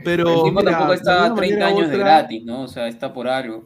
[0.03, 2.63] Pero el mira, tampoco de está alguna 30 manera u años de otra- gratis, ¿no?
[2.63, 3.65] O sea, está por algo.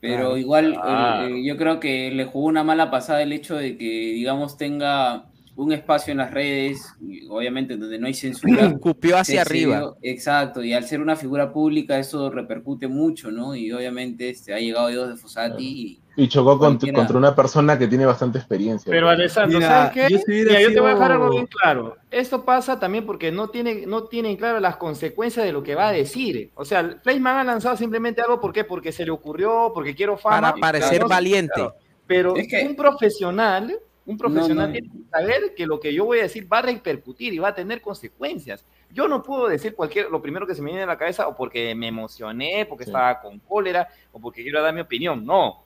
[0.00, 0.36] Pero Claro.
[0.36, 1.26] igual Claro.
[1.34, 3.84] eh, yo creo que le jugó una mala pasada el hecho de que,
[4.14, 5.24] digamos, tenga
[5.56, 6.94] un espacio en las redes,
[7.30, 8.72] obviamente donde no hay censura.
[8.80, 9.94] Cupió hacia arriba.
[10.02, 13.54] exacto, y al ser una figura pública eso repercute mucho, ¿no?
[13.54, 18.04] Y obviamente este, ha llegado Dios de Fossati Y chocó contra una persona que tiene
[18.04, 18.90] bastante experiencia.
[18.90, 19.08] Pero.
[19.08, 20.14] Alessandro, Mira, ¿sabes qué?
[20.14, 21.96] yo Mira, yo te voy a dejar algo bien claro.
[22.10, 25.88] Esto pasa también porque no tienen, no tienen claras las consecuencias de lo que va
[25.88, 26.50] a decir.
[26.54, 28.64] O sea, Fleischmann ha lanzado simplemente algo, ¿por qué?
[28.64, 30.40] Porque se le ocurrió, porque quiero fama.
[30.52, 31.52] Para parecer Claro, valiente.
[31.54, 31.74] claro.
[32.06, 34.72] Pero Es que- un profesional Un profesional no.
[34.72, 37.48] tiene que saber que lo que yo voy a decir va a repercutir y va
[37.48, 38.64] a tener consecuencias.
[38.90, 41.34] Yo no puedo decir cualquier, lo primero que se me viene a la cabeza, o
[41.34, 45.24] porque me emocioné, porque estaba con cólera, o porque quiero dar mi opinión.
[45.24, 45.62] No.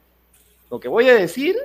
[0.71, 1.57] Lo que voy a decir,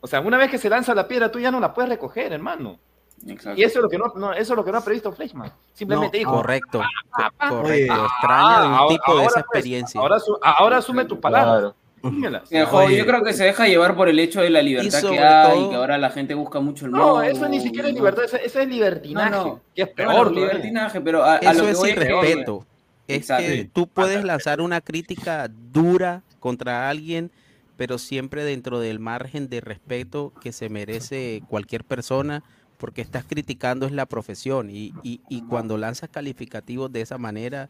[0.00, 2.32] o sea, una vez que se lanza la piedra, tú ya no la puedes recoger,
[2.32, 2.78] hermano.
[3.24, 5.52] Y eso es lo que no, no- eso es lo que no ha previsto Fleischmann.
[5.74, 6.32] Simplemente No, dijo.
[6.32, 6.80] correcto,
[7.12, 7.92] "Ah, ah, correcto.
[7.92, 10.00] ah, Extraña un ahora- tipo de esa ahora, pues, experiencia.
[10.00, 11.56] ahora, ahora asume tus palabras.
[11.56, 11.81] Dímelas.
[12.02, 15.70] Yo creo que se deja llevar por el hecho de la libertad que hay, todo-
[15.70, 18.60] que ahora la gente busca mucho el No, eso ni siquiera es libertad, eso, eso
[18.60, 19.30] es libertinaje.
[19.30, 19.60] No, no.
[19.74, 20.32] Que es peor.
[20.32, 22.66] libertinaje, pero a, a Eso lo que es voy es que- irrespeto.
[23.08, 23.46] Es Exacto.
[23.48, 27.30] que tú puedes lanzar una crítica dura contra alguien,
[27.76, 32.42] pero siempre dentro del margen de respeto que se merece cualquier persona,
[32.78, 37.68] porque estás criticando es la profesión y, y- y cuando lanzas calificativos de esa manera,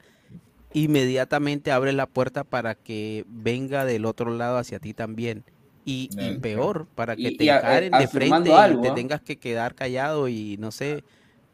[0.75, 5.45] inmediatamente abres la puerta para que venga del otro lado hacia ti también.
[5.85, 8.89] Y, y peor, para que Y- te y a- encaren de afirmando frente y te
[8.89, 8.95] ¿ah?
[8.95, 11.03] tengas que quedar callado y no sé,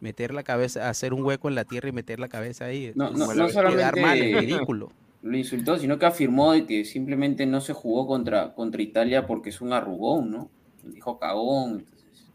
[0.01, 2.93] meter la cabeza, hacer un hueco en la tierra y meter la cabeza ahí.
[2.95, 4.91] No, no, no la- solamente quedar mal, es ridículo.
[5.23, 9.49] lo insultó, sino que afirmó de que simplemente no se jugó contra, contra Italia porque
[9.49, 10.51] es un arrugón, ¿no?
[10.85, 11.81] Dijo cagón.
[11.81, 12.27] entonces,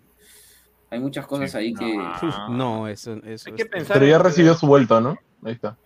[0.89, 1.95] hay muchas cosas ahí que...
[2.49, 5.15] No, eso, eso es- Pero ya recibió su vuelta, ¿no?
[5.43, 5.77] Ahí está.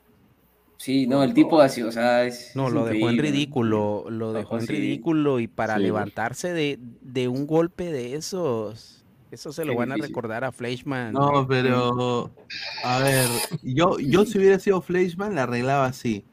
[0.78, 2.56] Sí, no, el tipo así, o sea, es...
[2.56, 4.74] No, es lo dejó en ridículo, lo dejó en sí.
[4.74, 5.84] ridículo y para Sí.
[5.84, 10.52] levantarse de, de un golpe de esos, eso se lo Qué van a recordar a
[10.52, 11.14] Fleischmann.
[11.14, 12.32] No, pero
[12.84, 13.28] a ver,
[13.64, 16.26] yo, yo si hubiera sido Fleischmann la arreglaba así.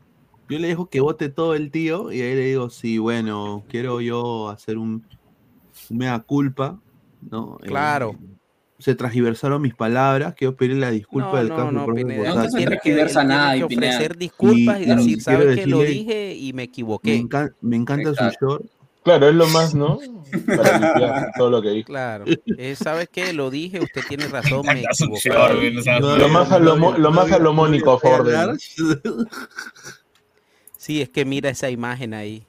[0.47, 4.03] Yo le dejo que vote todo el tío y ahí le digo, sí, bueno, quiero
[4.03, 5.07] yo hacer un,
[5.91, 6.81] un mea culpa,
[7.21, 7.59] ¿no?
[7.63, 8.19] Eh, Claro.
[8.85, 12.49] Se transgiversaron mis palabras, quiero pedirle la disculpa No, del no, caso no, por Pineda,
[12.51, 15.67] tiene que- él tiene que ofrecer disculpas y, Y- decir, ¿sabes qué?
[15.67, 17.17] Lo decirle- dije y me Me, equivoqué.
[17.19, 18.37] encan- me encanta Exacto.
[18.39, 18.65] su short.
[19.05, 19.99] Claro, es lo más, ¿no?
[20.47, 21.87] Para limpiar todo lo que dijo.
[21.87, 22.25] Claro.
[22.59, 23.33] Eh, ¿Sabes qué?
[23.35, 25.31] Lo dije, usted tiene razón, me equivoqué.
[26.01, 28.59] no Lo más alomo- lo más salomónico, a favor de él.
[30.77, 32.47] Sí, es que mira esa imagen ahí.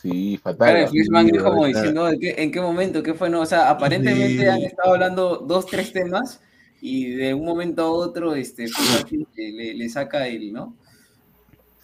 [0.00, 0.76] Sí, fatal.
[0.92, 4.46] es como diciendo ¿en qué, en qué momento, qué fue, no, o sea, aparentemente Sí.
[4.46, 6.40] han estado hablando dos, tres temas
[6.80, 10.74] y de un momento a otro, este, Fossati le, le- saca el, ¿no?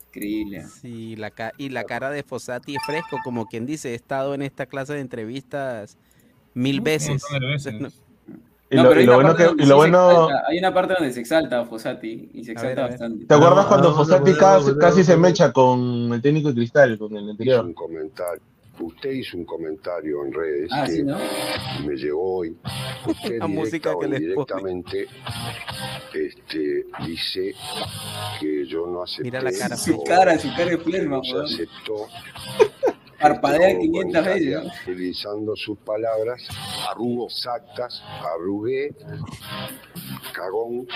[0.09, 0.65] Increíble.
[0.81, 4.35] Sí, la ca- y la cara de Fossati es fresco, como quien dice, he estado
[4.35, 5.97] en esta clase de entrevistas
[6.55, 7.23] mil veces.
[7.78, 7.89] No,
[8.73, 9.76] Y No, lo, pero y hay lo una bueno parte que, donde y lo se
[9.78, 12.90] bueno, exalta, hay una parte donde se exalta a Fossati y se exalta a ver.
[12.92, 13.26] bastante.
[13.26, 16.55] ¿te acuerdas cuando Ah, Fossati bueno, casi, bueno, casi se mecha con el técnico de
[16.55, 17.65] cristal, con el anterior?
[17.65, 18.42] un comentario.
[18.78, 21.18] Usted hizo un comentario en redes Ah, que sí, ¿no?
[21.84, 22.57] me llegó hoy.
[23.07, 25.07] Usted La música que les indirectamente
[26.15, 27.55] este, dice
[28.40, 29.24] que yo no acepté.
[29.24, 29.76] Mira la cara.
[29.76, 32.07] Su cara, su cara de Fleischmann, No se aceptó.
[33.20, 34.73] Parpadea Como 500 con veces.
[34.82, 36.42] Utilizando sus palabras,
[36.90, 38.02] arrugo exactas,
[38.34, 38.94] arrugué,
[40.32, 40.86] cagón.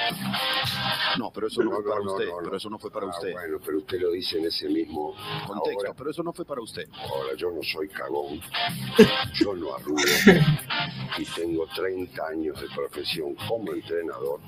[1.18, 2.24] No, pero eso no, fue para usted.
[2.42, 3.32] Pero eso no fue para Ah, usted.
[3.32, 5.14] bueno, pero usted lo dice en ese mismo
[5.46, 6.88] Contexto, Ahora- pero eso no fue para usted.
[6.92, 8.40] Ahora, yo no soy cagón,
[9.34, 10.00] yo no arrugo
[11.18, 14.40] y tengo 30 años de profesión como entrenador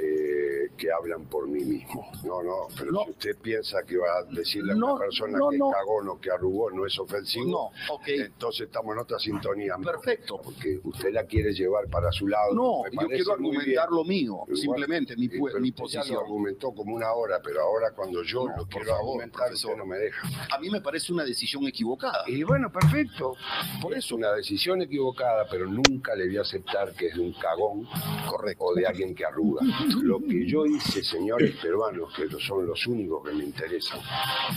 [0.00, 2.10] eh, que hablan por mí mismo.
[2.24, 5.48] No, no, pero si usted piensa que va a decirle a No, una persona no,
[5.50, 7.46] que es cagón o que arrugó no es ofensivo,
[7.88, 8.08] No, ok.
[8.08, 9.74] entonces estamos en otra sintonía.
[9.82, 10.40] Perfecto.
[10.42, 12.54] Porque usted la quiere llevar para su lado.
[12.54, 16.14] No, yo quiero argumentar lo mío, Igual, simplemente mi, pero mi ya posición.
[16.14, 19.76] lo argumentó como una hora, pero ahora cuando yo No, lo quiero favor, argumentar, usted
[19.76, 20.28] no me deja.
[20.54, 22.24] A mí me parece una decisión equivocada.
[22.26, 23.34] Y bueno, perfecto.
[23.80, 27.32] Por eso una decisión equivocada, pero nunca le voy a aceptar que es de un
[27.34, 27.86] cagón
[28.28, 28.64] Correcto.
[28.64, 29.62] o de alguien que arruga.
[30.02, 34.00] Lo que yo hice, señores peruanos, que son los únicos que me interesan,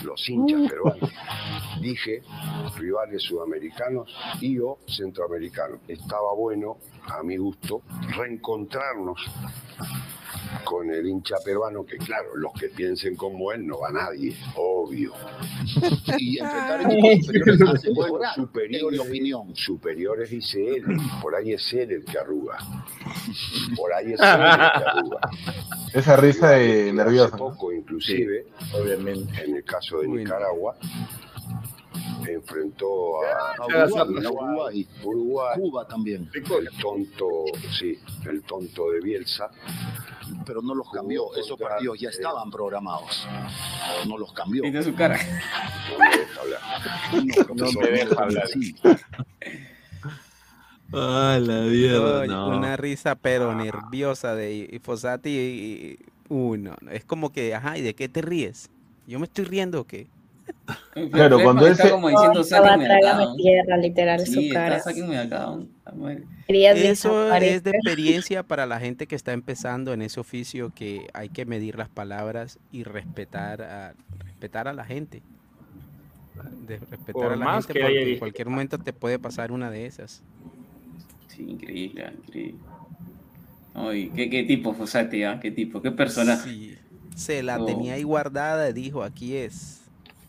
[0.03, 1.09] los hinchas peruanos,
[1.81, 2.21] dije
[2.77, 5.79] rivales sudamericanos y o centroamericanos.
[5.87, 7.81] Estaba bueno, a mi gusto,
[8.15, 9.19] reencontrarnos
[10.63, 15.13] con el hincha peruano, que claro, los que piensen como él no va nadie, obvio.
[16.17, 19.55] Y enfrentar equipos superiores hace superiores, opinión.
[19.55, 20.83] superiores dice él,
[21.21, 22.57] por ahí es él el que arruga.
[23.75, 25.19] Por ahí es él el que arruga.
[25.93, 27.37] Esa risa de Hace nerviosa.
[27.37, 27.49] ¿no?
[27.49, 29.43] poco, inclusive, obviamente.
[29.43, 30.07] en el caso de.
[30.07, 30.75] Nicaragua,
[32.27, 34.87] enfrentó a, A Uruguay, a Uruguay.
[35.03, 36.29] Uruguay, Cuba también.
[36.33, 36.43] el
[36.81, 37.27] tonto,
[37.77, 39.49] sí, el tonto de Bielsa.
[40.45, 41.23] Pero no los cambió.
[41.25, 43.27] Jugó Esos contra- partidos ya estaban programados.
[44.07, 44.63] No los cambió.
[44.63, 45.17] Mira su cara.
[45.91, 46.61] No me deja hablar.
[47.13, 48.47] No, profesor, me deja no, hablar.
[48.47, 48.75] sí.
[50.95, 52.49] Ah, la mierda, no.
[52.57, 55.29] Una risa pero nerviosa de y Fossati.
[55.29, 55.99] y- y-
[56.29, 58.69] uy, no, no, es como que, ajá, ¿y de qué te ríes?
[59.07, 60.07] ¿Yo me estoy riendo o qué?
[61.11, 62.99] Claro, cuando él está se- como diciendo, Estaba sáquenme acá.
[62.99, 63.35] trágame ¿no?
[63.35, 64.79] tierra, literal, Sí, su está, cara.
[64.79, 65.45] sáquenme de acá.
[65.95, 66.09] ¿no?
[66.47, 71.29] Eso es de experiencia para la gente que está empezando en ese oficio que hay
[71.29, 75.21] que medir las palabras y respetar a, respetar a la gente.
[76.67, 79.69] De respetar Por a la más gente porque en cualquier momento te puede pasar una
[79.71, 80.21] de esas.
[81.27, 82.59] Sí, increíble, increíble.
[83.75, 85.39] Ay, ¿qué, qué tipo Fosati, ah?
[85.41, 85.81] ¿Qué tipo?
[85.81, 86.49] ¿Qué personaje?
[86.49, 86.75] Sí,
[87.15, 87.65] se la No.
[87.65, 89.82] tenía ahí guardada y dijo, aquí es.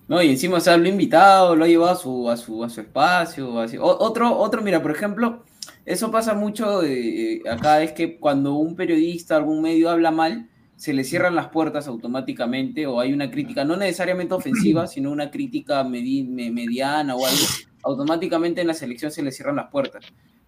[0.06, 2.62] No, y encima, o sea, lo ha invitado, lo ha llevado a su, a su,
[2.62, 3.58] a su espacio.
[3.60, 3.78] así.
[3.78, 5.42] O- otro, otro, mira, por ejemplo,
[5.86, 10.48] eso pasa mucho eh, eh, acá, es que cuando un periodista, algún medio habla mal,
[10.76, 15.30] se le cierran las puertas automáticamente o hay una crítica, no necesariamente ofensiva, sino una
[15.30, 17.38] crítica medi- me- mediana o algo,
[17.82, 20.04] automáticamente en la selección se le cierran las puertas.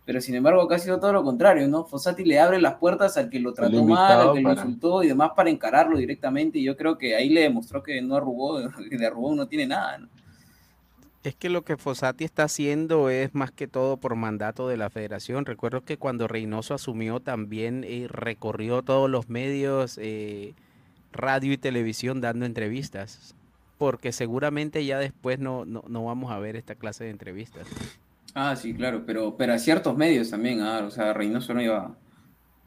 [0.06, 1.84] Pero sin embargo, acá ha sido todo lo contrario, ¿no?
[1.84, 5.08] Fossati le abre las puertas al que lo trató mal, al que lo insultó y
[5.08, 6.60] demás para encararlo directamente.
[6.60, 9.66] Y yo creo que ahí le demostró que no arrugó, que de arrugón no tiene
[9.66, 10.08] nada, ¿no?
[11.24, 14.90] Es que lo que Fossati está haciendo es más que todo por mandato de la
[14.90, 15.44] federación.
[15.44, 20.54] Recuerdo que cuando Reynoso asumió también eh, recorrió todos los medios, eh,
[21.12, 23.34] radio y televisión dando entrevistas,
[23.76, 27.66] porque seguramente ya después no, no, no vamos a ver esta clase de entrevistas.
[28.38, 31.96] Ah, sí, claro, pero, pero a ciertos medios también, ah, o sea, Reynoso no iba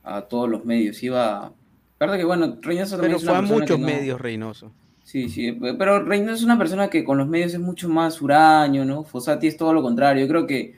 [0.04, 1.54] a todos los medios, iba...
[2.00, 4.72] Verdad que bueno, Reynoso también Pero es una fue a muchos no- medios Reynoso.
[5.04, 8.84] Sí, sí, pero Reynoso es una persona que con los medios es mucho más huraño,
[8.84, 9.04] ¿no?
[9.04, 10.24] Fossati es todo lo contrario.
[10.24, 10.74] Yo creo que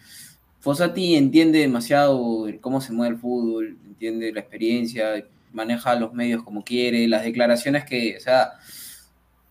[0.59, 6.63] Fossati entiende demasiado cómo se mueve el fútbol, entiende la experiencia, maneja los medios como
[6.65, 8.51] quiere, las declaraciones que, o sea,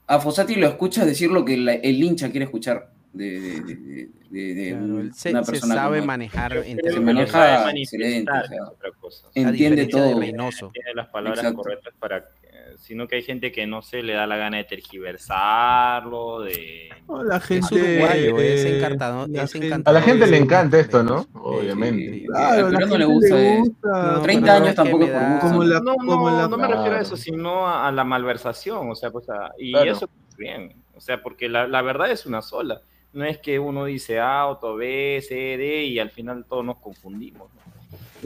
[0.06, 4.08] a Fossati lo escuchas decir lo que la- el hincha quiere escuchar de, de- de-
[4.30, 6.96] de- de Claro, un- él se, una se persona sabe como manejar Pero entre Se
[7.00, 9.26] lo sabe maneja manifestar, excelente, o que sea, es otra cosa.
[9.26, 10.20] A entiende todo.
[10.20, 11.62] Tiene las palabras Exacto.
[11.62, 14.64] correctas para eh, sino que hay gente que no se le da la gana de
[14.64, 17.74] tergiversarlo, de No, la Es gente.
[17.74, 19.96] uruguayo, es eh, encantador, la es gente- encantador.
[19.96, 21.22] A la gente le encanta esto, ¿no?
[21.22, 22.12] sí, Obviamente.
[22.12, 23.58] sí, Claro, le gusta, le eh.
[23.58, 24.12] gusta.
[24.12, 25.48] No, 30 pero años tampoco me por da- gusto.
[25.48, 27.22] Como la, no, como no, la- no me refiero a eso, Claro.
[27.22, 29.92] sino a, a la malversación, o sea, pues, a- y Claro.
[29.92, 30.08] eso
[30.38, 32.80] bien, o sea, porque la, la verdad es una sola,
[33.12, 36.78] no es que uno dice A, otro B, C, D, y al final todos nos
[36.78, 37.60] confundimos, ¿no?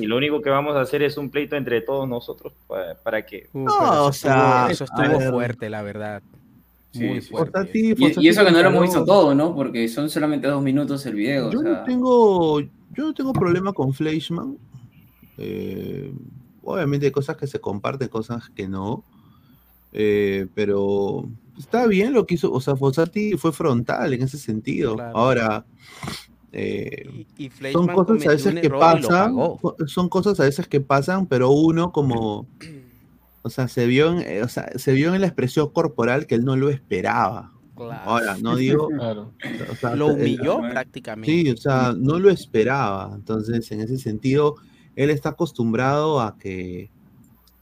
[0.02, 3.24] Y lo único que vamos a hacer es un pleito entre todos nosotros para, para
[3.24, 3.48] que...
[3.52, 5.30] Uh, No, o sea, estuvo, eso estuvo ver.
[5.30, 6.22] fuerte, la verdad.
[6.90, 7.58] Sí, Muy fuerte.
[7.60, 9.54] Fossati- Y, y eso que no lo hemos visto todo, ¿no?
[9.54, 11.50] Porque son solamente dos minutos el video.
[11.50, 14.58] Yo o sea, no tengo, yo no tengo problema con Fleischmann.
[15.38, 16.12] Eh,
[16.62, 19.04] obviamente hay cosas que se comparten, cosas que no.
[19.92, 22.52] Eh, pero está bien lo que hizo.
[22.52, 24.94] O sea, Fossati fue frontal en ese sentido.
[24.96, 25.16] Claro.
[25.16, 25.66] Ahora,
[26.52, 29.36] eh, Y, y son cosas a veces que pasan.
[29.86, 32.46] Son cosas a veces que pasan, pero uno como.
[33.42, 36.34] O sea, se vio en, eh, o sea, se vio en la expresión corporal que
[36.34, 37.52] él no lo esperaba.
[37.76, 38.00] Claro.
[38.04, 38.88] Ahora, no digo.
[38.88, 39.32] Claro.
[39.70, 40.70] o sea, Lo el- humilló Bueno.
[40.72, 41.30] prácticamente.
[41.30, 43.12] Sí, o sea, no lo esperaba.
[43.14, 44.54] Entonces, en ese sentido,
[44.96, 46.88] él está acostumbrado a que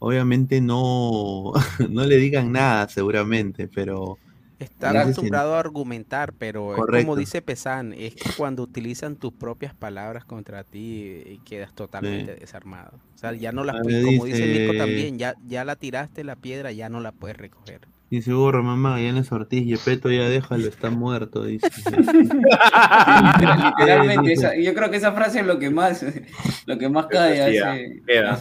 [0.03, 1.53] obviamente no,
[1.91, 4.19] no le digan nada, seguramente, pero
[4.59, 9.75] Está acostumbrado a argumentar, pero es como dice Pesan, es que cuando utilizan tus propias
[9.75, 12.93] palabras contra ti eh, quedas totalmente desarmado.
[13.13, 16.23] O sea, ya no las puedes, como dice Nico dice- también, ya, ya la tiraste
[16.23, 17.81] la piedra, ya no la puedes recoger.
[18.09, 21.67] Dice Hugo Román Magallanes Ortiz, Yepeto ya déjalo, está muerto, dice.
[21.87, 26.05] literal- literalmente, esa- yo creo que esa frase es lo que más,
[26.67, 27.75] lo que más cae a
[28.07, 28.39] Queda,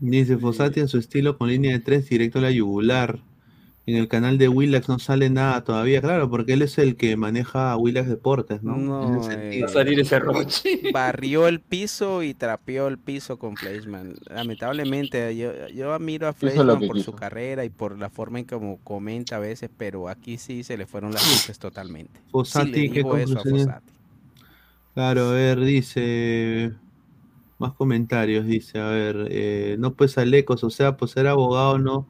[0.00, 3.20] Dice Fossati en su estilo con línea de tres directo a la yugular.
[3.86, 7.16] En el canal de Willax no sale nada todavía, claro, porque él es el que
[7.16, 8.88] maneja a Willax Deportes, ¿no?
[9.00, 9.66] En ese No, sentido.
[9.66, 10.80] eh, Va a salir ese roche.
[10.92, 14.16] barrió el piso y trapeó el piso con Fleischmann.
[14.26, 18.78] Lamentablemente, yo, yo admiro a que por su carrera y por la forma en como
[18.78, 22.20] comenta a veces, pero aquí sí se le fueron las luces totalmente.
[22.42, 23.44] Sí Fossati, le ¿qué dijo eso a conclusiones?
[23.44, 23.92] Fossati.
[24.94, 26.72] Claro, a ver, dice.
[27.60, 32.08] Más comentarios, dice, a ver, eh, no pues alecos, o sea, pues ser abogado no,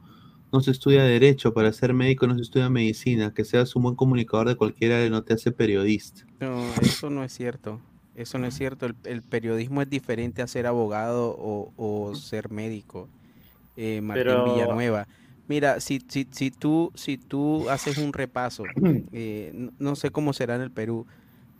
[0.51, 3.95] no se estudia derecho, para ser médico no se estudia medicina, que seas un buen
[3.95, 6.25] comunicador de cualquier área no te hace periodista.
[6.39, 7.79] No, eso no es cierto.
[8.15, 8.85] Eso no es cierto.
[8.85, 13.07] El, el periodismo es diferente a ser abogado o, o ser médico.
[13.77, 15.07] Eh, Martín Pero- Villanueva.
[15.47, 18.63] Mira, si, si, si, tú, si tú haces un repaso,
[19.11, 21.07] eh, no, no sé cómo será en el Perú,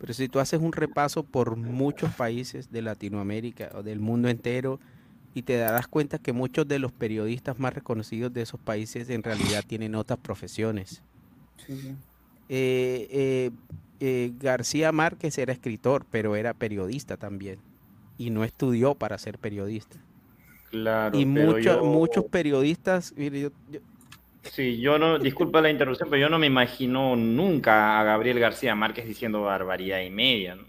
[0.02, 4.80] pero si tú haces un repaso por muchos países de Latinoamérica o del mundo entero,
[5.32, 9.22] y te darás cuenta que muchos de los periodistas más reconocidos de esos países en
[9.22, 11.02] realidad tienen otras profesiones.
[12.48, 13.50] Eh, eh,
[14.00, 17.60] eh, García Márquez era escritor, pero era periodista también.
[18.18, 19.98] Y no estudió para ser periodista.
[20.70, 23.80] Claro, y muchos yo- muchos periodistas, mire, yo, yo-
[24.42, 28.74] Sí, yo no, disculpa la interrupción, pero yo no me imagino nunca a Gabriel García
[28.74, 30.56] Márquez diciendo barbaridad y media.
[30.56, 30.62] ¿no?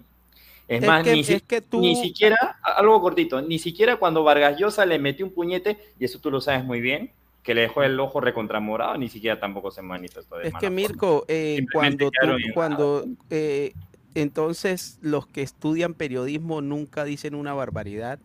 [0.67, 2.37] Es, Es más, que- ni, si- es que tú- ni siquiera,
[2.77, 6.39] algo cortito, ni siquiera cuando Vargas Llosa le metió un puñete, y eso tú lo
[6.39, 7.11] sabes muy bien,
[7.41, 10.69] que le dejó el ojo recontramorado, ni siquiera tampoco se manifestó de Es que.
[10.69, 12.17] Mirko, eh, cuando, tú-
[12.53, 13.73] cuando eh,
[14.15, 18.19] entonces los que estudian periodismo nunca dicen una barbaridad.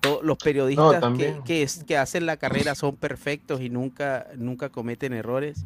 [0.00, 1.42] To- Los periodistas que, también.
[1.44, 5.64] que, es- que hacen la carrera son perfectos y nunca, nunca cometen errores.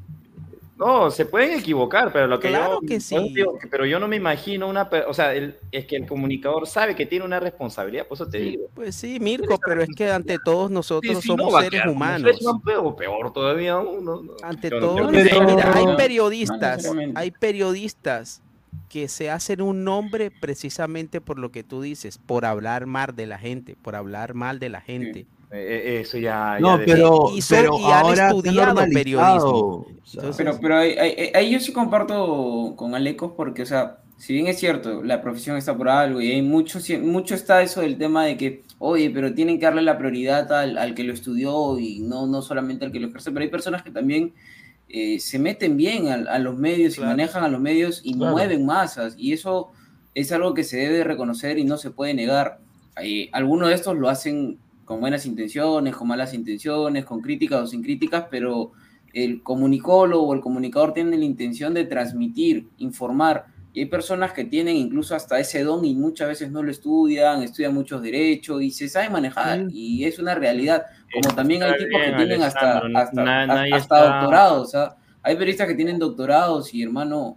[0.77, 3.17] No, se pueden equivocar, pero lo que Claro yo que sí.
[3.33, 6.67] digo que- pero yo no me imagino una, o sea, el- es que el comunicador
[6.67, 8.65] sabe que tiene una responsabilidad, por eso te digo.
[8.75, 11.87] Pues sí, Mirko, pero es que ante todos nosotros Sí, sí, no somos a seres
[11.87, 12.23] humanos.
[12.23, 14.21] Fleischmann, pero peor todavía uno.
[14.21, 14.33] no.
[14.43, 18.43] Ante Yo no- todo, yo no mira, hay No periodistas, hay periodistas
[18.89, 23.27] que se hacen un nombre precisamente por lo que tú dices, por hablar mal de
[23.27, 25.27] la gente, por hablar mal de la gente.
[25.51, 26.59] Eh, eh, eso ya.
[26.61, 29.87] No, ya de- pero, y son- pero y han ahora estudiado periodismo.
[30.15, 34.33] Entonces- Pero, pero ahí, ahí- ahí yo sí comparto con Alecos porque, o sea, si
[34.33, 37.81] bien es cierto, la profesión está por algo y hay mucho, si- mucho está eso
[37.81, 41.13] del tema de que, oye, pero tienen que darle la prioridad al, al que lo
[41.13, 44.33] estudió y no, no solamente al que lo ejerce, pero hay personas que también
[44.97, 48.31] eh, se meten bien a, a los medios y manejan a los medios y Claro.
[48.33, 49.73] mueven masas y eso
[50.15, 52.61] es algo que se debe reconocer y no se puede negar.
[53.03, 57.67] Eh, algunos de estos lo hacen con buenas intenciones, con malas intenciones, con críticas o
[57.67, 58.71] sin críticas, pero
[59.13, 63.47] el comunicólogo o el comunicador tiene la intención de transmitir, informar.
[63.73, 67.43] Y hay personas que tienen incluso hasta ese don y muchas veces no lo estudian,
[67.43, 69.67] estudian muchos derechos y se saben manejar.
[69.73, 70.85] Y es una realidad.
[71.23, 74.63] Como también hay tipos que bien, tienen hasta, Alessandro, hasta, hasta- nadie hasta está- doctorados.
[74.69, 77.37] O sea, hay periodistas que tienen doctorados y hermano,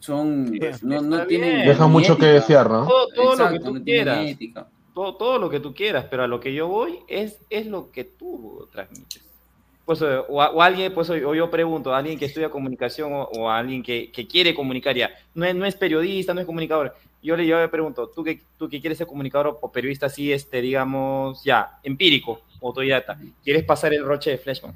[0.00, 1.90] son, no, no Está tienen...
[1.90, 2.86] mucho que desear, ¿no?
[2.86, 4.18] Todo, todo lo Exacto, que tú no quieras.
[4.26, 4.68] ética.
[4.94, 7.90] Todo, todo lo que tú quieras, pero a lo que yo voy es, es lo
[7.90, 9.22] que tú transmites.
[9.84, 13.22] Pues, eh, o, o alguien, pues, o, yo pregunto, a alguien que estudia comunicación o,
[13.24, 16.46] o a alguien que, que quiere comunicar ya, no es, no es periodista, no es
[16.46, 16.94] comunicador.
[17.22, 20.06] Yo le, yo le pregunto, ¿tú que, tú que quieres ser comunicador o, o periodista
[20.06, 24.72] así, este, digamos, ya, empírico, autodidacta, ¿quieres pasar el roche de Fleshman?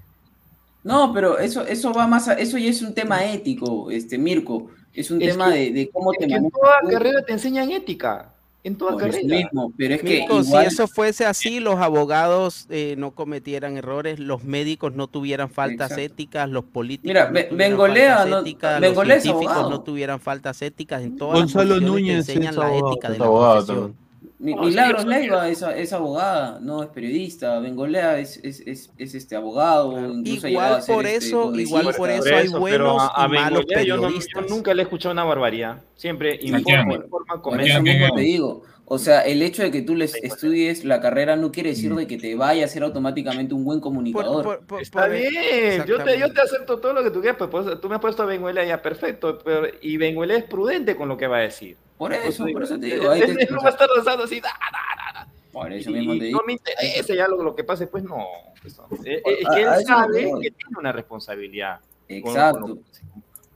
[0.85, 4.69] No, pero eso, eso va más a, eso ya es un tema ético, este Mirko.
[4.95, 6.89] Es un Es tema que- de, de cómo Es te que en manejas toda tú.
[6.89, 8.33] carrera te enseñan ética.
[8.65, 9.23] En toda carrera.
[9.25, 14.19] mismo, pero es que igual- si eso fuese así, los abogados eh, no cometieran errores,
[14.19, 16.13] los médicos no tuvieran faltas Exacto.
[16.15, 19.71] éticas, los políticos Mira, no Bengolea éticas, los científicos abogado.
[19.71, 23.11] no tuvieran faltas éticas, en todas Gonzalo las Núñez te enseñan es la abogado, ética
[23.11, 23.97] de la abogado profesión.
[24.41, 27.59] Mi- No, Milagros sí, Leiva es, es abogada, no es periodista.
[27.59, 32.35] Bengolea es, es, es, es este abogado, Igual ser por este, eso, igual por eso
[32.35, 34.49] hay buenos a, a y malos Bengolea yo, no- yo periodistas.
[34.49, 35.83] nunca le he escuchado una barbaridad.
[35.97, 37.83] Siempre informa, informa, comenta.
[38.15, 38.63] te digo.
[38.91, 42.07] O sea, el hecho de que tú les estudies la carrera no quiere decir de
[42.07, 44.43] que te vaya a ser automáticamente un buen comunicador.
[44.43, 47.37] por- por- Está por- bien, yo te, yo te acepto todo lo que tú quieras,
[47.37, 50.97] pues, pues, tú me has puesto a Benguela ya perfecto, pero, y Benguela es prudente
[50.97, 51.77] con lo que va a decir.
[51.99, 53.11] Por Pues, eso, por eso te él- digo.
[53.13, 55.33] ahí él te- no va a estar lanzando así, da, da, da, da.
[55.53, 56.39] por eso Y- mismo te digo.
[56.41, 58.25] no me interesa ya lo, lo que pase, pues no.
[58.63, 58.85] pues, no.
[59.05, 61.81] Eh, eh, Es que él sabe que tiene una responsabilidad.
[62.07, 62.61] con- Exacto.
[62.63, 62.79] con lo-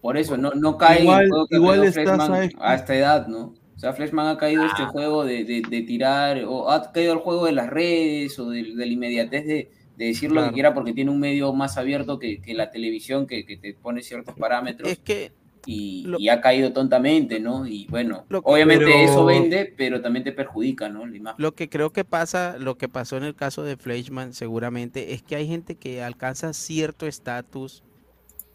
[0.02, 2.52] Por eso, no, no cae en Igual- el juego que igual está, ¿sabes?
[2.60, 3.54] a esta edad, ¿no?
[3.82, 7.18] O sea, Fleshman ha caído este juego de, de- de tirar, o ha caído al
[7.18, 10.48] juego de las redes, o de, de la inmediatez de, de decir lo Claro.
[10.50, 13.74] que quiera porque tiene un medio más abierto que, que la televisión que, que te
[13.74, 14.88] pone ciertos parámetros.
[14.88, 15.32] Es que
[15.66, 17.66] y, lo- y ha caído tontamente, ¿no?
[17.66, 21.04] Y bueno, Lo obviamente eso vende, pero también te perjudica, ¿no?
[21.04, 21.34] La.
[21.38, 25.22] Lo que creo que pasa, lo que pasó en el caso de Fleischman seguramente es
[25.24, 27.82] que hay gente que alcanza cierto estatus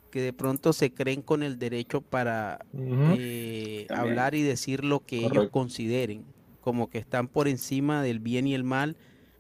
[0.10, 2.60] que de pronto se creen con el derecho para
[3.06, 6.26] eh, hablar y decir lo que ellos consideren,
[6.60, 8.98] como que están por encima del bien y el mal,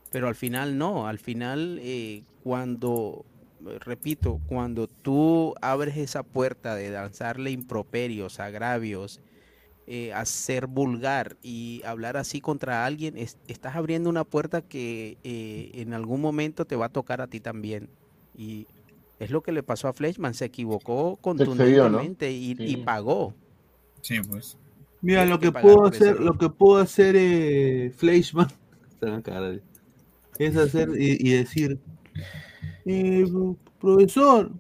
[0.10, 3.26] pero al final no, al final eh, cuando,
[3.68, 9.20] eh, repito, cuando tú abres esa puerta de lanzarle improperios, agravios,
[9.86, 15.18] eh, a ser vulgar y hablar así contra alguien, es- estás abriendo una puerta que
[15.24, 17.90] eh, en algún momento te va a tocar a ti también.
[18.34, 18.68] Y
[19.20, 21.98] es lo que le pasó a Fleshman, se equivocó excedió, ¿no?
[22.00, 23.34] contundentemente y, y pagó.
[24.02, 24.58] Sí, pues.
[25.02, 25.52] Mira, lo que que
[25.88, 28.48] ese hacer, lo que puedo hacer eh, la
[29.52, 29.62] de-
[30.40, 31.80] es hacer y, y decir,
[32.86, 33.26] eh,
[33.80, 34.52] profesor,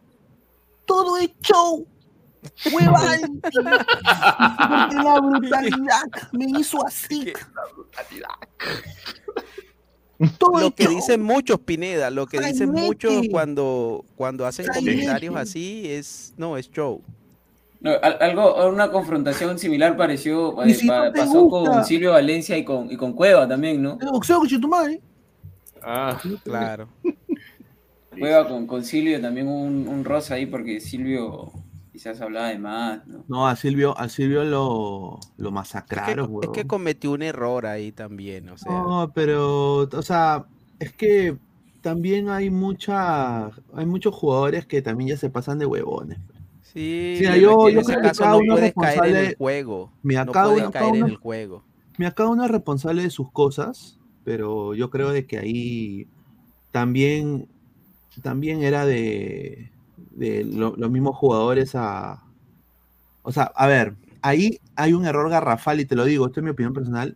[0.86, 1.86] todo es show.
[5.03, 7.34] La brutalidad me hizo así.
[10.39, 10.95] Todo Lo es que show.
[10.95, 16.71] dicen muchos, Pineda, lo que dicen muchos cuando, cuando hacen comentarios así es, no, es
[16.71, 17.01] show.
[17.79, 21.71] No, algo, una confrontación similar pareció, eh, si pa- no te pasó gusta.
[21.71, 23.99] con Silvio Valencia y con, y con Cueva también, ¿no?
[24.01, 24.99] El boxeo, coche tu madre.
[25.83, 26.87] Ah, Claro.
[28.17, 31.51] Juega con, con Silvio también un, un rosa ahí porque Silvio
[31.98, 33.26] quizás hablaba de más, ¿no?
[33.27, 36.51] No, a Silvio, a Silvio lo, lo masacraron, Es huevón.
[36.51, 38.90] que cometió un error ahí también, o sea.
[38.90, 40.48] No, pero, o sea,
[40.80, 41.38] es que
[41.82, 46.19] también hay mucha, hay muchos jugadores que también ya se pasan de huevones.
[46.61, 49.27] Sí, Mira, pero yo, en yo creo que cada no uno es caer en el
[49.27, 49.35] responsable.
[49.35, 49.92] juego.
[50.03, 51.64] Mira, no cada puedes uno, cada caer en el juego.
[51.98, 56.08] Mira, cada uno es responsable de sus cosas, pero yo creo de que ahí
[56.72, 57.50] también,
[58.24, 59.72] también era de,
[60.17, 62.23] de lo- los mismos jugadores a...
[63.23, 66.43] O sea, a ver, ahí hay un error garrafal y te lo digo, esto es
[66.43, 67.15] mi opinión personal.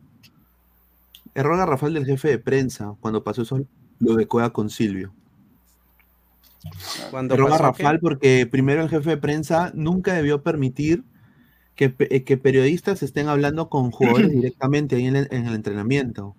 [1.34, 3.60] Error garrafal del jefe de prensa cuando pasó eso,
[4.00, 5.14] lo de Cueva con Silvio.
[7.10, 11.04] Cuando Error garrafal que- porque primero el jefe de prensa nunca debió permitir
[11.76, 16.36] que, eh, que periodistas estén hablando con jugadores directamente ahí en el, en el entrenamiento.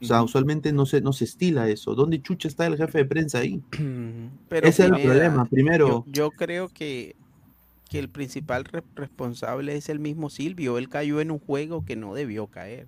[0.00, 1.94] O sea, usualmente no se, no se estila eso.
[1.94, 3.62] ¿Dónde chucha está el jefe de prensa ahí?
[4.48, 5.44] Pero Ese es el problema.
[5.46, 7.16] Primero, Yo, yo creo que,
[7.88, 10.76] que el principal re- responsable es el mismo Silvio.
[10.78, 12.86] Él cayó en un juego que no debió caer.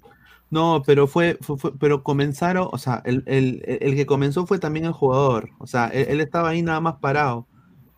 [0.51, 4.59] no, pero fue, fue- fue- pero comenzaron, o sea, el, el- el que comenzó fue
[4.59, 5.51] también el jugador.
[5.59, 7.47] O sea, él, él estaba ahí nada más parado.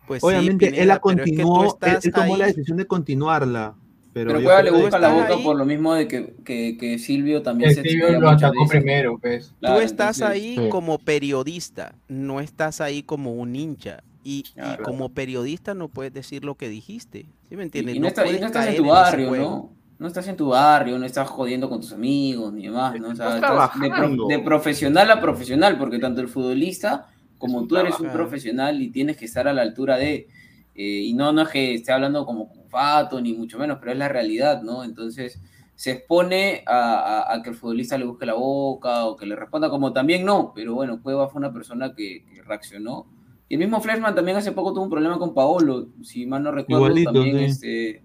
[0.07, 2.77] Pues sí, Obviamente él Pineda, la es que tú continuó, él, él tomó la decisión
[2.77, 3.75] de continuarla.
[4.13, 7.41] Pero, Pero Cueva le busca la boca por lo mismo de que, que, que Silvio
[7.43, 9.53] también Que se Silvio lo atacó primero, pues.
[9.59, 10.69] Claro, Tú estás entonces- ahí Sí.
[10.69, 14.03] como periodista, no estás ahí como un hincha.
[14.23, 14.43] Y,
[14.83, 17.25] como periodista no puedes decir lo que dijiste.
[17.49, 17.95] ¿Sí me entiendes?
[17.95, 19.31] Y no, está- y puedes no estás en tu barrio.
[19.35, 19.73] ¿no?
[19.97, 23.09] No estás en tu barrio, no estás jodiendo con tus amigos ni demás, ¿no?
[23.09, 24.27] O sea, Estás de, pro- trabajando.
[24.27, 27.07] de profesional a profesional, porque tanto el futbolista
[27.37, 30.27] como tú eres un profesional y tienes que estar a la altura de...
[30.75, 33.97] eh, y no, no es que esté hablando como fato, ni mucho menos, pero es
[33.99, 34.83] la realidad, ¿no?
[34.83, 35.39] Entonces
[35.75, 39.35] se expone a, a- a que el futbolista le busque la boca o que le
[39.35, 43.07] responda como también no, pero bueno, Cueva fue una persona que, que reaccionó.
[43.49, 46.51] Y el mismo Fleshman también hace poco tuvo un problema con Paolo, si mal no
[46.53, 47.43] recuerdo, Igualito, también sí.
[47.67, 48.03] este,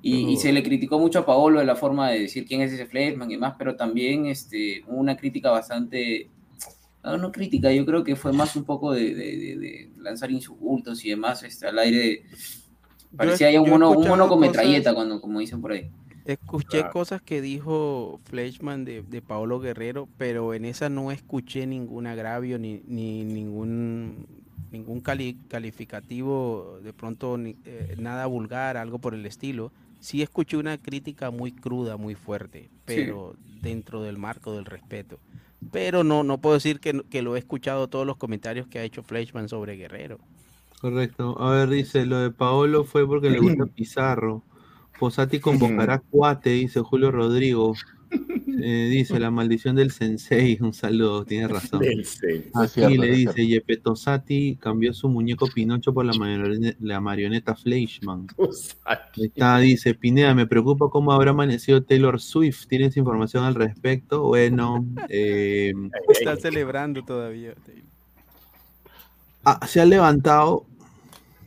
[0.00, 2.72] y, y se le criticó mucho a Paolo de la forma de decir quién es
[2.72, 6.30] ese Fleshman y demás, pero también este, una crítica bastante,
[7.04, 10.30] no, no crítica, yo creo que fue más un poco de, de- de- de lanzar
[10.30, 12.22] insultos y demás este, al aire.
[13.16, 15.90] Parecía ya un mono, un mono con cosas- metralleta, cuando, como dicen por ahí.
[16.24, 16.92] Escuché Claro.
[16.92, 22.58] cosas que dijo Fleischman de, de Paolo Guerrero, pero en esa no escuché ningún agravio
[22.58, 24.26] ni, ni ningún
[24.72, 29.70] ningún cali- calificativo, de pronto ni- eh, nada vulgar, algo por el estilo.
[30.00, 35.18] Sí escuché una crítica muy cruda, muy fuerte, pero dentro del marco del respeto.
[35.72, 38.82] Pero no, no puedo decir que, que lo he escuchado todos los comentarios que ha
[38.84, 40.18] hecho Fleischman sobre Guerrero.
[40.80, 41.40] Correcto.
[41.40, 44.42] A ver, dice, lo de Paolo fue porque le gusta Pizarro.
[44.98, 47.74] Posati convocará cuate, dice Julio Rodrigo.
[48.58, 50.56] Eh, dice, la maldición del sensei.
[50.60, 51.82] Un saludo, tiene razón.
[51.82, 57.54] Aquí Es cierto, le dice, Yepetosati cambió su muñeco Pinocho por la, marioneta, la marioneta
[57.54, 58.26] Fleischman.
[59.16, 62.66] Está, dice, Pineda, me preocupa cómo habrá amanecido Taylor Swift.
[62.66, 64.22] ¿Tienes información al respecto?
[64.22, 65.74] Bueno, eh,
[66.08, 67.54] Está celebrando todavía.
[69.48, 70.66] Ah, se ha levantado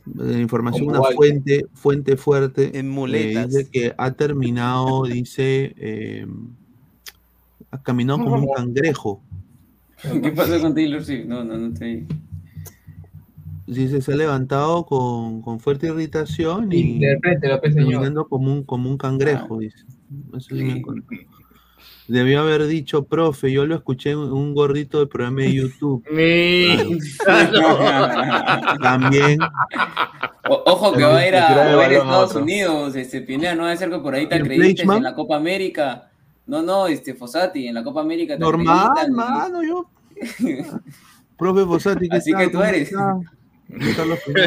[0.06, 2.78] eh, información, una fuente, fuente fuerte.
[2.78, 3.48] En eh, muletas.
[3.50, 6.26] dice que ha terminado, dice, eh,
[7.70, 9.22] ha caminado como un cangrejo.
[10.22, 11.26] ¿Qué pasó con Taylor Swift?
[11.26, 12.06] No, no, no estoy.
[13.66, 18.96] Dice, se ha levantado con, con fuerte irritación y pues, caminando como un, como un
[18.96, 19.84] cangrejo, dice.
[20.34, 20.82] Eso sí me.
[22.10, 26.04] Debió haber dicho, profe, yo lo escuché en un gordito de programa de YouTube.
[27.24, 27.78] Claro.
[28.82, 29.38] También.
[30.48, 31.46] O- ojo que va a ir a,
[31.78, 32.42] a, Estados otro.
[32.42, 35.14] Unidos, este Pineda, no va a ser que por ahí te ¿El acredites en la
[35.14, 36.10] Copa América.
[36.46, 39.12] No, no, este Fossati, en la Copa América te Normal, acreditan.
[39.14, 39.88] mano, yo.
[41.38, 42.40] Profe Fossati, ¿qué Así tal?
[42.40, 42.90] que tú ¿Cómo eres.
[42.90, 43.20] está?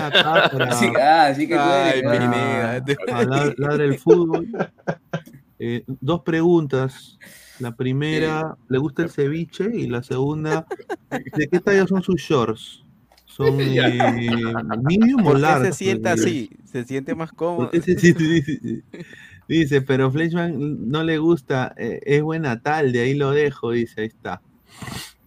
[0.06, 2.04] Acá para, Así- ah, así que tú para- eres,
[3.08, 3.24] para
[3.58, 4.50] ladra el fútbol.
[5.60, 7.18] Eh, dos preguntas.
[7.64, 9.70] La primera, ¿le gusta el ceviche?
[9.74, 10.68] Y la segunda,
[11.38, 12.84] ¿de qué talla son sus shorts?
[13.26, 13.80] ¿Son eh,
[14.84, 15.72] medium o ¿Por qué large?
[15.72, 16.50] se sienta así?
[16.66, 17.70] ¿Se siente más cómodo?
[17.70, 18.84] ¿Por qué se siente-
[19.48, 24.02] dice, pero Fleischmann no le gusta, eh, es buena tal, de ahí lo dejo, dice,
[24.02, 24.42] ahí está.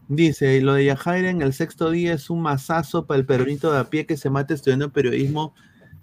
[0.08, 3.80] Dice, lo de Yajaira en el sexto día es un masazo para el perrito de
[3.80, 5.54] a pie que se mata estudiando periodismo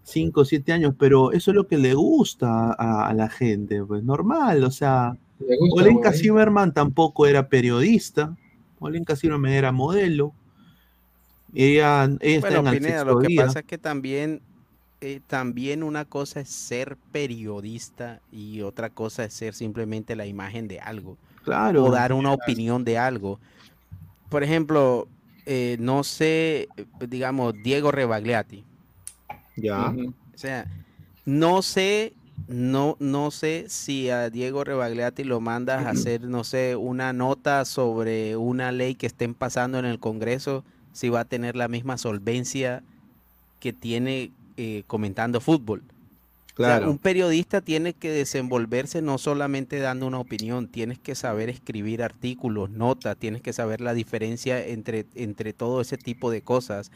[0.03, 3.81] 5 o 7 años, pero eso es lo que le gusta a, a la gente,
[3.85, 6.13] pues normal, o sea, gusta, Olenka.
[6.13, 8.35] Zimmerman tampoco era periodista,
[8.79, 10.33] Olenka Zimmerman era modelo,
[11.53, 14.41] ella, ella está en el Pineda, lo que pasa es que también,
[15.01, 20.67] eh, también una cosa es ser periodista y otra cosa es ser simplemente la imagen
[20.67, 21.17] de algo.
[21.43, 21.85] Claro.
[21.85, 23.39] O dar una opinión de algo.
[24.29, 25.07] Por ejemplo,
[25.45, 26.69] eh, no sé,
[27.07, 28.63] digamos, Diego Rebagliati.
[29.55, 29.93] Ya.
[30.33, 30.65] O sea,
[31.25, 32.13] no sé,
[32.47, 37.65] no, no sé si a Diego Rebagliati lo mandas a hacer, no sé, una nota
[37.65, 41.97] sobre una ley que estén pasando en el Congreso, si va a tener la misma
[41.97, 42.83] solvencia
[43.59, 45.83] que tiene eh, comentando fútbol.
[46.53, 46.91] O sea, Claro.
[46.91, 52.69] un periodista tiene que desenvolverse no solamente dando una opinión, tienes que saber escribir artículos,
[52.69, 56.91] notas, tienes que saber la diferencia entre, entre todo ese tipo de cosas,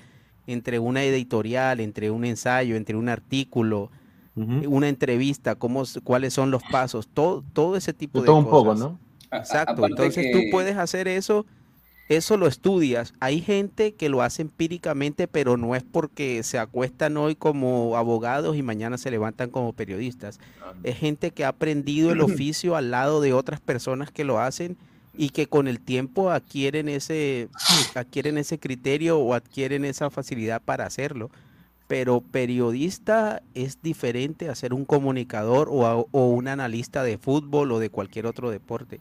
[0.46, 3.90] entre una editorial, entre un ensayo, entre un artículo,
[4.68, 8.46] una entrevista, cómo, cuáles son los pasos, todo, todo ese tipo De de todo un
[8.46, 8.60] cosas.
[8.60, 9.00] poco, ¿no?
[9.32, 11.46] A- Exacto, entonces que- tú puedes hacer eso,
[12.10, 13.14] eso lo estudias.
[13.20, 18.56] Hay gente que lo hace empíricamente, pero no es porque se acuestan hoy como abogados
[18.56, 20.40] y mañana se levantan como periodistas.
[20.84, 24.78] Es gente que ha aprendido el oficio al lado de otras personas que lo hacen
[25.18, 27.50] y que con el tiempo adquieren ese,
[27.96, 31.30] adquieren ese criterio o adquieren esa facilidad para hacerlo.
[31.88, 37.72] Pero periodista es diferente a ser un comunicador o, a- o un analista de fútbol
[37.72, 39.00] o de cualquier otro deporte.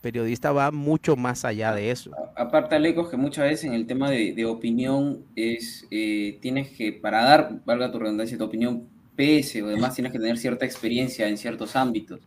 [0.00, 2.10] Periodista va mucho más allá de eso.
[2.36, 6.92] Aparte, Alecos, que muchas veces en el tema de, de opinión es, eh, tienes que,
[6.92, 8.84] para dar, valga tu redundancia, tu opinión
[9.16, 12.20] pese o demás, tienes que tener cierta experiencia en ciertos ámbitos,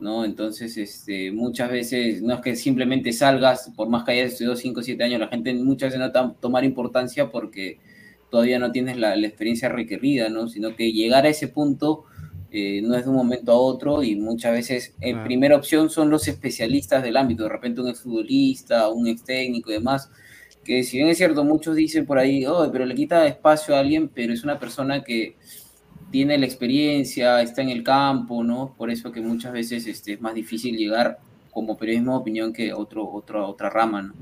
[0.00, 0.24] ¿no?
[0.24, 4.80] Entonces, este, muchas veces, no es que simplemente salgas, por más que hayas estudiado 5
[4.80, 7.78] o 7 años, la gente muchas veces no va a tomar importancia porque
[8.34, 10.48] todavía no tienes la, la experiencia requerida, ¿no?
[10.48, 12.02] Sino que llegar a ese punto
[12.50, 15.24] eh, no es de un momento a otro y muchas veces en Claro.
[15.24, 19.74] primera opción son los especialistas del ámbito, de repente un exfutbolista, un ex técnico y
[19.74, 20.10] demás,
[20.64, 23.78] que si bien es cierto, muchos dicen por ahí, oh, pero le quita espacio a
[23.78, 25.36] alguien, pero es una persona que
[26.10, 28.74] tiene la experiencia, está en el campo, ¿no?
[28.76, 31.18] Por eso que muchas veces este, es más difícil llegar
[31.52, 34.14] como periodismo de opinión que otro, otro, otra rama, ¿no?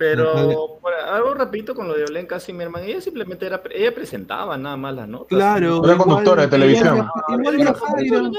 [0.00, 4.74] Pero por algo rapidito con lo de Olenka Zimmerman, ella simplemente era, ella presentaba nada
[4.78, 5.28] más las notas.
[5.28, 7.06] Claro, Era conductora de televisión.
[7.28, 8.30] Igual que Jairo.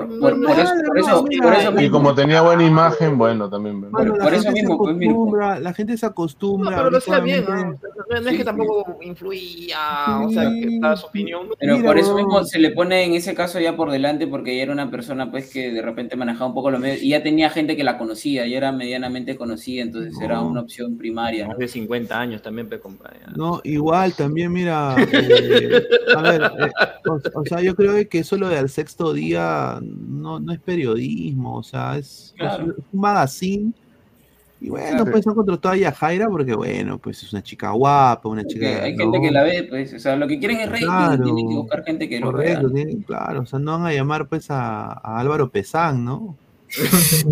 [0.00, 3.50] Por, por- por eso, por eso, mira, por eso Y como tenía buena imagen, bueno,
[3.50, 3.80] también.
[3.82, 6.70] La por eso gente se mismo, pues, mira, acostumbra, la gente se acostumbra.
[6.70, 7.44] No, pero lo hacía bien.
[7.48, 8.28] ¿no?
[8.30, 11.48] Es que tampoco influía, o sea, que daba su opinión.
[11.58, 14.52] Pero Mira, por eso mismo se le pone en ese caso ya por delante, porque
[14.52, 17.22] ella era una persona pues que de repente manejaba un poco los medios y ya
[17.22, 21.48] tenía gente que la conocía, ya era medianamente conocida, entonces era una opción primaria.
[21.48, 22.80] Más de 50 años también, pe.
[23.36, 25.82] No, igual también, mira, eh,
[26.14, 26.70] a ver, eh,
[27.08, 30.60] o, o sea, yo creo que eso lo de al sexto día no, no es
[30.60, 32.72] periodismo, o sea, es, Claro.
[32.72, 33.72] es un magazine.
[34.60, 35.10] Y bueno, Claro.
[35.10, 38.82] pues han contratado a Yajaira porque, bueno, pues es una chica guapa, una Porque chica.
[38.84, 41.48] hay gente que la ve, pues, o sea, lo que quieren es rating, Claro, tienen
[41.50, 42.54] que buscar gente que lo vea.
[42.56, 46.36] Correcto, tienen- claro, o sea, no van a llamar pues a, a Álvaro Pesán, ¿no?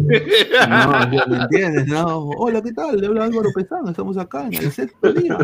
[0.69, 1.87] No, ya ¿me entiendes?
[1.87, 3.01] No, hola, ¿qué tal?
[3.01, 5.37] Le habla Álvaro Pesán, estamos acá en el sexto día.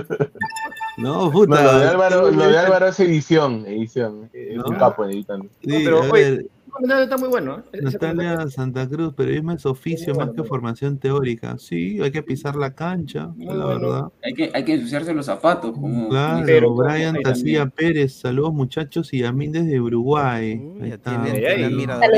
[0.99, 1.63] No, No, puta.
[1.63, 4.29] lo de Álvaro, lo de Álvaro es edición, edición.
[4.33, 5.47] Es un capo en editando.
[5.63, 7.65] Sí, pero, oye, comentario está muy bueno.
[7.73, 7.81] ¿eh?
[7.83, 11.57] Natalia Santa Cruz, periodismo es oficio más que formación teórica.
[11.59, 14.09] Sí, hay que pisar la cancha, la verdad.
[14.23, 15.73] Hay que, hay que ensuciarse los zapatos.
[15.73, 17.67] Como, Claro, Pero, Brian Tacía.
[17.67, 20.61] Pérez, saludos muchachos y a mí desde Uruguay.
[20.81, 21.23] Ahí está.
[21.23, 22.11] Tiene, admiradores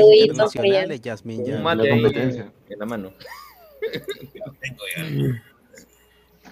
[0.53, 1.01] Saluditos.
[1.01, 1.39] Yasmin.
[1.41, 1.59] Un ya.
[1.59, 2.53] mate la ahí competencia.
[2.69, 3.11] en la mano.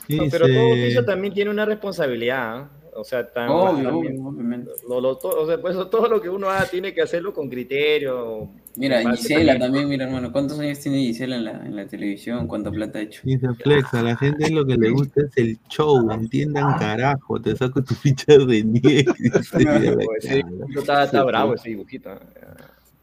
[0.08, 2.58] Dice, No, pero todo oficio también tiene una responsabilidad.
[2.58, 2.70] ¿ah?
[2.96, 4.72] O sea, tan- Obvio, también- obvio, obviamente.
[4.88, 7.50] lo- lo- to- o sea, pues, todo lo que uno haga tiene que hacerlo con
[7.50, 8.50] criterio.
[8.76, 12.48] Mira, Gisela también, mira, hermano, ¿cuántos años tiene Gisela en la, en la televisión?
[12.48, 13.22] ¿Cuánta plata ha hecho?
[13.24, 17.56] dice Flex, a la gente lo que le gusta es el show, entiendan carajo, te
[17.56, 19.06] saco tu ficha de nieve.
[19.20, 22.10] dice, a la Pues, dibujito está, está bravo ese dibujito.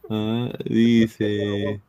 [0.09, 1.81] Ah, dice,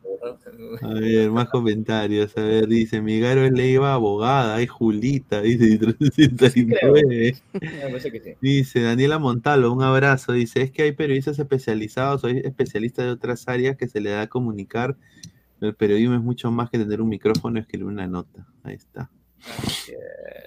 [0.81, 7.35] a ver, más comentarios, a ver, dice, Migaro es Leiva abogada, hay Julita, dice, 369.
[7.53, 8.31] Me parece que sí.
[8.41, 10.33] Dice Daniela Montalvo, un abrazo.
[10.33, 14.21] Dice, es que hay periodistas especializados, hay especialistas de otras áreas que se le da
[14.23, 14.97] a comunicar.
[15.61, 18.47] El periodismo es mucho más que tener un micrófono y escribir una nota.
[18.63, 19.09] Ahí está.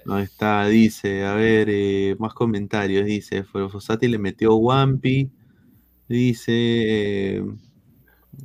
[0.07, 3.05] Ahí está, dice, a ver, eh, más comentarios.
[3.05, 5.31] Dice, Fosati le metió Wampi.
[6.07, 7.43] Dice, eh,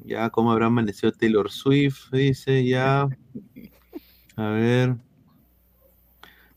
[0.04, 2.10] ya, ¿cómo habrá amanecido Taylor Swift?
[2.12, 3.08] Dice, ya.
[4.36, 4.96] A ver.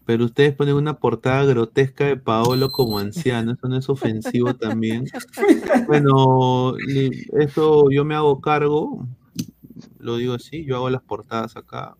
[0.06, 5.06] Pero ustedes ponen una portada grotesca de Paolo como anciano, eso no es ofensivo también.
[5.88, 6.74] Bueno,
[7.40, 9.08] eso yo me hago cargo,
[10.00, 11.96] lo digo así, yo hago las portadas acá.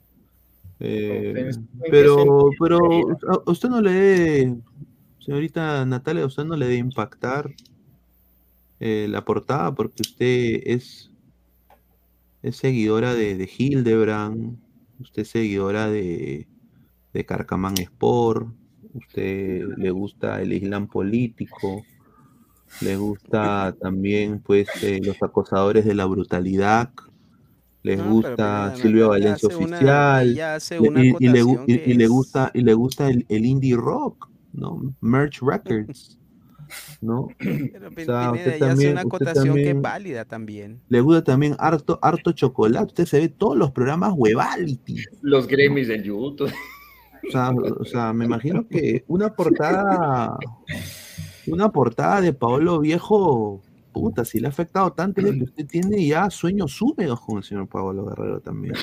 [0.80, 2.80] Eh, Ofens- ¿en qué pero, pero
[3.30, 4.56] a- usted no le dé,
[5.20, 7.52] señorita Natalia, a usted no le debe impactar
[8.80, 11.11] eh, la portada porque usted es,
[12.42, 14.58] es seguidora de, de Hildebrand,
[15.00, 16.48] usted es seguidora de,
[17.14, 18.50] de Carcamán Sport,
[18.94, 21.86] usted le gusta el Islam político,
[22.82, 26.94] le gusta también pues eh, los acosadores de la brutalidad,
[27.84, 30.28] les No, gusta ella Valencia oficial,
[30.78, 33.10] una y, y le, gu- acotación y- que y le es- gusta y le gusta
[33.10, 34.96] el, el indie rock, ¿no?
[35.02, 36.18] Merch Records,
[37.02, 37.28] ¿no?
[37.40, 40.82] Pero O sea, usted ella hace también- una acotación que es también- válida también.
[40.90, 42.86] Le gusta también harto, harto chocolate.
[42.88, 45.04] Usted se ve todos los programas Huevality.
[45.22, 46.52] Los Grammys de YouTube.
[47.28, 50.38] O sea, o sea, me imagino que una portada,
[51.48, 53.62] una portada de Paolo Viejo,
[53.94, 57.68] puta, si le ha afectado tanto que usted tiene ya sueños húmedos con el señor
[57.68, 58.74] Paolo Guerrero también.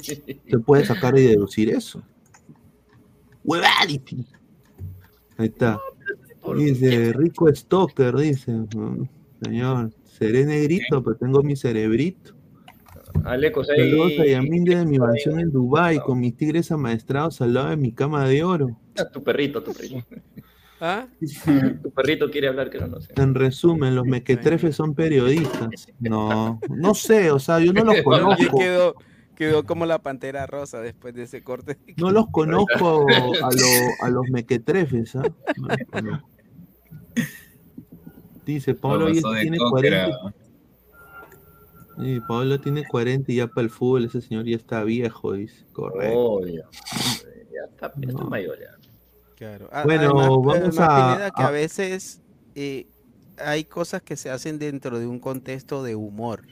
[0.00, 2.02] Se puede sacar y deducir eso.
[3.44, 4.24] Huevality.
[5.36, 5.78] Ahí está.
[6.56, 8.52] Dice, rico stalker, dice.
[8.52, 9.04] "Mm,
[9.42, 12.34] Señor, seré negrito, pero tengo mi cerebrito.
[13.24, 13.90] Alecos ahí.
[13.90, 17.76] Saludos a Yamin desde mi mansión en Dubai con mis tigres amaestrados al lado de
[17.76, 18.76] mi cama de oro.
[19.12, 20.04] Tu perrito, tu perrito.
[20.80, 21.06] ¿Ah?
[21.82, 23.12] Tu perrito quiere hablar, que no, no sé.
[23.16, 25.86] En resumen, los mequetrefes son periodistas.
[26.00, 28.96] No, no sé, o sea, yo no los conozco.
[29.48, 31.78] Quedó como la pantera rosa después de ese corte.
[31.96, 35.16] No los conozco a, lo- a los mequetrefes.
[35.16, 35.22] ¿ah?
[36.02, 36.22] No.
[38.44, 40.08] Dice, Pablo tiene cóquera.
[40.18, 40.34] 40.
[42.02, 45.64] Sí, Pablo tiene 40 y ya para el fútbol ese señor ya está viejo, dice.
[45.72, 46.18] Correcto.
[46.18, 46.64] Obvio.
[47.52, 48.76] Ya está, ya está mayor ya.
[49.36, 49.68] Claro.
[49.70, 52.22] A- Bueno, además, vamos además, a- que a, a- veces
[52.54, 52.86] eh,
[53.38, 56.42] hay cosas que se hacen dentro de un contexto de humor.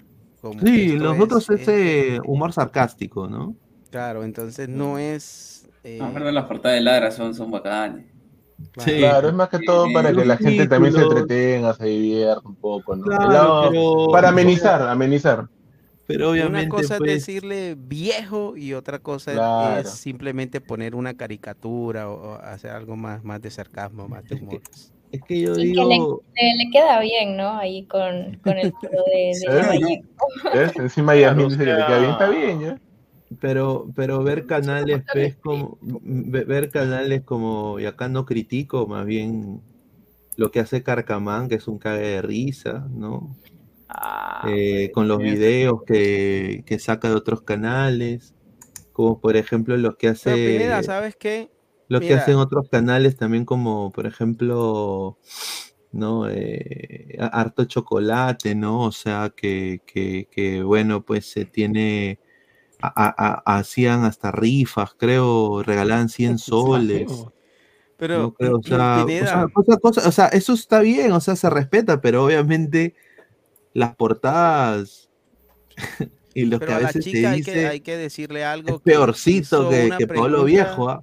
[0.40, 3.54] Como Sí, esto nosotros es- ese humor sarcástico, ¿no?
[3.90, 5.68] Claro, entonces no es.
[5.84, 8.06] eh, No, verdad, las portadas de Ladra son, son bacanes.
[8.78, 8.98] Sí.
[8.98, 12.56] Claro, es más que todo para que la gente también se entretenga, se divierta un
[12.56, 13.04] poco, ¿no?
[13.04, 15.48] Claro, lado- pero- Para amenizar, amenizar.
[16.06, 19.80] Pero obviamente, una cosa pues, es decirle viejo y otra cosa Claro.
[19.80, 24.34] es simplemente poner una caricatura o, o hacer algo más, más de sarcasmo, más de
[24.34, 24.60] humor.
[25.12, 27.50] Es que yo Y que le, le- le queda bien, ¿no?
[27.58, 29.66] Ahí con, con el pelo de, de ¿Eh?
[29.66, 30.02] Vallejo.
[30.54, 30.78] ¿Ves?
[30.78, 32.78] Encima Yasmin dice que le queda bien, está bien, ¿ya?
[33.40, 39.06] Pero, pero ver canales, pues, como, ve- ver canales como, y acá no critico, más
[39.06, 39.60] bien
[40.36, 43.36] lo que hace Carcamán, que es un cague de risa, ¿no?
[44.48, 48.34] Eh, con los videos que, que saca de otros canales,
[48.92, 51.50] como por ejemplo los que Pero hace, Pineda, ¿sabes qué?
[51.90, 55.18] Los que hacen otros canales también como, por ejemplo,
[55.92, 56.28] ¿no?
[56.30, 58.84] Eh, harto chocolate, ¿no?
[58.84, 62.20] O sea, que, que, que, bueno, pues se tiene,
[62.80, 67.10] a- a- a- hacían hasta rifas, creo, regalaban 100 soles.
[67.96, 71.12] Pero, No creo, o sea, o Pineda- sea, cosa- cosa- o sea, eso está bien,
[71.12, 72.94] o sea, se respeta, pero obviamente
[73.74, 75.10] las portadas
[76.34, 78.76] y lo que a la veces hay que, dice hay que decirle algo.
[78.76, 80.88] es peorcito que, que Pablo Viejo.
[80.88, 81.02] ¿ah?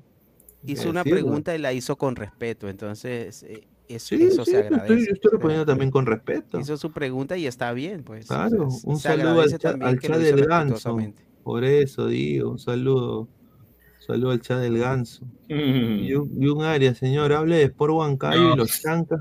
[0.73, 4.51] Hizo que una pregunta y la hizo con respeto, entonces eh, eso, Sí, eso sí,
[4.51, 4.81] se agradece.
[4.93, 6.59] estoy, yo estoy respondiendo también con respeto.
[6.59, 8.27] Hizo su pregunta y está bien, pues.
[8.27, 10.97] Claro, se- un se saludo al agradece chat, al del ganso.
[11.43, 13.21] Por eso digo, un saludo.
[13.21, 13.27] Un
[14.15, 15.25] saludo al chat del ganso.
[15.49, 15.99] Mm.
[16.03, 18.53] Y, un, y un área, señor, hable de Sport Huancayo No.
[18.53, 19.19] y los chancas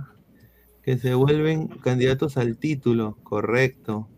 [0.82, 3.16] que se vuelven candidatos al título.
[3.24, 4.08] Correcto.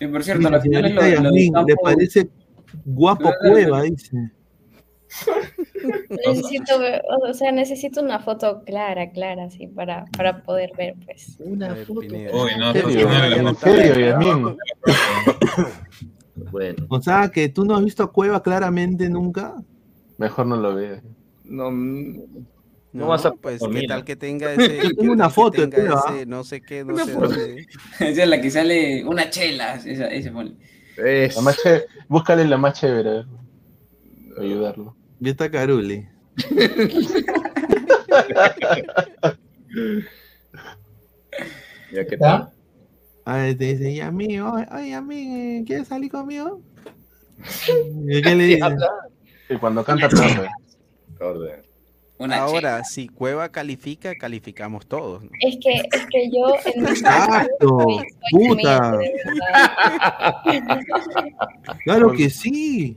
[0.00, 2.28] Y por cierto, la final es lo de Yasmín, ¿le parece
[2.84, 3.82] guapo Claro, Cueva?
[3.82, 4.16] Dice.
[6.10, 11.36] Necesito, ver- o sea, necesito una foto clara, clara, así, para, para poder ver, pues.
[11.40, 12.00] Una foto.
[12.00, 12.08] Uy,
[12.58, 13.08] no, ¿En serio?
[13.48, 14.56] ¿En serio, Yasmín?
[16.50, 19.54] Bueno, O sea, que tú no has visto a Cueva claramente nunca.
[20.18, 21.02] Mejor no lo veas.
[21.44, 22.16] no, mm,
[22.92, 24.76] no No, vas a pues qué tal que tenga ese.
[24.76, 27.28] Yo tengo qué una que foto ese no sé qué, no Una sé foto.
[27.28, 27.66] dónde.
[28.00, 29.74] Esa es la que sale una chela.
[29.76, 30.32] Esa, ese.
[30.96, 33.24] Es- La más ché- Búscale la más chévere.
[34.38, 34.94] Ayudarlo.
[35.30, 36.08] Está Caruli.
[41.92, 42.50] Ya que ¿Ya?
[43.24, 46.62] A ver, te dice, oye, oye, Yasmín, eh, ¿quieres salir conmigo?
[48.08, 48.76] ¿Y qué le dice?
[49.48, 50.48] Y cuando canta, aplaude.
[51.20, 51.62] Orden.
[52.18, 52.36] Una.
[52.38, 55.22] Ahora, si Cueva califica, calificamos todos.
[55.24, 55.30] ¿no?
[55.40, 57.78] Es que, es que yo en mi Exacto,
[58.30, 58.98] puta.
[61.84, 62.96] Claro que sí.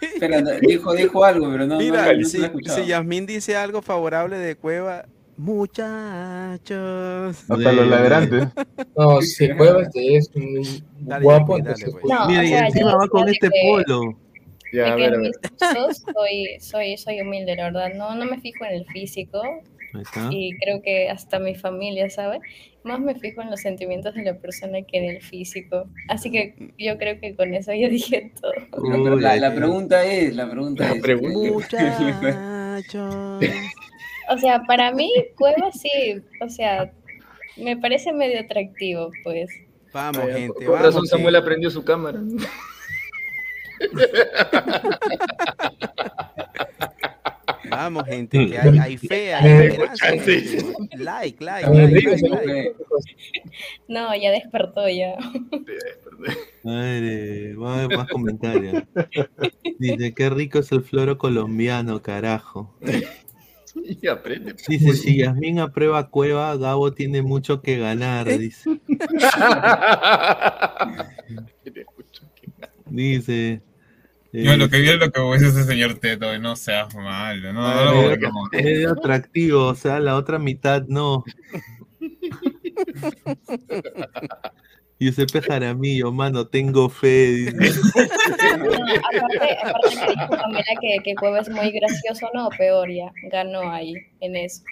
[0.00, 4.38] Espera, dijo, dijo algo, pero no, Mira, no, no si, si Yasmín dice algo favorable
[4.38, 5.04] de Cueva,
[5.38, 6.70] muchachos.
[7.48, 8.48] Hasta los ladrantes.
[8.96, 10.62] No, si Cuevas es un
[11.00, 12.04] Dale, guapo, dale, entonces pues.
[12.04, 14.18] No, Mira, o y encima va con este polo.
[14.72, 17.94] Ya, de que gustos soy, soy, soy humilde, la verdad.
[17.94, 19.42] No, no me fijo en el físico.
[19.94, 20.28] Ahí está.
[20.30, 22.40] y creo que hasta mi familia, ¿sabe?
[22.84, 25.88] Más me fijo en los sentimientos de la persona que en el físico.
[26.08, 28.52] Así que yo creo que con eso ya dije todo.
[28.70, 31.00] Pero la, la pregunta es, la pregunta es.
[34.30, 36.92] O sea, para mí, Cueva sí, o sea,
[37.56, 39.48] me parece medio atractivo, pues.
[39.92, 41.08] Vamos, gente, razón vamos.
[41.08, 42.20] Samuel que- aprendió su cámara.
[47.70, 50.06] Vamos, gente, que hay, hay fe, hay esperanza.
[50.06, 50.64] gente.
[50.96, 52.74] Like, like, like, like, like.
[53.88, 55.16] No, ya despertó ya.
[56.62, 58.82] Madre, va a haber más comentarios.
[59.78, 62.74] Dice, qué rico es el floro colombiano, carajo.
[63.84, 64.54] Y aprende.
[64.66, 68.80] Dice, si Yasmín aprueba Cueva, Gabo tiene mucho que ganar, dice.
[72.90, 73.62] Dice.
[74.32, 77.52] Yo lo eh, que vi es lo que es ese señor Teto, no seas malo.
[77.52, 78.48] No, no, no, medio, no.
[78.52, 81.24] medio atractivo, o sea, la otra mitad no.
[85.00, 87.52] Giuseppe Jaramillo, mano, tengo fe.
[87.52, 87.80] dice.
[88.98, 93.70] aparte, aparte que dijo Pamela que, que Cueva es muy gracioso, no, peor ya, ganó
[93.70, 94.62] ahí en eso.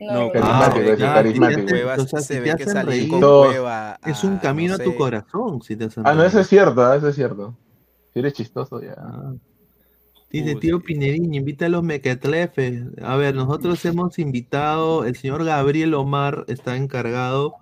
[0.00, 1.60] No, No, Carismático, ah, carismático.
[1.60, 3.20] si te- Cuevas O sea, se si ve que reír, con.
[3.20, 6.48] Cueva es un camino no a tu corazón si te hacen Ah, no, eso es
[6.48, 7.56] cierto, ah, eso es cierto.
[8.16, 8.96] Si eres chistoso, ya.
[10.30, 12.84] Dice tío Pinerín, invita a los mequetlefes.
[13.02, 17.56] A ver, nosotros hemos invitado, el señor Gabriel Omar está encargado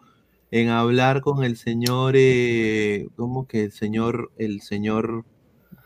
[0.53, 5.25] en hablar con el señor, eh, ¿cómo que el señor, el señor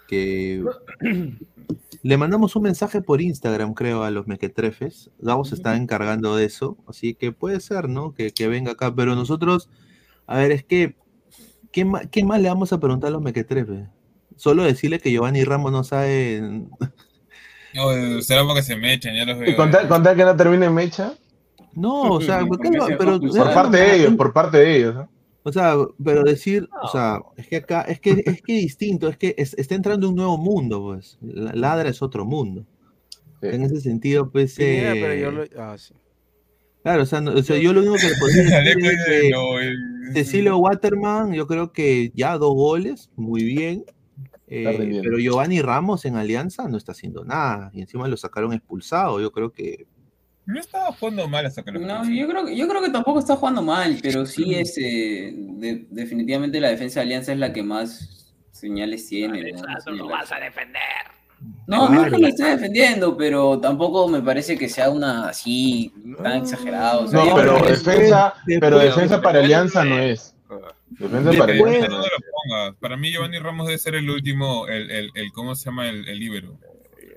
[0.06, 0.62] que
[2.02, 5.10] le mandamos un mensaje por Instagram, creo, a los mequetrefes.
[5.18, 8.12] Gabo se está encargando de eso, así que puede ser, ¿no?
[8.12, 9.70] Que, que venga acá, pero nosotros,
[10.26, 10.94] a ver, es que,
[11.72, 13.88] ¿qué más, qué más le vamos a preguntar a los mequetrefes?
[14.38, 16.40] Solo decirle que Giovanni Ramos no sabe
[17.74, 19.56] No, será porque se me echan, ya los ¿Y veo.
[19.56, 21.12] contar, contar que no termine en mecha?
[21.74, 23.44] No, o sea, ¿por qué pero, confusa.
[23.44, 24.94] Por parte de ellos, por parte de ellos.
[24.94, 25.10] ¿no?
[25.42, 29.16] O sea, pero decir, o sea, es que acá, es que es que distinto, es
[29.16, 31.18] que es- está entrando un nuevo mundo, pues.
[31.20, 32.64] La- Ladra es otro mundo.
[33.42, 34.58] En ese sentido, pues.
[34.58, 35.94] Eh, pero yo lo- ah, sí.
[36.82, 39.30] Claro, o sea, no- o sea, yo lo único que le podría decir es que
[39.30, 39.78] no, el-
[40.14, 43.84] Cecilio Waterman, yo creo que ya dos goles, muy bien.
[44.50, 47.70] Eh, pero Giovanni Ramos en Alianza no está haciendo nada.
[47.74, 49.20] Y encima lo sacaron expulsado.
[49.20, 49.86] Yo creo que.
[50.46, 53.18] No estaba jugando mal hasta que lo No, yo creo, que- yo creo que tampoco
[53.18, 57.52] está jugando mal, pero sí es eh, de- definitivamente la defensa de Alianza es la
[57.52, 59.52] que más señales tiene.
[59.52, 59.92] ¿no?
[59.92, 60.82] lo vas a defender.
[61.66, 65.92] No, no es que lo esté defendiendo, pero tampoco me parece que sea una así
[66.22, 67.04] tan exagerado.
[67.04, 70.34] o sea, No, pero defensa, pero defensa para Alianza no es.
[70.90, 71.88] Defensa para No es.
[71.88, 72.74] pongas.
[72.80, 75.88] Para mí, Giovanni Ramos debe ser el último, el, el, el ¿cómo se llama?
[75.88, 76.58] El, el líbero.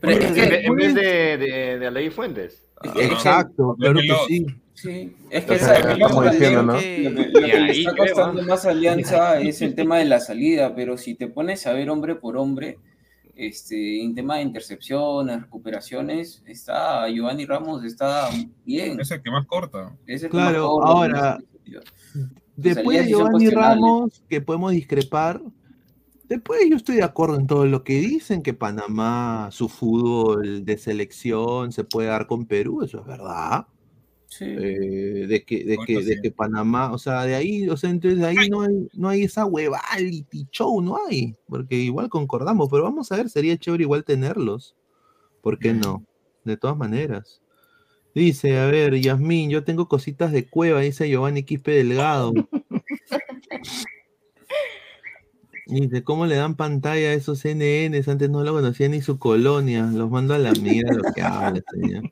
[0.02, 2.68] Pero es En que- vez- en vez de, de, de Alei Fuentes.
[2.84, 4.46] es que- Exacto, claro que sí.
[4.74, 6.74] Sí, es que esa- estamos diciendo, ¿no?
[6.74, 8.46] Lo que, lo que le está costando ¿ah?
[8.46, 12.16] más Alianza es el tema de la salida, pero si te pones a ver hombre
[12.16, 12.80] por hombre,
[13.36, 18.30] este, en tema de intercepciones, recuperaciones, está Giovanni Ramos está
[18.66, 19.00] bien.
[19.00, 19.96] Es el que más corta.
[20.08, 21.38] Es el que más Claro, corre, ahora.
[22.56, 23.50] Después de Giovanni.
[23.50, 25.42] Ramos, que podemos discrepar,
[26.28, 30.78] después yo estoy de acuerdo en todo lo que dicen, que Panamá, su fútbol de
[30.78, 33.68] selección se puede dar con Perú, eso es verdad.
[34.28, 34.46] Sí.
[34.46, 38.20] Eh, de que, de que, de que Panamá, o sea, de ahí, o sea, entonces
[38.20, 42.84] de ahí no hay, no hay esa huevality show, no hay, porque igual concordamos, pero
[42.84, 44.76] vamos a ver, sería chévere igual tenerlos.
[45.42, 46.06] ¿Por qué no?
[46.46, 47.42] De todas maneras.
[48.14, 52.34] Dice, a ver, Yasmín, yo tengo cositas de cueva, dice Giovanni Quispe Delgado.
[55.66, 58.10] Dice, ¿cómo le dan pantalla a esos NNs?
[58.10, 59.84] Antes no lo conocía ni su colonia.
[59.86, 62.12] Los mando a la mierda lo que habla, señor.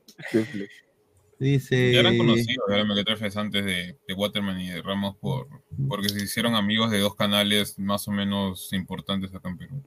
[1.38, 1.92] Dice.
[1.92, 5.48] Ya eran conocidos, ya eran mequetrefes antes de, de Waterman y de Ramos por,
[5.88, 9.82] porque se hicieron amigos de dos canales más o menos importantes acá en Perú.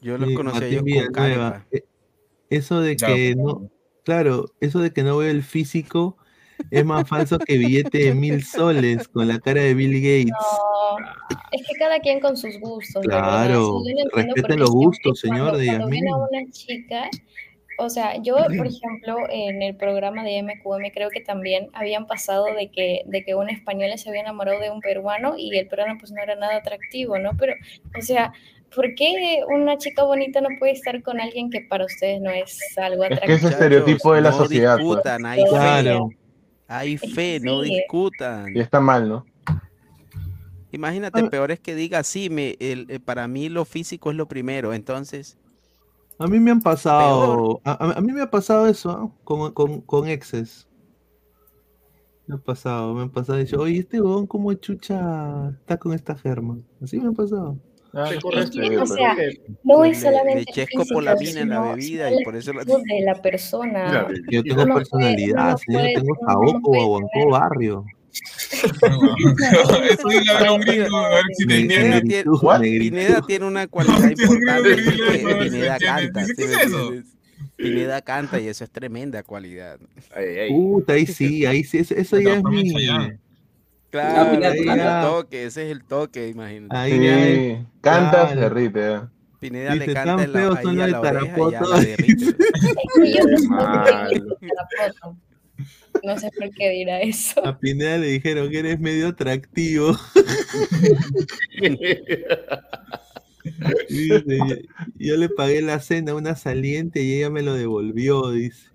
[0.00, 0.82] Yo los Sí, conocí a ellos
[1.12, 1.64] con
[2.48, 3.70] Eso de Ya, que pues, no,
[4.04, 6.16] claro, eso de que no veo el físico
[6.70, 10.30] es más falso que billete de mil soles con la cara de Bill Gates.
[10.30, 10.98] No,
[11.50, 13.02] es que cada quien con sus gustos.
[13.04, 13.80] Claro,
[14.12, 17.10] respeten los gustos, señor cuando, de cuando ven a una chica,
[17.78, 22.46] o sea, yo, por ejemplo, en el programa de MQM creo que también habían pasado
[22.46, 25.96] de que, de que una española se había enamorado de un peruano y el peruano
[25.98, 27.32] pues no era nada atractivo, ¿no?
[27.36, 27.54] Pero,
[27.98, 28.32] o sea,
[28.74, 32.58] ¿por qué una chica bonita no puede estar con alguien que para ustedes no es
[32.78, 33.36] algo Es que atractivo?
[33.36, 34.86] ese estereotipo de la no sociedad, pues.
[34.88, 36.08] discutan, hay Claro.
[36.08, 36.16] fe.
[36.68, 38.56] Hay fe, no discutan.
[38.56, 39.26] Y está mal, ¿no?
[40.70, 41.28] Imagínate, Ah.
[41.30, 44.72] peor es que diga sí, me, el, eh, para mí lo físico es lo primero,
[44.72, 45.38] entonces
[46.18, 49.10] A mí me han pasado, a, mí me ha pasado eso ¿ah?
[49.24, 50.68] con, con, con exes.
[52.26, 53.38] Me ha pasado, me ha pasado.
[53.38, 56.58] Dicho, oye, este huevón como chucha está con esta germa.
[56.80, 57.58] Así me ha pasado.
[57.94, 59.16] Ah, Es que, o sea,
[59.64, 63.00] no es Le- le solamente físico, mina en la bebida y por eso la- de
[63.04, 64.08] la persona.
[64.30, 67.84] Yo tengo puede- personalidad, puede- tengo uno saoco, aguancó barrio.
[69.90, 70.08] Eso
[70.46, 72.60] a un gringo, a ver si Pineda tiene, What?
[72.60, 76.26] Pineda tiene una cualidad importante, que Pineda canta.
[77.56, 79.78] Pineda canta y eso es tremenda cualidad.
[80.48, 82.72] Puta, ahí sí, ahí sí, eso, eso ya es mi.
[83.92, 85.00] Claro, Pineda, ese es el ya.
[85.00, 86.76] toque, ese es el toque, imagínate.
[86.76, 89.02] Ahí Sí, canta, se derrite.
[89.38, 92.36] Pineda Dice, le tan canta en la, son a la oreja y ya derrite.
[93.26, 94.08] No sé por qué Mal.
[94.10, 95.18] dice Tarapoto.
[96.02, 97.44] No sé por qué dirá eso.
[97.46, 99.96] A Pineda le dijeron que eres medio atractivo.
[103.88, 104.56] Dice, yo,
[104.98, 108.71] yo le pagué la cena a una saliente y ella me lo devolvió, dice.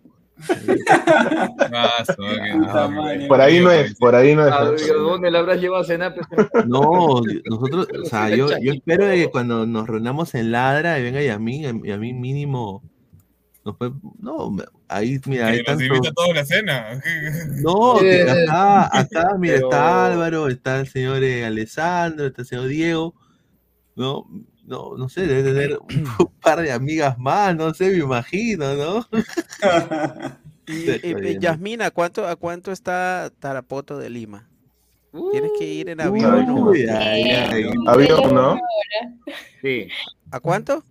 [3.28, 4.54] Por ahí no es, por ahí no es.
[4.54, 6.16] Ah, ¿Dónde la habrás llevado a cenar?
[6.16, 6.28] pues?
[6.68, 11.22] No, nosotros, o sea, yo, yo espero que cuando nos reunamos en Ladra y venga
[11.22, 12.84] Yamín, y a mí mínimo,
[13.66, 14.56] nos puede- no,
[14.88, 17.02] ahí, mira, nos tanto, invita a toda la cena.
[17.62, 22.48] no, Eh, acá, acá, mira, pero- está Álvaro, está el señor eh, Alessandro, está el
[22.48, 23.14] señor Diego,
[23.96, 24.26] no,
[24.68, 25.80] no, no sé, debe tener
[26.20, 29.08] un par de amigas más, no sé, me imagino, ¿no?
[30.68, 31.40] Y, bien.
[31.40, 34.50] Yasmina, ¿a cuánto, ¿a cuánto está Tarapoto de Lima?
[35.32, 36.46] Tienes que ir en Uy, avión.
[36.48, 36.72] ¿no?
[36.72, 37.70] ay, ay, ay.
[37.88, 38.60] Avión, ¿no?
[39.62, 39.88] Sí.
[40.30, 40.84] ¿A cuánto?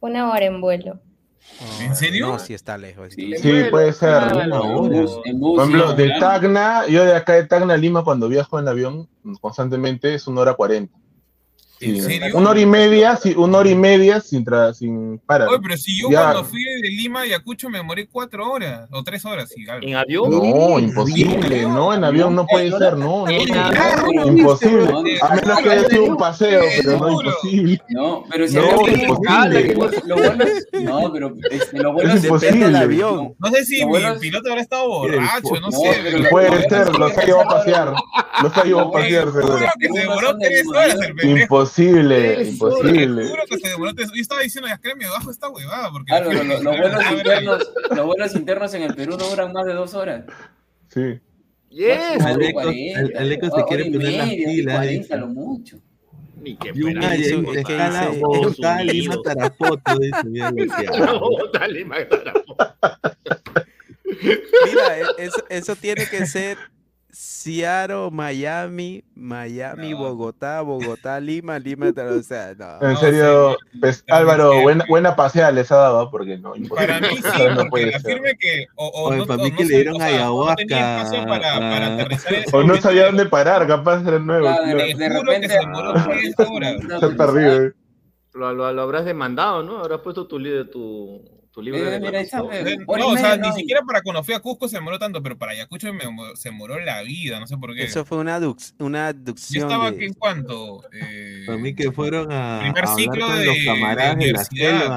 [0.00, 1.00] Una hora en vuelo.
[1.80, 2.26] ¿En serio?
[2.26, 3.14] No, sí está lejos.
[3.14, 3.32] Sí,
[3.70, 4.34] puede ser.
[4.34, 5.06] Una hora.
[5.40, 6.10] Por ejemplo, de.
[6.18, 9.08] Tacna, yo de acá de Tacna a Lima, cuando viajo en avión
[9.40, 10.98] constantemente, es una hora cuarenta.
[11.82, 12.36] ¿En Sí, serio?
[12.36, 15.48] Una hora y media, sí, una hora y media sin, tra- sin parar.
[15.48, 16.22] Oye, pero si yo Ya.
[16.22, 19.50] cuando fui de Lima a Ayacucho me demoré cuatro horas o tres horas.
[19.54, 19.86] Sí, algo.
[19.86, 20.30] ¿En avión?
[20.30, 23.24] No, imposible, no, en avión no puede ser, no,
[24.26, 25.18] imposible.
[25.20, 27.80] A menos que haya sido un paseo, pero no, imposible.
[27.88, 29.60] No, pero si No, tiene imposible.
[29.60, 29.74] escala, que
[30.06, 32.52] lo bueno es- No, pero este, lo bueno Es es imposible.
[32.56, 33.34] depende del avión.
[33.38, 36.00] No sé si mi es- piloto habrá estado borracho, no, sé.
[36.02, 37.94] pero lo- Puede ser, es los ha que llevado a pasear.
[38.42, 39.58] Los ha llevado a pasear, seguro.
[39.78, 41.48] Que se demoró tres horas el pendejo.
[41.76, 43.28] Imposible, imposible.
[43.28, 45.90] Juro que se demoró tres Yo estaba diciendo, ya créeme, bajo esta huevada.
[45.90, 49.52] Porque Claro, lo- lo- los vuelos internos, los vuelos internos en el Perú no duran
[49.52, 50.24] más de dos horas.
[50.88, 51.20] Sí.
[51.70, 54.76] Máximo Aleco, 40, Al- Aleco se quiere poner las pilas.
[54.76, 55.16] 40 dice.
[55.16, 55.78] lo mucho.
[56.42, 58.10] Ni que es que escala
[58.82, 59.16] Lima.
[59.22, 60.50] Tarapoto, dice, mira
[64.98, 66.58] e- eso, eso tiene que ser
[67.12, 72.88] Seattle, Miami, Miami, Bogotá, Bogotá, Lima, Lima, o sea, no.
[72.88, 77.22] En serio, pues, Álvaro, buena, buena paseada les ha dado, porque no, Para mí sí,
[77.22, 78.12] no porque puede la ser.
[78.14, 80.44] firme que o, o Oye, no, para mí no que le dieron o sea, o
[80.44, 81.26] no ayahuasca.
[81.28, 84.46] para, para ah, aterrizar O no sabía dónde parar, capaz era nuevo.
[84.46, 86.76] Claro, de, de repente se demoró 40 horas.
[86.98, 87.72] Se ha perdido, eh.
[88.32, 89.78] Lo, lo, lo habrás demandado, ¿no?
[89.80, 93.30] Habrás puesto tu, li- tu, tu libro Eh, de mira, está, eh, No, o sea,
[93.30, 95.92] media, ni no, siquiera para cuando fui a Cusco se demoró tanto, pero para Ayacucho
[95.92, 96.00] me,
[96.34, 97.84] se demoró la vida, no sé por qué.
[97.84, 100.82] Eso fue una, adux- una Yo adducción estaba de- aquí en cuanto.
[100.92, 103.96] Eh, Para mí que fueron a, Primer a hablar ciclo con de- los de camaradas
[103.96, 104.96] de, la universidad, selva,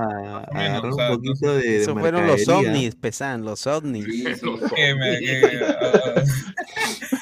[0.50, 4.06] a menos, o sea, no poquito de, de Eso fueron los ovnis, pesan, los ovnis.
[4.06, 4.50] Sí, sí.
[4.76, 5.66] que me- que,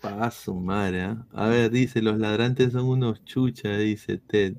[0.00, 1.26] Pa' su madre, ¿ah?
[1.32, 4.54] A ver, dice, los ladrantes son unos chuchas, dice Ted.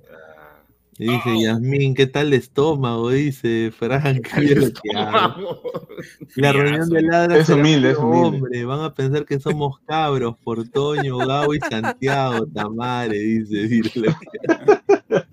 [0.97, 3.09] Y dice, Yasmín, ¿qué tal el estómago?
[3.09, 4.27] Dice Frank.
[4.39, 5.61] mira lo que hago.
[6.35, 8.37] La reunión de ladras Es humilde, es puro humilde.
[8.37, 8.65] hombre.
[8.65, 13.67] Van a pensar que somos cabros por Toño, Gabo y Santiago, Tamare, dice.
[13.93, 14.17] mira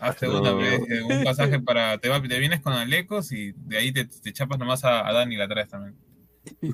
[0.00, 0.40] Hazte No.
[0.40, 1.98] una vez, eh, un pasaje para.
[1.98, 5.12] Te, va- te vienes con Alecos y de ahí te, te chapas nomás a, a
[5.12, 5.94] Dani la traes también.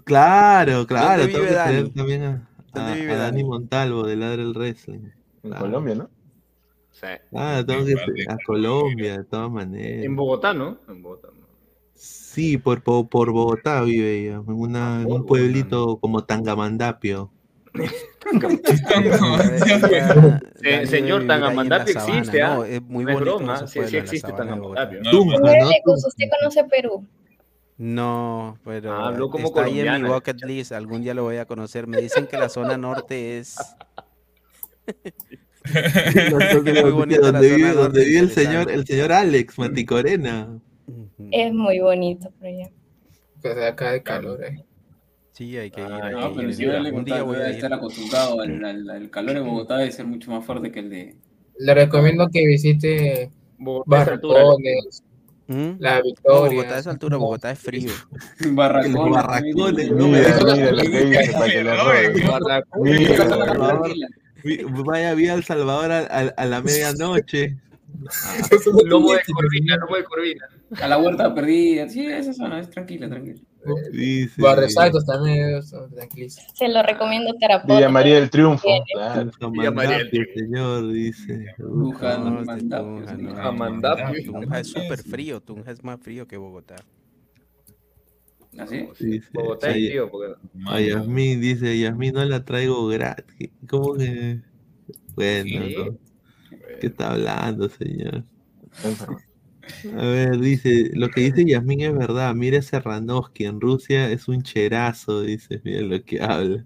[0.04, 1.22] Claro, claro.
[1.22, 3.44] ¿Dónde tengo que traer también a, ¿Dónde a- vive a Dani Dani?
[3.44, 4.98] Montalvo de Ladra el Wrestling.
[5.42, 5.64] En Claro.
[5.64, 6.10] Colombia, ¿no?
[7.02, 7.08] Sí.
[7.34, 7.94] Ah, tengo que
[8.28, 10.05] a Colombia, de todas maneras.
[10.05, 10.78] En Bogotá, ¿no?
[10.89, 11.28] En Bogotá.
[11.36, 11.47] ¿no?
[11.94, 17.32] Sí, por, por, por Bogotá vive ella, en, una, en un pueblito como Tangamandapio.
[20.86, 22.55] Señor Tangamandapio existe, ¿ah?
[22.55, 24.52] No, es muy bonito broma, sí, existe sabana.
[24.52, 25.00] Tangamandapio.
[25.84, 27.05] ¿usted conoce Perú?
[27.78, 30.70] No, pero Ah, habló como está ahí en mi bucket list.
[30.72, 31.86] Algún día lo voy a conocer.
[31.89, 33.56] Me dicen que la zona norte es
[36.55, 40.58] Donde, la vive, norte, donde vive el señor, el señor Alex Maticorena.
[41.31, 42.68] Es muy bonito por allá.
[43.41, 44.65] Pues acá de calor, eh.
[45.32, 45.86] Sí, hay que ir.
[45.91, 49.34] Ah, No, pero si yo le contaba, voy a estar acostumbrado al, al- al calor
[49.34, 51.16] de Bogotá debe ser mucho más fuerte que el de.
[51.58, 54.41] Le recomiendo que visite Bogotá es altura.
[54.42, 55.02] barracones,
[55.78, 56.50] La No, victoria.
[56.57, 57.91] Bogotá a esa altura, Bogotá es frío.
[58.50, 58.94] Barracones.
[59.12, 60.23] Barracones, no, que
[64.84, 67.56] Vaya vía El Salvador a, a- a la medianoche.
[68.86, 70.48] Lomo de Corvina, lomo de Corvina.
[70.80, 71.88] A la huerta perdida.
[71.88, 73.38] Sí, esa zona es tranquila, tranquila.
[74.38, 75.62] Barrios Altos también.
[76.54, 77.74] Se lo recomiendo Terapoto.
[77.76, 78.62] Villa María del Triunfo.
[78.66, 78.84] Tiene.
[78.94, 79.30] Claro.
[79.38, 81.54] Tunja Mandapio, señor, dice.
[83.42, 84.32] Amandapio.
[84.32, 86.76] Tunja es súper frío, Tunja es más frío que Bogotá.
[88.58, 88.86] ¿Así?
[89.00, 90.34] Dice, Bogotá es Ay- tío, porque
[90.66, 93.50] A Yasmín dice, Yasmín no la traigo gratis.
[93.68, 94.40] ¿Cómo que?
[95.14, 95.76] Bueno, ¿Qué?
[95.76, 95.98] ¿no?
[96.81, 98.24] ¿qué está hablando, señor?
[99.98, 102.34] A ver, dice, lo que dice Yasmín es verdad.
[102.34, 106.64] Mira ese Ranowski en Rusia es un cherazo, dice, mira lo que habla.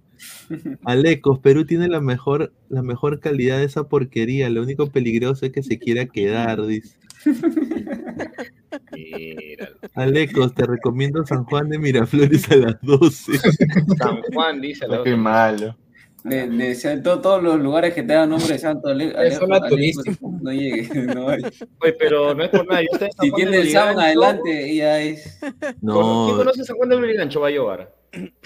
[0.84, 4.48] Alecos, Perú tiene la mejor, la mejor calidad de esa porquería.
[4.50, 6.96] Lo único peligroso es que se quiera quedar, dice.
[8.92, 9.76] Míralo.
[9.94, 13.38] Alecos, te recomiendo San Juan de Miraflores a las 12.
[13.98, 15.16] San Juan dice la Qué otra.
[15.16, 15.76] malo.
[16.24, 19.40] De, de, de to- todos los lugares que tengan nombre de santo Ale- Es Alejo,
[19.42, 20.16] zona Alejo, turística.
[20.42, 21.42] no llegue, no hay.
[21.44, 22.82] Oye, pero no es por nada.
[22.82, 22.88] Yo
[23.22, 24.00] Si tiene el Lurigancho.
[24.00, 25.38] adelante, ella es.
[25.40, 27.40] ¿Quién No, conoce San Juan de Lurigancho?
[27.40, 27.94] Va a llevar.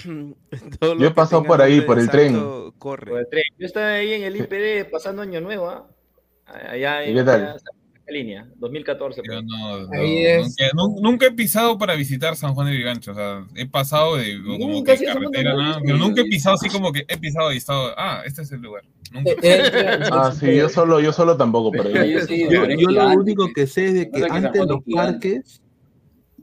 [0.04, 2.32] Yo he pasado por ahí, por el tren.
[2.34, 3.20] santo, Por Corre.
[3.20, 3.44] el tren.
[3.58, 5.68] Yo estaba ahí en el IPD pasando Año Nuevo.
[5.70, 5.86] ¿ah?
[6.46, 7.40] Allá ¿Y en qué tal?
[7.42, 7.56] allá,
[8.10, 9.20] línea, 2014.
[9.24, 9.44] Yo pues.
[9.44, 13.12] no, no, Ahí es- nunca, nun- nunca he pisado para visitar San Juan de Vigancho.
[13.12, 16.68] O sea, he pasado de como Nunca que carretera, nada, pero nunca he pisado así
[16.68, 17.92] como que he pisado y he estado.
[17.96, 18.82] Ah, este es el lugar.
[19.12, 19.30] Nunca.
[19.30, 22.64] Eh, eh, Ah, sí, yo solo, yo solo tampoco, pero yo- yo sí, Yo, pero
[22.66, 25.62] es yo lo único que sé es de que antes en los parques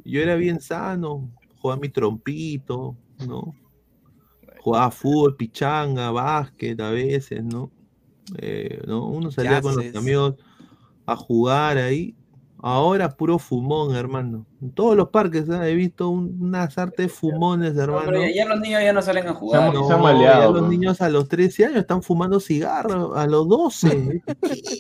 [0.03, 1.29] yo era bien sano,
[1.59, 2.95] jugaba mi trompito,
[3.27, 3.53] ¿no?
[4.59, 7.71] Jugaba fútbol, pichanga, básquet a veces, ¿no?
[8.39, 9.05] Eh, ¿no?
[9.07, 10.35] Uno salía con los amigos
[11.07, 12.13] a jugar ahí.
[12.59, 14.45] Ahora puro fumón, hermano.
[14.61, 15.59] En todos los parques ¿eh?
[15.69, 18.05] he visto un- unas artes fumones, No, hermano.
[18.07, 19.71] pero ya, los niños ya no salen a jugar.
[19.73, 23.27] No, se han maleado, ya los niños a los 13 años están fumando cigarros, a
[23.27, 24.21] los 12.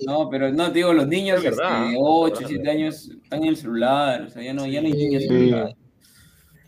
[0.07, 1.55] No, pero no, te digo, los niños este, es
[1.99, 2.47] 8, verdad.
[2.49, 4.21] 7 años están en el celular.
[4.23, 5.35] O sea, ya no, ya no hay niños en Sí.
[5.35, 5.75] el celular.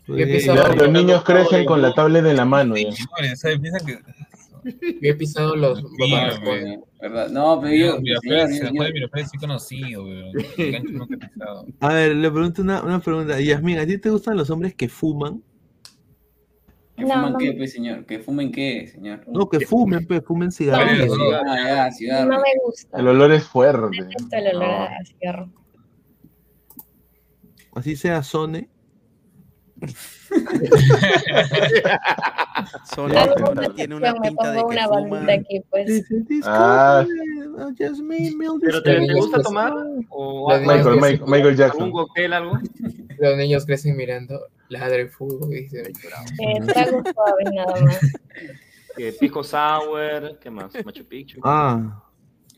[0.07, 2.75] Ya los niños crecen con la tablet en la mano.
[2.77, 2.89] ya.
[3.59, 3.99] Piensan que.
[4.63, 4.71] Yo
[5.01, 6.43] he pisado los, los Sí, barracones.
[6.45, 6.79] güey.
[7.01, 7.29] ¿Verdad?
[7.29, 8.01] No, pero yo.
[8.01, 10.05] Miraflores, Miraflores sí conocido.
[11.79, 13.39] A ver, le pregunto una, una pregunta.
[13.39, 15.41] Yasmin, ¿a ti te gustan los hombres que fuman?
[16.97, 17.37] ¿Que No, fuman no.
[17.39, 18.05] qué, pues, señor?
[18.05, 19.23] ¿Que fumen qué, señor?
[19.27, 21.17] No, que fumen, pues, fumen cigarrillos.
[21.17, 21.23] No.
[21.31, 22.29] Ah, ya, cigarro.
[22.31, 22.99] No me gusta.
[22.99, 23.87] El olor es fuerte.
[24.03, 25.49] Detesto el olor a cigarro.
[27.73, 28.67] Así sea Sone.
[32.93, 33.15] Solo
[33.61, 35.25] que tiene una pinta de que una fuma.
[35.33, 36.03] aquí, pues.
[36.45, 37.05] Ah.
[37.07, 39.25] "Disculpe, oh, Yasmin, mil ¿Pero te, te disculpas".
[39.25, 39.73] gusta tomar?
[40.09, 41.91] ¿O Los algo- Michael, Michael, Michael algún Jackson.
[41.91, 42.59] cóctel, algo?
[43.19, 46.25] Los niños crecen mirando ladre fútbol y bravo.
[46.39, 46.59] Eh,
[47.53, 47.99] nada más.
[49.19, 50.71] Pisco Sour, ¿qué más?
[50.85, 51.39] Machu Picchu.
[51.43, 52.03] Ah,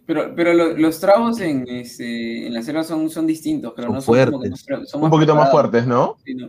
[0.08, 3.96] Pero, pero lo- los tragos en, este, en la selva son, son distintos, pero Son
[3.96, 4.52] no son como que fuertes.
[4.52, 6.18] más pre- son Un poquito más fuertes, ¿no?
[6.26, 6.48] Sí, no.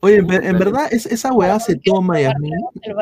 [0.00, 2.52] Oye, en, ver- en verdad, es- esa weá se toma, Yasmin.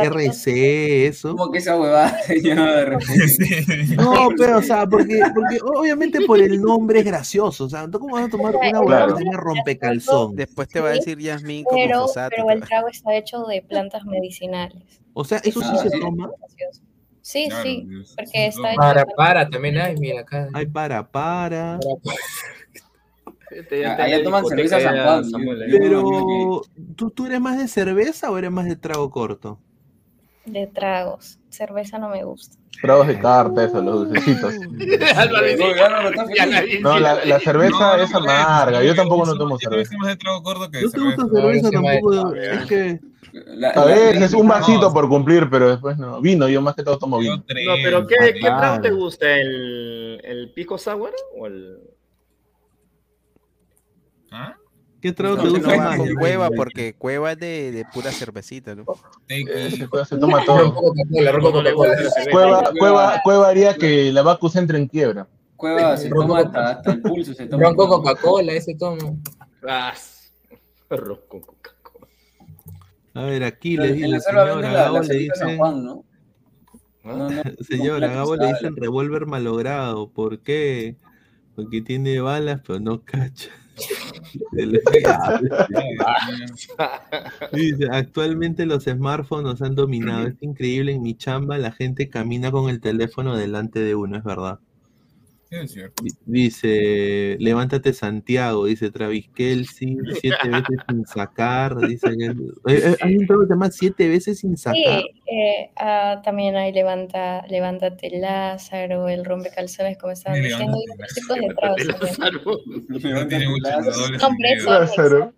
[0.02, 1.36] RC, eso.
[1.36, 3.96] Como que esa huevada, señor, de repente.
[3.96, 7.64] No, pero, o sea, porque, porque obviamente por el nombre es gracioso.
[7.64, 9.16] O sea, ¿tú cómo vas a tomar una weá Claro.
[9.16, 10.36] que llama rompecalzón?
[10.36, 12.34] Después te va a decir Yasmin como Pero, Fosato.
[12.36, 15.00] pero el trago está hecho de plantas medicinales.
[15.14, 16.00] O sea, eso sí Ah, se sí.
[16.00, 16.30] toma.
[17.22, 20.48] Sí, Claro, sí, Dios, porque está Para, para, también hay, mira acá.
[20.52, 21.74] Hay para, para.
[21.74, 22.55] Está en
[23.98, 26.62] allá toman cerveza San Juan, Samuel, yo- yo- Pero,
[26.96, 29.58] ¿tú, ¿tú eres más de cerveza o eres más de trago corto?
[30.44, 31.40] de tragos.
[31.48, 32.56] Cerveza no me gusta.
[32.80, 34.54] Tragos de carta, eso, los dulcecitos.
[36.82, 38.82] No, la, cerveza No, es amarga.
[38.84, 39.96] Yo tampoco no tomo Yo cerveza.
[39.98, 42.30] más de trago corto que ¿No te gusta cerveza yo tampoco?
[42.30, 43.00] me- Es que
[43.32, 44.54] La- A la- veces un no.
[44.54, 46.20] vasito por cumplir, pero después no.
[46.20, 47.36] Vino, yo más que todo tomo Yo vino.
[47.36, 49.36] No, pero ¿qué, trago te gusta?
[49.36, 51.78] ¿El, el Pisco Sour o el...?
[54.36, 54.56] ¿Ah?
[55.00, 55.96] ¿Qué trago No, te gusta más?
[55.96, 58.84] con cueva porque cueva es de, de pura cervecita, ¿no?
[59.26, 59.46] Tequi.
[59.70, 60.74] Se, se toma todo.
[62.30, 65.28] Cueva, cueva, cueva haría que la Bacus entre en quiebra.
[65.56, 67.64] Cueva se toma hasta, hasta el pulso, se toma.
[67.64, 69.18] Ron con Coca-Cola, ese tomo.
[69.66, 69.94] Ah,
[70.90, 72.06] arroz con Coca-Cola.
[73.14, 75.58] A ver, aquí le dice, selva señor, venden a la, Gabo le cerveza San dicen,
[75.58, 76.04] Juan, ¿no?
[77.04, 77.14] ¿Ah?
[77.16, 80.10] No, no, señor, a no, Gabo le dicen revólver malogrado.
[80.10, 80.96] ¿Por qué?
[81.54, 83.50] Porque tiene balas, pero no cacha.
[87.52, 90.26] Dice, actualmente los smartphones han dominado.
[90.28, 94.24] Es increíble, en mi chamba la gente camina con el teléfono delante de uno, es
[94.24, 94.58] verdad.
[95.48, 96.02] Es cierto.
[96.02, 102.34] Di- Dice, levántate Santiago, dice Travis Kelsey, siete veces sin sacar, dice Eh,
[102.66, 104.74] eh, hay un se llama siete veces sin sacar.
[105.02, 110.76] Sí, eh, ah, también hay levanta, levántate Lázaro, el rompecalzones, como estaban diciendo,
[111.36, 111.84] Levántate.
[114.64, 115.32] Lázaro.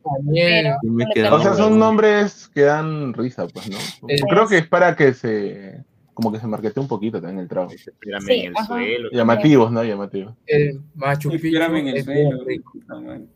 [1.15, 3.77] Queda O sea, son nombres que dan risa, pues, ¿no?
[4.09, 5.85] Es- Creo que es para que se.
[6.19, 7.71] Como que se marquetee un poquito también el trago.
[7.71, 8.67] Espérame Sí, en el ajá.
[8.67, 9.09] suelo.
[9.13, 9.85] Llamativos, ¿no?
[9.85, 10.35] Llamativos.
[10.47, 13.27] El Machu Picchu Espérame en el bien suelo.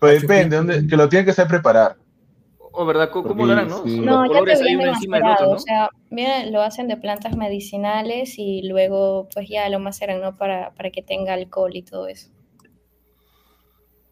[0.00, 0.56] Pero depende.
[0.56, 0.86] ¿dónde?
[0.86, 1.96] que lo tienen que saber preparar.
[2.58, 3.82] O verdad, ¿cómo, Porque lo harán, no?
[3.82, 3.98] sí.
[3.98, 5.56] No, los ya ahí viene encima del otro, macerado, ¿no?
[5.56, 10.36] o sea, mira, lo hacen de plantas medicinales y luego pues ya lo maceran, ¿no?
[10.36, 12.30] Para, para que tenga alcohol y todo eso.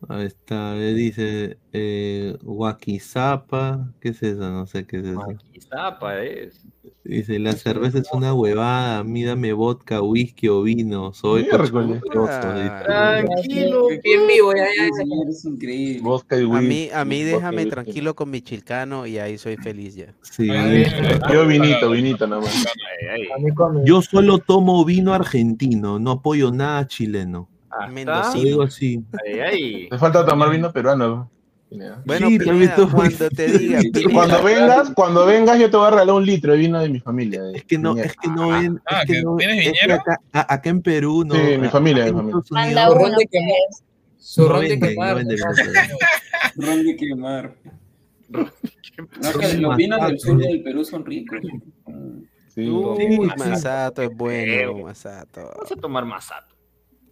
[0.09, 4.49] Ahí está, dice eh, Wakizapa, ¿qué es eso?
[4.51, 5.23] No sé qué es eso.
[5.53, 6.65] Izapa es.
[7.05, 12.01] Dice, la cerveza es una huevada, a mí dame vodka, whisky o vino, soy Miércoles.
[12.01, 12.85] cochambroso", dice.
[12.85, 13.89] Tranquilo.
[14.05, 14.67] Bien vivo, ya,
[15.29, 16.01] es increíble.
[16.03, 16.67] Vodka y A whisky.
[16.69, 20.15] mí, a mí vodka y déjame tranquilo con mi chilcano y ahí soy feliz ya.
[20.23, 20.49] Sí.
[21.33, 22.55] Yo vinito, vinito nada más.
[22.67, 23.29] Ay, ay.
[23.35, 27.49] A mí con- Yo solo tomo vino argentino, no apoyo nada chileno.
[27.91, 28.45] Mendocino.
[28.45, 29.01] digo así.
[29.27, 29.89] Ay, ay.
[29.89, 31.31] Te falta tomar vino peruano.
[32.07, 35.91] Bueno, Sí, Pineda, cuando te diga, Pineda, cuando vengas, cuando vengas yo te voy a
[35.91, 37.43] regalar un litro de vino de mi familia.
[37.43, 39.73] de Es que no, es que no ven, Ah, es que ¿que no, tienes es
[39.87, 39.93] que
[40.33, 41.35] acá, en Perú no.
[41.35, 42.43] Sí, mi familia, mi familia.
[42.51, 43.39] Manda uno, que-.
[44.17, 45.17] Su ron de quemar.
[46.57, 47.55] Ron de quemar.
[49.23, 51.39] No, que los vinos del sur del Perú son ricos.
[52.49, 52.69] Sí.
[52.69, 53.31] Uy.
[53.37, 54.79] Masato es bueno.
[54.79, 55.53] Masato.
[55.55, 56.48] Vamos a tomar masato.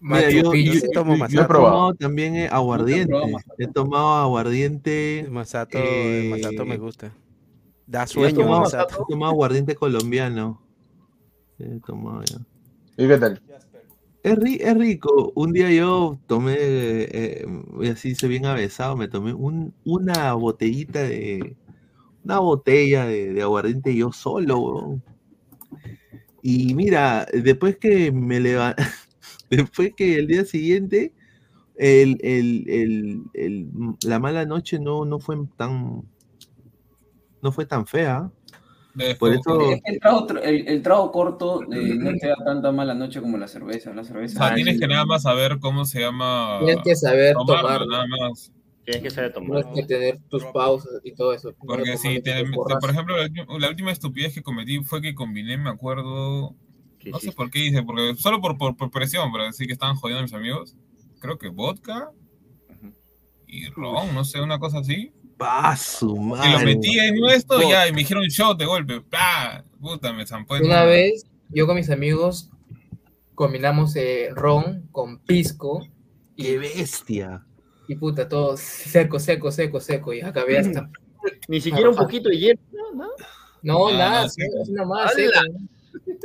[0.09, 1.43] Mira, yo, yo- sí tomo yo- yo Masato.
[1.43, 3.09] he tomado también eh, aguardiente.
[3.13, 3.39] probado.
[3.59, 5.27] He tomado aguardiente.
[5.31, 7.13] Masato, eh, Masato me gusta.
[7.87, 8.95] Da He sueño, tomado, Masato.
[9.03, 10.61] he tomado aguardiente colombiano.
[11.59, 12.37] He tomado ya.
[12.97, 13.41] ¿Y qué tal?
[14.23, 15.33] Es, ri- es rico.
[15.37, 17.47] Un día yo tomé, eh,
[17.81, 21.57] y así se bien avesado, me tomé un- una botellita de,
[22.25, 25.01] una botella de, de aguardiente yo solo.
[26.43, 28.83] Y mira, después que me levanté,
[29.51, 31.13] después que el día siguiente,
[31.77, 33.69] el, el- el- el-
[34.05, 36.03] la mala noche no, no fue tan,
[37.43, 38.31] no fue tan fea.
[39.19, 42.37] Por eso, Es que el trago, tr- el, el trago corto eh, no te da
[42.43, 43.93] tanta mala noche como la cerveza.
[43.93, 44.39] La O cerveza.
[44.39, 46.61] sea, tienes que nada más saber cómo se llama.
[46.65, 47.87] Tienes que saber tomarlo, tomar.
[47.89, 48.53] nada más.
[48.85, 49.65] Tienes que saber tomar.
[49.65, 51.55] Tienes que tener tus pausas y todo eso.
[51.59, 52.45] Porque si, te-
[52.81, 56.55] por ejemplo, la, la última estupidez que cometí fue que combiné, me acuerdo,
[57.07, 59.73] ¿Qué no sé por qué hice, porque solo por, por, por presión, para decir que
[59.75, 60.75] estaban jodiendo a mis amigos.
[61.21, 62.11] Creo que vodka
[63.47, 65.13] y ron, no sé, una cosa así.
[65.37, 66.65] ¡pa, su Y lo madre!
[66.65, 69.01] metí en esto y ya, y me dijeron shot de golpe.
[69.03, 69.63] ¡Pah!
[69.81, 72.51] Puta, me zampó Una vez, yo con mis amigos
[73.35, 75.87] combinamos eh, ron con pisco
[76.37, 77.45] ¡Qué bestia!
[77.89, 80.13] y puta, todo seco, seco, seco, seco.
[80.13, 80.91] Y acabé hasta.
[81.47, 82.61] Ni siquiera un poquito de hielo.
[82.95, 83.09] ¿no?
[83.63, 84.27] No, Ah, nada,
[84.71, 85.41] no, más ¡Hala!
[85.43, 85.57] seco.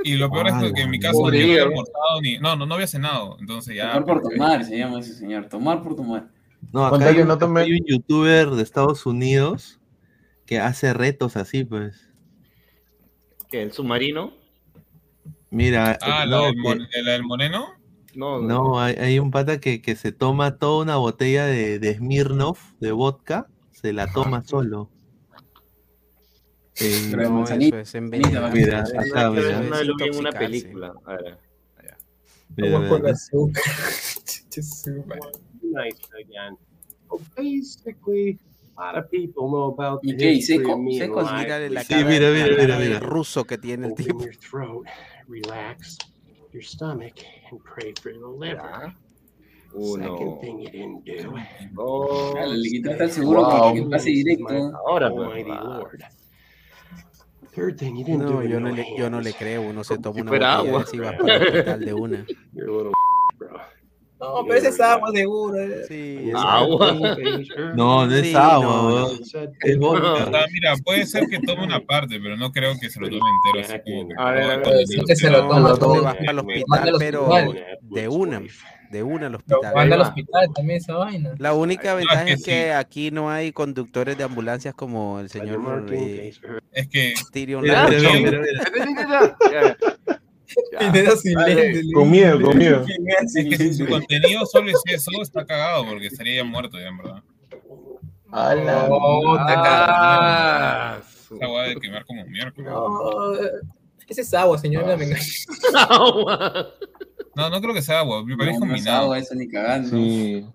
[0.04, 2.38] Y lo peor es que, en mi caso no había almorzado ni.
[2.38, 3.38] No, no, no había cenado.
[3.40, 3.92] Entonces ya.
[3.94, 5.48] Tomar por tomar, se llama ese señor.
[5.50, 6.30] Tomar por tomar.
[6.72, 9.80] No, acá hay, no hay un youtuber de Estados Unidos
[10.46, 12.08] que hace retos así, pues.
[13.50, 14.34] ¿Qué, ¿El submarino?
[15.50, 17.68] Mira, Ah, la no, mon- la del moreno.
[18.14, 21.96] No, no, hay, hay un pata que, que se toma toda una botella de, de
[21.96, 24.90] Smirnoff, de vodka, se la toma solo.
[26.80, 27.76] Eh, Pero de No, manzanita.
[27.82, 28.50] eso es envenenado.
[28.56, 29.84] Mira, acá, mira.
[29.84, 30.94] lo vi en una película.
[31.06, 31.38] A ver.
[32.56, 33.14] mira, Agua con mira.
[33.14, 33.64] azúcar.
[34.58, 35.20] Azúcar.
[35.64, 36.58] nice again.
[37.10, 38.40] Well, basically,
[38.78, 43.58] a lot of people know about the ¿Y mira, la mira, cara mira, ruso que
[43.58, 44.24] tiene el tipo.
[44.24, 44.86] your throat,
[45.28, 45.98] relax
[46.54, 47.16] your stomach,
[47.52, 48.96] and pray for the liver.
[49.74, 50.18] Uno.
[50.18, 51.34] Second thing you didn't do.
[51.74, 52.36] Dos.
[52.58, 53.74] Le quitaste el seguro Wow.
[53.74, 54.72] que pase directo.
[54.88, 56.04] Ahora, Almighty pues, Lord.
[57.54, 58.44] Third thing you didn't No, do.
[58.44, 59.62] yo no, le, yo no le creo.
[59.62, 60.86] Uno se toma Si una botella agua.
[60.90, 62.26] de y va para el hospital de una.
[62.54, 62.92] You're a little
[63.38, 63.62] bro.
[64.22, 65.58] No, pero ese es agua seguro.
[65.60, 65.84] eh.
[65.88, 66.96] Sí, Agua.
[67.76, 69.08] No, no es Sí, agua, no, no.
[69.12, 69.78] Es
[70.32, 73.22] sea, mira, puede ser que tome una parte, pero no creo que se lo tome
[73.48, 73.66] entero.
[73.68, 75.94] Así como que A ver, a ver, que se lo toma todo.
[75.96, 77.30] te vas para el Manda hospital, al pero
[77.82, 78.44] de una,
[78.92, 79.74] de una al hospital.
[79.74, 81.32] manda al hospital también esa vaina.
[81.38, 82.70] La única es ventaja que es que sí.
[82.72, 86.34] aquí no hay conductores de ambulancias como el señor eh,
[86.74, 87.66] Es que Tyrion.
[91.94, 92.86] Con miedo, con miedo.
[92.86, 96.88] Es que si su contenido solo es eso, está cagado porque estaría ya muerto ya,
[96.88, 97.24] en verdad.
[98.32, 98.88] A la-.
[99.48, 100.98] Ah,
[101.28, 102.70] su- Esa hueá de quemar como miércoles.
[104.12, 104.86] Ese es agua, señor.
[104.86, 105.24] No me engañe.
[105.90, 106.68] Agua.
[107.34, 109.04] No, no creo que sea agua, me parece No, no es combinado.
[109.04, 109.90] agua, eso ni cagando.
[109.90, 110.46] Sí.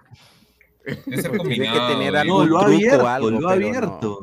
[0.85, 1.89] Debe ser Tiene que combinado.
[1.89, 3.67] tener y- algún No, lo ha truco o abierto, algo, lo ha pero no.
[3.69, 4.21] abierto.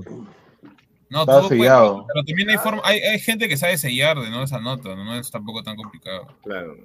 [1.10, 2.06] No, Estaba todo puede- sellado.
[2.14, 5.16] pero también hay forma, hay, hay gente que sabe sellar de no esa nota, no
[5.16, 6.28] es tampoco tan complicado.
[6.44, 6.76] Claro.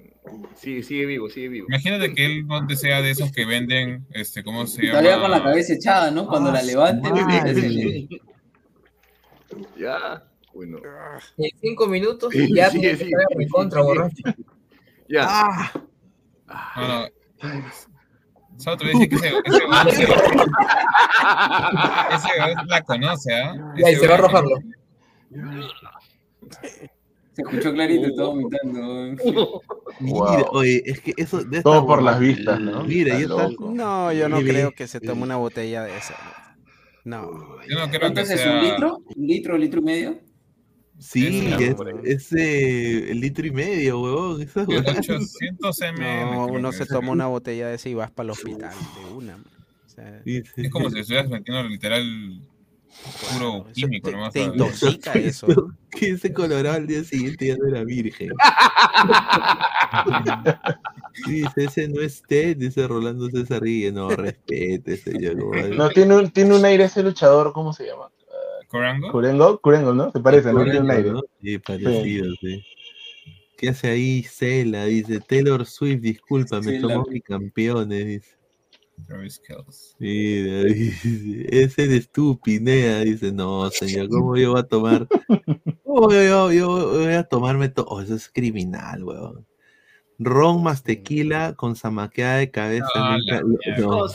[0.55, 1.67] Sigue, sigue vivo, sigue vivo.
[1.69, 4.99] Imagínate que él no sea de esos que venden, este, ¿cómo se llama?
[5.01, 6.25] Todavía con la cabeza echada, ¿no?
[6.27, 7.23] Cuando Ah, la levante, madre.
[7.39, 8.07] parece-
[9.77, 10.23] Ya.
[10.59, 10.77] Bueno.
[11.37, 12.93] En cinco minutos Sí, ya sigue,
[13.35, 13.93] recontra sigue.
[13.93, 14.23] borracho.
[15.07, 15.25] Ya.
[15.27, 15.71] Ah,
[16.75, 17.07] No, no.
[18.57, 20.03] Solo te voy a decir que ese, ese, weón- ese,
[22.13, 23.73] ese weón la conoce, ¿ah?
[23.77, 24.55] Ya, y Ese se va a arrojarlo.
[27.31, 29.15] Se escuchó clarito, estaba vomitando.
[30.01, 32.83] mira, oye, es que eso de Todo por las vistas, ¿no?
[32.83, 33.47] Mira, ya está.
[33.59, 36.15] No, yo no creo que se tome una botella de esa.
[37.05, 37.31] No.
[37.67, 38.51] Yo no creo ¿Cuánto que es sea...
[38.51, 38.97] ¿Un litro?
[39.15, 40.19] ¿Un litro, litro y medio?
[40.99, 41.75] Sí, Ese, es,
[42.33, 44.41] ese el litro y medio, huevón.
[44.41, 44.99] Esa huevada.
[44.99, 46.31] 800 ml.
[46.31, 49.35] No, uno se toma una botella de esa y vas para el hospital de una.
[49.37, 50.95] O sea, Sí, sí, Es como sí.
[50.95, 52.41] si estuvieras metiendo literal
[53.31, 54.33] puro químico te, nomás.
[54.33, 55.47] te intoxica eso.
[55.89, 58.31] Que ese colorado al día siguiente ya no era virgen.
[61.27, 63.91] Dice, ese no es Ted, dice Rolando César Guille.
[63.91, 65.35] No, respete, señor.
[65.75, 68.09] No, tiene un, tiene un aire ese luchador, ¿cómo se llama?
[68.69, 69.11] ¿Corango?
[69.11, 70.11] Curengo, Curengo, ¿no?
[70.11, 70.63] Se parece, ¿no?
[70.63, 71.11] Tiene un aire.
[71.11, 71.21] ¿no?
[71.41, 72.63] Sí, parecido, sí.
[73.57, 74.85] ¿Qué hace ahí Cela?
[74.85, 76.81] Dice Taylor Swift, disculpa, me Cela.
[76.93, 78.05] tomó mi campeones.
[78.05, 78.35] Dice.
[79.07, 79.41] Travis.
[79.97, 82.99] Mira, dice, ese eres tú, Pinea.
[83.01, 85.07] Dice, no, señor, ¿cómo yo voy a tomar?
[85.83, 87.87] ¿Cómo yo, yo- yo voy a tomarme todo?
[87.87, 89.45] Oh, eso es criminal, weón.
[90.19, 92.87] Ron más tequila con zamaqueada de cabeza.
[92.93, 93.89] Ah, nunca- no.
[93.91, 94.07] No.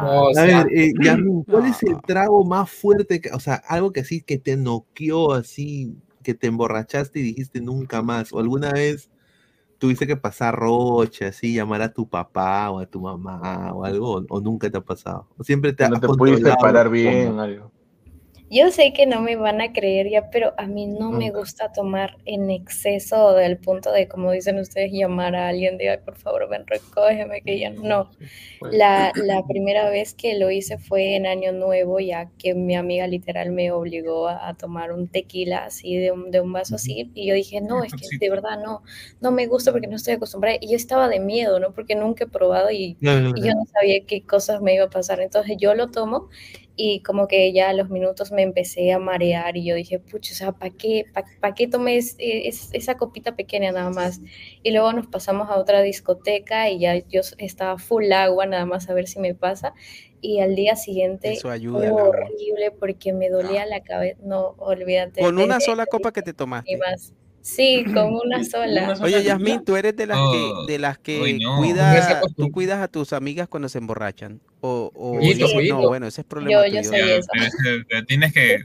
[0.00, 0.92] No, A ver, eh,
[1.46, 2.00] ¿cuál es el No.
[2.06, 3.20] trago más fuerte?
[3.20, 7.60] que- o sea, algo que así que te noqueó, así, que te emborrachaste y dijiste
[7.60, 8.32] nunca más.
[8.32, 9.10] ¿O alguna vez
[9.78, 14.16] tuviste que pasar roche, así, llamar a tu papá o a tu mamá o algo?
[14.18, 15.26] ¿O, o nunca te ha pasado?
[15.36, 17.73] ¿O siempre te No te pudiste parar bien, algo.
[18.50, 21.72] Yo sé que no me van a creer ya, pero a mí no me gusta
[21.72, 26.48] tomar en exceso del punto de, como dicen ustedes, llamar a alguien "Ay, por favor,
[26.48, 28.10] ven, recógeme, que ya no.
[28.68, 33.06] La, la primera vez que lo hice fue en Año Nuevo, ya que mi amiga
[33.06, 37.10] literal me obligó a, a tomar un tequila así, de un, de un vaso así,
[37.14, 38.82] y yo dije, no, es que de verdad no,
[39.20, 40.58] no me gusta porque no estoy acostumbrada.
[40.60, 41.72] Y yo estaba de miedo, ¿no?
[41.74, 42.98] Porque nunca he probado y
[43.34, 45.20] yo no sabía qué cosas me iba a pasar.
[45.20, 46.28] Entonces yo lo tomo
[46.76, 50.32] y como que ya a los minutos me empecé a marear y yo dije, pucha,
[50.32, 54.20] o sea, ¿para qué, pa, pa qué tomé es- es- esa copita pequeña nada más?
[54.62, 58.90] Y luego nos pasamos a otra discoteca y ya yo estaba full agua nada más
[58.90, 59.72] a ver si me pasa.
[60.20, 64.18] Y al día siguiente Eso ayuda fue horrible porque me dolía la cabeza.
[64.24, 65.20] No, olvídate.
[65.20, 66.72] Con una sola copa que te tomaste.
[66.72, 67.12] ni más.
[67.44, 68.96] Sí, con una sola.
[69.02, 71.58] Oye, Yasmin, tú eres de las Oh, que, de las que uy, no.
[71.58, 74.40] Cuida, tú cuidas a tus amigas cuando se emborrachan.
[74.62, 76.84] O, o eso- no, bueno, ese es problema Yo- yo tuyo.
[76.90, 78.64] soy ese- pero tienes que.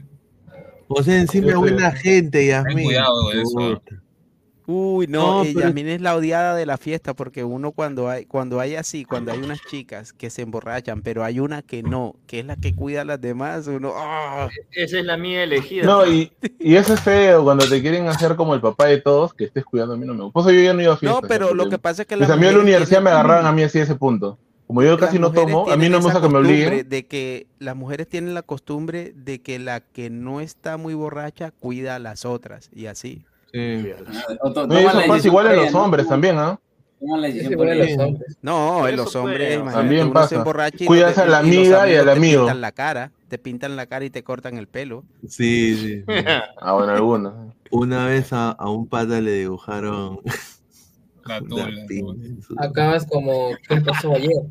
[0.88, 2.84] O sea, encima buena gente, Yasmin.
[2.86, 3.82] cuidado con eso.
[4.72, 8.24] Uy, no, No, eh, pero- es la odiada de la fiesta porque uno cuando hay,
[8.24, 12.14] cuando hay así, cuando hay unas chicas que se emborrachan, pero hay una que no,
[12.28, 14.48] que es la que cuida a las demás, uno, ¡ah!
[14.70, 15.84] Esa es la mía elegida.
[15.84, 19.34] No, y, y eso es feo cuando te quieren hacer como el papá de todos,
[19.34, 20.32] que estés cuidando a mí no me gusta.
[20.34, 21.22] Por eso yo ya no iba a fiestas.
[21.22, 23.46] No, pero lo que pasa es que Pues a mí en la universidad me agarraban
[23.46, 24.38] a mí así a ese punto.
[24.68, 26.88] Como yo casi no tomo, a mí no me gusta que me obliguen.
[26.88, 31.50] De que las mujeres tienen la costumbre de que la que no está muy borracha
[31.50, 33.24] cuida a las otras y así.
[34.42, 35.84] O to- No, y toman eso pasa decisión igual en los ¿no?
[35.84, 36.58] hombres también, ¿ah?
[37.00, 38.26] Toman la decisión por.
[38.42, 40.28] No, en los hombres, imagínate, También uno pasa.
[40.28, 42.40] se emborracha y Cuidas a la y los amiga y amigos al te amigo.
[42.42, 45.04] pintan la cara, te pintan la cara y te cortan el pelo.
[45.28, 46.04] Sí, sí.
[46.60, 47.34] Ah, bueno, algunos.
[47.70, 50.20] Una vez a, a un pata le dibujaron
[51.26, 51.68] La tula.
[52.58, 54.42] Acabas como, ¿qué pasó ayer?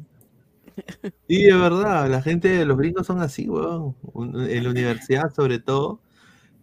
[1.27, 3.95] Sí, es verdad, la gente, los gringos son así, weón.
[4.13, 5.99] Un- En la universidad, sobre todo,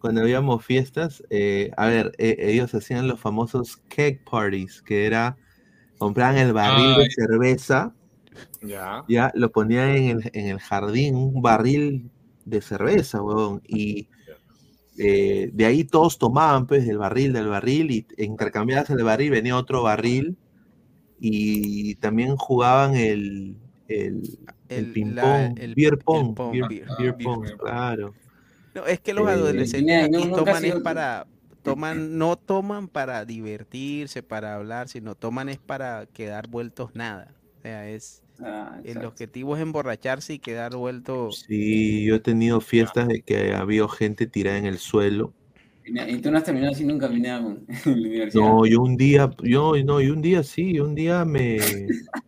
[0.07, 5.36] cuando habíamos fiestas, eh, a ver, eh, ellos hacían los famosos cake parties, que era,
[5.99, 7.93] compraban el barril de cerveza,
[8.62, 9.05] Ya.
[9.09, 12.09] ya lo ponían en el, en el jardín, un barril
[12.44, 14.07] de cerveza, weón, y
[14.97, 19.57] eh, de ahí todos tomaban, pues, del barril, del barril, y intercambiabas el barril, venía
[19.57, 20.36] otro barril,
[21.18, 23.57] y también jugaban el,
[23.89, 24.23] el,
[24.68, 27.44] el El- ping la- pong, el- beer el pong, pong, beer, beer- beer beer pong,
[27.49, 27.59] pong.
[27.59, 28.15] claro.
[28.76, 31.26] No, es que los Eh, adolescentes no- toman es sido- para,
[31.62, 37.34] toman, no toman para divertirse, para hablar, sino toman es para quedar vueltos nada.
[37.58, 41.32] O sea, es Ah, el objetivo es emborracharse y quedar vuelto.
[41.32, 45.32] Sí, yo he tenido fiestas de que había gente tirada en el suelo
[45.86, 48.42] Y tú no has terminado así nunca Pineda en la universidad.
[48.42, 51.56] No, yo un día, yo no, y un día sí, un día me.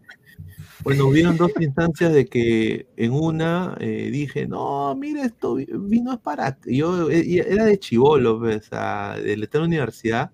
[0.85, 6.13] Bueno, hubieron dos instancias de que en una eh, dije, no, mira, esto vi- vino
[6.13, 6.59] es para.
[6.67, 10.31] Yo eh, era de chivolo, pues, o sea, de la universidad.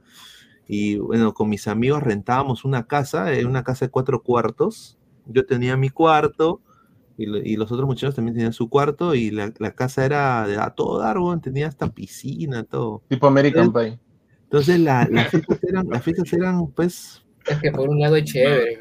[0.66, 4.98] Y bueno, con mis amigos rentábamos una casa, eh, una casa de cuatro cuartos.
[5.26, 6.60] Yo tenía mi cuarto
[7.16, 9.14] y, lo- y los otros muchachos también tenían su cuarto.
[9.14, 13.02] Y la, la casa era de a todo dar, tenía hasta piscina, todo.
[13.08, 13.98] Tipo American Pie.
[14.44, 17.22] Entonces la- las fiestas eran, las fiestas eran, pues.
[17.46, 18.78] Es que por un lado es chévere,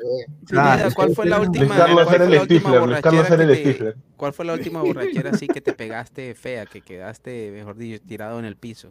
[0.48, 3.96] Pineda, ¿Cuál fue la última, Carlos cuál era fue el la última Stifler, el.
[4.18, 8.40] ¿Cuál fue la última borrachera así que te pegaste fea, que quedaste, mejor dicho, tirado
[8.40, 8.90] en el piso?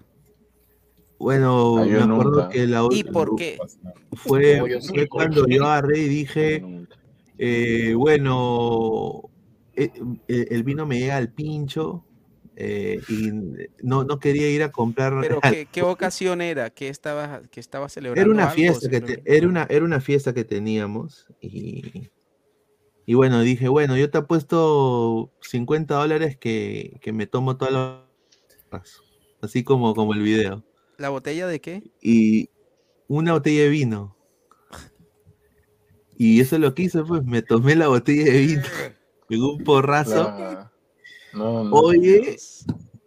[1.19, 2.49] Bueno, Ah, me acuerdo nunca.
[2.51, 3.59] que la ¿Y por qué?
[4.13, 6.65] fue, No, yo sí, fue ¿por cuando yo agarré y dije,
[7.39, 9.23] eh, bueno,
[9.77, 9.91] eh,
[10.29, 12.05] eh, el vino me llega al pincho
[12.57, 13.31] eh, y
[13.83, 15.15] no, no quería ir a comprar.
[15.21, 16.71] Pero ¿qué, qué ocasión era?
[16.71, 18.31] ¿Qué estabas, qué estabas celebrando?
[18.31, 22.09] Era una algo, fiesta que te- era una era una fiesta que teníamos y
[23.07, 27.73] y bueno dije bueno yo te apuesto 50 dólares que, que me tomo todas
[28.71, 29.03] las
[29.41, 30.63] así como como el video
[30.99, 31.83] ¿La botella de qué?
[32.01, 32.49] y
[33.09, 34.17] una botella de vino
[36.17, 38.63] y eso lo que hice pues me tomé la botella de vino
[39.29, 40.72] en un porrazo La-
[41.35, 41.71] No, no.
[41.75, 42.37] oye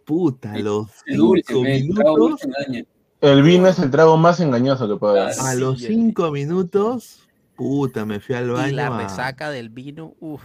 [0.04, 2.40] puta los dulce, cinco minutos.
[3.20, 5.34] El vino es el trago más engañoso que puede haber.
[5.40, 7.20] a los cinco minutos
[7.56, 10.42] puta me fui al baño Y la resaca del vino, uff.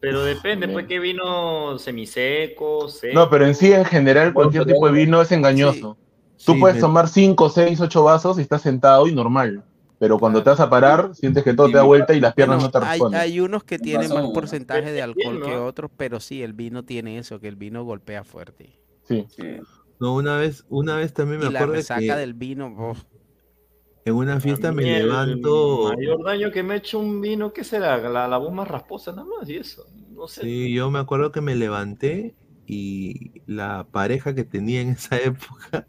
[0.00, 3.14] Pero depende, pues, qué vino semiseco, seco.
[3.14, 5.96] No, pero en sí, en general, cualquier tipo de vino es engañoso.
[6.44, 9.64] Tú Sí, puedes me- tomar 5, 6, 8 vasos y estás sentado y normal.
[9.98, 12.62] Pero cuando te vas a parar, sientes que todo te da vuelta y las piernas
[12.62, 13.20] no te responden.
[13.20, 17.18] hay unos que tienen más porcentaje de alcohol que otros, pero sí, el vino tiene
[17.18, 18.78] eso, que el vino golpea fuerte.
[19.08, 19.26] Sí.
[19.98, 22.94] No, una vez, una vez también me Y la acuerdo resaca que del vino,
[24.04, 25.92] en una fiesta me mí el levanto.
[25.94, 27.98] mayor daño que me ha hecho un vino, ¿qué será?
[28.08, 29.84] La, la voz más rasposa nada más y eso.
[30.14, 30.42] No sé.
[30.42, 32.34] Sí, yo me acuerdo que me levanté
[32.66, 35.86] y la pareja que tenía en esa época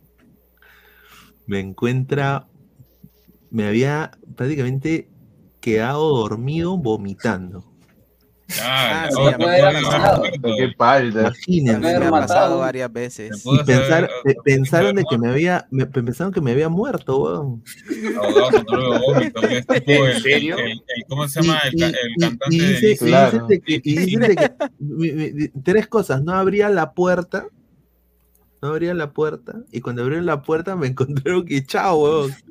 [1.46, 2.48] me encuentra,
[3.52, 5.10] me había prácticamente
[5.62, 7.66] quedado dormido vomitando.
[8.64, 10.24] Ah, sí, no, a no mí me puedo, ha no pasado.
[10.42, 10.56] puedo.
[10.58, 11.22] Qué palda.
[11.22, 12.00] Imagínense.
[12.00, 13.44] Me ha pasado varias veces.
[13.46, 17.64] Y pensar- pe- pensaron de que me había, me, pensaron que me había muerto, weón.
[18.20, 20.58] Ahogado con dolor de vómito, que es tipo el, ¿En serio?
[20.58, 21.60] el- el- el- ¿cómo se llama?
[21.72, 25.12] El, ca- el Y, cantante y de dice- y de que, y de que- mi-
[25.12, 27.46] mi- tres cosas, no abría la puerta,
[28.62, 32.32] no abría la puerta, y cuando abrieron la puerta me encontraron que chao, weón.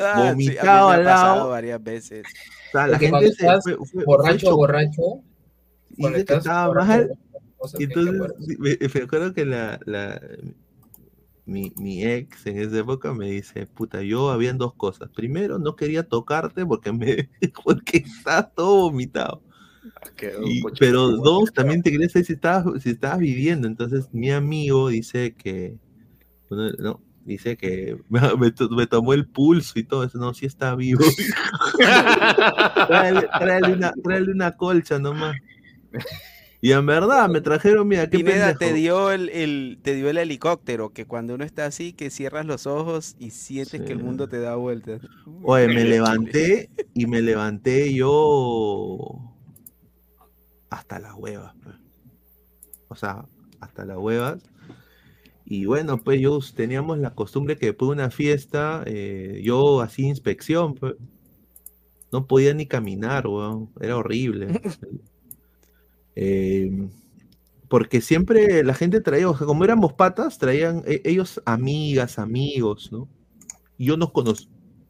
[0.00, 1.48] Ah, sí, Vomitado me ha al pasado lado.
[1.50, 2.24] varias veces.
[2.24, 5.02] O sea, la Porque gente se estás fue, borracho, borracho,
[5.90, 7.18] y dice que estás estaba borracho, mal.
[7.78, 8.14] Y entonces
[8.58, 10.18] me, me acuerdo que la, la
[11.44, 15.10] mi, mi ex en esa época me dice, puta, yo habían dos cosas.
[15.10, 17.28] Primero, no quería tocarte porque me
[17.64, 19.42] porque estabas todo vomitado.
[20.44, 23.66] Y- pero dos, también te quería saber si estabas, si estabas viviendo.
[23.66, 25.76] Entonces, mi amigo dice que,
[26.48, 30.18] bueno, no, dice que me, me to- me tomó el pulso y todo eso.
[30.18, 31.04] No, sí está vivo.
[31.78, 35.36] tráele, tráele una, tráele una colcha nomás.
[36.64, 40.16] Y en verdad, me trajeron, mira, qué Pineda, te dio el, el- te dio el
[40.16, 44.28] helicóptero, que cuando uno está así, que cierras los ojos y sientes que el mundo
[44.28, 45.00] te da vueltas.
[45.42, 49.31] Oye, me levanté y me levanté yo
[50.72, 51.54] hasta las huevas.
[51.62, 51.76] pues.
[52.88, 53.26] O sea,
[53.60, 54.42] hasta las huevas.
[55.44, 60.08] Y bueno, pues yo teníamos la costumbre que después de una fiesta, eh, yo hacía
[60.08, 60.74] inspección.
[60.74, 60.94] pues.
[62.10, 63.70] No podía ni caminar, weón.
[63.80, 64.48] Era horrible.
[66.14, 66.70] Eh,
[67.68, 72.92] porque siempre la gente traía, o sea, como éramos patas, traían e- ellos amigas, amigos,
[72.92, 73.08] ¿no?
[73.78, 74.34] Y yo no cono-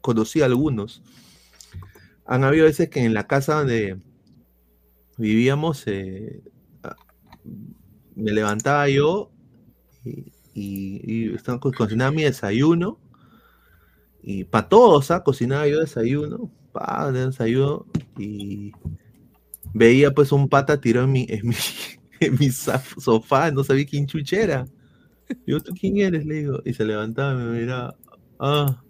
[0.01, 1.01] conocí a algunos.
[2.25, 3.97] Han habido veces que en la casa donde
[5.23, 6.41] vivíamos, eh,
[8.13, 9.31] me levantaba yo
[10.03, 11.37] y, y, y
[11.71, 12.99] cocinaba mi desayuno.
[14.21, 15.23] Y para todos, ¿ah?
[15.23, 17.85] Cocinaba yo desayuno, pa, desayuno,
[18.17, 18.73] y
[19.73, 21.55] veía pues un pata tirado en mi, en mi,
[22.19, 24.65] en mi sofá, no sabía quién chuchera.
[25.45, 26.25] Digo, ¿tú quién eres?
[26.25, 27.95] Le digo, y se levantaba y me miraba,
[28.39, 28.83] ah,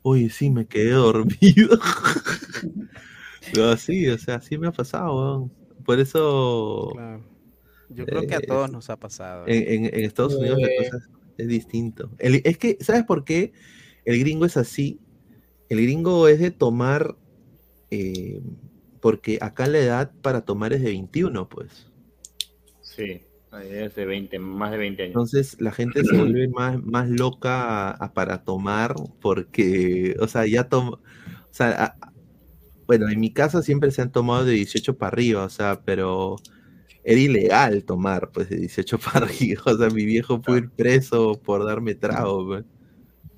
[0.00, 1.78] oye, sí, me quedé dormido.
[3.52, 5.52] Pero sí, o sea, sí me ha pasado, weón.
[5.84, 6.90] Por eso...
[6.92, 7.24] Claro.
[7.90, 9.44] Yo creo que a eh, todos nos ha pasado.
[9.46, 12.10] En, en- en Estados Unidos la cosa es, es distinto.
[12.18, 13.52] El- es que, ¿sabes por qué
[14.04, 15.00] el gringo es así?
[15.70, 17.16] El gringo es de tomar,
[17.90, 18.40] eh,
[19.00, 21.90] porque acá la edad para tomar es de 21, pues.
[22.82, 23.22] Sí.
[23.50, 25.12] Hace 20, más de 20 años.
[25.14, 30.68] Entonces la gente se vuelve más, más loca a- para tomar porque, o sea, ya
[30.68, 31.00] toma, o
[31.50, 32.12] sea, a-
[32.88, 36.36] bueno, en mi casa siempre se han tomado de 18 para arriba, o sea, pero
[37.04, 41.38] era ilegal tomar, pues, de 18 para arriba, o sea, mi viejo pudo ir preso
[41.44, 42.64] por darme trago, pues.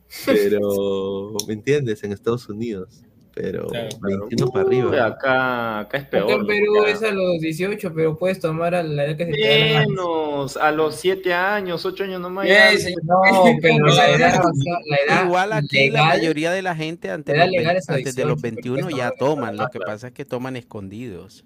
[0.27, 2.05] pero, ¿me entiendes?
[2.05, 3.03] En Estados Unidos,
[3.35, 3.69] pero
[4.03, 5.07] 21 para Uy, arriba.
[5.07, 6.31] acá, acá es Acá peor.
[6.33, 6.47] en ¿no?
[6.47, 9.39] Perú Acá- es a los 18, pero puedes tomar a la edad que se te
[9.75, 9.87] la.
[9.87, 12.47] Menos, a los 7 años, 8 años nomás.
[12.79, 13.03] Señor.
[13.05, 13.21] No,
[13.63, 14.43] pero la edad,
[14.87, 18.25] la edad Igual aquí la legal- mayoría de la gente antes, la los antes de
[18.25, 19.93] los 18, pero 21 puedes ya toman, lo Ah, que claro.
[19.93, 21.45] pasa es que toman escondidos.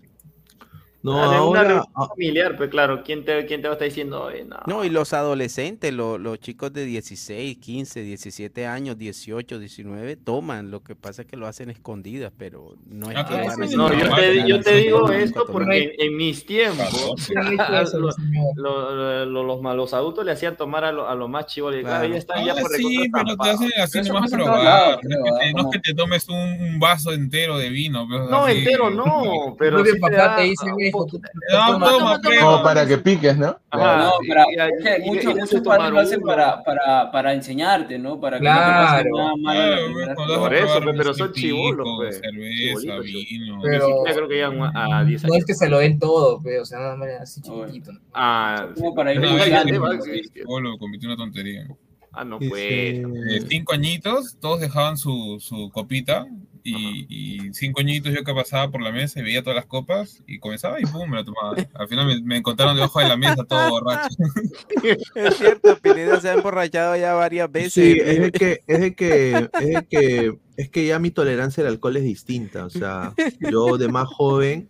[1.05, 3.77] No, Ah, de una ahora, reunión familiar, pues claro, ¿quién te, quién te va a
[3.77, 4.57] estar diciendo, "Oye, no?
[4.67, 10.71] No, y los adolescentes, lo- los chicos de 16, 15, 17 años, 18, 19, toman.
[10.71, 13.63] Lo que pasa es que lo hacen escondidas, pero no es Ah, que pero van
[13.63, 17.39] a eso No, yo te, yo te digo esto porque en, en mis tiempos ¿Quién
[17.39, 18.47] ha dicho eso, lo- señor?
[18.57, 21.73] lo- lo- los malos adultos le hacían tomar a los a lo más chivos.
[21.75, 22.09] Claro, Claro.
[22.09, 24.55] ya están ya Ah, por sí, pero te hacen así nomás probar.
[24.57, 24.99] No es que ¿ah?
[25.03, 28.07] te- no es Como- que te tomes un, vaso entero de vino.
[28.09, 28.59] pues, No, así.
[28.61, 29.05] entero no,
[29.59, 32.21] pero propio sí te papá da te dice, un "Hijo, poquito- Ah, toma.
[32.41, 33.57] Como para que piques, ¿no?
[33.71, 36.63] Ajá, No, y- pero y- es que y- muchos, y- muchos padres lo hacen para,
[36.63, 38.21] para, para enseñarte, ¿no?
[38.21, 39.17] Para que no te pase Claro.
[39.17, 41.33] nada malo vas a Por eso, pero son
[41.97, 42.21] pues.
[42.21, 43.59] cerveza, vino.
[43.63, 45.39] Pero- siquiera creo que llegan a a 10 No años.
[45.39, 47.93] es que se lo den todo, pero, o sea, nada más así chiquitito.
[47.93, 48.01] ¿no?
[48.13, 49.29] Ah, Como para ir No,
[51.07, 51.67] una tontería.
[52.13, 52.53] Ah, no pues.
[52.55, 53.03] Eh,
[53.49, 56.27] cinco añitos, todos dejaban su, su copita
[56.65, 60.23] y, y cinco añitos yo que pasaba por la mesa y veía todas las copas
[60.27, 61.55] y comenzaba y pum, me la tomaba.
[61.75, 64.17] Al final me, me encontraron debajo de la mesa todo borracho.
[65.15, 67.73] Es cierto, Pineda se ha emborrachado ya varias veces.
[67.73, 71.63] Sí, es de que, es de que, es de que, es que ya mi tolerancia
[71.63, 72.65] al alcohol es distinta.
[72.65, 74.69] O sea, yo de más joven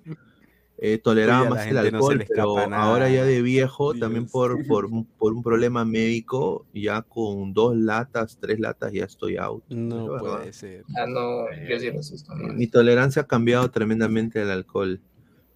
[0.79, 5.07] eh, toleraba más el no alcohol, pero ahora ya de viejo, también por, por, un-
[5.19, 9.65] por un problema médico, ya con dos latas, tres latas ya estoy out.
[9.69, 10.39] No verdad.
[10.41, 10.85] puede ser.
[10.97, 12.55] Ah, no, yo sí asusto más.
[12.55, 15.01] Mi tolerancia ha cambiado tremendamente al alcohol.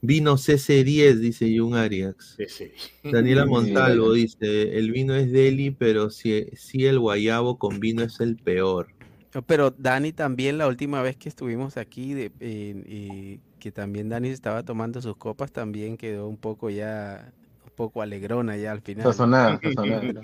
[0.01, 2.15] Vino CC10, dice Jun Arias.
[2.37, 2.73] Sí, sí.
[3.03, 8.21] Daniela Montalvo dice, el vino es deli, pero si, si el guayabo con vino es
[8.21, 8.89] el peor.
[9.35, 14.09] No, Pero Dani también la última vez que estuvimos aquí, de, eh, y que también
[14.09, 17.33] Dani estaba tomando sus copas, también quedó un poco ya,
[17.65, 19.05] un poco alegrona ya al final.
[19.05, 20.23] Sazonada, sazonada.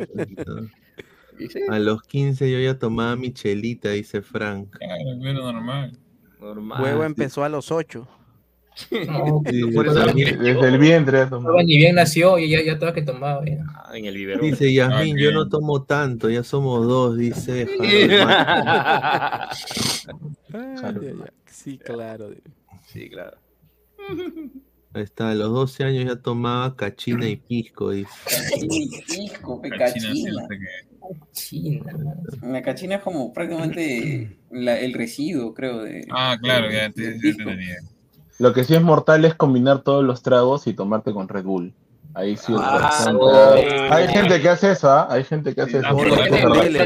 [1.70, 4.70] A los 15 yo ya tomaba mi chelita, dice Frank.
[4.78, 5.98] Claro, normal.
[6.40, 6.80] Normal.
[6.80, 8.06] Luego empezó a los ocho.
[9.06, 11.18] No, Sí, también- Desde el vientre.
[11.30, 13.44] ya ni bien nació y ya, ya estaba que tomaba.
[13.44, 13.64] ya.
[13.72, 14.42] Ah, en el biberón.
[14.44, 17.68] Dice Yasmin, Ah, yo no tomo tanto, ya somos dos, dice.
[17.80, 18.10] Ay,
[20.52, 21.14] ay, ay.
[21.46, 22.30] Sí, claro.
[22.94, 23.36] Sí, claro.
[24.94, 28.08] Ahí está, a los 12 años ya tomaba cachina y pisco, dice.
[29.60, 30.24] Pe, Cachina, sí,
[31.32, 31.92] cachina.
[32.42, 36.06] La cachina es como prácticamente la- el residuo, creo, de...
[36.10, 37.42] Ah, claro, ya te, ya te pisco.
[37.42, 37.66] entendí.
[38.39, 41.73] Lo que sí es mortal es combinar todos los tragos y tomarte con Red Bull.
[42.14, 43.28] Ahí sí Ah, no.
[43.92, 45.08] Hay gente que hace eso, ¿ah?
[45.10, 45.97] Hay gente que hace eso.
[45.97, 46.78] Terrible,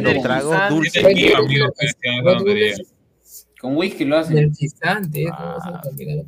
[3.61, 4.39] Con whisky lo hacen.
[4.39, 5.29] Energizante, ¿eh?
[5.33, 5.57] Ah.
[5.63, 6.23] ¿Cómo se complica la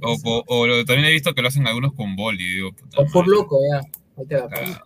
[0.48, 2.44] O, también he visto que lo hacen algunos con boli.
[2.56, 3.36] Digo, puta O por madre.
[3.40, 3.78] loco, ya.
[4.18, 4.48] Ahí te va.
[4.52, 4.82] Ah,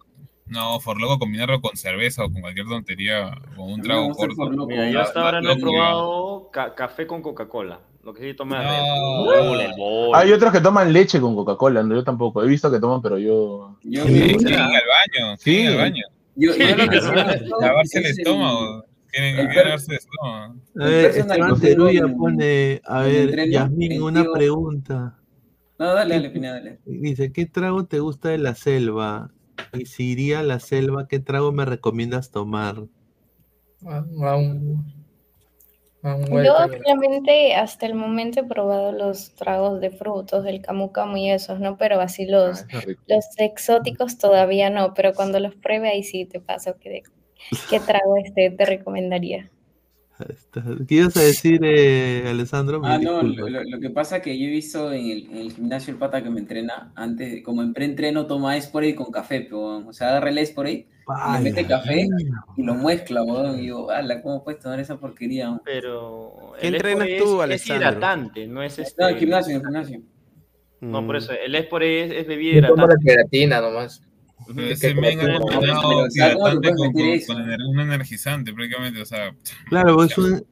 [0.47, 4.67] No, por loco combinarlo con cerveza o con cualquier tontería, con un trago el corto.
[4.67, 7.81] Mira, yo hasta ahora no he probado ca- café con Coca-Cola.
[8.05, 9.33] Lo que sí Red No.
[9.79, 10.15] El.
[10.15, 12.45] Hay otros que toman leche con Coca-Cola, no, yo tampoco.
[12.45, 13.79] He visto que toman, pero yo.
[13.83, 15.67] Yo Sí, al baño, sí, Sí.
[15.67, 16.05] al baño.
[16.37, 17.01] Yo, yo lo que
[17.61, 18.85] Lavarse el es estómago.
[19.15, 20.55] Tienen que lavarse el estómago.
[20.81, 25.19] A ver, Esteban Teruya pone, a ver, Yasmin, una pregunta.
[25.79, 26.79] No, dale, dale, dale.
[26.85, 29.31] Dice, ¿qué trago te gusta de la selva?
[29.73, 32.85] Y si iría a la selva, ¿qué trago me recomiendas tomar?
[33.87, 34.85] A, a un,
[36.03, 36.53] a un Yo
[36.85, 41.61] solamente hasta el momento he probado los tragos de frutos, el camu camu y esos,
[41.61, 41.77] ¿no?
[41.77, 46.41] Pero así los, Ah, los exóticos todavía no, pero cuando los pruebe ahí sí te
[46.41, 47.03] paso que de-
[47.71, 49.49] qué trago este te recomendaría.
[50.29, 52.81] Está- ¿Qué ibas a decir, eh, Alessandro?
[52.81, 53.41] Me Ah, no, disculpa.
[53.41, 55.93] lo, lo- lo que pasa es que yo he visto en el, en el gimnasio
[55.93, 59.93] el pata que me entrena, antes, como en pre-entreno toma Esporade con café, pero, o
[59.93, 60.87] sea, agarra el Esporade,
[61.35, 62.07] le mete café
[62.57, 65.49] y lo mezcla, weón, y digo, ala, ¿cómo puedes tomar esa porquería?
[65.49, 69.03] weón?" Pero ¿Qué el entrenas tú, es, es hidratante, no es este.
[69.03, 70.01] No, el gimnasio, en el gimnasio.
[70.81, 71.19] No, por Mm.
[71.19, 73.13] eso, el Espore es, es bebida tomo la hidratante.
[73.15, 74.01] creatina nomás.
[74.47, 76.89] Que ese men ha creatina, no, entrenado pero, o sea, ¿cómo le hidratante puedes con,
[76.89, 77.33] meter con- eso?
[77.35, 79.35] con ener- un energizante prácticamente, o sea,
[79.69, 80.45] Claro, pues un,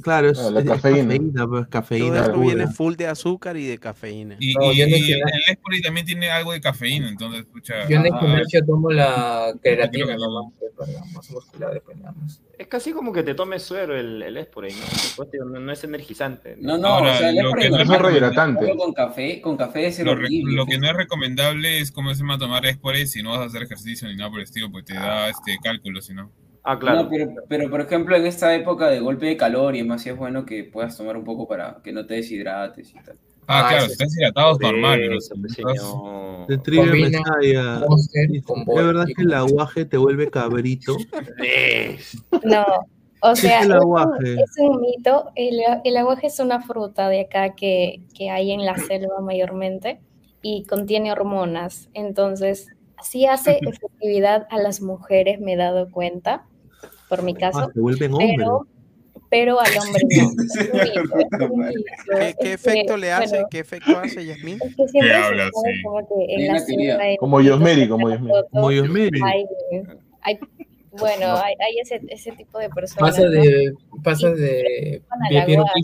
[0.00, 1.02] Claro, es, Ah, la es cafeína.
[1.08, 2.46] cafeína, pues, Todo cafeína esto pura.
[2.46, 4.36] viene full de azúcar y de cafeína.
[4.40, 7.86] Y, No, el, el también tiene algo de cafeína, entonces, escucha.
[7.88, 10.52] Yo en el ah, comercio tomo la creatina que no.
[12.58, 14.74] Es casi como que te tomes suero el, el Esporin,
[15.60, 15.72] ¿no?
[15.72, 16.56] Es energizante.
[16.58, 18.76] No, no, Ahora, o sea, el lo que no es rehidratante.
[18.76, 22.38] con café, con café es Lo, lo que no es recomendable es como se llama
[22.38, 24.94] tomar Espori si no vas a hacer ejercicio ni nada por el estilo, pues te
[24.94, 26.30] da este cálculo, si no.
[26.64, 29.86] Ah, No, pero, pero por ejemplo, en esta época de golpe de calor y es
[29.86, 32.94] más, sí es bueno que puedas tomar un poco para que no te deshidrates y
[33.02, 33.18] tal.
[33.48, 35.18] Ah, Ah, claro, estás hidratado es Por normal, pero
[38.44, 40.96] con ¿Es vodka verdad y que el aguaje te vuelve cabrito?
[42.44, 42.64] No,
[43.20, 44.34] o ¿Qué sea, es es el un, aguaje?
[44.34, 45.32] es un mito.
[45.34, 50.00] El, el aguaje es una fruta de acá que, que hay en la selva mayormente
[50.42, 51.88] y contiene hormonas.
[51.94, 52.68] Entonces,
[53.02, 56.48] sí hace efectividad a las mujeres, me he dado cuenta,
[57.12, 58.34] por mi Ah, caso, te vuelven hombre.
[58.38, 58.66] pero,
[59.28, 60.30] pero al hombre no.
[60.72, 63.28] ¿Qué, qué Es que, efecto le hace?
[63.34, 64.58] bueno, ¿Qué efecto hace, Yasmín?
[64.62, 65.82] es que siempre ¿Qué se hablas, sabe sí?
[65.82, 68.34] como que en la selva, en Como Yosmeri, como Yosmeri.
[68.50, 69.20] Como Yosmeri.
[69.22, 69.44] hay,
[70.22, 70.38] hay
[70.98, 73.10] bueno, hay, hay ese, ese tipo de personas.
[73.16, 73.30] Pasa ¿no?
[73.30, 75.02] de, pasa de
[75.40, 75.80] aguaje,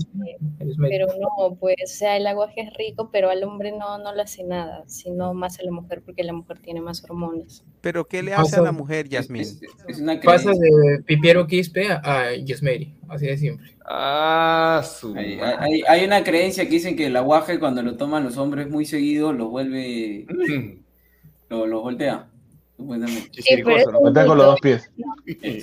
[0.80, 4.22] pero no, pues, o sea, el aguaje es rico, pero al hombre no, no le
[4.22, 7.64] hace nada, sino más a la mujer, porque la mujer tiene más hormonas.
[7.80, 9.42] ¿Pero qué le hace a la mujer, Yasmín?
[9.42, 13.70] Es, es una Pasa de Pipiero Quispe a, Yesmeri, así de simple.
[13.86, 15.56] Ah, su Hay, madre.
[15.60, 18.84] hay- hay una creencia que dicen que el aguaje cuando lo toman los hombres muy
[18.84, 20.80] seguido los vuelve, Mm.
[21.48, 22.28] lo- los voltea,
[22.78, 23.42] supuestamente.
[23.42, 24.90] Sí, pero es un Voltea con los dos pies.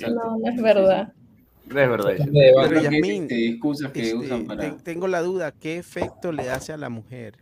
[0.08, 1.12] No, no es verdad.
[1.66, 2.12] No es verdad.
[2.16, 4.76] Pero este, excusas que este, usan para...
[4.76, 7.34] te- tengo la duda, ¿qué efecto le hace a la mujer?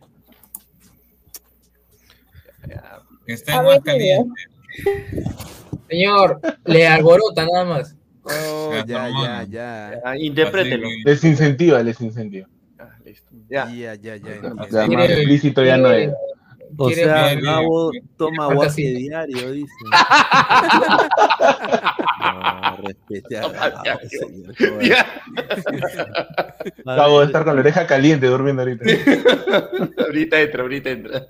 [3.26, 4.40] Que en más caliente.
[5.90, 7.96] Señor, le alborota nada más.
[8.22, 10.00] Oh, ya, ya, ya.
[10.02, 10.88] Ah, interprételo.
[11.04, 12.48] Les incentiva, les incentiva.
[12.78, 13.30] Ah, listo.
[13.50, 13.68] Ya.
[13.70, 14.30] Ya, ya, ya.
[14.30, 14.66] O entiendo.
[14.70, 16.10] sea, más explícito ya no es.
[16.76, 19.26] O Quiere sea, Gabo toma aguaje fantasía.
[19.26, 19.72] diario, dice.
[22.24, 24.54] No, respete a Gabo, señor.
[26.84, 28.84] ver, estar con la oreja caliente durmiendo ahorita.
[29.98, 31.26] ahorita entra, ahorita entra.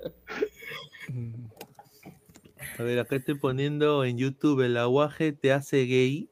[2.79, 6.29] A ver, acá estoy poniendo en YouTube el aguaje te hace gay.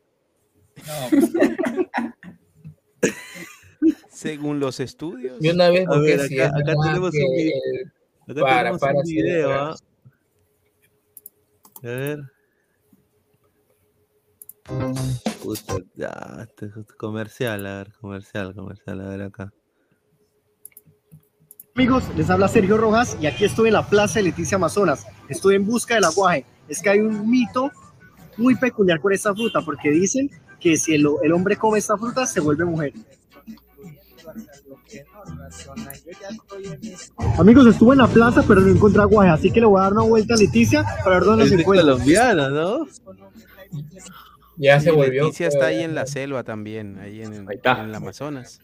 [4.09, 5.37] Según los estudios.
[5.41, 7.55] Yo una vez A ver, acá- tenemos que un video.
[7.73, 7.91] el-
[8.27, 9.75] Acá Para, tenemos para, un sí, video, de ¿ah?
[11.75, 12.19] A ver.
[15.41, 19.53] Puta, ya, este es comercial, a ver, comercial, comercial, a ver acá.
[21.75, 25.05] Amigos, les habla Sergio Rojas y aquí estoy en la Plaza de Leticia Amazonas.
[25.27, 26.45] Estoy en busca del aguaje.
[26.67, 27.71] Es que hay un mito
[28.37, 30.29] muy peculiar con esta fruta porque dicen
[30.59, 32.93] que si el, el hombre come esta fruta se vuelve mujer.
[37.37, 39.93] Amigos, estuve en la plaza pero no encontré aguaje, así que le voy a dar
[39.93, 41.91] una vuelta a Leticia para ver dónde Es se de encuentra.
[41.91, 42.85] colombiana, ¿no?
[44.55, 45.23] Ya se volvió.
[45.25, 47.79] Leticia está ahí eh, en la selva también, ahí en, Ahí está.
[47.81, 48.59] en el Amazonas.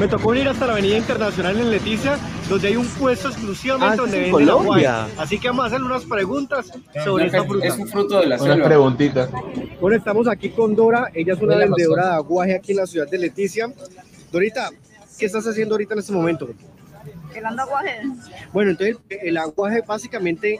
[0.00, 2.16] Me tocó ir hasta la Avenida Internacional en Leticia,
[2.48, 4.66] donde hay un puesto exclusivamente Ah, donde ¿es en venden aguaje.
[4.86, 5.08] Colombia?
[5.18, 6.72] Así que vamos a hacerle unas preguntas
[7.04, 7.66] sobre esta fruta.
[7.66, 8.66] Es un fruto de la Unas selva.
[8.66, 9.30] preguntitas.
[9.78, 11.10] Bueno, estamos aquí con Dora.
[11.12, 13.70] Ella es una vendedora de aguaje aquí en la ciudad de Leticia.
[14.32, 14.70] Dorita,
[15.20, 16.48] ¿qué estás haciendo ahorita en este momento?
[17.32, 18.00] Pelando aguaje.
[18.52, 20.58] Bueno, entonces el aguaje básicamente,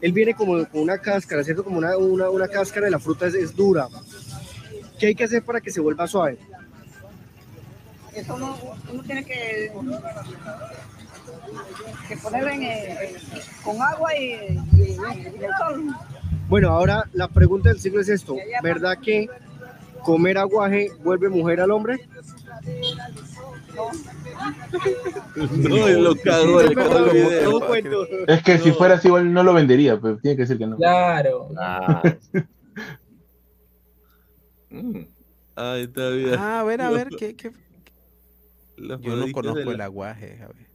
[0.00, 1.62] él viene como con una cáscara, ¿cierto?
[1.62, 3.88] Como una, una, una cáscara de la fruta es, es dura.
[4.98, 6.38] ¿Qué hay que hacer para que se vuelva suave?
[8.14, 8.56] Eso uno,
[8.90, 9.70] uno tiene que,
[12.08, 13.14] que ponerlo en, eh,
[13.62, 14.96] con agua y, y,
[15.40, 15.94] y el sol.
[16.48, 18.34] Bueno, ahora la pregunta del siglo es esto.
[18.62, 19.28] ¿Verdad que
[20.02, 22.08] comer aguaje vuelve mujer al hombre?
[25.36, 28.06] No, lo le cagó el video.
[28.26, 30.76] Es que si fuera así, igual no lo vendería, pero tiene que decir que no.
[30.76, 31.48] Claro.
[31.58, 32.02] Ah.
[35.56, 36.34] Ay, está bien.
[36.38, 37.52] Ah, a ver, a ver, ¿qué, qué?
[38.76, 40.70] Yo no conozco el aguaje, a ver.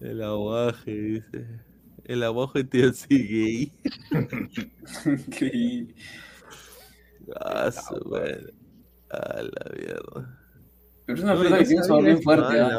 [0.00, 1.46] El aguaje, dice.
[2.04, 3.72] El aguaje te hace gay.
[7.40, 8.52] Ah, su madre.
[9.10, 10.37] A la mierda.
[11.08, 12.60] Pero es una No, fruta que tiene un sabor bien fuerte.
[12.60, 12.78] ¿ah?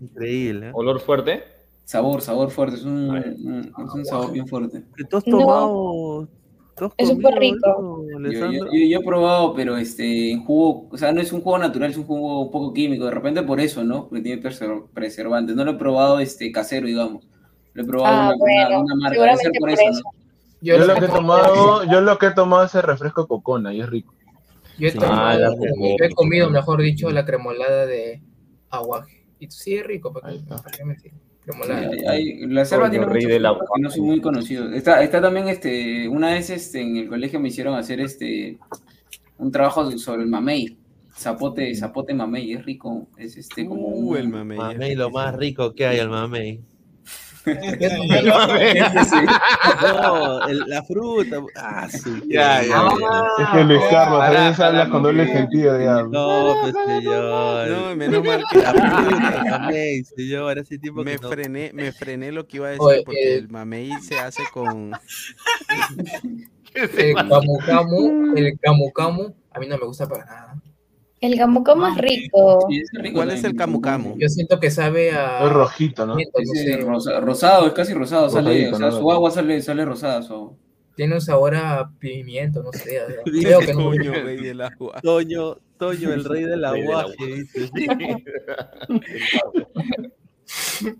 [0.00, 0.68] Increíble.
[0.68, 0.70] ¿eh?
[0.74, 1.42] ¿Olor fuerte?
[1.84, 2.76] Sabor, sabor fuerte.
[2.76, 4.84] Es un, un- es un sabor bien fuerte.
[4.96, 5.38] ¿Que ¿Tú has No.
[5.40, 6.28] tomado?
[6.76, 8.04] ¿Tú has Es súper rico.
[8.08, 8.66] Yo, Alessandro?
[8.66, 11.58] yo- yo- yo he probado, pero este, en jugo, o sea, no es un jugo
[11.58, 13.06] natural, es un jugo un poco químico.
[13.06, 14.06] De repente por eso, ¿no?
[14.08, 15.56] Porque tiene preser- preservantes.
[15.56, 17.26] No lo he probado este, casero, digamos.
[17.72, 19.20] Lo he probado Ah, una, bueno, una- una marca.
[19.20, 20.00] Debe ser seguramente por por eso, eso.
[20.04, 20.18] ¿no?
[20.60, 23.80] Yo lo que he tomado, yo lo que he tomado es el refresco cocona y
[23.80, 24.14] es rico.
[24.78, 24.98] Yo he, Sí.
[25.02, 26.10] Ah, la yo he cremolada.
[26.14, 28.22] comido, mejor dicho, la cremolada de
[28.70, 29.24] aguaje.
[29.40, 31.12] Y sí es rico, ¿para qué, para qué mentir?
[31.44, 31.90] Cremolada.
[32.10, 33.64] Hay- la selva tiene rey muchos agua.
[33.74, 34.72] que no son muy conocidos.
[34.74, 38.58] Está, está también este, una vez este, en el colegio me hicieron hacer este
[39.38, 40.76] un trabajo sobre el mamey.
[41.16, 43.08] Zapote, zapote mamey, es rico.
[43.16, 44.58] Es este como Uh, un- el mamey.
[44.58, 46.60] Mamey, lo más rico que hay, el mamey.
[49.08, 49.16] Sí.
[49.82, 51.36] No, el- la fruta.
[51.56, 53.44] Ah, su Ya, ya, ya.
[53.44, 56.02] Es que Luis Carlos a veces habla con doble sentido, ya.
[56.02, 57.68] No, pues señor.
[57.68, 60.58] No, menos mal que La fruta, el mamey, señor.
[60.58, 61.28] Hace tiempo me que no.
[61.30, 64.42] frené, me frené lo que iba a decir Oye, porque eh, el mamey se hace
[64.52, 64.92] con
[66.74, 70.54] El camu camu, el camu camu, a mí no me gusta para nada.
[71.20, 72.60] El camu camu es rico.
[73.12, 74.16] ¿Cuál es el camu camu?
[74.18, 75.44] Yo siento que sabe a.
[75.44, 76.16] Es rojito, ¿no?
[76.86, 78.98] rosa- rosado, es casi rosado, sale, o sea, ¿no?
[78.98, 80.56] su agua sale, sale rosada, su.
[80.94, 83.00] Tiene un sabor a pimiento, no sé.
[83.24, 83.90] Creo que no.
[83.90, 85.00] Toño, rey del agua.
[85.02, 87.06] Toño, Toño, el rey del agua.
[87.18, 87.70] dice.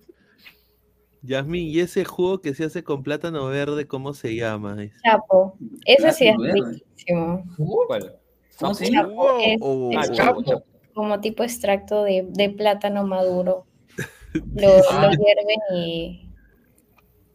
[1.23, 4.77] Yasmin, ¿y ese jugo que se hace con plátano verde, cómo se llama?
[5.05, 5.57] Chapo.
[5.85, 7.45] Ese sí es riquísimo.
[7.87, 8.18] ¿Cuál?
[8.59, 9.09] ¿Cómo se llama?
[9.09, 10.65] Chapo es, chapo,
[10.95, 13.67] como tipo extracto de, de plátano maduro.
[14.55, 16.31] Lo, lo hierven y,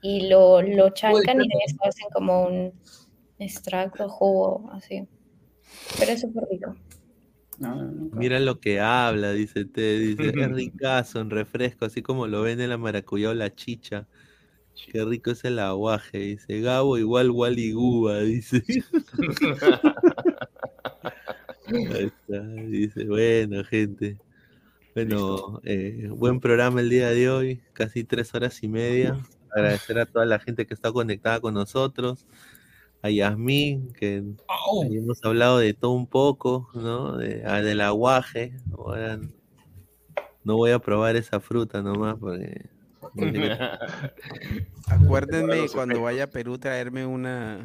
[0.01, 2.71] y lo, lo chancan y de eso hacen como un
[3.39, 5.07] extracto, jugo, así.
[5.97, 6.75] Pero es súper rico.
[7.57, 8.17] No, no, nunca.
[8.17, 12.67] Mira lo que habla, dice Te, dice, es ricazo en refresco, así como lo vende
[12.67, 14.07] la maracuyá o la chicha.
[14.91, 18.63] Qué rico es el aguaje, dice Gabo igual Wally Guba, dice.
[21.67, 24.17] Ahí está, dice, bueno, gente.
[24.93, 29.17] Bueno, eh, buen programa el día de hoy, casi tres horas y media.
[29.51, 32.25] Agradecer a toda la gente que está conectada con nosotros,
[33.01, 34.23] a Yasmín, que
[34.91, 37.17] hemos hablado de todo un poco, ¿no?
[37.17, 38.53] De, ah, del aguaje.
[38.77, 39.19] Ahora
[40.43, 42.69] no voy a probar esa fruta nomás porque.
[44.87, 47.61] Acuérdenme cuando vaya a Perú traerme una,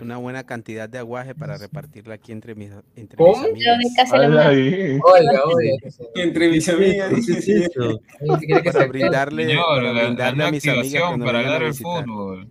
[0.00, 3.42] una buena cantidad de aguaje para repartirla aquí entre mis, entre ¿Cómo?
[3.52, 4.12] mis amigas.
[4.12, 5.76] Oiga, oiga.
[6.14, 7.10] Entre mis amigas.
[7.10, 8.00] ¿Qué es eso?
[8.40, 12.50] ¿Quiere que Para brindarle, Señor, para la a mis amigas para hablar el fútbol.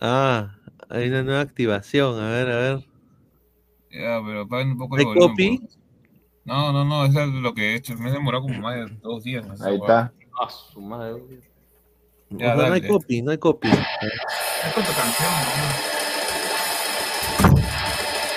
[0.00, 0.56] Ah,
[0.88, 2.18] hay una nueva activación.
[2.18, 2.78] A ver, a ver.
[3.92, 5.28] Ya, pero un poco ¿Hay el volumen.
[5.30, 5.58] copy?
[5.58, 5.68] por-
[6.44, 7.94] No, no, no, eso es lo que he hecho.
[7.96, 9.44] Me he demorado como más de dos días.
[9.60, 10.12] Ahí está.
[10.42, 11.20] Ah, su madre.
[12.30, 13.68] Ya, O sea, no hay copy, no hay copy.
[13.68, 15.32] Es con tu canción,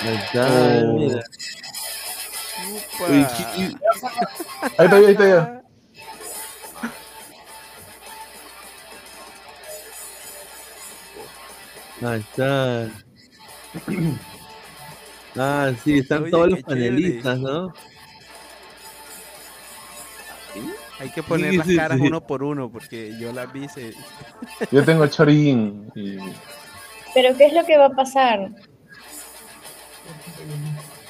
[0.02, 0.46] Ahí está,
[0.84, 0.92] Oh.
[0.98, 1.20] mira.
[3.08, 5.62] Uy, Ahí está, ahí está ya.
[12.02, 12.90] Ahí está.
[15.36, 17.72] Ah, sí, están Oye, todos los panelistas, ¿no?
[21.00, 22.06] Hay que poner Sí, las sí, caras sí.
[22.06, 23.68] uno por uno porque yo las vi.
[23.68, 23.94] se-
[24.70, 25.90] Yo tengo chorín.
[25.94, 26.16] Y...
[27.14, 28.48] Pero ¿qué es lo que va a pasar?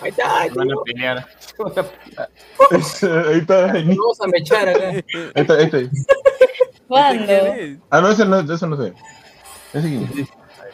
[0.01, 0.59] Ahí está, ahí está.
[0.59, 1.27] Van a pelear.
[3.29, 3.73] ahí está.
[3.73, 4.93] Ahí Vamos a mechar acá.
[5.35, 5.91] está, este.
[6.89, 7.33] ¿Cuándo?
[7.91, 8.93] Ah, no, ese no, ese no sé.
[9.73, 10.29] Ese quién es?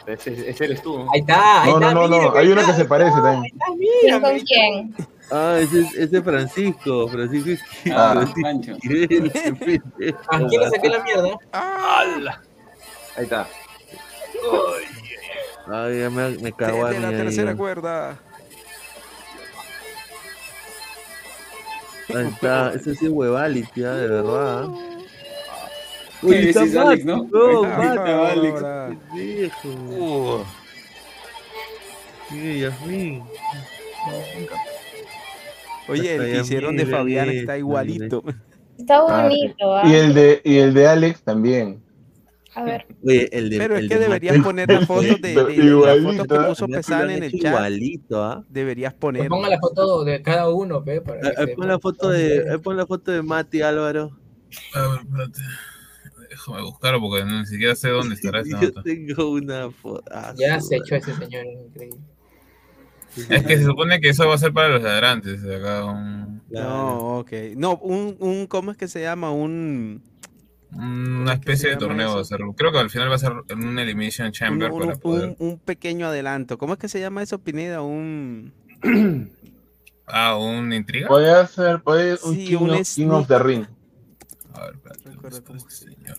[0.07, 0.99] Ese, ese eres tú.
[1.13, 1.93] Ahí está, ahí No, no, está.
[1.93, 2.17] no, no.
[2.17, 3.53] mire, Hay ahí uno que está, se parece también.
[4.01, 4.95] ¿Quién con quién?
[5.31, 7.07] Ah, ese es Francisco.
[7.07, 7.61] Francisco es
[7.93, 8.75] Ah, Francisco Pancho.
[8.81, 11.37] Qué ¿A quién le saqué la mierda?
[11.53, 12.41] ¡Hala!
[13.15, 13.47] Ahí está.
[15.67, 18.19] Ay, ya me, me cagó a de mí la tercera cuerda.
[22.13, 24.67] Ahí está, ese sí es huevali, tía, de verdad.
[26.19, 27.23] ¿Qué Uy, está decís, Alex, no?
[27.31, 28.53] No, está, Alex.
[28.55, 28.87] ahora.
[29.11, 30.45] pendejo.
[32.31, 33.23] Mira, Yasmin.
[35.91, 38.23] Oye, el que hicieron de Fabián está igualito.
[38.77, 39.87] Está Ah, bonito, ¿ah?
[39.87, 41.83] Y el de, y el de Alex también.
[42.55, 42.85] A ver.
[43.05, 45.95] Oye, el de, Pero es que de deberías poner la foto de, de- de- la
[46.03, 46.47] foto que ¿eh?
[46.49, 47.45] puso han en el chat.
[47.53, 48.43] Igualito, ¿ah?
[48.49, 49.27] Deberías poner.
[49.29, 52.49] ponga la foto de cada uno, pe, para que ahí se- pon la foto de,
[52.51, 54.17] ahí pon la foto de Mati, Álvaro.
[54.73, 55.41] A ver, espérate.
[56.29, 58.83] Déjame buscarlo porque ni siquiera sé dónde estará esa Yo nota.
[58.83, 60.03] tengo una foto.
[60.11, 61.99] ah, Ya se echó ese señor, increíble.
[63.29, 65.43] Es que se supone que eso va a ser para los ladrantes.
[65.43, 67.31] Acá un- No, ok.
[67.55, 69.31] No, un, un, ¿cómo es que se llama?
[69.31, 70.01] Un,
[70.73, 72.39] una especie de torneo va a ser.
[72.55, 75.35] Creo que al final va a ser un Elimination Chamber un- para poder.
[75.39, 76.57] un- un pequeño adelanto.
[76.57, 77.81] ¿Cómo es que se llama eso, Pineda?
[77.81, 78.53] Un...
[80.13, 81.07] Ah, un intriga.
[81.07, 83.65] Puede ser, puede un Sí, King, un of, King of the Ring.
[84.53, 85.05] A ver, espérate.
[85.05, 86.17] No recuerdo cómo este señor.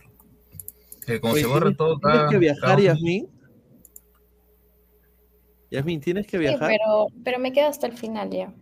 [1.06, 3.28] Que como se borra ¿tienes- todo ¿Tienes cada- que viajar, cada- Yasmin?
[5.72, 6.68] Yasmin, ¿tienes que Sí, viajar?
[6.70, 8.52] pero, pero me quedo hasta el final ya.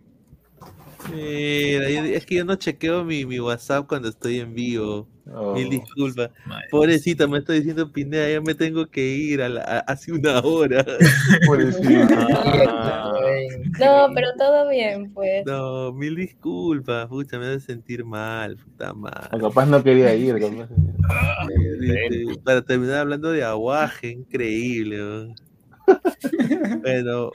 [1.13, 5.07] Mira, es que yo no chequeo mi, mi WhatsApp cuando estoy en vivo.
[5.33, 5.53] Oh.
[5.53, 6.29] Mil disculpas.
[6.69, 10.39] Pobrecita, me está diciendo Pineda, ya me tengo que ir a la- a- hace una
[10.39, 10.85] hora.
[13.79, 15.45] No, pero todo bien, pues.
[15.45, 19.29] No, mil disculpas, pucha, me hace sentir mal, puta madre.
[19.31, 20.39] O capaz no quería ir.
[20.39, 20.69] capaz.
[22.45, 24.97] Para terminar hablando de aguaje, increíble.
[24.97, 25.33] ¿no?
[26.81, 27.31] Bueno,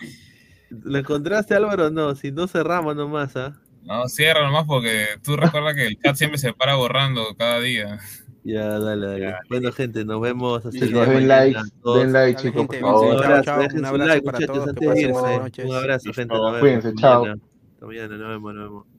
[0.70, 2.14] ¿lo encontraste Álvaro o no?
[2.14, 3.60] Si no cerramos nomás, ¿ah?
[3.82, 8.00] No, cierra nomás porque tú recuerda que el chat siempre se para borrando cada día.
[8.42, 9.34] Ya, dale, dale.
[9.48, 13.16] Bueno, gente, nos vemos hasta el día de den like, den like, chicos, por favor.
[13.16, 14.68] Un abrazo, un abrazo like, para todos.
[15.64, 16.34] Un abrazo, gente.
[16.34, 16.60] Nos vemos.
[16.60, 17.24] cuídense, chao.
[17.24, 18.95] Hasta mañana, nos vemos, nos vemos.